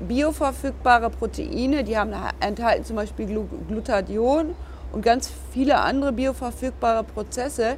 bioverfügbare 0.00 1.10
Proteine, 1.10 1.84
die 1.84 1.98
haben, 1.98 2.12
enthalten 2.40 2.84
zum 2.84 2.96
Beispiel 2.96 3.26
Glu 3.26 3.44
Glutathion 3.68 4.54
und 4.92 5.02
ganz 5.02 5.30
viele 5.52 5.78
andere 5.78 6.12
bioverfügbare 6.12 7.04
Prozesse, 7.04 7.76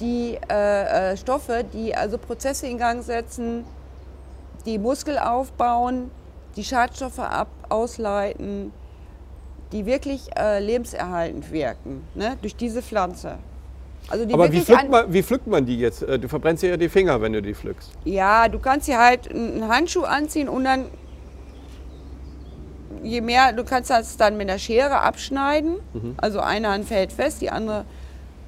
die 0.00 0.38
äh, 0.50 1.12
äh, 1.12 1.16
Stoffe, 1.16 1.64
die 1.72 1.94
also 1.94 2.18
Prozesse 2.18 2.66
in 2.66 2.78
Gang 2.78 3.02
setzen, 3.02 3.64
die 4.64 4.78
Muskel 4.78 5.18
aufbauen, 5.18 6.10
die 6.56 6.64
Schadstoffe 6.64 7.18
ab 7.18 7.48
ausleiten, 7.68 8.72
die 9.72 9.86
wirklich 9.86 10.28
äh, 10.36 10.58
lebenserhaltend 10.60 11.50
wirken, 11.50 12.02
ne, 12.14 12.36
durch 12.40 12.56
diese 12.56 12.82
Pflanze. 12.82 13.36
Also 14.08 14.24
die 14.24 14.34
Aber 14.34 14.52
wie 14.52 14.60
pflückt, 14.60 14.80
an- 14.82 14.90
man, 14.90 15.12
wie 15.12 15.22
pflückt 15.22 15.46
man 15.48 15.66
die 15.66 15.78
jetzt? 15.78 16.02
Äh, 16.02 16.18
Du 16.18 16.28
verbrennst 16.28 16.62
ja 16.62 16.76
die 16.76 16.88
Finger, 16.88 17.20
wenn 17.20 17.32
du 17.32 17.42
die 17.42 17.54
pflückst. 17.54 17.90
Ja, 18.04 18.48
du 18.48 18.58
kannst 18.60 18.86
dir 18.86 18.98
halt 18.98 19.28
einen 19.32 19.66
Handschuh 19.68 20.04
anziehen 20.04 20.48
und 20.48 20.64
dann, 20.64 20.84
je 23.02 23.20
mehr, 23.20 23.52
du 23.52 23.64
kannst 23.64 23.90
das 23.90 24.16
dann 24.16 24.36
mit 24.36 24.48
der 24.48 24.58
Schere 24.58 25.00
abschneiden. 25.00 25.76
Also 26.18 26.40
eine 26.40 26.68
Hand 26.68 26.84
fällt 26.86 27.12
fest, 27.12 27.40
die 27.40 27.50
andere 27.50 27.84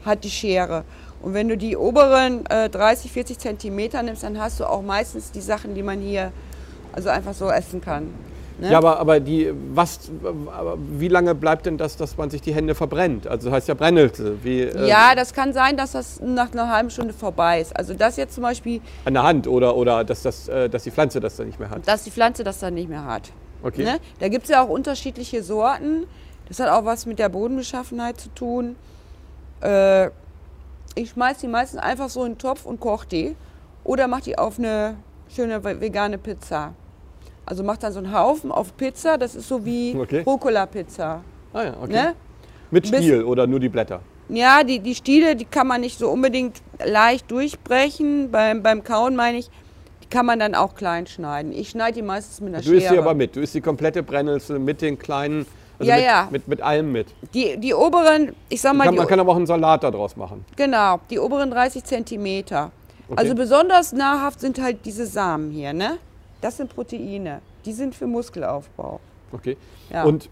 hat 0.04 0.22
die 0.24 0.30
Schere. 0.30 0.84
Und 1.20 1.34
wenn 1.34 1.48
du 1.48 1.56
die 1.56 1.76
oberen 1.76 2.46
äh, 2.46 2.68
30, 2.68 3.10
40 3.12 3.38
Zentimeter 3.38 4.02
nimmst, 4.02 4.22
dann 4.22 4.40
hast 4.40 4.60
du 4.60 4.64
auch 4.64 4.82
meistens 4.82 5.32
die 5.32 5.40
Sachen, 5.40 5.74
die 5.74 5.82
man 5.82 6.00
hier 6.00 6.32
also 6.92 7.08
einfach 7.08 7.34
so 7.34 7.50
essen 7.50 7.80
kann. 7.80 8.14
Ne? 8.58 8.72
Ja, 8.72 8.78
aber, 8.78 8.98
aber 8.98 9.20
die, 9.20 9.52
was, 9.72 10.10
wie 10.90 11.06
lange 11.06 11.34
bleibt 11.36 11.66
denn 11.66 11.78
das, 11.78 11.96
dass 11.96 12.16
man 12.16 12.28
sich 12.28 12.42
die 12.42 12.52
Hände 12.52 12.74
verbrennt? 12.74 13.28
Also 13.28 13.46
das 13.48 13.56
heißt 13.56 13.68
ja 13.68 13.74
Brennelse. 13.74 14.42
Wie, 14.42 14.62
äh, 14.62 14.88
ja, 14.88 15.14
das 15.14 15.32
kann 15.32 15.52
sein, 15.52 15.76
dass 15.76 15.92
das 15.92 16.20
nach 16.20 16.52
einer 16.52 16.68
halben 16.68 16.90
Stunde 16.90 17.14
vorbei 17.14 17.60
ist. 17.60 17.76
Also 17.76 17.94
das 17.94 18.16
jetzt 18.16 18.34
zum 18.34 18.42
Beispiel, 18.42 18.80
An 19.04 19.14
der 19.14 19.22
Hand 19.22 19.46
oder, 19.46 19.76
oder 19.76 20.02
dass, 20.02 20.22
das, 20.22 20.48
äh, 20.48 20.68
dass 20.68 20.82
die 20.82 20.90
Pflanze 20.90 21.20
das 21.20 21.36
dann 21.36 21.46
nicht 21.46 21.60
mehr 21.60 21.70
hat. 21.70 21.86
dass 21.86 22.02
die 22.02 22.10
Pflanze 22.10 22.42
das 22.42 22.58
dann 22.58 22.74
nicht 22.74 22.88
mehr 22.88 23.04
hat. 23.04 23.30
Okay. 23.62 23.84
Ne? 23.84 23.98
Da 24.18 24.28
gibt 24.28 24.44
es 24.44 24.50
ja 24.50 24.64
auch 24.64 24.68
unterschiedliche 24.68 25.42
Sorten. 25.44 26.06
Das 26.48 26.58
hat 26.58 26.68
auch 26.68 26.84
was 26.84 27.06
mit 27.06 27.20
der 27.20 27.28
Bodenbeschaffenheit 27.28 28.20
zu 28.20 28.28
tun. 28.34 28.74
Äh, 29.60 30.10
ich 30.98 31.10
schmeiß 31.10 31.38
die 31.38 31.48
meistens 31.48 31.80
einfach 31.80 32.08
so 32.08 32.24
in 32.24 32.32
den 32.32 32.38
Topf 32.38 32.64
und 32.66 32.80
koche 32.80 33.06
die. 33.08 33.36
Oder 33.84 34.06
mach 34.08 34.20
die 34.20 34.36
auf 34.38 34.58
eine 34.58 34.96
schöne 35.34 35.62
ve- 35.64 35.80
vegane 35.80 36.18
Pizza. 36.18 36.74
Also 37.46 37.62
mach 37.62 37.76
dann 37.78 37.92
so 37.92 37.98
einen 38.00 38.12
Haufen 38.12 38.52
auf 38.52 38.76
Pizza. 38.76 39.16
Das 39.16 39.34
ist 39.34 39.48
so 39.48 39.64
wie 39.64 39.96
Okay. 39.98 40.22
Rucola-Pizza. 40.26 41.22
Ah 41.54 41.62
ja, 41.62 41.74
okay. 41.80 41.92
Ne? 41.92 42.14
Mit 42.70 42.86
Stiel 42.86 43.22
oder 43.24 43.46
nur 43.46 43.60
die 43.60 43.68
Blätter? 43.70 44.00
Ja, 44.28 44.62
die, 44.62 44.80
die 44.80 44.94
Stiele, 44.94 45.34
die 45.36 45.46
kann 45.46 45.66
man 45.66 45.80
nicht 45.80 45.98
so 45.98 46.10
unbedingt 46.10 46.60
leicht 46.84 47.30
durchbrechen. 47.30 48.30
Beim, 48.30 48.62
beim 48.62 48.84
Kauen 48.84 49.16
meine 49.16 49.38
ich, 49.38 49.48
die 50.02 50.08
kann 50.08 50.26
man 50.26 50.38
dann 50.38 50.54
auch 50.54 50.74
klein 50.74 51.06
schneiden. 51.06 51.52
Ich 51.52 51.70
schneide 51.70 51.94
die 51.94 52.02
meistens 52.02 52.40
mit 52.42 52.52
einer 52.54 52.62
Du 52.62 52.72
isst 52.72 52.82
Schere. 52.82 52.94
sie 52.94 52.98
aber 52.98 53.14
mit. 53.14 53.34
Du 53.36 53.40
isst 53.40 53.54
die 53.54 53.62
komplette 53.62 54.02
Brennelse 54.02 54.58
mit 54.58 54.82
den 54.82 54.98
kleinen, 54.98 55.46
also 55.78 55.90
Ja, 55.90 55.96
mit, 55.96 56.04
ja. 56.04 56.28
Mit, 56.30 56.48
mit 56.48 56.60
allem 56.60 56.92
mit. 56.92 57.08
die, 57.34 57.56
die 57.58 57.74
oberen, 57.74 58.34
ich 58.48 58.60
sag 58.60 58.74
mal, 58.74 58.84
Kann, 58.84 58.94
man 58.96 59.06
kann 59.06 59.20
aber 59.20 59.32
auch 59.32 59.36
einen 59.36 59.46
Salat 59.46 59.82
daraus 59.84 60.16
machen. 60.16 60.44
Genau, 60.56 61.00
die 61.10 61.18
oberen 61.18 61.50
30 61.50 61.84
Zentimeter. 61.84 62.70
Okay. 63.08 63.20
Also 63.20 63.34
besonders 63.34 63.92
nahrhaft 63.92 64.40
sind 64.40 64.60
halt 64.60 64.84
diese 64.84 65.06
Samen 65.06 65.50
hier, 65.50 65.72
ne? 65.72 65.98
Das 66.40 66.56
sind 66.56 66.74
Proteine. 66.74 67.40
Die 67.64 67.72
sind 67.72 67.94
für 67.94 68.06
Muskelaufbau. 68.06 69.00
Okay. 69.32 69.56
Ja. 69.90 70.04
Und 70.04 70.28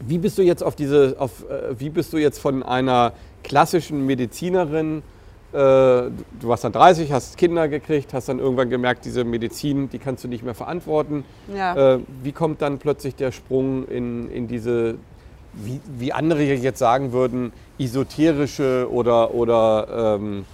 wie 0.00 0.18
bist 0.18 0.38
du 0.38 0.42
jetzt 0.42 0.62
auf 0.62 0.74
diese, 0.76 1.16
auf, 1.18 1.44
äh, 1.48 1.78
wie 1.78 1.90
bist 1.90 2.12
du 2.12 2.18
jetzt 2.18 2.38
von 2.38 2.62
einer 2.62 3.12
klassischen 3.42 4.04
Medizinerin, 4.06 5.02
du 5.56 6.12
du 6.40 6.48
warst 6.48 6.64
dann 6.64 6.72
30, 6.72 7.12
hast 7.12 7.36
Kinder 7.38 7.68
gekriegt, 7.68 8.12
hast 8.12 8.28
dann 8.28 8.38
irgendwann 8.38 8.70
gemerkt, 8.70 9.04
diese 9.04 9.24
Medizin, 9.24 9.88
die 9.88 9.98
kannst 9.98 10.24
du 10.24 10.28
nicht 10.28 10.44
mehr 10.44 10.54
verantworten. 10.54 11.24
Ja. 11.54 11.94
Äh, 11.94 12.00
wie 12.22 12.32
kommt 12.32 12.62
dann 12.62 12.78
plötzlich 12.78 13.16
der 13.16 13.32
Sprung 13.32 13.86
in, 13.88 14.30
in 14.30 14.48
diese, 14.48 14.96
wie, 15.54 15.80
wie 15.98 16.12
andere 16.12 16.42
jetzt 16.42 16.78
sagen 16.78 17.12
würden, 17.12 17.52
esoterische 17.78 18.88
oder, 18.90 19.34
oder 19.34 20.18
ähm, 20.20 20.44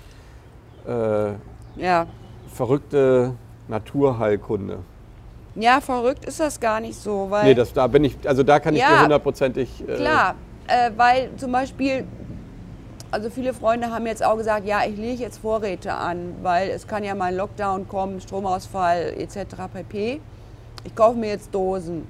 äh, 0.87 1.83
ja. 1.83 2.07
verrückte 2.53 3.35
Naturheilkunde? 3.69 4.79
Ja, 5.55 5.81
verrückt 5.81 6.25
ist 6.25 6.41
das 6.41 6.59
gar 6.61 6.81
nicht 6.81 6.97
so, 6.97 7.27
weil 7.29 7.45
Nee, 7.45 7.55
das, 7.55 7.73
da 7.73 7.87
bin 7.87 8.05
ich, 8.05 8.17
also 8.25 8.43
da 8.43 8.59
kann 8.59 8.75
ich 8.75 8.81
Ja, 8.81 8.97
dir 8.97 9.03
hundertprozentig. 9.03 9.83
Äh, 9.87 9.97
klar, 9.97 10.35
äh, 10.67 10.91
weil 10.97 11.31
zum 11.37 11.53
Beispiel, 11.53 12.05
also 13.13 13.31
viele 13.31 13.53
Freunde 13.53 13.91
haben 13.91 14.07
jetzt 14.07 14.25
auch 14.25 14.37
gesagt, 14.37 14.67
ja, 14.67 14.81
ich 14.89 14.97
lege 14.97 15.23
jetzt 15.23 15.39
Vorräte 15.39 15.93
an, 15.93 16.35
weil 16.43 16.71
es 16.71 16.87
kann 16.87 17.05
ja 17.05 17.15
mal 17.15 17.27
ein 17.27 17.37
Lockdown 17.37 17.87
kommen, 17.87 18.21
Stromausfall 18.21 19.15
etc. 19.19 19.37
pp. 19.73 20.21
Ich 20.85 20.95
kaufe 20.95 21.19
mir 21.19 21.29
jetzt 21.29 21.55
Dosen. 21.55 22.07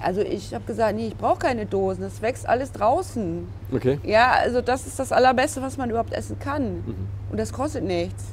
Also 0.00 0.20
ich 0.20 0.54
habe 0.54 0.64
gesagt, 0.64 0.96
nee, 0.96 1.08
ich 1.08 1.16
brauche 1.16 1.38
keine 1.38 1.66
Dosen, 1.66 2.02
das 2.02 2.22
wächst 2.22 2.48
alles 2.48 2.72
draußen. 2.72 3.46
Okay. 3.72 3.98
Ja, 4.04 4.32
also 4.32 4.60
das 4.60 4.86
ist 4.86 4.98
das 4.98 5.12
Allerbeste, 5.12 5.60
was 5.60 5.76
man 5.76 5.90
überhaupt 5.90 6.12
essen 6.12 6.38
kann. 6.38 6.84
Und 7.30 7.38
das 7.38 7.52
kostet 7.52 7.84
nichts. 7.84 8.24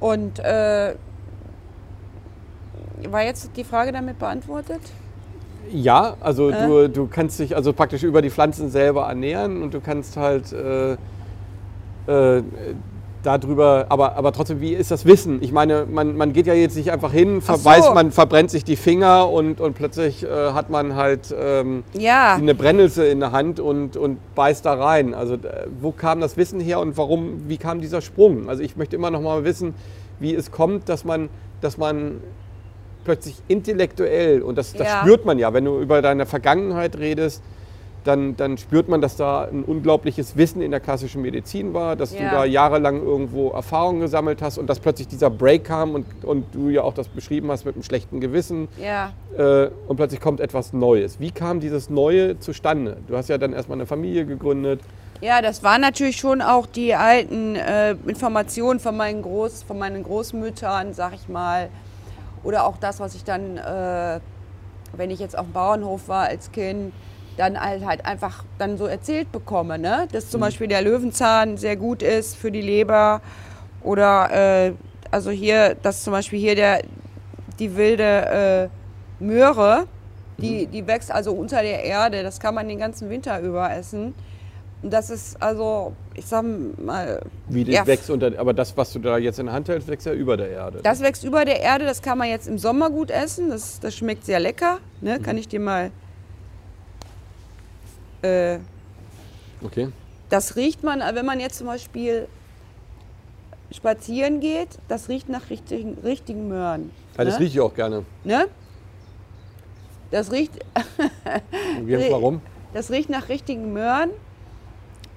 Und 0.00 0.38
äh, 0.38 0.94
war 3.08 3.22
jetzt 3.22 3.50
die 3.56 3.64
Frage 3.64 3.92
damit 3.92 4.18
beantwortet? 4.18 4.80
Ja, 5.72 6.16
also 6.20 6.50
Äh? 6.50 6.66
du, 6.66 6.88
du 6.88 7.06
kannst 7.06 7.38
dich 7.38 7.54
also 7.56 7.72
praktisch 7.72 8.02
über 8.02 8.22
die 8.22 8.30
Pflanzen 8.30 8.70
selber 8.70 9.06
ernähren 9.06 9.62
und 9.62 9.74
du 9.74 9.80
kannst 9.80 10.16
halt 10.16 10.52
äh, 10.52 10.92
äh, 12.06 12.42
darüber, 13.22 13.86
aber, 13.88 14.16
aber 14.16 14.32
trotzdem, 14.32 14.60
wie 14.60 14.72
ist 14.74 14.90
das 14.90 15.04
Wissen? 15.04 15.42
Ich 15.42 15.52
meine, 15.52 15.86
man, 15.90 16.16
man 16.16 16.32
geht 16.32 16.46
ja 16.46 16.54
jetzt 16.54 16.76
nicht 16.76 16.90
einfach 16.92 17.12
hin, 17.12 17.40
so. 17.88 17.94
man 17.94 18.12
verbrennt 18.12 18.50
sich 18.50 18.64
die 18.64 18.76
Finger 18.76 19.28
und, 19.28 19.60
und 19.60 19.74
plötzlich 19.74 20.24
äh, 20.24 20.28
hat 20.52 20.70
man 20.70 20.94
halt 20.94 21.34
ähm, 21.38 21.82
Ja, 21.94 22.34
eine 22.36 22.54
Brennelse 22.54 23.06
in 23.06 23.20
der 23.20 23.32
Hand 23.32 23.60
und, 23.60 23.96
und 23.96 24.18
beißt 24.34 24.64
da 24.64 24.74
rein. 24.74 25.14
Also 25.14 25.34
äh, 25.34 25.66
wo 25.80 25.90
kam 25.90 26.20
das 26.20 26.36
Wissen 26.36 26.60
her 26.60 26.80
und 26.80 26.96
warum, 26.96 27.48
wie 27.48 27.58
kam 27.58 27.80
dieser 27.80 28.00
Sprung? 28.00 28.48
Also 28.48 28.62
ich 28.62 28.76
möchte 28.76 28.96
immer 28.96 29.10
noch 29.10 29.20
mal 29.20 29.44
wissen, 29.44 29.74
wie 30.20 30.34
es 30.34 30.50
kommt, 30.50 30.88
dass 30.88 31.04
man, 31.04 31.28
dass 31.60 31.76
man 31.76 32.20
plötzlich 33.08 33.36
intellektuell, 33.48 34.42
und 34.42 34.58
das, 34.58 34.74
das 34.74 34.86
Ja. 34.86 35.00
spürt 35.00 35.24
man 35.24 35.38
ja, 35.38 35.54
wenn 35.54 35.64
du 35.64 35.80
über 35.80 36.02
deine 36.02 36.26
Vergangenheit 36.26 36.98
redest, 36.98 37.42
dann, 38.04 38.36
dann 38.36 38.58
spürt 38.58 38.88
man, 38.88 39.00
dass 39.00 39.16
da 39.16 39.44
ein 39.50 39.64
unglaubliches 39.64 40.36
Wissen 40.36 40.60
in 40.60 40.70
der 40.72 40.80
klassischen 40.80 41.22
Medizin 41.22 41.72
war, 41.72 41.96
dass 41.96 42.14
du 42.14 42.22
Ja. 42.22 42.30
da 42.30 42.44
jahrelang 42.44 43.02
irgendwo 43.02 43.48
Erfahrungen 43.48 44.00
gesammelt 44.00 44.42
hast 44.42 44.58
und 44.58 44.66
dass 44.68 44.78
plötzlich 44.78 45.08
dieser 45.08 45.30
Break 45.30 45.64
kam 45.64 45.94
und, 45.94 46.04
und 46.22 46.44
du 46.54 46.68
ja 46.68 46.82
auch 46.82 46.92
das 46.92 47.08
beschrieben 47.08 47.50
hast 47.50 47.64
mit 47.64 47.76
einem 47.76 47.82
schlechten 47.82 48.20
Gewissen 48.20 48.68
ja. 48.82 49.12
äh, 49.38 49.70
und 49.86 49.96
plötzlich 49.96 50.20
kommt 50.20 50.40
etwas 50.40 50.74
Neues. 50.74 51.18
Wie 51.18 51.30
kam 51.30 51.60
dieses 51.60 51.88
Neue 51.88 52.38
zustande? 52.40 52.98
Du 53.08 53.16
hast 53.16 53.28
ja 53.30 53.38
dann 53.38 53.54
erstmal 53.54 53.78
eine 53.78 53.86
Familie 53.86 54.26
gegründet. 54.26 54.80
Ja, 55.22 55.40
das 55.40 55.62
waren 55.62 55.80
natürlich 55.80 56.16
schon 56.18 56.42
auch 56.42 56.66
die 56.66 56.94
alten 56.94 57.56
äh, 57.56 57.92
Informationen 58.06 58.80
von 58.80 58.96
meinen, 58.98 59.22
Groß, 59.22 59.62
von 59.64 59.78
meinen 59.78 60.02
Großmüttern, 60.02 60.92
sag 60.92 61.14
ich 61.14 61.28
mal. 61.28 61.68
Oder 62.42 62.66
auch 62.66 62.76
das, 62.76 63.00
was 63.00 63.14
ich 63.14 63.24
dann, 63.24 63.56
äh, 63.56 64.20
wenn 64.96 65.10
ich 65.10 65.18
jetzt 65.18 65.36
auf 65.36 65.46
dem 65.46 65.52
Bauernhof 65.52 66.08
war 66.08 66.26
als 66.26 66.52
Kind, 66.52 66.92
dann 67.36 67.60
halt, 67.60 67.84
halt 67.84 68.04
einfach 68.04 68.44
dann 68.58 68.76
so 68.78 68.86
erzählt 68.86 69.30
bekomme. 69.32 69.78
Ne? 69.78 70.08
Dass 70.12 70.30
zum 70.30 70.40
Beispiel 70.40 70.66
der 70.66 70.82
Löwenzahn 70.82 71.56
sehr 71.56 71.76
gut 71.76 72.02
ist 72.02 72.36
für 72.36 72.50
die 72.50 72.62
Leber. 72.62 73.20
Oder 73.82 74.66
äh, 74.66 74.72
also 75.10 75.30
hier, 75.30 75.76
dass 75.76 76.02
zum 76.02 76.12
Beispiel 76.12 76.38
hier 76.38 76.54
der, 76.54 76.82
die 77.58 77.76
wilde 77.76 78.70
äh, 79.20 79.24
Möhre, 79.24 79.86
die, 80.38 80.66
die 80.66 80.86
wächst 80.86 81.10
also 81.10 81.32
unter 81.32 81.62
der 81.62 81.84
Erde. 81.84 82.22
Das 82.22 82.40
kann 82.40 82.54
man 82.54 82.68
den 82.68 82.78
ganzen 82.78 83.10
Winter 83.10 83.40
über 83.40 83.70
essen. 83.72 84.14
Und 84.82 84.92
das 84.92 85.10
ist 85.10 85.40
also, 85.42 85.92
ich 86.14 86.26
sag 86.26 86.44
mal, 86.78 87.20
Wie 87.48 87.64
das 87.64 87.74
Ja. 87.74 87.86
wächst 87.86 88.10
unter, 88.10 88.38
aber 88.38 88.54
das, 88.54 88.76
was 88.76 88.92
du 88.92 89.00
da 89.00 89.18
jetzt 89.18 89.38
in 89.38 89.46
der 89.46 89.54
Hand 89.54 89.68
hältst, 89.68 89.88
wächst 89.88 90.06
ja 90.06 90.12
über 90.12 90.36
der 90.36 90.50
Erde. 90.50 90.80
das 90.82 91.00
wächst 91.00 91.24
über 91.24 91.44
der 91.44 91.60
Erde, 91.60 91.84
das 91.84 92.00
kann 92.00 92.16
man 92.16 92.28
jetzt 92.28 92.46
im 92.46 92.58
Sommer 92.58 92.90
gut 92.90 93.10
essen. 93.10 93.50
Das, 93.50 93.80
das 93.80 93.96
schmeckt 93.96 94.24
sehr 94.24 94.38
lecker. 94.38 94.78
Ne? 95.00 95.18
Kann 95.18 95.36
ich 95.36 95.48
dir 95.48 95.60
mal. 95.60 95.90
Äh, 98.22 98.58
okay. 99.62 99.88
das 100.28 100.56
riecht 100.56 100.82
man, 100.82 101.00
wenn 101.14 101.24
man 101.24 101.38
jetzt 101.38 101.58
zum 101.58 101.68
Beispiel 101.68 102.26
spazieren 103.70 104.40
geht, 104.40 104.70
das 104.88 105.08
riecht 105.08 105.28
nach 105.28 105.50
richtigen, 105.50 105.98
richtigen 106.02 106.48
Möhren. 106.48 106.90
Ja, 107.16 107.24
das 107.24 107.34
ne? 107.34 107.40
rieche 107.40 107.58
ich 107.58 107.60
auch 107.60 107.74
gerne. 107.74 108.04
Ne? 108.24 108.46
Das 110.10 110.32
riecht, 110.32 110.52
warum? 112.10 112.40
das 112.74 112.90
riecht 112.90 113.10
nach 113.10 113.28
richtigen 113.28 113.72
Möhren. 113.72 114.10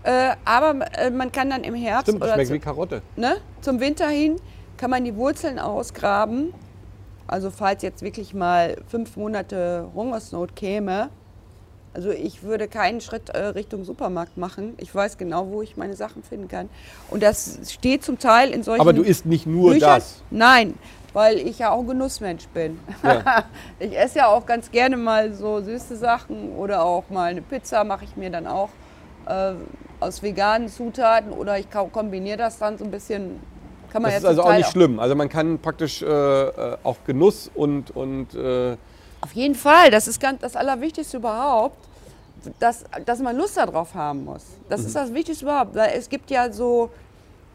Äh, 0.03 0.35
aber 0.45 0.79
äh, 0.97 1.09
man 1.11 1.31
kann 1.31 1.49
dann 1.49 1.63
im 1.63 1.75
Herbst 1.75 2.07
Stimmt, 2.07 2.23
oder 2.23 2.33
schmeckt 2.33 2.47
zu, 2.47 2.53
wie 2.55 2.59
Karotte. 2.59 3.01
ne, 3.15 3.37
zum 3.61 3.79
Winter 3.79 4.07
hin 4.07 4.37
kann 4.77 4.89
man 4.89 5.05
die 5.05 5.15
Wurzeln 5.15 5.59
ausgraben. 5.59 6.53
Also 7.27 7.51
falls 7.51 7.83
jetzt 7.83 8.01
wirklich 8.01 8.33
mal 8.33 8.77
fünf 8.87 9.15
Monate 9.15 9.87
Hungersnot 9.93 10.55
käme. 10.55 11.09
Also 11.93 12.09
ich 12.09 12.41
würde 12.41 12.67
keinen 12.67 13.01
Schritt 13.01 13.29
äh, 13.29 13.47
Richtung 13.47 13.83
Supermarkt 13.83 14.37
machen. 14.37 14.73
Ich 14.77 14.93
weiß 14.93 15.17
genau, 15.17 15.49
wo 15.49 15.61
ich 15.61 15.77
meine 15.77 15.95
Sachen 15.95 16.23
finden 16.23 16.47
kann. 16.47 16.69
Und 17.09 17.21
das 17.21 17.59
steht 17.69 18.03
zum 18.03 18.17
Teil 18.17 18.49
in 18.51 18.63
solchen 18.63 18.81
Aber 18.81 18.93
du 18.93 19.01
isst 19.01 19.25
nicht 19.25 19.45
nur 19.45 19.73
Büchern. 19.73 19.89
das. 19.95 20.23
Nein, 20.31 20.73
weil 21.13 21.37
ich 21.37 21.59
ja 21.59 21.71
auch 21.71 21.81
ein 21.81 21.87
Genussmensch 21.87 22.47
bin. 22.47 22.79
Ja. 23.03 23.43
ich 23.79 23.97
esse 23.97 24.19
ja 24.19 24.27
auch 24.27 24.45
ganz 24.45 24.71
gerne 24.71 24.95
mal 24.97 25.33
so 25.33 25.61
süße 25.61 25.97
Sachen 25.97 26.53
oder 26.55 26.83
auch 26.83 27.09
mal 27.09 27.31
eine 27.31 27.41
Pizza 27.41 27.83
mache 27.83 28.05
ich 28.05 28.15
mir 28.15 28.29
dann 28.29 28.47
auch 28.47 28.69
äh, 29.27 29.53
aus 30.01 30.21
veganen 30.21 30.67
Zutaten 30.67 31.31
oder 31.31 31.57
ich 31.57 31.67
kombiniere 31.69 32.37
das 32.37 32.57
dann 32.57 32.77
so 32.77 32.83
ein 32.83 32.91
bisschen. 32.91 33.39
Kann 33.91 34.01
man 34.01 34.11
Das 34.11 34.19
ist 34.19 34.23
ja 34.23 34.29
also 34.29 34.43
auch 34.43 34.53
nicht 34.53 34.69
schlimm. 34.69 34.99
Also 34.99 35.15
man 35.15 35.29
kann 35.29 35.59
praktisch 35.59 36.01
äh, 36.01 36.05
äh, 36.05 36.77
auch 36.83 36.97
Genuss 37.05 37.51
und, 37.53 37.91
und 37.95 38.33
äh, 38.35 38.75
Auf 39.21 39.33
jeden 39.33 39.55
Fall, 39.55 39.91
das 39.91 40.07
ist 40.07 40.19
ganz 40.19 40.41
das 40.41 40.55
Allerwichtigste 40.55 41.17
überhaupt, 41.17 41.77
dass, 42.59 42.85
dass 43.05 43.19
man 43.19 43.35
Lust 43.37 43.57
darauf 43.57 43.93
haben 43.93 44.25
muss. 44.25 44.43
Das 44.69 44.81
Mhm. 44.81 44.87
ist 44.87 44.95
das 44.95 45.13
Wichtigste 45.13 45.45
überhaupt. 45.45 45.75
Weil 45.75 45.91
es 45.97 46.07
gibt 46.09 46.31
ja 46.31 46.51
so, 46.51 46.89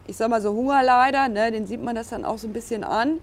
ich 0.05 0.15
sag 0.15 0.29
mal 0.29 0.41
so 0.41 0.53
Hungerleider, 0.53 1.27
ne, 1.27 1.51
den 1.51 1.65
sieht 1.67 1.83
man 1.83 1.95
das 1.95 2.09
dann 2.09 2.23
auch 2.23 2.37
so 2.37 2.47
ein 2.47 2.53
bisschen 2.53 2.83
an, 2.83 3.17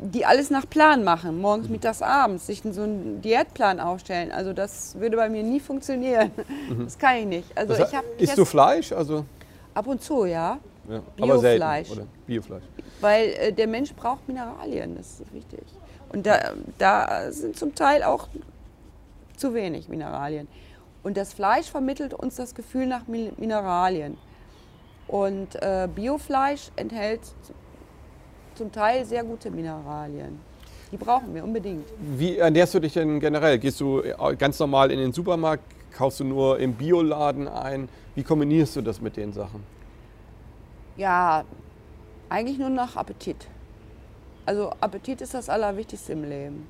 die 0.00 0.24
alles 0.24 0.50
nach 0.50 0.68
Plan 0.68 1.02
machen, 1.04 1.36
Mhm. 1.36 1.40
morgens, 1.42 1.68
mittags, 1.68 2.02
abends, 2.02 2.46
sich 2.46 2.62
so 2.70 2.82
einen 2.82 3.20
Diätplan 3.20 3.80
aufstellen. 3.80 4.30
Also 4.32 4.52
das 4.52 4.94
würde 4.98 5.16
bei 5.16 5.28
mir 5.28 5.42
nie 5.42 5.60
funktionieren. 5.60 6.30
Das 6.84 6.96
kann 6.98 7.16
ich 7.16 7.26
nicht. 7.26 7.58
Also 7.58 7.74
Mhm. 7.74 7.78
Das 7.78 7.88
ich 7.90 7.96
habe 7.96 8.06
isst 8.18 8.38
du 8.38 8.44
Fleisch? 8.44 8.92
Also, 8.92 9.24
ab 9.74 9.86
und 9.86 10.00
zu, 10.02 10.24
ja, 10.24 10.58
ja, 10.88 11.00
Biofleisch. 11.16 11.90
oder? 11.90 12.06
Biofleisch. 12.26 12.62
weil 13.00 13.28
äh, 13.38 13.52
der 13.52 13.66
Mensch 13.66 13.92
braucht 13.94 14.26
Mineralien, 14.28 14.96
das 14.96 15.20
ist 15.20 15.32
wichtig. 15.34 15.60
Und 16.12 16.26
da, 16.26 16.52
da 16.78 17.30
sind 17.32 17.56
zum 17.56 17.74
Teil 17.74 18.02
auch 18.02 18.28
zu 19.36 19.52
wenig 19.54 19.88
Mineralien. 19.88 20.48
Und 21.02 21.16
das 21.16 21.32
Fleisch 21.32 21.70
vermittelt 21.70 22.12
uns 22.14 22.36
das 22.36 22.54
Gefühl 22.54 22.86
nach 22.86 23.06
Min- 23.06 23.32
Mineralien. 23.36 24.16
Und 25.06 25.54
äh, 25.62 25.88
Biofleisch 25.94 26.70
enthält 26.76 27.20
zum 28.58 28.72
Teil 28.72 29.04
sehr 29.04 29.24
gute 29.24 29.50
Mineralien. 29.50 30.40
Die 30.90 30.96
brauchen 30.96 31.34
wir 31.34 31.44
unbedingt. 31.44 31.86
Wie 31.98 32.38
ernährst 32.38 32.74
du 32.74 32.80
dich 32.80 32.92
denn 32.92 33.20
generell? 33.20 33.58
Gehst 33.58 33.80
du 33.80 34.00
äh, 34.00 34.36
ganz 34.36 34.58
normal 34.58 34.90
in 34.90 34.98
den 34.98 35.12
Supermarkt? 35.12 35.62
Kaufst 35.96 36.20
du 36.20 36.24
nur 36.24 36.58
im 36.58 36.74
Bioladen 36.74 37.46
ein? 37.48 37.88
Wie 38.14 38.22
kombinierst 38.22 38.76
du 38.76 38.82
das 38.82 39.00
mit 39.00 39.16
den 39.16 39.32
Sachen? 39.32 39.62
Ja, 40.96 41.44
eigentlich 42.28 42.58
nur 42.58 42.70
nach 42.70 42.96
Appetit. 42.96 43.46
Also 44.44 44.72
Appetit 44.80 45.20
ist 45.20 45.34
das 45.34 45.48
Allerwichtigste 45.48 46.12
im 46.12 46.24
Leben. 46.24 46.66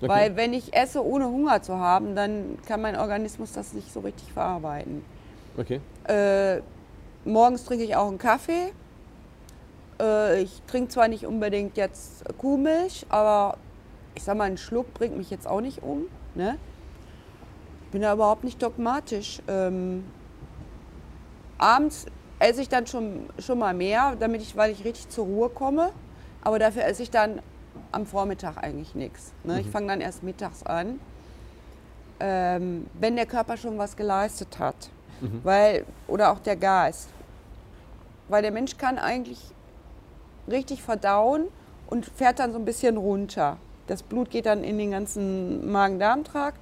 Okay. 0.00 0.08
Weil 0.08 0.36
wenn 0.36 0.52
ich 0.52 0.74
esse, 0.74 1.04
ohne 1.04 1.26
Hunger 1.26 1.62
zu 1.62 1.78
haben, 1.78 2.14
dann 2.14 2.58
kann 2.66 2.82
mein 2.82 2.96
Organismus 2.96 3.52
das 3.52 3.72
nicht 3.72 3.92
so 3.92 4.00
richtig 4.00 4.30
verarbeiten. 4.32 5.02
Okay. 5.56 5.80
Äh, 6.06 6.60
morgens 7.24 7.64
trinke 7.64 7.84
ich 7.84 7.96
auch 7.96 8.08
einen 8.08 8.18
Kaffee. 8.18 8.72
Äh, 10.00 10.42
ich 10.42 10.62
trinke 10.66 10.88
zwar 10.88 11.08
nicht 11.08 11.26
unbedingt 11.26 11.76
jetzt 11.76 12.24
Kuhmilch, 12.38 13.06
aber 13.08 13.58
ich 14.14 14.24
sag 14.24 14.36
mal, 14.36 14.44
ein 14.44 14.58
Schluck 14.58 14.92
bringt 14.94 15.16
mich 15.16 15.30
jetzt 15.30 15.46
auch 15.46 15.60
nicht 15.60 15.82
um. 15.82 16.06
Ne? 16.34 16.58
Bin 17.92 18.02
da 18.02 18.12
überhaupt 18.12 18.44
nicht 18.44 18.62
dogmatisch. 18.62 19.40
Ähm, 19.48 20.04
abends 21.58 22.06
esse 22.38 22.62
ich 22.62 22.68
dann 22.68 22.86
schon, 22.86 23.28
schon 23.38 23.58
mal 23.58 23.74
mehr, 23.74 24.16
damit 24.18 24.42
ich, 24.42 24.56
weil 24.56 24.70
ich 24.72 24.84
richtig 24.84 25.08
zur 25.08 25.26
Ruhe 25.26 25.48
komme. 25.48 25.92
Aber 26.42 26.58
dafür 26.58 26.84
esse 26.84 27.02
ich 27.02 27.10
dann 27.10 27.40
am 27.92 28.06
Vormittag 28.06 28.56
eigentlich 28.62 28.94
nichts. 28.94 29.32
Ne? 29.44 29.60
Ich 29.60 29.68
fange 29.68 29.88
dann 29.88 30.00
erst 30.00 30.22
mittags 30.22 30.62
an, 30.62 31.00
ähm, 32.20 32.86
wenn 32.94 33.16
der 33.16 33.26
Körper 33.26 33.56
schon 33.56 33.78
was 33.78 33.96
geleistet 33.96 34.58
hat. 34.58 34.90
Weil, 35.44 35.86
oder 36.08 36.30
auch 36.30 36.38
der 36.40 36.56
Geist. 36.56 37.08
Weil 38.28 38.42
der 38.42 38.50
Mensch 38.50 38.76
kann 38.76 38.98
eigentlich 38.98 39.40
richtig 40.50 40.82
verdauen 40.82 41.44
und 41.88 42.06
fährt 42.06 42.38
dann 42.38 42.52
so 42.52 42.58
ein 42.58 42.64
bisschen 42.64 42.96
runter. 42.96 43.56
Das 43.86 44.02
Blut 44.02 44.30
geht 44.30 44.46
dann 44.46 44.64
in 44.64 44.78
den 44.78 44.90
ganzen 44.90 45.70
Magen-Darm-Trakt 45.70 46.58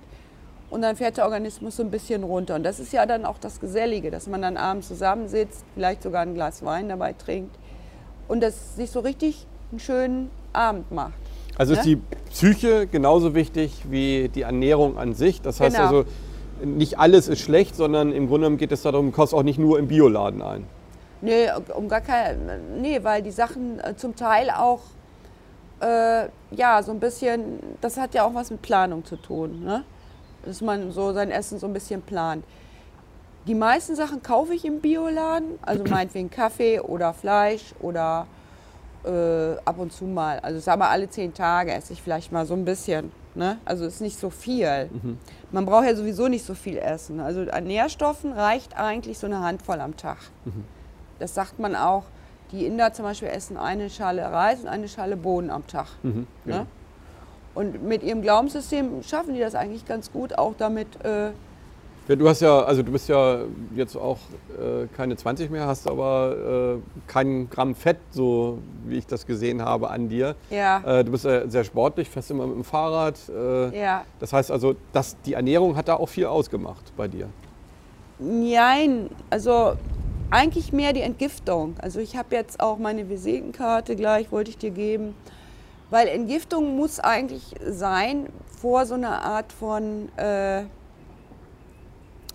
und 0.71 0.83
dann 0.83 0.97
fährt 0.97 1.17
der 1.17 1.25
Organismus 1.25 1.77
so 1.77 1.83
ein 1.83 1.91
bisschen 1.91 2.23
runter. 2.25 2.55
Und 2.57 2.65
das 2.65 2.79
ist 2.81 2.93
ja 2.93 3.07
dann 3.07 3.25
auch 3.25 3.39
das 3.39 3.61
Gesellige, 3.61 4.11
dass 4.11 4.27
man 4.27 4.43
dann 4.43 4.57
abends 4.57 4.89
zusammensitzt, 4.89 5.65
vielleicht 5.75 6.03
sogar 6.03 6.23
ein 6.23 6.35
Glas 6.35 6.65
Wein 6.65 6.89
dabei 6.89 7.13
trinkt 7.15 7.55
und 8.29 8.43
das 8.43 8.77
sich 8.77 8.91
so 8.91 9.01
richtig 9.01 9.47
einen 9.71 9.81
schönen 9.81 10.31
Abend 10.53 10.91
macht. 10.93 11.13
Also 11.57 11.73
ist 11.75 11.87
Ne? 11.87 11.97
die 11.97 11.97
Psyche 12.31 12.87
genauso 12.87 13.35
wichtig 13.35 13.85
wie 13.89 14.29
die 14.29 14.43
Ernährung 14.43 14.99
an 14.99 15.15
sich. 15.15 15.41
Das 15.41 15.61
heißt 15.61 15.77
Genau. 15.77 15.87
also, 15.89 16.05
nicht 16.65 16.99
alles 16.99 17.29
ist 17.29 17.41
schlecht, 17.41 17.77
sondern 17.77 18.13
im 18.13 18.27
Grunde 18.27 18.41
genommen 18.47 18.57
geht 18.59 18.73
es 18.73 18.83
darum, 18.83 19.07
du 19.07 19.13
kaufst 19.13 19.35
auch 19.35 19.43
nicht 19.43 19.59
nur 19.59 19.79
im 19.79 19.87
Bioladen 19.89 20.43
ein. 20.43 20.65
Nee, 21.25 21.49
um 21.75 21.89
gar 21.89 22.03
kein, 22.03 22.83
nee, 22.83 23.03
weil 23.03 23.23
die 23.23 23.31
Sachen 23.31 23.81
äh, 23.81 23.97
zum 23.97 24.15
Teil 24.15 24.51
auch, 24.51 24.81
äh, 25.81 26.29
ja, 26.51 26.83
so 26.83 26.93
ein 26.93 27.01
bisschen, 27.01 27.61
das 27.81 27.97
hat 27.97 28.13
ja 28.13 28.25
auch 28.25 28.35
was 28.35 28.51
mit 28.51 28.61
Planung 28.61 29.07
zu 29.07 29.17
tun, 29.17 29.65
ne? 29.65 29.85
dass 30.45 30.61
man 30.61 30.93
so 30.93 31.15
sein 31.15 31.31
Essen 31.31 31.59
so 31.59 31.67
ein 31.67 31.73
bisschen 31.73 32.03
plant. 32.03 32.45
Die 33.47 33.55
meisten 33.55 33.97
Sachen 33.97 34.23
kaufe 34.23 34.53
ich 34.53 34.67
im 34.67 34.81
Bioladen, 34.83 35.59
also 35.63 35.85
meinetwegen 35.89 36.29
Kaffee 36.29 36.79
oder 36.79 37.15
Fleisch 37.15 37.75
oder 37.81 38.27
äh, 39.07 39.57
ab 39.65 39.79
und 39.79 39.95
zu 39.95 40.05
mal. 40.05 40.41
Also 40.41 40.59
ich 40.59 40.65
sag 40.65 40.79
mal, 40.79 40.91
alle 40.91 41.09
zehn 41.09 41.33
Tage 41.33 41.73
esse 41.73 41.95
ich 41.95 42.03
vielleicht 42.03 42.33
mal 42.33 42.45
so 42.45 42.53
ein 42.53 42.67
bisschen. 42.67 43.13
Ne? 43.35 43.57
Also 43.65 43.87
ist 43.87 44.03
nicht 44.03 44.19
so 44.19 44.29
viel. 44.29 44.91
Man 45.53 45.65
braucht 45.65 45.87
ja 45.87 45.97
sowieso 45.97 46.29
nicht 46.29 46.45
so 46.45 46.55
viel 46.55 46.77
essen. 46.77 47.19
Also 47.21 47.51
an 47.51 47.65
Nährstoffen 47.65 48.33
reicht 48.33 48.77
eigentlich 48.77 49.19
so 49.19 49.27
eine 49.27 49.41
Handvoll 49.41 49.81
am 49.81 49.97
Tag. 49.97 50.19
Das 51.19 51.35
sagt 51.35 51.59
man 51.59 51.75
auch. 51.77 52.05
Die 52.53 52.67
Inder 52.67 52.93
zum 52.93 53.05
Beispiel 53.05 53.29
essen 53.29 53.57
eine 53.57 53.91
Schale 53.91 54.23
Reis 54.31 54.61
und 54.61 54.69
eine 54.69 54.89
Schale 54.89 55.17
Bohnen 55.17 55.51
am 55.51 55.67
Tag. 55.67 55.87
Mhm, 56.03 56.27
ja. 56.45 56.59
Ne? 56.59 56.67
Und 57.55 57.85
mit 57.85 58.03
ihrem 58.03 58.21
Glaubenssystem 58.23 59.03
schaffen 59.03 59.35
die 59.35 59.41
das 59.41 59.55
eigentlich 59.55 59.87
ganz 59.87 60.11
gut, 60.13 60.37
auch 60.39 60.55
damit. 60.59 60.89
Äh, 61.05 61.31
Ja, 62.09 62.17
du 62.17 62.29
hast 62.29 62.41
ja, 62.43 62.61
also 62.63 62.83
du 62.83 62.93
bist 62.93 63.09
ja 63.09 63.39
jetzt 63.75 63.97
auch 63.97 64.19
äh, 64.59 64.87
keine 64.95 65.17
20 65.17 65.51
mehr, 65.51 65.67
hast 65.67 65.89
aber 65.89 66.77
äh, 66.77 67.11
kein 67.11 67.49
Gramm 67.49 67.75
Fett, 67.75 67.97
so 68.11 68.59
wie 68.87 68.99
ich 68.99 69.07
das 69.07 69.25
gesehen 69.25 69.63
habe 69.63 69.89
an 69.89 70.09
dir. 70.09 70.35
ja, 70.51 70.83
Äh, 70.85 71.05
du 71.05 71.13
bist 71.13 71.25
äh, 71.25 71.45
sehr 71.49 71.65
sportlich, 71.65 72.11
fährst 72.11 72.31
immer 72.31 72.47
mit 72.47 72.57
dem 72.57 72.65
Fahrrad. 72.65 73.19
Äh, 73.29 73.81
ja. 73.81 74.05
Das 74.21 74.33
heißt 74.33 74.51
also, 74.51 74.75
dass 74.93 75.17
die 75.23 75.35
Ernährung 75.35 75.77
hat 75.77 75.89
da 75.89 75.95
auch 75.95 76.09
viel 76.09 76.27
ausgemacht 76.27 76.93
bei 76.97 77.09
dir. 77.09 77.29
Nein, 78.19 79.11
also 79.31 79.75
eigentlich 80.31 80.73
mehr 80.73 80.93
die 80.93 81.03
Entgiftung. 81.03 81.75
Also 81.81 82.01
ich 82.01 82.17
habe 82.17 82.35
jetzt 82.35 82.61
auch 82.61 82.79
meine 82.79 83.09
Visitenkarte 83.09 83.97
gleich, 83.97 84.33
wollte 84.33 84.51
ich 84.51 84.59
dir 84.59 84.71
geben. 84.71 85.15
Weil 85.91 86.09
Entgiftung 86.09 86.77
muss 86.77 86.99
eigentlich 86.99 87.55
sein 87.67 88.29
vor 88.61 88.87
so 88.87 88.95
einer 88.95 89.23
Art 89.23 89.53
von, 89.53 90.09
äh, 90.17 90.65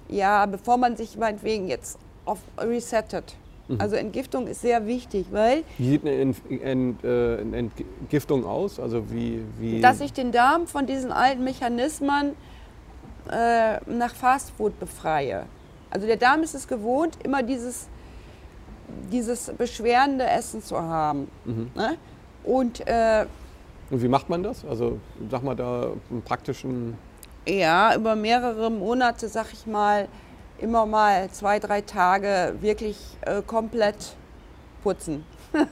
ja, 0.07 0.45
bevor 0.45 0.77
man 0.77 0.95
sich 0.95 1.17
meinetwegen 1.17 1.67
jetzt 1.67 1.97
auf 2.25 2.39
resettet. 2.57 3.35
Also 3.77 3.95
Entgiftung 3.97 4.47
ist 4.47 4.61
sehr 4.61 4.87
wichtig, 4.87 5.27
weil 5.29 5.63
Wie 5.77 5.89
sieht 5.91 6.01
eine 6.01 6.15
Ent 6.15 6.37
Ent 6.49 7.03
äh, 7.03 7.37
Entgiftung 7.37 8.43
aus? 8.43 8.79
Also 8.79 9.11
wie, 9.11 9.43
wie 9.59 9.79
dass 9.79 10.01
ich 10.01 10.11
den 10.11 10.31
Darm 10.31 10.65
von 10.65 10.87
diesen 10.87 11.11
alten 11.11 11.43
Mechanismen 11.43 12.35
äh, 13.31 13.79
nach 13.85 14.15
Fastfood 14.15 14.79
befreie. 14.79 15.45
Also 15.91 16.05
der 16.07 16.17
Darm 16.17 16.43
ist 16.43 16.53
es 16.55 16.67
gewohnt, 16.67 17.17
immer 17.23 17.41
dieses, 17.43 17.87
dieses 19.11 19.51
beschwerende 19.57 20.25
Essen 20.27 20.61
zu 20.63 20.79
haben. 20.79 21.29
Ne? 21.75 21.97
Und 22.43 22.85
äh, 22.87 23.25
Und 23.89 24.01
wie 24.01 24.07
macht 24.07 24.29
man 24.29 24.43
das? 24.43 24.63
Also 24.65 24.99
sag 25.29 25.43
mal 25.43 25.55
da 25.55 25.87
einen 26.09 26.21
praktischen. 26.21 26.95
ja, 27.47 27.95
über 27.95 28.15
mehrere 28.15 28.69
Monate, 28.69 29.27
sag 29.27 29.47
ich 29.53 29.65
mal, 29.65 30.07
immer 30.59 30.85
mal 30.85 31.29
zwei, 31.31 31.59
drei 31.59 31.81
Tage 31.81 32.55
wirklich 32.61 32.97
äh, 33.21 33.41
komplett 33.41 34.15
putzen. 34.83 35.23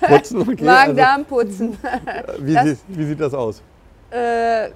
Putzen, 0.00 0.42
okay. 0.42 0.64
Magen-Darm 0.64 1.24
putzen. 1.24 1.76
Also, 1.82 2.32
wie, 2.46 2.54
das- 2.54 2.64
sieht, 2.66 2.78
wie 2.88 3.04
sieht 3.06 3.20
das 3.20 3.34
aus? 3.34 3.62
äh, 4.10 4.68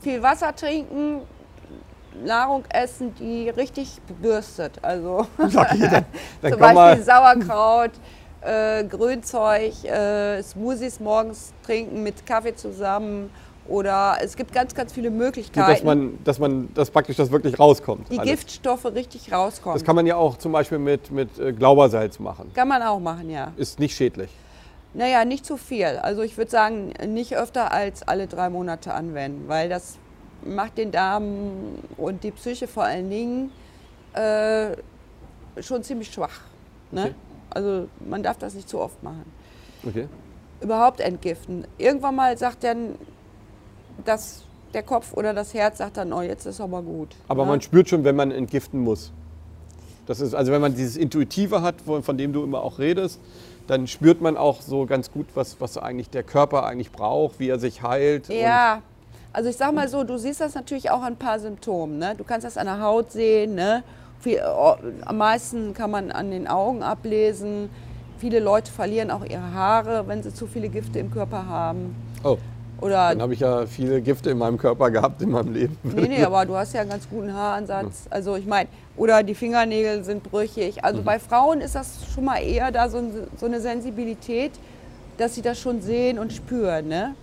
viel 0.00 0.22
Wasser 0.22 0.54
trinken, 0.56 1.20
Nahrung 2.24 2.64
essen, 2.70 3.14
die 3.14 3.48
richtig 3.50 4.00
bürstet. 4.20 4.72
Also 4.82 5.26
Okay, 5.38 5.88
dann, 5.90 6.04
dann 6.42 6.52
zum. 6.52 6.60
Beispiel 6.60 7.04
Sauerkraut, 7.04 7.90
äh, 8.40 8.84
Grünzeug, 8.84 9.84
äh, 9.84 10.42
Smoothies 10.42 11.00
morgens 11.00 11.52
trinken 11.64 12.02
mit 12.02 12.26
Kaffee 12.26 12.54
zusammen. 12.54 13.30
Oder 13.68 14.16
es 14.22 14.34
gibt 14.34 14.52
ganz, 14.54 14.74
ganz 14.74 14.94
viele 14.94 15.10
Möglichkeiten, 15.10 15.70
dass 15.70 15.84
man, 15.84 16.18
dass 16.24 16.38
man, 16.38 16.72
dass 16.72 16.90
praktisch 16.90 17.16
das 17.16 17.30
wirklich 17.30 17.58
rauskommt. 17.58 18.10
die 18.10 18.18
alles. 18.18 18.30
Giftstoffe 18.30 18.86
richtig 18.86 19.30
rauskommen. 19.30 19.74
Das 19.78 19.84
kann 19.84 19.94
man 19.94 20.06
ja 20.06 20.16
auch 20.16 20.38
zum 20.38 20.52
Beispiel 20.52 20.78
mit, 20.78 21.10
mit 21.10 21.38
äh, 21.38 21.52
Glaubersalz 21.52 22.18
machen. 22.18 22.50
Kann 22.54 22.68
man 22.68 22.82
auch 22.82 22.98
machen, 22.98 23.28
ja. 23.28 23.52
Ist 23.58 23.78
nicht 23.78 23.94
schädlich. 23.94 24.30
Naja, 24.94 25.26
nicht 25.26 25.44
zu 25.44 25.58
viel. 25.58 25.98
Also 26.02 26.22
ich 26.22 26.38
würde 26.38 26.50
sagen, 26.50 26.94
nicht 27.06 27.36
öfter 27.36 27.70
als 27.70 28.08
alle 28.08 28.26
drei 28.26 28.48
Monate 28.48 28.94
anwenden, 28.94 29.48
weil 29.48 29.68
das 29.68 29.98
macht 30.44 30.78
den 30.78 30.90
Darm 30.92 31.24
und 31.96 32.22
die 32.24 32.30
Psyche 32.30 32.66
vor 32.66 32.84
allen 32.84 33.10
Dingen 33.10 33.50
äh, 34.14 34.76
schon 35.60 35.82
ziemlich 35.82 36.12
schwach. 36.12 36.40
Ne? 36.90 37.02
Okay. 37.02 37.14
Also 37.50 37.88
man 38.08 38.22
darf 38.22 38.38
das 38.38 38.54
nicht 38.54 38.68
zu 38.68 38.78
oft 38.78 39.02
machen. 39.02 39.24
Okay. 39.86 40.08
Überhaupt 40.60 41.00
entgiften. 41.00 41.66
Irgendwann 41.78 42.16
mal 42.16 42.36
sagt 42.36 42.64
dann 42.64 42.96
das, 44.04 44.44
der 44.74 44.82
Kopf 44.82 45.12
oder 45.14 45.32
das 45.32 45.54
Herz 45.54 45.78
sagt 45.78 45.96
dann, 45.96 46.12
oh, 46.12 46.22
jetzt 46.22 46.46
ist 46.46 46.60
aber 46.60 46.82
gut. 46.82 47.14
Aber 47.28 47.44
ne? 47.44 47.52
man 47.52 47.60
spürt 47.60 47.88
schon, 47.88 48.04
wenn 48.04 48.16
man 48.16 48.30
entgiften 48.30 48.80
muss. 48.80 49.12
Das 50.06 50.20
ist, 50.20 50.34
also 50.34 50.52
wenn 50.52 50.60
man 50.60 50.74
dieses 50.74 50.96
Intuitive 50.96 51.62
hat, 51.62 51.76
von, 51.82 52.16
dem 52.16 52.32
du 52.32 52.42
immer 52.42 52.62
auch 52.62 52.78
redest, 52.78 53.20
dann 53.66 53.86
spürt 53.86 54.22
man 54.22 54.38
auch 54.38 54.62
so 54.62 54.86
ganz 54.86 55.12
gut, 55.12 55.26
was, 55.34 55.60
was 55.60 55.76
eigentlich 55.76 56.08
der 56.08 56.22
Körper 56.22 56.64
eigentlich 56.64 56.90
braucht, 56.90 57.38
wie 57.38 57.50
er 57.50 57.58
sich 57.58 57.82
heilt. 57.82 58.28
Ja, 58.28 58.82
Also 59.32 59.50
ich 59.50 59.56
sag 59.56 59.74
mal 59.74 59.88
so, 59.88 60.04
du 60.04 60.16
siehst 60.16 60.40
das 60.40 60.54
natürlich 60.54 60.90
auch 60.90 61.02
an 61.02 61.14
ein 61.14 61.16
paar 61.16 61.38
Symptomen. 61.38 61.98
Ne? 61.98 62.14
Du 62.16 62.24
kannst 62.24 62.46
das 62.46 62.56
an 62.56 62.66
der 62.66 62.80
Haut 62.80 63.12
sehen. 63.12 63.54
Ne? 63.54 63.82
Viel, 64.20 64.40
oh, 64.44 64.74
am 65.04 65.18
meisten 65.18 65.74
kann 65.74 65.90
man 65.90 66.10
an 66.10 66.30
den 66.30 66.48
Augen 66.48 66.82
ablesen. 66.82 67.70
Viele 68.18 68.40
Leute 68.40 68.72
verlieren 68.72 69.10
auch 69.10 69.24
ihre 69.24 69.52
Haare, 69.54 70.08
wenn 70.08 70.22
sie 70.22 70.34
zu 70.34 70.46
viele 70.46 70.68
Gifte 70.68 70.98
im 70.98 71.10
Körper 71.10 71.46
haben. 71.46 71.94
Oh. 72.24 72.38
Oder 72.80 73.10
Dann 73.10 73.22
habe 73.22 73.34
ich 73.34 73.40
ja 73.40 73.66
viele 73.66 74.00
Gifte 74.00 74.30
in 74.30 74.38
meinem 74.38 74.56
Körper 74.56 74.90
gehabt 74.90 75.20
in 75.22 75.30
meinem 75.30 75.52
Leben. 75.52 75.76
Nee, 75.82 76.08
nee, 76.08 76.24
aber 76.24 76.46
du 76.46 76.56
hast 76.56 76.74
ja 76.74 76.80
einen 76.80 76.90
ganz 76.90 77.08
guten 77.08 77.32
Haaransatz. 77.32 78.06
Also 78.10 78.36
ich 78.36 78.46
meine, 78.46 78.68
oder 78.96 79.22
die 79.22 79.34
Fingernägel 79.34 80.04
sind 80.04 80.22
brüchig. 80.22 80.84
Also 80.84 81.02
bei 81.02 81.18
Frauen 81.18 81.60
ist 81.60 81.74
das 81.74 81.98
schon 82.14 82.24
mal 82.24 82.38
eher 82.38 82.70
da 82.70 82.88
so, 82.88 83.02
so 83.36 83.46
eine 83.46 83.60
Sensibilität, 83.60 84.52
dass 85.16 85.34
sie 85.34 85.42
das 85.42 85.58
schon 85.58 85.80
sehen 85.80 86.18
und 86.18 86.32
spüren. 86.32 86.88
Ne? 86.88 87.14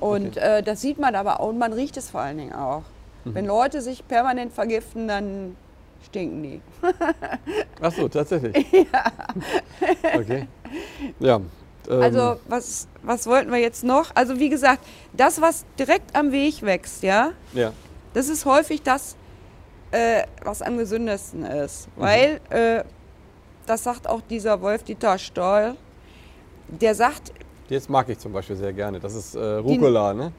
Und 0.00 0.36
äh, 0.36 0.62
das 0.62 0.80
sieht 0.80 0.98
man 0.98 1.14
aber 1.14 1.40
auch 1.40 1.48
und 1.48 1.58
man 1.58 1.72
riecht 1.72 1.96
es 1.96 2.10
vor 2.10 2.20
allen 2.20 2.38
Dingen 2.38 2.54
auch. 2.54 2.82
Wenn 3.24 3.46
Leute 3.46 3.82
sich 3.82 4.06
permanent 4.06 4.52
vergiften, 4.54 5.06
dann 5.08 5.56
stinken 6.06 6.42
die. 6.42 6.60
Ach 7.82 7.92
so, 7.92 8.08
tatsächlich. 8.08 8.66
ja. 8.72 9.12
Okay. 10.14 10.46
Ja. 11.18 11.36
ähm, 11.90 12.02
Also 12.02 12.36
was, 12.48 12.88
was 13.02 13.26
wollten 13.26 13.50
wir 13.50 13.58
jetzt 13.58 13.84
noch? 13.84 14.10
Also 14.14 14.38
wie 14.38 14.48
gesagt, 14.48 14.84
das, 15.12 15.40
was 15.40 15.66
direkt 15.78 16.16
am 16.16 16.32
Weg 16.32 16.62
wächst, 16.62 17.02
ja, 17.02 17.32
ja. 17.52 17.72
das 18.14 18.28
ist 18.28 18.46
häufig 18.46 18.82
das, 18.82 19.16
äh, 19.90 20.22
was 20.42 20.62
am 20.62 20.78
gesündesten 20.78 21.44
ist. 21.44 21.88
Weil, 21.96 22.40
äh, 22.50 22.82
das 23.66 23.84
sagt 23.84 24.08
auch 24.08 24.22
dieser 24.30 24.62
Wolf-Dieter 24.62 25.18
Stoll, 25.18 25.76
der 26.68 26.94
sagt, 26.94 27.32
Jetzt 27.68 27.90
mag 27.90 28.08
ich 28.08 28.18
zum 28.18 28.32
Beispiel 28.32 28.56
sehr 28.56 28.72
gerne. 28.72 28.98
Das 29.00 29.14
ist 29.14 29.34
äh, 29.34 29.40
Rucola, 29.40 30.14
ne? 30.14 30.32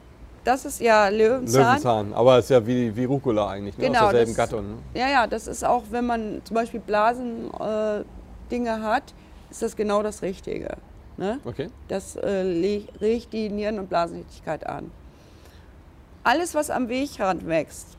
das 0.44 0.64
ist 0.64 0.80
ja 0.80 1.08
Löwenzahn. 1.08 1.62
Löwenzahn. 1.62 2.14
Aber 2.14 2.38
ist 2.38 2.50
ja 2.50 2.66
wie, 2.66 2.94
wie 2.96 3.04
Rucola 3.04 3.48
eigentlich, 3.48 3.76
ne? 3.76 3.86
Genau, 3.86 4.06
Aus 4.06 4.10
derselben 4.12 4.36
das- 4.36 4.50
Gattung. 4.50 4.68
Ne? 4.68 4.76
Ja, 4.94 5.08
ja, 5.08 5.26
das 5.26 5.46
ist 5.46 5.64
auch, 5.64 5.84
wenn 5.90 6.06
man 6.06 6.40
zum 6.44 6.54
Beispiel 6.54 6.80
Blasen-Dinge 6.80 8.00
äh, 8.00 8.50
Dinge 8.50 8.82
hat, 8.82 9.14
ist 9.50 9.62
das 9.62 9.76
genau 9.76 10.02
das 10.02 10.22
Richtige. 10.22 10.76
Ne? 11.16 11.38
Okay. 11.44 11.68
Das 11.88 12.16
äh, 12.16 12.84
regt 13.00 13.32
die 13.32 13.48
Nieren- 13.50 13.78
und 13.78 13.88
Blasentätigkeit 13.88 14.66
an. 14.66 14.90
Alles, 16.22 16.54
was 16.54 16.70
am 16.70 16.88
Wegrand 16.88 17.46
wächst, 17.46 17.96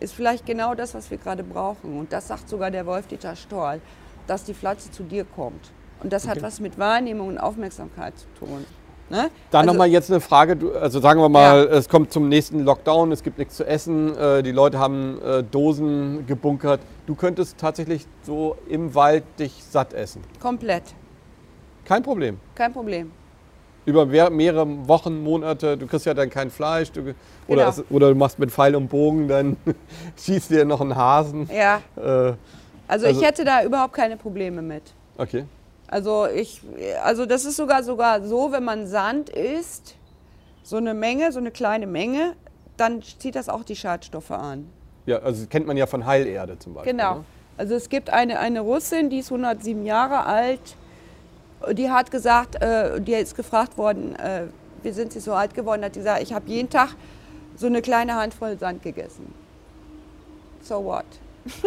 ist 0.00 0.14
vielleicht 0.14 0.46
genau 0.46 0.74
das, 0.74 0.94
was 0.94 1.10
wir 1.10 1.18
gerade 1.18 1.44
brauchen. 1.44 1.98
Und 1.98 2.12
das 2.12 2.28
sagt 2.28 2.48
sogar 2.48 2.70
der 2.70 2.86
Wolf-Dieter 2.86 3.36
Storl, 3.36 3.80
dass 4.26 4.44
die 4.44 4.54
Pflanze 4.54 4.90
zu 4.90 5.02
dir 5.02 5.24
kommt. 5.24 5.70
Und 6.02 6.12
das 6.12 6.26
hat 6.26 6.36
Okay. 6.38 6.46
was 6.46 6.60
mit 6.60 6.78
Wahrnehmung 6.78 7.28
und 7.28 7.38
Aufmerksamkeit 7.38 8.14
zu 8.18 8.26
tun. 8.38 8.64
Ne? 9.10 9.28
Dann 9.50 9.62
Also- 9.62 9.72
nochmal 9.72 9.88
jetzt 9.88 10.10
eine 10.10 10.20
Frage. 10.20 10.56
Also 10.80 11.00
sagen 11.00 11.20
wir 11.20 11.28
mal, 11.28 11.66
es 11.66 11.88
kommt 11.88 12.12
zum 12.12 12.28
nächsten 12.28 12.60
Lockdown, 12.60 13.10
es 13.10 13.22
gibt 13.24 13.38
nichts 13.38 13.56
zu 13.56 13.64
essen, 13.66 14.16
äh, 14.16 14.42
die 14.42 14.52
Leute 14.52 14.78
haben 14.78 15.20
äh, 15.20 15.42
Dosen 15.42 16.26
gebunkert. 16.26 16.80
Du 17.06 17.16
könntest 17.16 17.58
tatsächlich 17.58 18.06
so 18.22 18.56
im 18.68 18.94
Wald 18.94 19.24
dich 19.40 19.64
satt 19.68 19.94
essen. 19.94 20.22
Komplett. 20.38 20.84
Kein 21.84 22.04
Problem. 22.04 22.38
Kein 22.54 22.72
Problem. 22.72 23.10
Über 23.84 24.06
mehr, 24.06 24.30
mehrere 24.30 24.86
Wochen, 24.86 25.24
Monate, 25.24 25.76
du 25.76 25.86
kriegst 25.88 26.06
ja 26.06 26.14
dann 26.14 26.30
kein 26.30 26.48
Fleisch. 26.50 26.92
Du, 26.92 27.00
oder, 27.00 27.14
Genau. 27.48 27.68
es, 27.68 27.84
oder 27.90 28.08
du 28.10 28.14
machst 28.14 28.38
mit 28.38 28.52
Pfeil 28.52 28.76
und 28.76 28.88
Bogen, 28.88 29.26
dann 29.26 29.56
schießt 30.18 30.50
dir 30.50 30.64
noch 30.64 30.80
einen 30.80 30.94
Hasen. 30.94 31.48
Ja, 31.52 31.80
Äh, 31.96 32.00
also, 32.00 32.36
Also- 32.86 33.06
ich 33.08 33.22
hätte 33.26 33.44
da 33.44 33.64
überhaupt 33.64 33.94
keine 33.94 34.16
Probleme 34.16 34.62
mit. 34.62 34.82
okay. 35.18 35.46
Also 35.90 36.28
ich, 36.28 36.62
also 37.02 37.26
das 37.26 37.44
ist 37.44 37.56
sogar 37.56 37.82
sogar 37.82 38.22
so, 38.22 38.52
wenn 38.52 38.62
man 38.62 38.86
Sand 38.86 39.28
isst, 39.28 39.96
so 40.62 40.76
eine 40.76 40.94
Menge, 40.94 41.32
so 41.32 41.40
eine 41.40 41.50
kleine 41.50 41.88
Menge, 41.88 42.36
dann 42.76 43.02
zieht 43.02 43.34
das 43.34 43.48
auch 43.48 43.64
die 43.64 43.74
Schadstoffe 43.74 44.30
an. 44.30 44.70
Ja, 45.06 45.18
also 45.18 45.46
kennt 45.48 45.66
man 45.66 45.76
ja 45.76 45.86
von 45.86 46.06
Heilerde 46.06 46.56
zum 46.60 46.74
Beispiel. 46.74 46.92
Genau. 46.92 47.16
Ne? 47.16 47.24
Also 47.56 47.74
es 47.74 47.88
gibt 47.88 48.08
eine, 48.08 48.38
eine 48.38 48.60
Russin, 48.60 49.10
die 49.10 49.18
ist 49.18 49.32
107 49.32 49.84
Jahre 49.84 50.26
alt, 50.26 50.76
die 51.72 51.90
hat 51.90 52.12
gesagt, 52.12 52.62
äh, 52.62 53.00
die 53.00 53.14
ist 53.14 53.34
gefragt 53.34 53.76
worden, 53.76 54.14
äh, 54.14 54.44
wie 54.84 54.92
sind 54.92 55.12
Sie 55.12 55.18
so 55.18 55.32
alt 55.32 55.54
geworden, 55.54 55.84
hat 55.84 55.96
die 55.96 55.98
gesagt, 55.98 56.22
ich 56.22 56.32
habe 56.32 56.48
jeden 56.48 56.70
Tag 56.70 56.94
so 57.56 57.66
eine 57.66 57.82
kleine 57.82 58.14
Handvoll 58.14 58.56
Sand 58.56 58.84
gegessen. 58.84 59.34
So 60.62 60.84
what? 60.84 61.04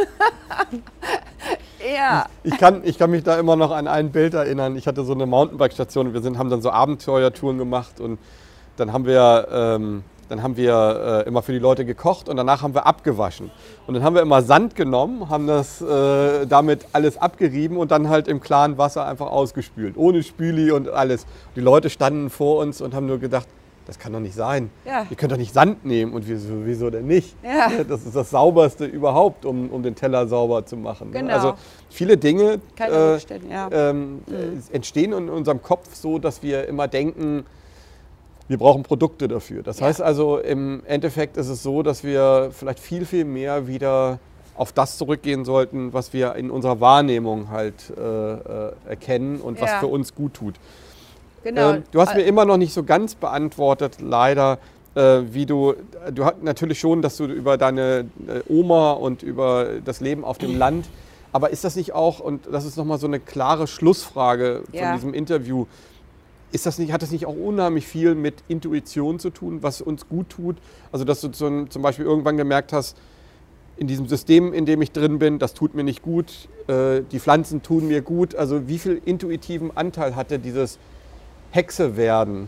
ja. 1.95 2.26
Ich 2.43 2.57
kann, 2.57 2.81
ich 2.84 2.97
kann 2.97 3.11
mich 3.11 3.23
da 3.23 3.39
immer 3.39 3.55
noch 3.55 3.72
an 3.72 3.88
ein 3.88 4.11
Bild 4.11 4.34
erinnern. 4.34 4.76
Ich 4.76 4.88
hatte 4.88 5.03
so 5.03 5.14
eine 5.14 5.26
Mountainbike-Station 5.26 6.07
und 6.07 6.14
wir 6.14 6.22
sind, 6.22 6.38
haben 6.38 6.49
dann 6.49 6.61
so 6.61 6.72
Abenteuertouren 6.72 7.57
gemacht 7.57 7.99
und 7.99 8.19
dann 8.77 8.91
haben 8.93 9.05
wir, 9.05 9.47
ähm, 9.51 10.03
dann 10.30 10.41
haben 10.41 10.57
wir 10.57 11.23
äh, 11.26 11.27
immer 11.27 11.43
für 11.43 11.51
die 11.51 11.60
Leute 11.60 11.85
gekocht 11.85 12.30
und 12.30 12.38
danach 12.38 12.61
haben 12.61 12.73
wir 12.73 12.85
abgewaschen. 12.85 13.51
Und 13.85 13.93
dann 13.93 14.03
haben 14.03 14.15
wir 14.15 14.22
immer 14.22 14.41
Sand 14.41 14.76
genommen, 14.76 15.30
haben 15.30 15.47
das 15.47 15.81
äh, 15.81 16.45
damit 16.47 16.88
alles 16.93 17.18
abgerieben 17.18 17.77
und 17.77 17.91
dann 17.91 18.10
halt 18.10 18.27
im 18.27 18.41
klaren 18.41 18.77
Wasser 18.77 19.05
einfach 19.05 19.27
ausgespült, 19.27 19.95
ohne 19.97 20.23
Spüli 20.23 20.72
und 20.72 20.89
alles. 20.89 21.26
Die 21.55 21.61
Leute 21.61 21.89
standen 21.89 22.30
vor 22.30 22.60
uns 22.60 22.81
und 22.81 22.93
haben 22.95 23.05
nur 23.05 23.19
gedacht, 23.19 23.47
das 23.85 23.99
kann 23.99 24.14
doch 24.14 24.19
nicht 24.19 24.35
sein. 24.35 24.69
Ja. 24.85 25.05
Ihr 25.10 25.15
könnt 25.15 25.31
doch 25.31 25.38
nicht 25.38 25.53
Sand 25.53 25.85
nehmen 25.85 26.14
und 26.14 26.27
wieso, 26.27 26.65
wieso 26.65 26.89
denn 26.89 27.07
nicht? 27.07 27.35
Ja. 27.43 27.72
Das 27.88 28.05
ist 28.05 28.15
das 28.15 28.30
Sauberste 28.30 28.85
überhaupt, 28.85 29.45
um, 29.45 29.69
um 29.69 29.84
den 29.84 29.95
Teller 29.95 30.27
sauber 30.27 30.65
zu 30.65 30.77
machen. 30.77 31.11
ne? 31.11 31.19
Genau. 31.19 31.34
Also 31.34 31.53
viele 31.89 32.18
Dinge 32.18 32.60
äh, 32.80 33.18
ja. 33.49 33.69
ähm, 33.72 34.22
äh, 34.27 34.76
entstehen 34.76 35.14
in 35.14 35.30
unserem 35.30 35.61
Kopf 35.61 35.93
so, 35.95 36.18
dass 36.19 36.41
wir 36.41 36.68
immer 36.68 36.88
denken, 36.88 37.45
wir 38.47 38.57
brauchen 38.57 38.84
Produkte 38.84 39.27
dafür. 39.27 39.64
Das 39.64 39.81
heißt 39.81 40.01
also, 40.01 40.38
im 40.38 40.84
Endeffekt 40.85 41.38
ist 41.38 41.49
es 41.49 41.64
so, 41.64 41.84
dass 41.84 42.03
wir 42.03 42.49
vielleicht 42.51 42.80
viel, 42.80 43.05
viel 43.05 43.26
mehr 43.26 43.68
wieder 43.68 44.19
auf 44.55 44.72
das 44.72 44.97
zurückgehen 44.97 45.45
sollten, 45.45 45.93
was 45.93 46.14
wir 46.14 46.35
in 46.35 46.51
unserer 46.51 46.80
Wahrnehmung 46.80 47.49
halt 47.49 47.91
äh, 47.97 48.01
äh, 48.01 48.72
erkennen 48.88 49.41
und 49.41 49.60
was 49.60 49.72
für 49.73 49.88
uns 49.88 50.14
gut 50.14 50.35
tut. 50.35 50.55
Genau. 51.44 51.74
Ähm, 51.74 51.84
du 51.91 52.02
hast 52.02 52.15
mir 52.15 52.24
immer 52.24 52.45
noch 52.45 52.57
nicht 52.57 52.74
so 52.74 52.84
ganz 52.84 53.15
beantwortet, 53.15 53.98
leider, 53.99 54.60
äh, 54.95 55.22
wie 55.32 55.45
du, 55.45 55.74
du 56.14 56.26
hast 56.26 56.41
natürlich 56.41 56.80
schon, 56.80 57.02
dass 57.02 57.18
du 57.18 57.26
über 57.26 57.57
deine 57.57 58.06
äh, 58.28 58.41
Oma 58.52 58.94
und 58.94 59.24
über 59.24 59.68
das 59.84 59.99
Leben 59.99 60.24
auf 60.24 60.38
dem 60.38 60.57
Land, 60.57 60.88
aber 61.32 61.49
ist 61.49 61.64
das 61.64 61.76
nicht 61.76 61.94
auch, 61.94 62.20
und 62.20 62.48
das 62.52 62.65
ist 62.65 62.78
nochmal 62.78 62.98
so 62.98 63.07
eine 63.07 63.20
klare 63.20 63.68
Schlussfrage 63.68 64.61
von 64.70 64.80
Ja. 64.80 64.94
diesem 64.94 65.14
Interview, 65.14 65.65
ist 66.52 66.68
das 66.68 66.78
nicht, 66.78 66.94
hat 66.94 67.02
das 67.02 67.11
nicht 67.11 67.26
auch 67.26 67.36
unheimlich 67.36 67.88
viel 67.88 68.14
mit 68.14 68.36
Intuition 68.48 69.18
zu 69.20 69.32
tun, 69.32 69.64
was 69.64 69.82
uns 69.82 70.07
gut 70.07 70.30
tut? 70.30 70.57
Also, 70.91 71.03
dass 71.03 71.20
du 71.20 71.30
zum, 71.30 71.72
zum 71.72 71.82
Beispiel 71.82 72.06
irgendwann 72.06 72.38
gemerkt 72.38 72.72
hast, 72.72 72.95
in 73.76 73.88
diesem 73.88 74.07
System, 74.07 74.53
in 74.53 74.68
dem 74.68 74.80
ich 74.84 74.91
drin 74.91 75.18
bin, 75.18 75.40
das 75.40 75.56
tut 75.56 75.74
mir 75.74 75.84
nicht 75.84 76.03
gut, 76.03 76.48
äh, 76.68 77.02
die 77.11 77.20
Pflanzen 77.20 77.64
tun 77.64 77.88
mir 77.88 78.03
gut. 78.03 78.36
Also, 78.36 78.68
wie 78.68 78.78
viel 78.78 79.02
intuitiven 79.03 79.76
Anteil 79.76 80.15
hatte 80.15 80.38
dieses 80.38 80.78
Hexe 81.53 81.95
werden? 81.95 82.47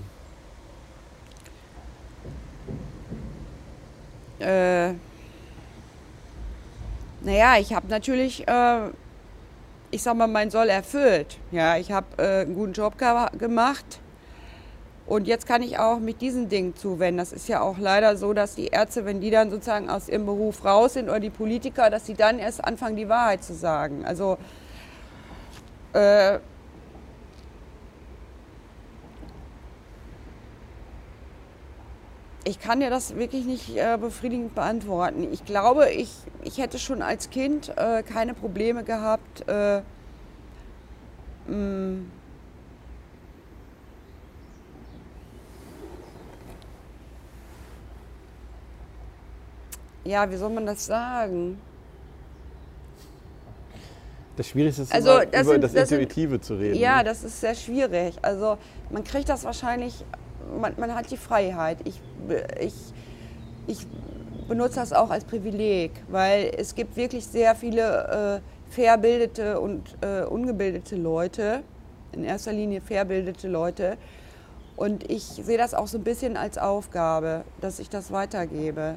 Äh, 4.40 4.94
naja, 7.22 7.57
ich 7.60 7.72
habe 7.76 7.88
natürlich, 7.88 8.48
äh, 8.48 8.90
ich 9.91 10.02
sag 10.02 10.15
mal, 10.15 10.26
mein 10.26 10.49
Soll 10.49 10.69
erfüllt. 10.69 11.38
Ja, 11.52 11.77
ich 11.77 11.91
habe 11.91 12.07
äh, 12.18 12.41
einen 12.41 12.56
guten 12.56 12.73
Job 12.73 12.98
ge 12.98 13.07
gemacht. 13.38 13.99
Und 15.06 15.27
jetzt 15.27 15.45
kann 15.45 15.61
ich 15.61 15.77
auch 15.77 15.99
mit 15.99 16.19
diesen 16.19 16.49
Dingen 16.49 16.76
zuwenden. 16.76 17.19
Das 17.19 17.32
ist 17.32 17.48
ja 17.48 17.61
auch 17.61 17.77
leider 17.77 18.18
so, 18.18 18.34
dass 18.34 18.56
die 18.56 18.69
Ärzte, 18.69 19.06
wenn 19.06 19.22
die 19.22 19.30
dann 19.30 19.52
sozusagen 19.52 19.88
aus 19.88 20.10
ihrem 20.10 20.26
Beruf 20.26 20.65
raus 20.65 20.94
sind 20.94 21.10
oder 21.10 21.19
die 21.19 21.30
Politiker, 21.30 21.91
dass 21.91 22.07
sie 22.07 22.15
dann 22.15 22.40
erst 22.40 22.65
anfangen, 22.65 22.95
die 22.95 23.07
Wahrheit 23.07 23.44
zu 23.44 23.53
sagen. 23.53 24.03
Also 24.03 24.40
äh, 25.94 26.40
ich 32.48 32.60
kann 32.60 32.80
dir 32.80 32.90
das 32.92 33.16
wirklich 33.16 33.46
nicht 33.46 33.76
äh, 33.76 33.98
befriedigend 34.00 34.54
beantworten. 34.56 35.28
Ich 35.34 35.44
glaube, 35.46 35.90
ich, 35.92 36.12
ich 36.44 36.60
hätte 36.60 36.78
schon 36.80 37.02
als 37.02 37.30
Kind 37.32 37.76
äh, 37.76 38.04
keine 38.04 38.34
Probleme 38.36 38.84
gehabt. 38.84 39.48
Äh, 39.50 39.82
mh, 41.48 42.02
ja, 50.04 50.30
wie 50.30 50.36
soll 50.36 50.50
man 50.52 50.66
das 50.66 50.86
sagen? 50.86 51.60
Das 54.38 54.50
Schwierigste 54.50 54.82
ist, 54.84 54.94
Also, 54.94 55.14
über, 55.16 55.26
das 55.26 55.42
über 55.44 55.52
sind- 55.54 55.64
das, 55.64 55.74
das 55.74 55.90
sind- 55.90 56.02
Intuitive 56.02 56.42
zu 56.42 56.56
reden. 56.56 56.76
Ja, 56.78 56.98
ne? 56.98 57.04
das 57.06 57.24
ist 57.24 57.40
sehr 57.40 57.56
schwierig. 57.56 58.16
Also 58.22 58.58
man 58.90 59.04
kriegt 59.04 59.30
das 59.30 59.46
wahrscheinlich, 59.46 60.04
man, 60.60 60.74
man 60.78 60.96
hat 60.96 61.12
die 61.12 61.18
Freiheit. 61.18 61.80
Ich, 61.86 62.02
ich, 62.60 62.74
ich 63.68 63.88
benutze 64.48 64.76
das 64.76 64.94
auch 64.94 65.10
als 65.10 65.24
Privileg, 65.24 65.92
weil 66.10 66.52
es 66.58 66.76
gibt 66.76 66.96
wirklich 66.96 67.26
sehr 67.26 67.56
viele 67.56 68.42
äh, 68.42 68.74
verbildete 68.74 69.60
und 69.60 69.96
äh, 70.02 70.24
ungebildete 70.24 70.96
Leute, 70.96 71.64
in 72.12 72.24
erster 72.24 72.54
Linie 72.54 72.82
verbildete 72.82 73.48
Leute. 73.48 73.98
Und 74.76 75.10
ich 75.10 75.24
sehe 75.24 75.58
das 75.58 75.74
auch 75.74 75.88
so 75.88 75.98
ein 75.98 76.04
bisschen 76.04 76.38
als 76.38 76.58
Aufgabe, 76.58 77.44
dass 77.62 77.80
ich 77.80 77.90
das 77.90 78.12
weitergebe. 78.12 78.96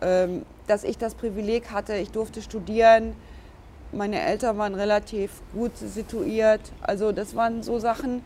Ähm, 0.00 0.46
dass 0.66 0.84
ich 0.84 0.96
das 0.96 1.14
Privileg 1.14 1.70
hatte, 1.70 1.94
ich 1.96 2.10
durfte 2.10 2.40
studieren, 2.40 3.14
meine 3.92 4.20
Eltern 4.20 4.56
waren 4.56 4.74
relativ 4.74 5.42
gut 5.52 5.76
situiert. 5.76 6.60
Also 6.80 7.12
das 7.12 7.34
waren 7.34 7.62
so 7.62 7.78
Sachen, 7.78 8.22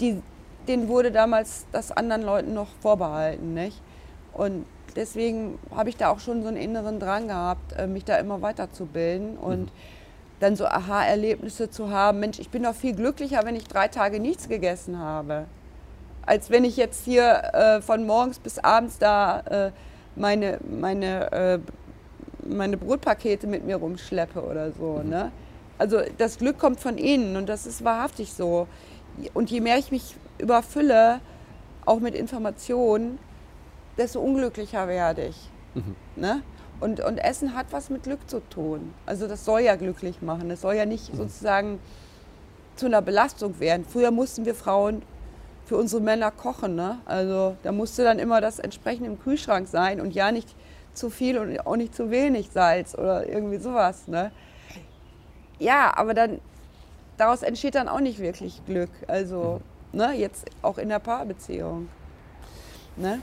die, 0.00 0.22
denen 0.68 0.88
wurde 0.88 1.12
damals 1.12 1.66
das 1.72 1.92
anderen 1.92 2.22
Leuten 2.22 2.54
noch 2.54 2.68
vorbehalten. 2.80 3.54
Nicht? 3.54 3.80
Und 4.32 4.66
deswegen 4.96 5.58
habe 5.74 5.88
ich 5.88 5.96
da 5.96 6.10
auch 6.10 6.20
schon 6.20 6.42
so 6.42 6.48
einen 6.48 6.56
inneren 6.56 7.00
Drang 7.00 7.28
gehabt, 7.28 7.72
äh, 7.76 7.86
mich 7.86 8.04
da 8.04 8.16
immer 8.16 8.42
weiterzubilden 8.42 9.36
und 9.36 9.66
mhm. 9.66 9.70
dann 10.40 10.56
so 10.56 10.66
Aha-Erlebnisse 10.66 11.70
zu 11.70 11.90
haben. 11.90 12.20
Mensch, 12.20 12.38
ich 12.38 12.50
bin 12.50 12.62
doch 12.62 12.74
viel 12.74 12.94
glücklicher, 12.94 13.44
wenn 13.44 13.56
ich 13.56 13.64
drei 13.64 13.88
Tage 13.88 14.20
nichts 14.20 14.48
gegessen 14.48 14.98
habe, 14.98 15.46
als 16.24 16.50
wenn 16.50 16.64
ich 16.64 16.76
jetzt 16.76 17.04
hier 17.04 17.42
äh, 17.52 17.82
von 17.82 18.06
morgens 18.06 18.38
bis 18.38 18.58
abends 18.58 18.98
da 18.98 19.40
äh, 19.40 19.70
meine, 20.16 20.58
meine, 20.68 21.32
äh, 21.32 21.58
meine 22.44 22.76
Brotpakete 22.76 23.46
mit 23.46 23.64
mir 23.64 23.76
rumschleppe 23.76 24.42
oder 24.42 24.72
so. 24.72 25.00
Mhm. 25.02 25.10
Ne? 25.10 25.32
Also 25.78 26.00
das 26.18 26.38
Glück 26.38 26.58
kommt 26.58 26.80
von 26.80 26.96
innen 26.96 27.36
und 27.36 27.48
das 27.48 27.66
ist 27.66 27.84
wahrhaftig 27.84 28.32
so. 28.32 28.66
Und 29.34 29.50
je 29.50 29.60
mehr 29.60 29.78
ich 29.78 29.90
mich 29.90 30.16
überfülle, 30.42 31.20
auch 31.86 32.00
mit 32.00 32.14
Informationen, 32.14 33.18
desto 33.96 34.20
unglücklicher 34.20 34.88
werde 34.88 35.26
ich. 35.26 35.50
Mhm. 35.74 35.96
Ne? 36.16 36.42
Und, 36.80 37.00
und 37.00 37.18
Essen 37.18 37.54
hat 37.54 37.66
was 37.70 37.90
mit 37.90 38.02
Glück 38.02 38.28
zu 38.28 38.40
tun. 38.48 38.92
Also 39.06 39.28
das 39.28 39.44
soll 39.44 39.60
ja 39.60 39.76
glücklich 39.76 40.20
machen. 40.20 40.50
Es 40.50 40.62
soll 40.62 40.74
ja 40.74 40.84
nicht 40.84 41.12
mhm. 41.12 41.18
sozusagen 41.18 41.78
zu 42.76 42.86
einer 42.86 43.02
Belastung 43.02 43.60
werden. 43.60 43.84
Früher 43.88 44.10
mussten 44.10 44.44
wir 44.44 44.54
Frauen 44.54 45.02
für 45.64 45.76
unsere 45.76 46.02
Männer 46.02 46.30
kochen. 46.30 46.74
Ne? 46.74 46.98
Also 47.04 47.56
da 47.62 47.72
musste 47.72 48.02
dann 48.02 48.18
immer 48.18 48.40
das 48.40 48.58
entsprechend 48.58 49.06
im 49.06 49.20
Kühlschrank 49.20 49.68
sein 49.68 50.00
und 50.00 50.12
ja 50.12 50.32
nicht 50.32 50.54
zu 50.92 51.08
viel 51.08 51.38
und 51.38 51.66
auch 51.66 51.76
nicht 51.76 51.94
zu 51.94 52.10
wenig 52.10 52.50
Salz 52.50 52.94
oder 52.94 53.26
irgendwie 53.28 53.58
sowas. 53.58 54.08
Ne? 54.08 54.32
Ja, 55.58 55.96
aber 55.96 56.14
dann 56.14 56.40
daraus 57.16 57.42
entsteht 57.42 57.74
dann 57.74 57.88
auch 57.88 58.00
nicht 58.00 58.18
wirklich 58.18 58.64
Glück. 58.66 58.90
Also 59.06 59.60
mhm. 59.60 59.71
Ne, 59.92 60.12
jetzt 60.14 60.46
auch 60.62 60.78
in 60.78 60.88
der 60.88 60.98
Paarbeziehung. 60.98 61.88
Ne? 62.96 63.20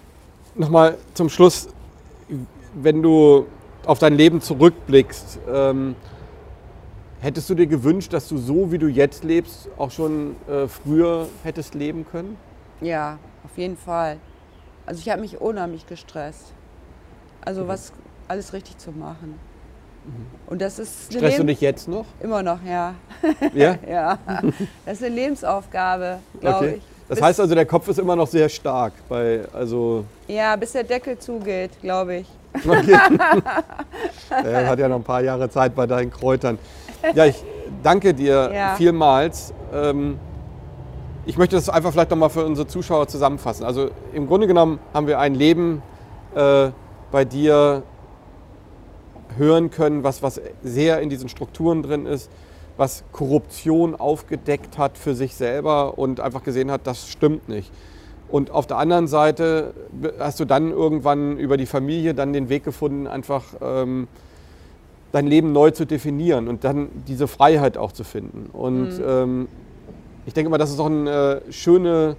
nochmal 0.56 0.98
zum 1.14 1.30
Schluss, 1.30 1.70
wenn 2.74 3.02
du 3.02 3.48
auf 3.86 4.00
dein 4.00 4.14
Leben 4.14 4.42
zurückblickst, 4.42 5.40
ähm, 5.52 5.96
hättest 7.22 7.50
du 7.50 7.56
dir 7.56 7.68
gewünscht, 7.68 8.14
dass 8.14 8.28
du 8.28 8.38
so, 8.38 8.72
wie 8.72 8.78
du 8.78 8.88
jetzt 8.88 9.24
lebst, 9.24 9.70
auch 9.78 9.92
schon 9.92 10.36
äh, 10.48 10.68
früher 10.68 11.28
hättest 11.44 11.74
leben 11.76 12.06
können? 12.06 12.38
Ja, 12.82 13.18
auf 13.44 13.58
jeden 13.58 13.78
Fall. 13.78 14.18
Also 14.86 15.00
ich 15.00 15.10
habe 15.10 15.22
mich 15.22 15.40
unheimlich 15.40 15.88
gestresst. 15.88 16.54
Also 17.42 17.64
mhm. 17.64 17.68
was 17.70 17.94
alles 18.28 18.54
richtig 18.54 18.78
zu 18.78 18.92
machen. 18.92 19.40
Und 20.48 20.62
das 20.62 20.80
ist 20.80 21.14
Stresst 21.14 21.40
du 21.40 21.44
dich 21.44 21.62
jetzt 21.62 21.88
noch? 21.88 22.06
Immer 22.22 22.42
noch, 22.42 22.60
ja. 22.66 22.96
Ja? 23.54 23.76
ja. 23.90 24.18
Das 24.86 25.00
ist 25.00 25.04
eine 25.04 25.16
Lebensaufgabe, 25.16 26.20
glaube 26.40 26.58
okay. 26.58 26.74
ich. 26.78 26.84
Das 27.08 27.22
heißt 27.22 27.40
also, 27.40 27.56
der 27.56 27.66
Kopf 27.66 27.88
ist 27.88 28.00
immer 28.00 28.16
noch 28.16 28.28
sehr 28.28 28.50
stark 28.50 28.94
bei, 29.08 29.42
also. 29.54 30.06
Ja, 30.28 30.56
bis 30.56 30.74
der 30.74 30.84
Deckel 30.84 31.18
zugeht, 31.18 31.72
glaube 31.82 32.18
ich. 32.18 32.28
Okay. 32.54 32.98
er 34.44 34.68
hat 34.68 34.80
ja 34.80 34.88
noch 34.88 34.98
ein 34.98 35.04
paar 35.04 35.22
Jahre 35.22 35.50
Zeit 35.50 35.76
bei 35.76 35.88
deinen 35.88 36.12
Kräutern. 36.12 36.58
Ja, 37.16 37.26
ich 37.26 37.44
danke 37.84 38.14
dir 38.14 38.52
ja. 38.54 38.76
vielmals. 38.76 39.54
Ähm, 39.74 40.20
ich 41.26 41.38
möchte 41.38 41.56
das 41.56 41.70
einfach 41.70 41.92
vielleicht 41.92 42.10
nochmal 42.10 42.30
für 42.30 42.46
unsere 42.46 42.68
Zuschauer 42.68 43.08
zusammenfassen. 43.08 43.66
Also 43.66 43.90
im 44.14 44.28
Grunde 44.28 44.48
genommen 44.48 44.80
haben 44.94 45.08
wir 45.08 45.20
ein 45.20 45.36
Leben 45.36 45.82
äh, 46.36 46.70
bei 47.12 47.26
dir 47.26 47.84
hören 49.38 49.70
können, 49.70 50.04
was, 50.04 50.24
was 50.24 50.42
sehr 50.64 51.02
in 51.02 51.10
diesen 51.10 51.30
Strukturen 51.30 51.84
drin 51.84 52.06
ist 52.06 52.30
was 52.80 53.04
Korruption 53.12 53.94
aufgedeckt 53.94 54.78
hat 54.78 54.98
für 54.98 55.14
sich 55.14 55.36
selber 55.36 56.00
und 56.00 56.22
einfach 56.22 56.44
gesehen 56.44 56.72
hat, 56.72 56.88
das 56.88 57.10
stimmt 57.10 57.50
nicht. 57.50 57.72
Und 58.30 58.52
auf 58.52 58.68
der 58.68 58.78
anderen 58.78 59.08
Seite 59.08 59.74
hast 60.18 60.40
du 60.40 60.46
dann 60.46 60.72
irgendwann 60.72 61.38
über 61.38 61.58
die 61.58 61.66
Familie 61.66 62.14
dann 62.14 62.32
den 62.32 62.48
Weg 62.48 62.64
gefunden, 62.64 63.06
einfach 63.06 63.44
ähm, 63.62 64.08
dein 65.12 65.28
Leben 65.28 65.52
neu 65.52 65.72
zu 65.72 65.86
definieren 65.86 66.48
und 66.48 66.64
dann 66.64 66.88
diese 67.06 67.28
Freiheit 67.28 67.78
auch 67.78 67.92
zu 67.92 68.06
finden. 68.06 68.50
Und 68.54 68.98
mhm. 68.98 69.04
ähm, 69.06 69.48
ich 70.26 70.34
denke 70.34 70.50
mal, 70.50 70.58
das 70.58 70.72
ist 70.72 70.80
auch 70.80 70.86
eine 70.86 71.42
äh, 71.48 71.52
schöne 71.52 72.16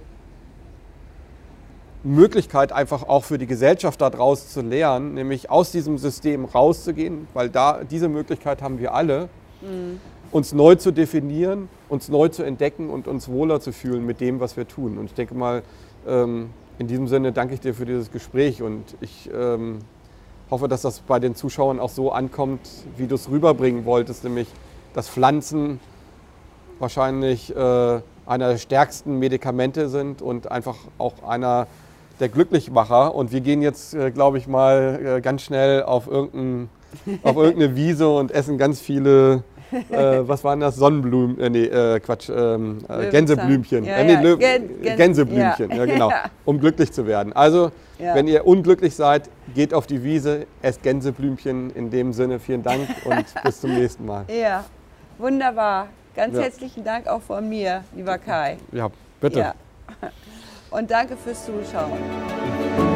Möglichkeit, 2.03 2.71
einfach 2.71 3.03
auch 3.03 3.23
für 3.23 3.37
die 3.37 3.47
Gesellschaft 3.47 4.01
daraus 4.01 4.49
zu 4.49 4.61
lernen, 4.61 5.13
nämlich 5.13 5.49
aus 5.49 5.71
diesem 5.71 5.97
System 5.97 6.45
rauszugehen, 6.45 7.27
weil 7.33 7.49
da 7.49 7.83
diese 7.83 8.09
Möglichkeit 8.09 8.61
haben 8.61 8.79
wir 8.79 8.93
alle. 8.93 9.29
Mhm 9.61 9.99
uns 10.31 10.53
neu 10.53 10.75
zu 10.75 10.91
definieren, 10.91 11.69
uns 11.89 12.09
neu 12.09 12.29
zu 12.29 12.43
entdecken 12.43 12.89
und 12.89 13.07
uns 13.07 13.27
wohler 13.27 13.59
zu 13.59 13.71
fühlen 13.71 14.05
mit 14.05 14.21
dem, 14.21 14.39
was 14.39 14.57
wir 14.57 14.67
tun. 14.67 14.97
Und 14.97 15.05
ich 15.05 15.13
denke 15.13 15.35
mal, 15.35 15.61
ähm, 16.07 16.49
in 16.79 16.87
diesem 16.87 17.07
Sinne 17.07 17.31
danke 17.31 17.53
ich 17.53 17.59
dir 17.59 17.73
für 17.73 17.85
dieses 17.85 18.11
Gespräch 18.11 18.61
und 18.61 18.83
ich 19.01 19.29
ähm, 19.33 19.79
hoffe, 20.49 20.67
dass 20.67 20.81
das 20.81 21.01
bei 21.01 21.19
den 21.19 21.35
Zuschauern 21.35 21.79
auch 21.79 21.89
so 21.89 22.11
ankommt, 22.11 22.61
wie 22.97 23.07
du 23.07 23.15
es 23.15 23.29
rüberbringen 23.29 23.85
wolltest, 23.85 24.23
nämlich 24.23 24.47
dass 24.93 25.09
Pflanzen 25.09 25.79
wahrscheinlich 26.79 27.55
äh, 27.55 28.01
einer 28.25 28.49
der 28.49 28.57
stärksten 28.57 29.19
Medikamente 29.19 29.89
sind 29.89 30.21
und 30.21 30.51
einfach 30.51 30.77
auch 30.97 31.23
einer 31.23 31.67
der 32.21 32.29
Glücklichmacher. 32.29 33.13
Und 33.13 33.31
wir 33.33 33.41
gehen 33.41 33.61
jetzt, 33.61 33.93
äh, 33.93 34.11
glaube 34.11 34.37
ich, 34.37 34.47
mal 34.47 35.17
äh, 35.17 35.21
ganz 35.21 35.41
schnell 35.41 35.83
auf, 35.83 36.07
irgendein, 36.07 36.69
auf 37.23 37.35
irgendeine 37.35 37.75
Wiese 37.75 38.07
und 38.09 38.31
essen 38.31 38.57
ganz 38.57 38.79
viele 38.79 39.43
äh, 39.71 40.27
was 40.27 40.43
waren 40.43 40.59
das? 40.59 40.75
Sonnenblumen, 40.75 41.39
äh, 41.39 41.49
nee, 41.49 41.63
äh, 41.65 41.99
Quatsch, 41.99 42.29
ähm, 42.29 42.79
äh, 42.89 43.09
Gänseblümchen. 43.09 43.85
Ja, 43.85 43.95
äh, 43.97 44.17
nee, 44.17 44.29
ja. 44.29 44.35
Gen 44.35 44.97
Gänseblümchen, 44.97 45.69
ja. 45.69 45.77
ja. 45.77 45.85
genau, 45.85 46.11
um 46.45 46.59
glücklich 46.59 46.91
zu 46.91 47.07
werden. 47.07 47.33
Also, 47.33 47.71
wenn 47.97 48.27
ihr 48.27 48.47
unglücklich 48.47 48.95
seid, 48.95 49.29
geht 49.53 49.73
auf 49.73 49.85
die 49.85 50.03
Wiese, 50.03 50.47
esst 50.61 50.81
Gänseblümchen. 50.81 51.69
In 51.75 51.91
dem 51.91 52.13
Sinne, 52.13 52.39
vielen 52.39 52.63
Dank 52.63 52.87
und 53.05 53.25
bis 53.43 53.61
zum 53.61 53.73
nächsten 53.73 54.05
Mal. 54.05 54.25
Ja, 54.27 54.65
wunderbar. 55.17 55.87
Ganz 56.15 56.37
herzlichen 56.37 56.83
Dank 56.83 57.07
auch 57.07 57.21
von 57.21 57.47
mir, 57.47 57.83
lieber 57.95 58.17
Kai. 58.17 58.57
Ja, 58.71 58.89
bitte. 59.21 59.53
Und 60.71 60.89
danke 60.89 61.17
fürs 61.17 61.45
Zuschauen. 61.45 62.90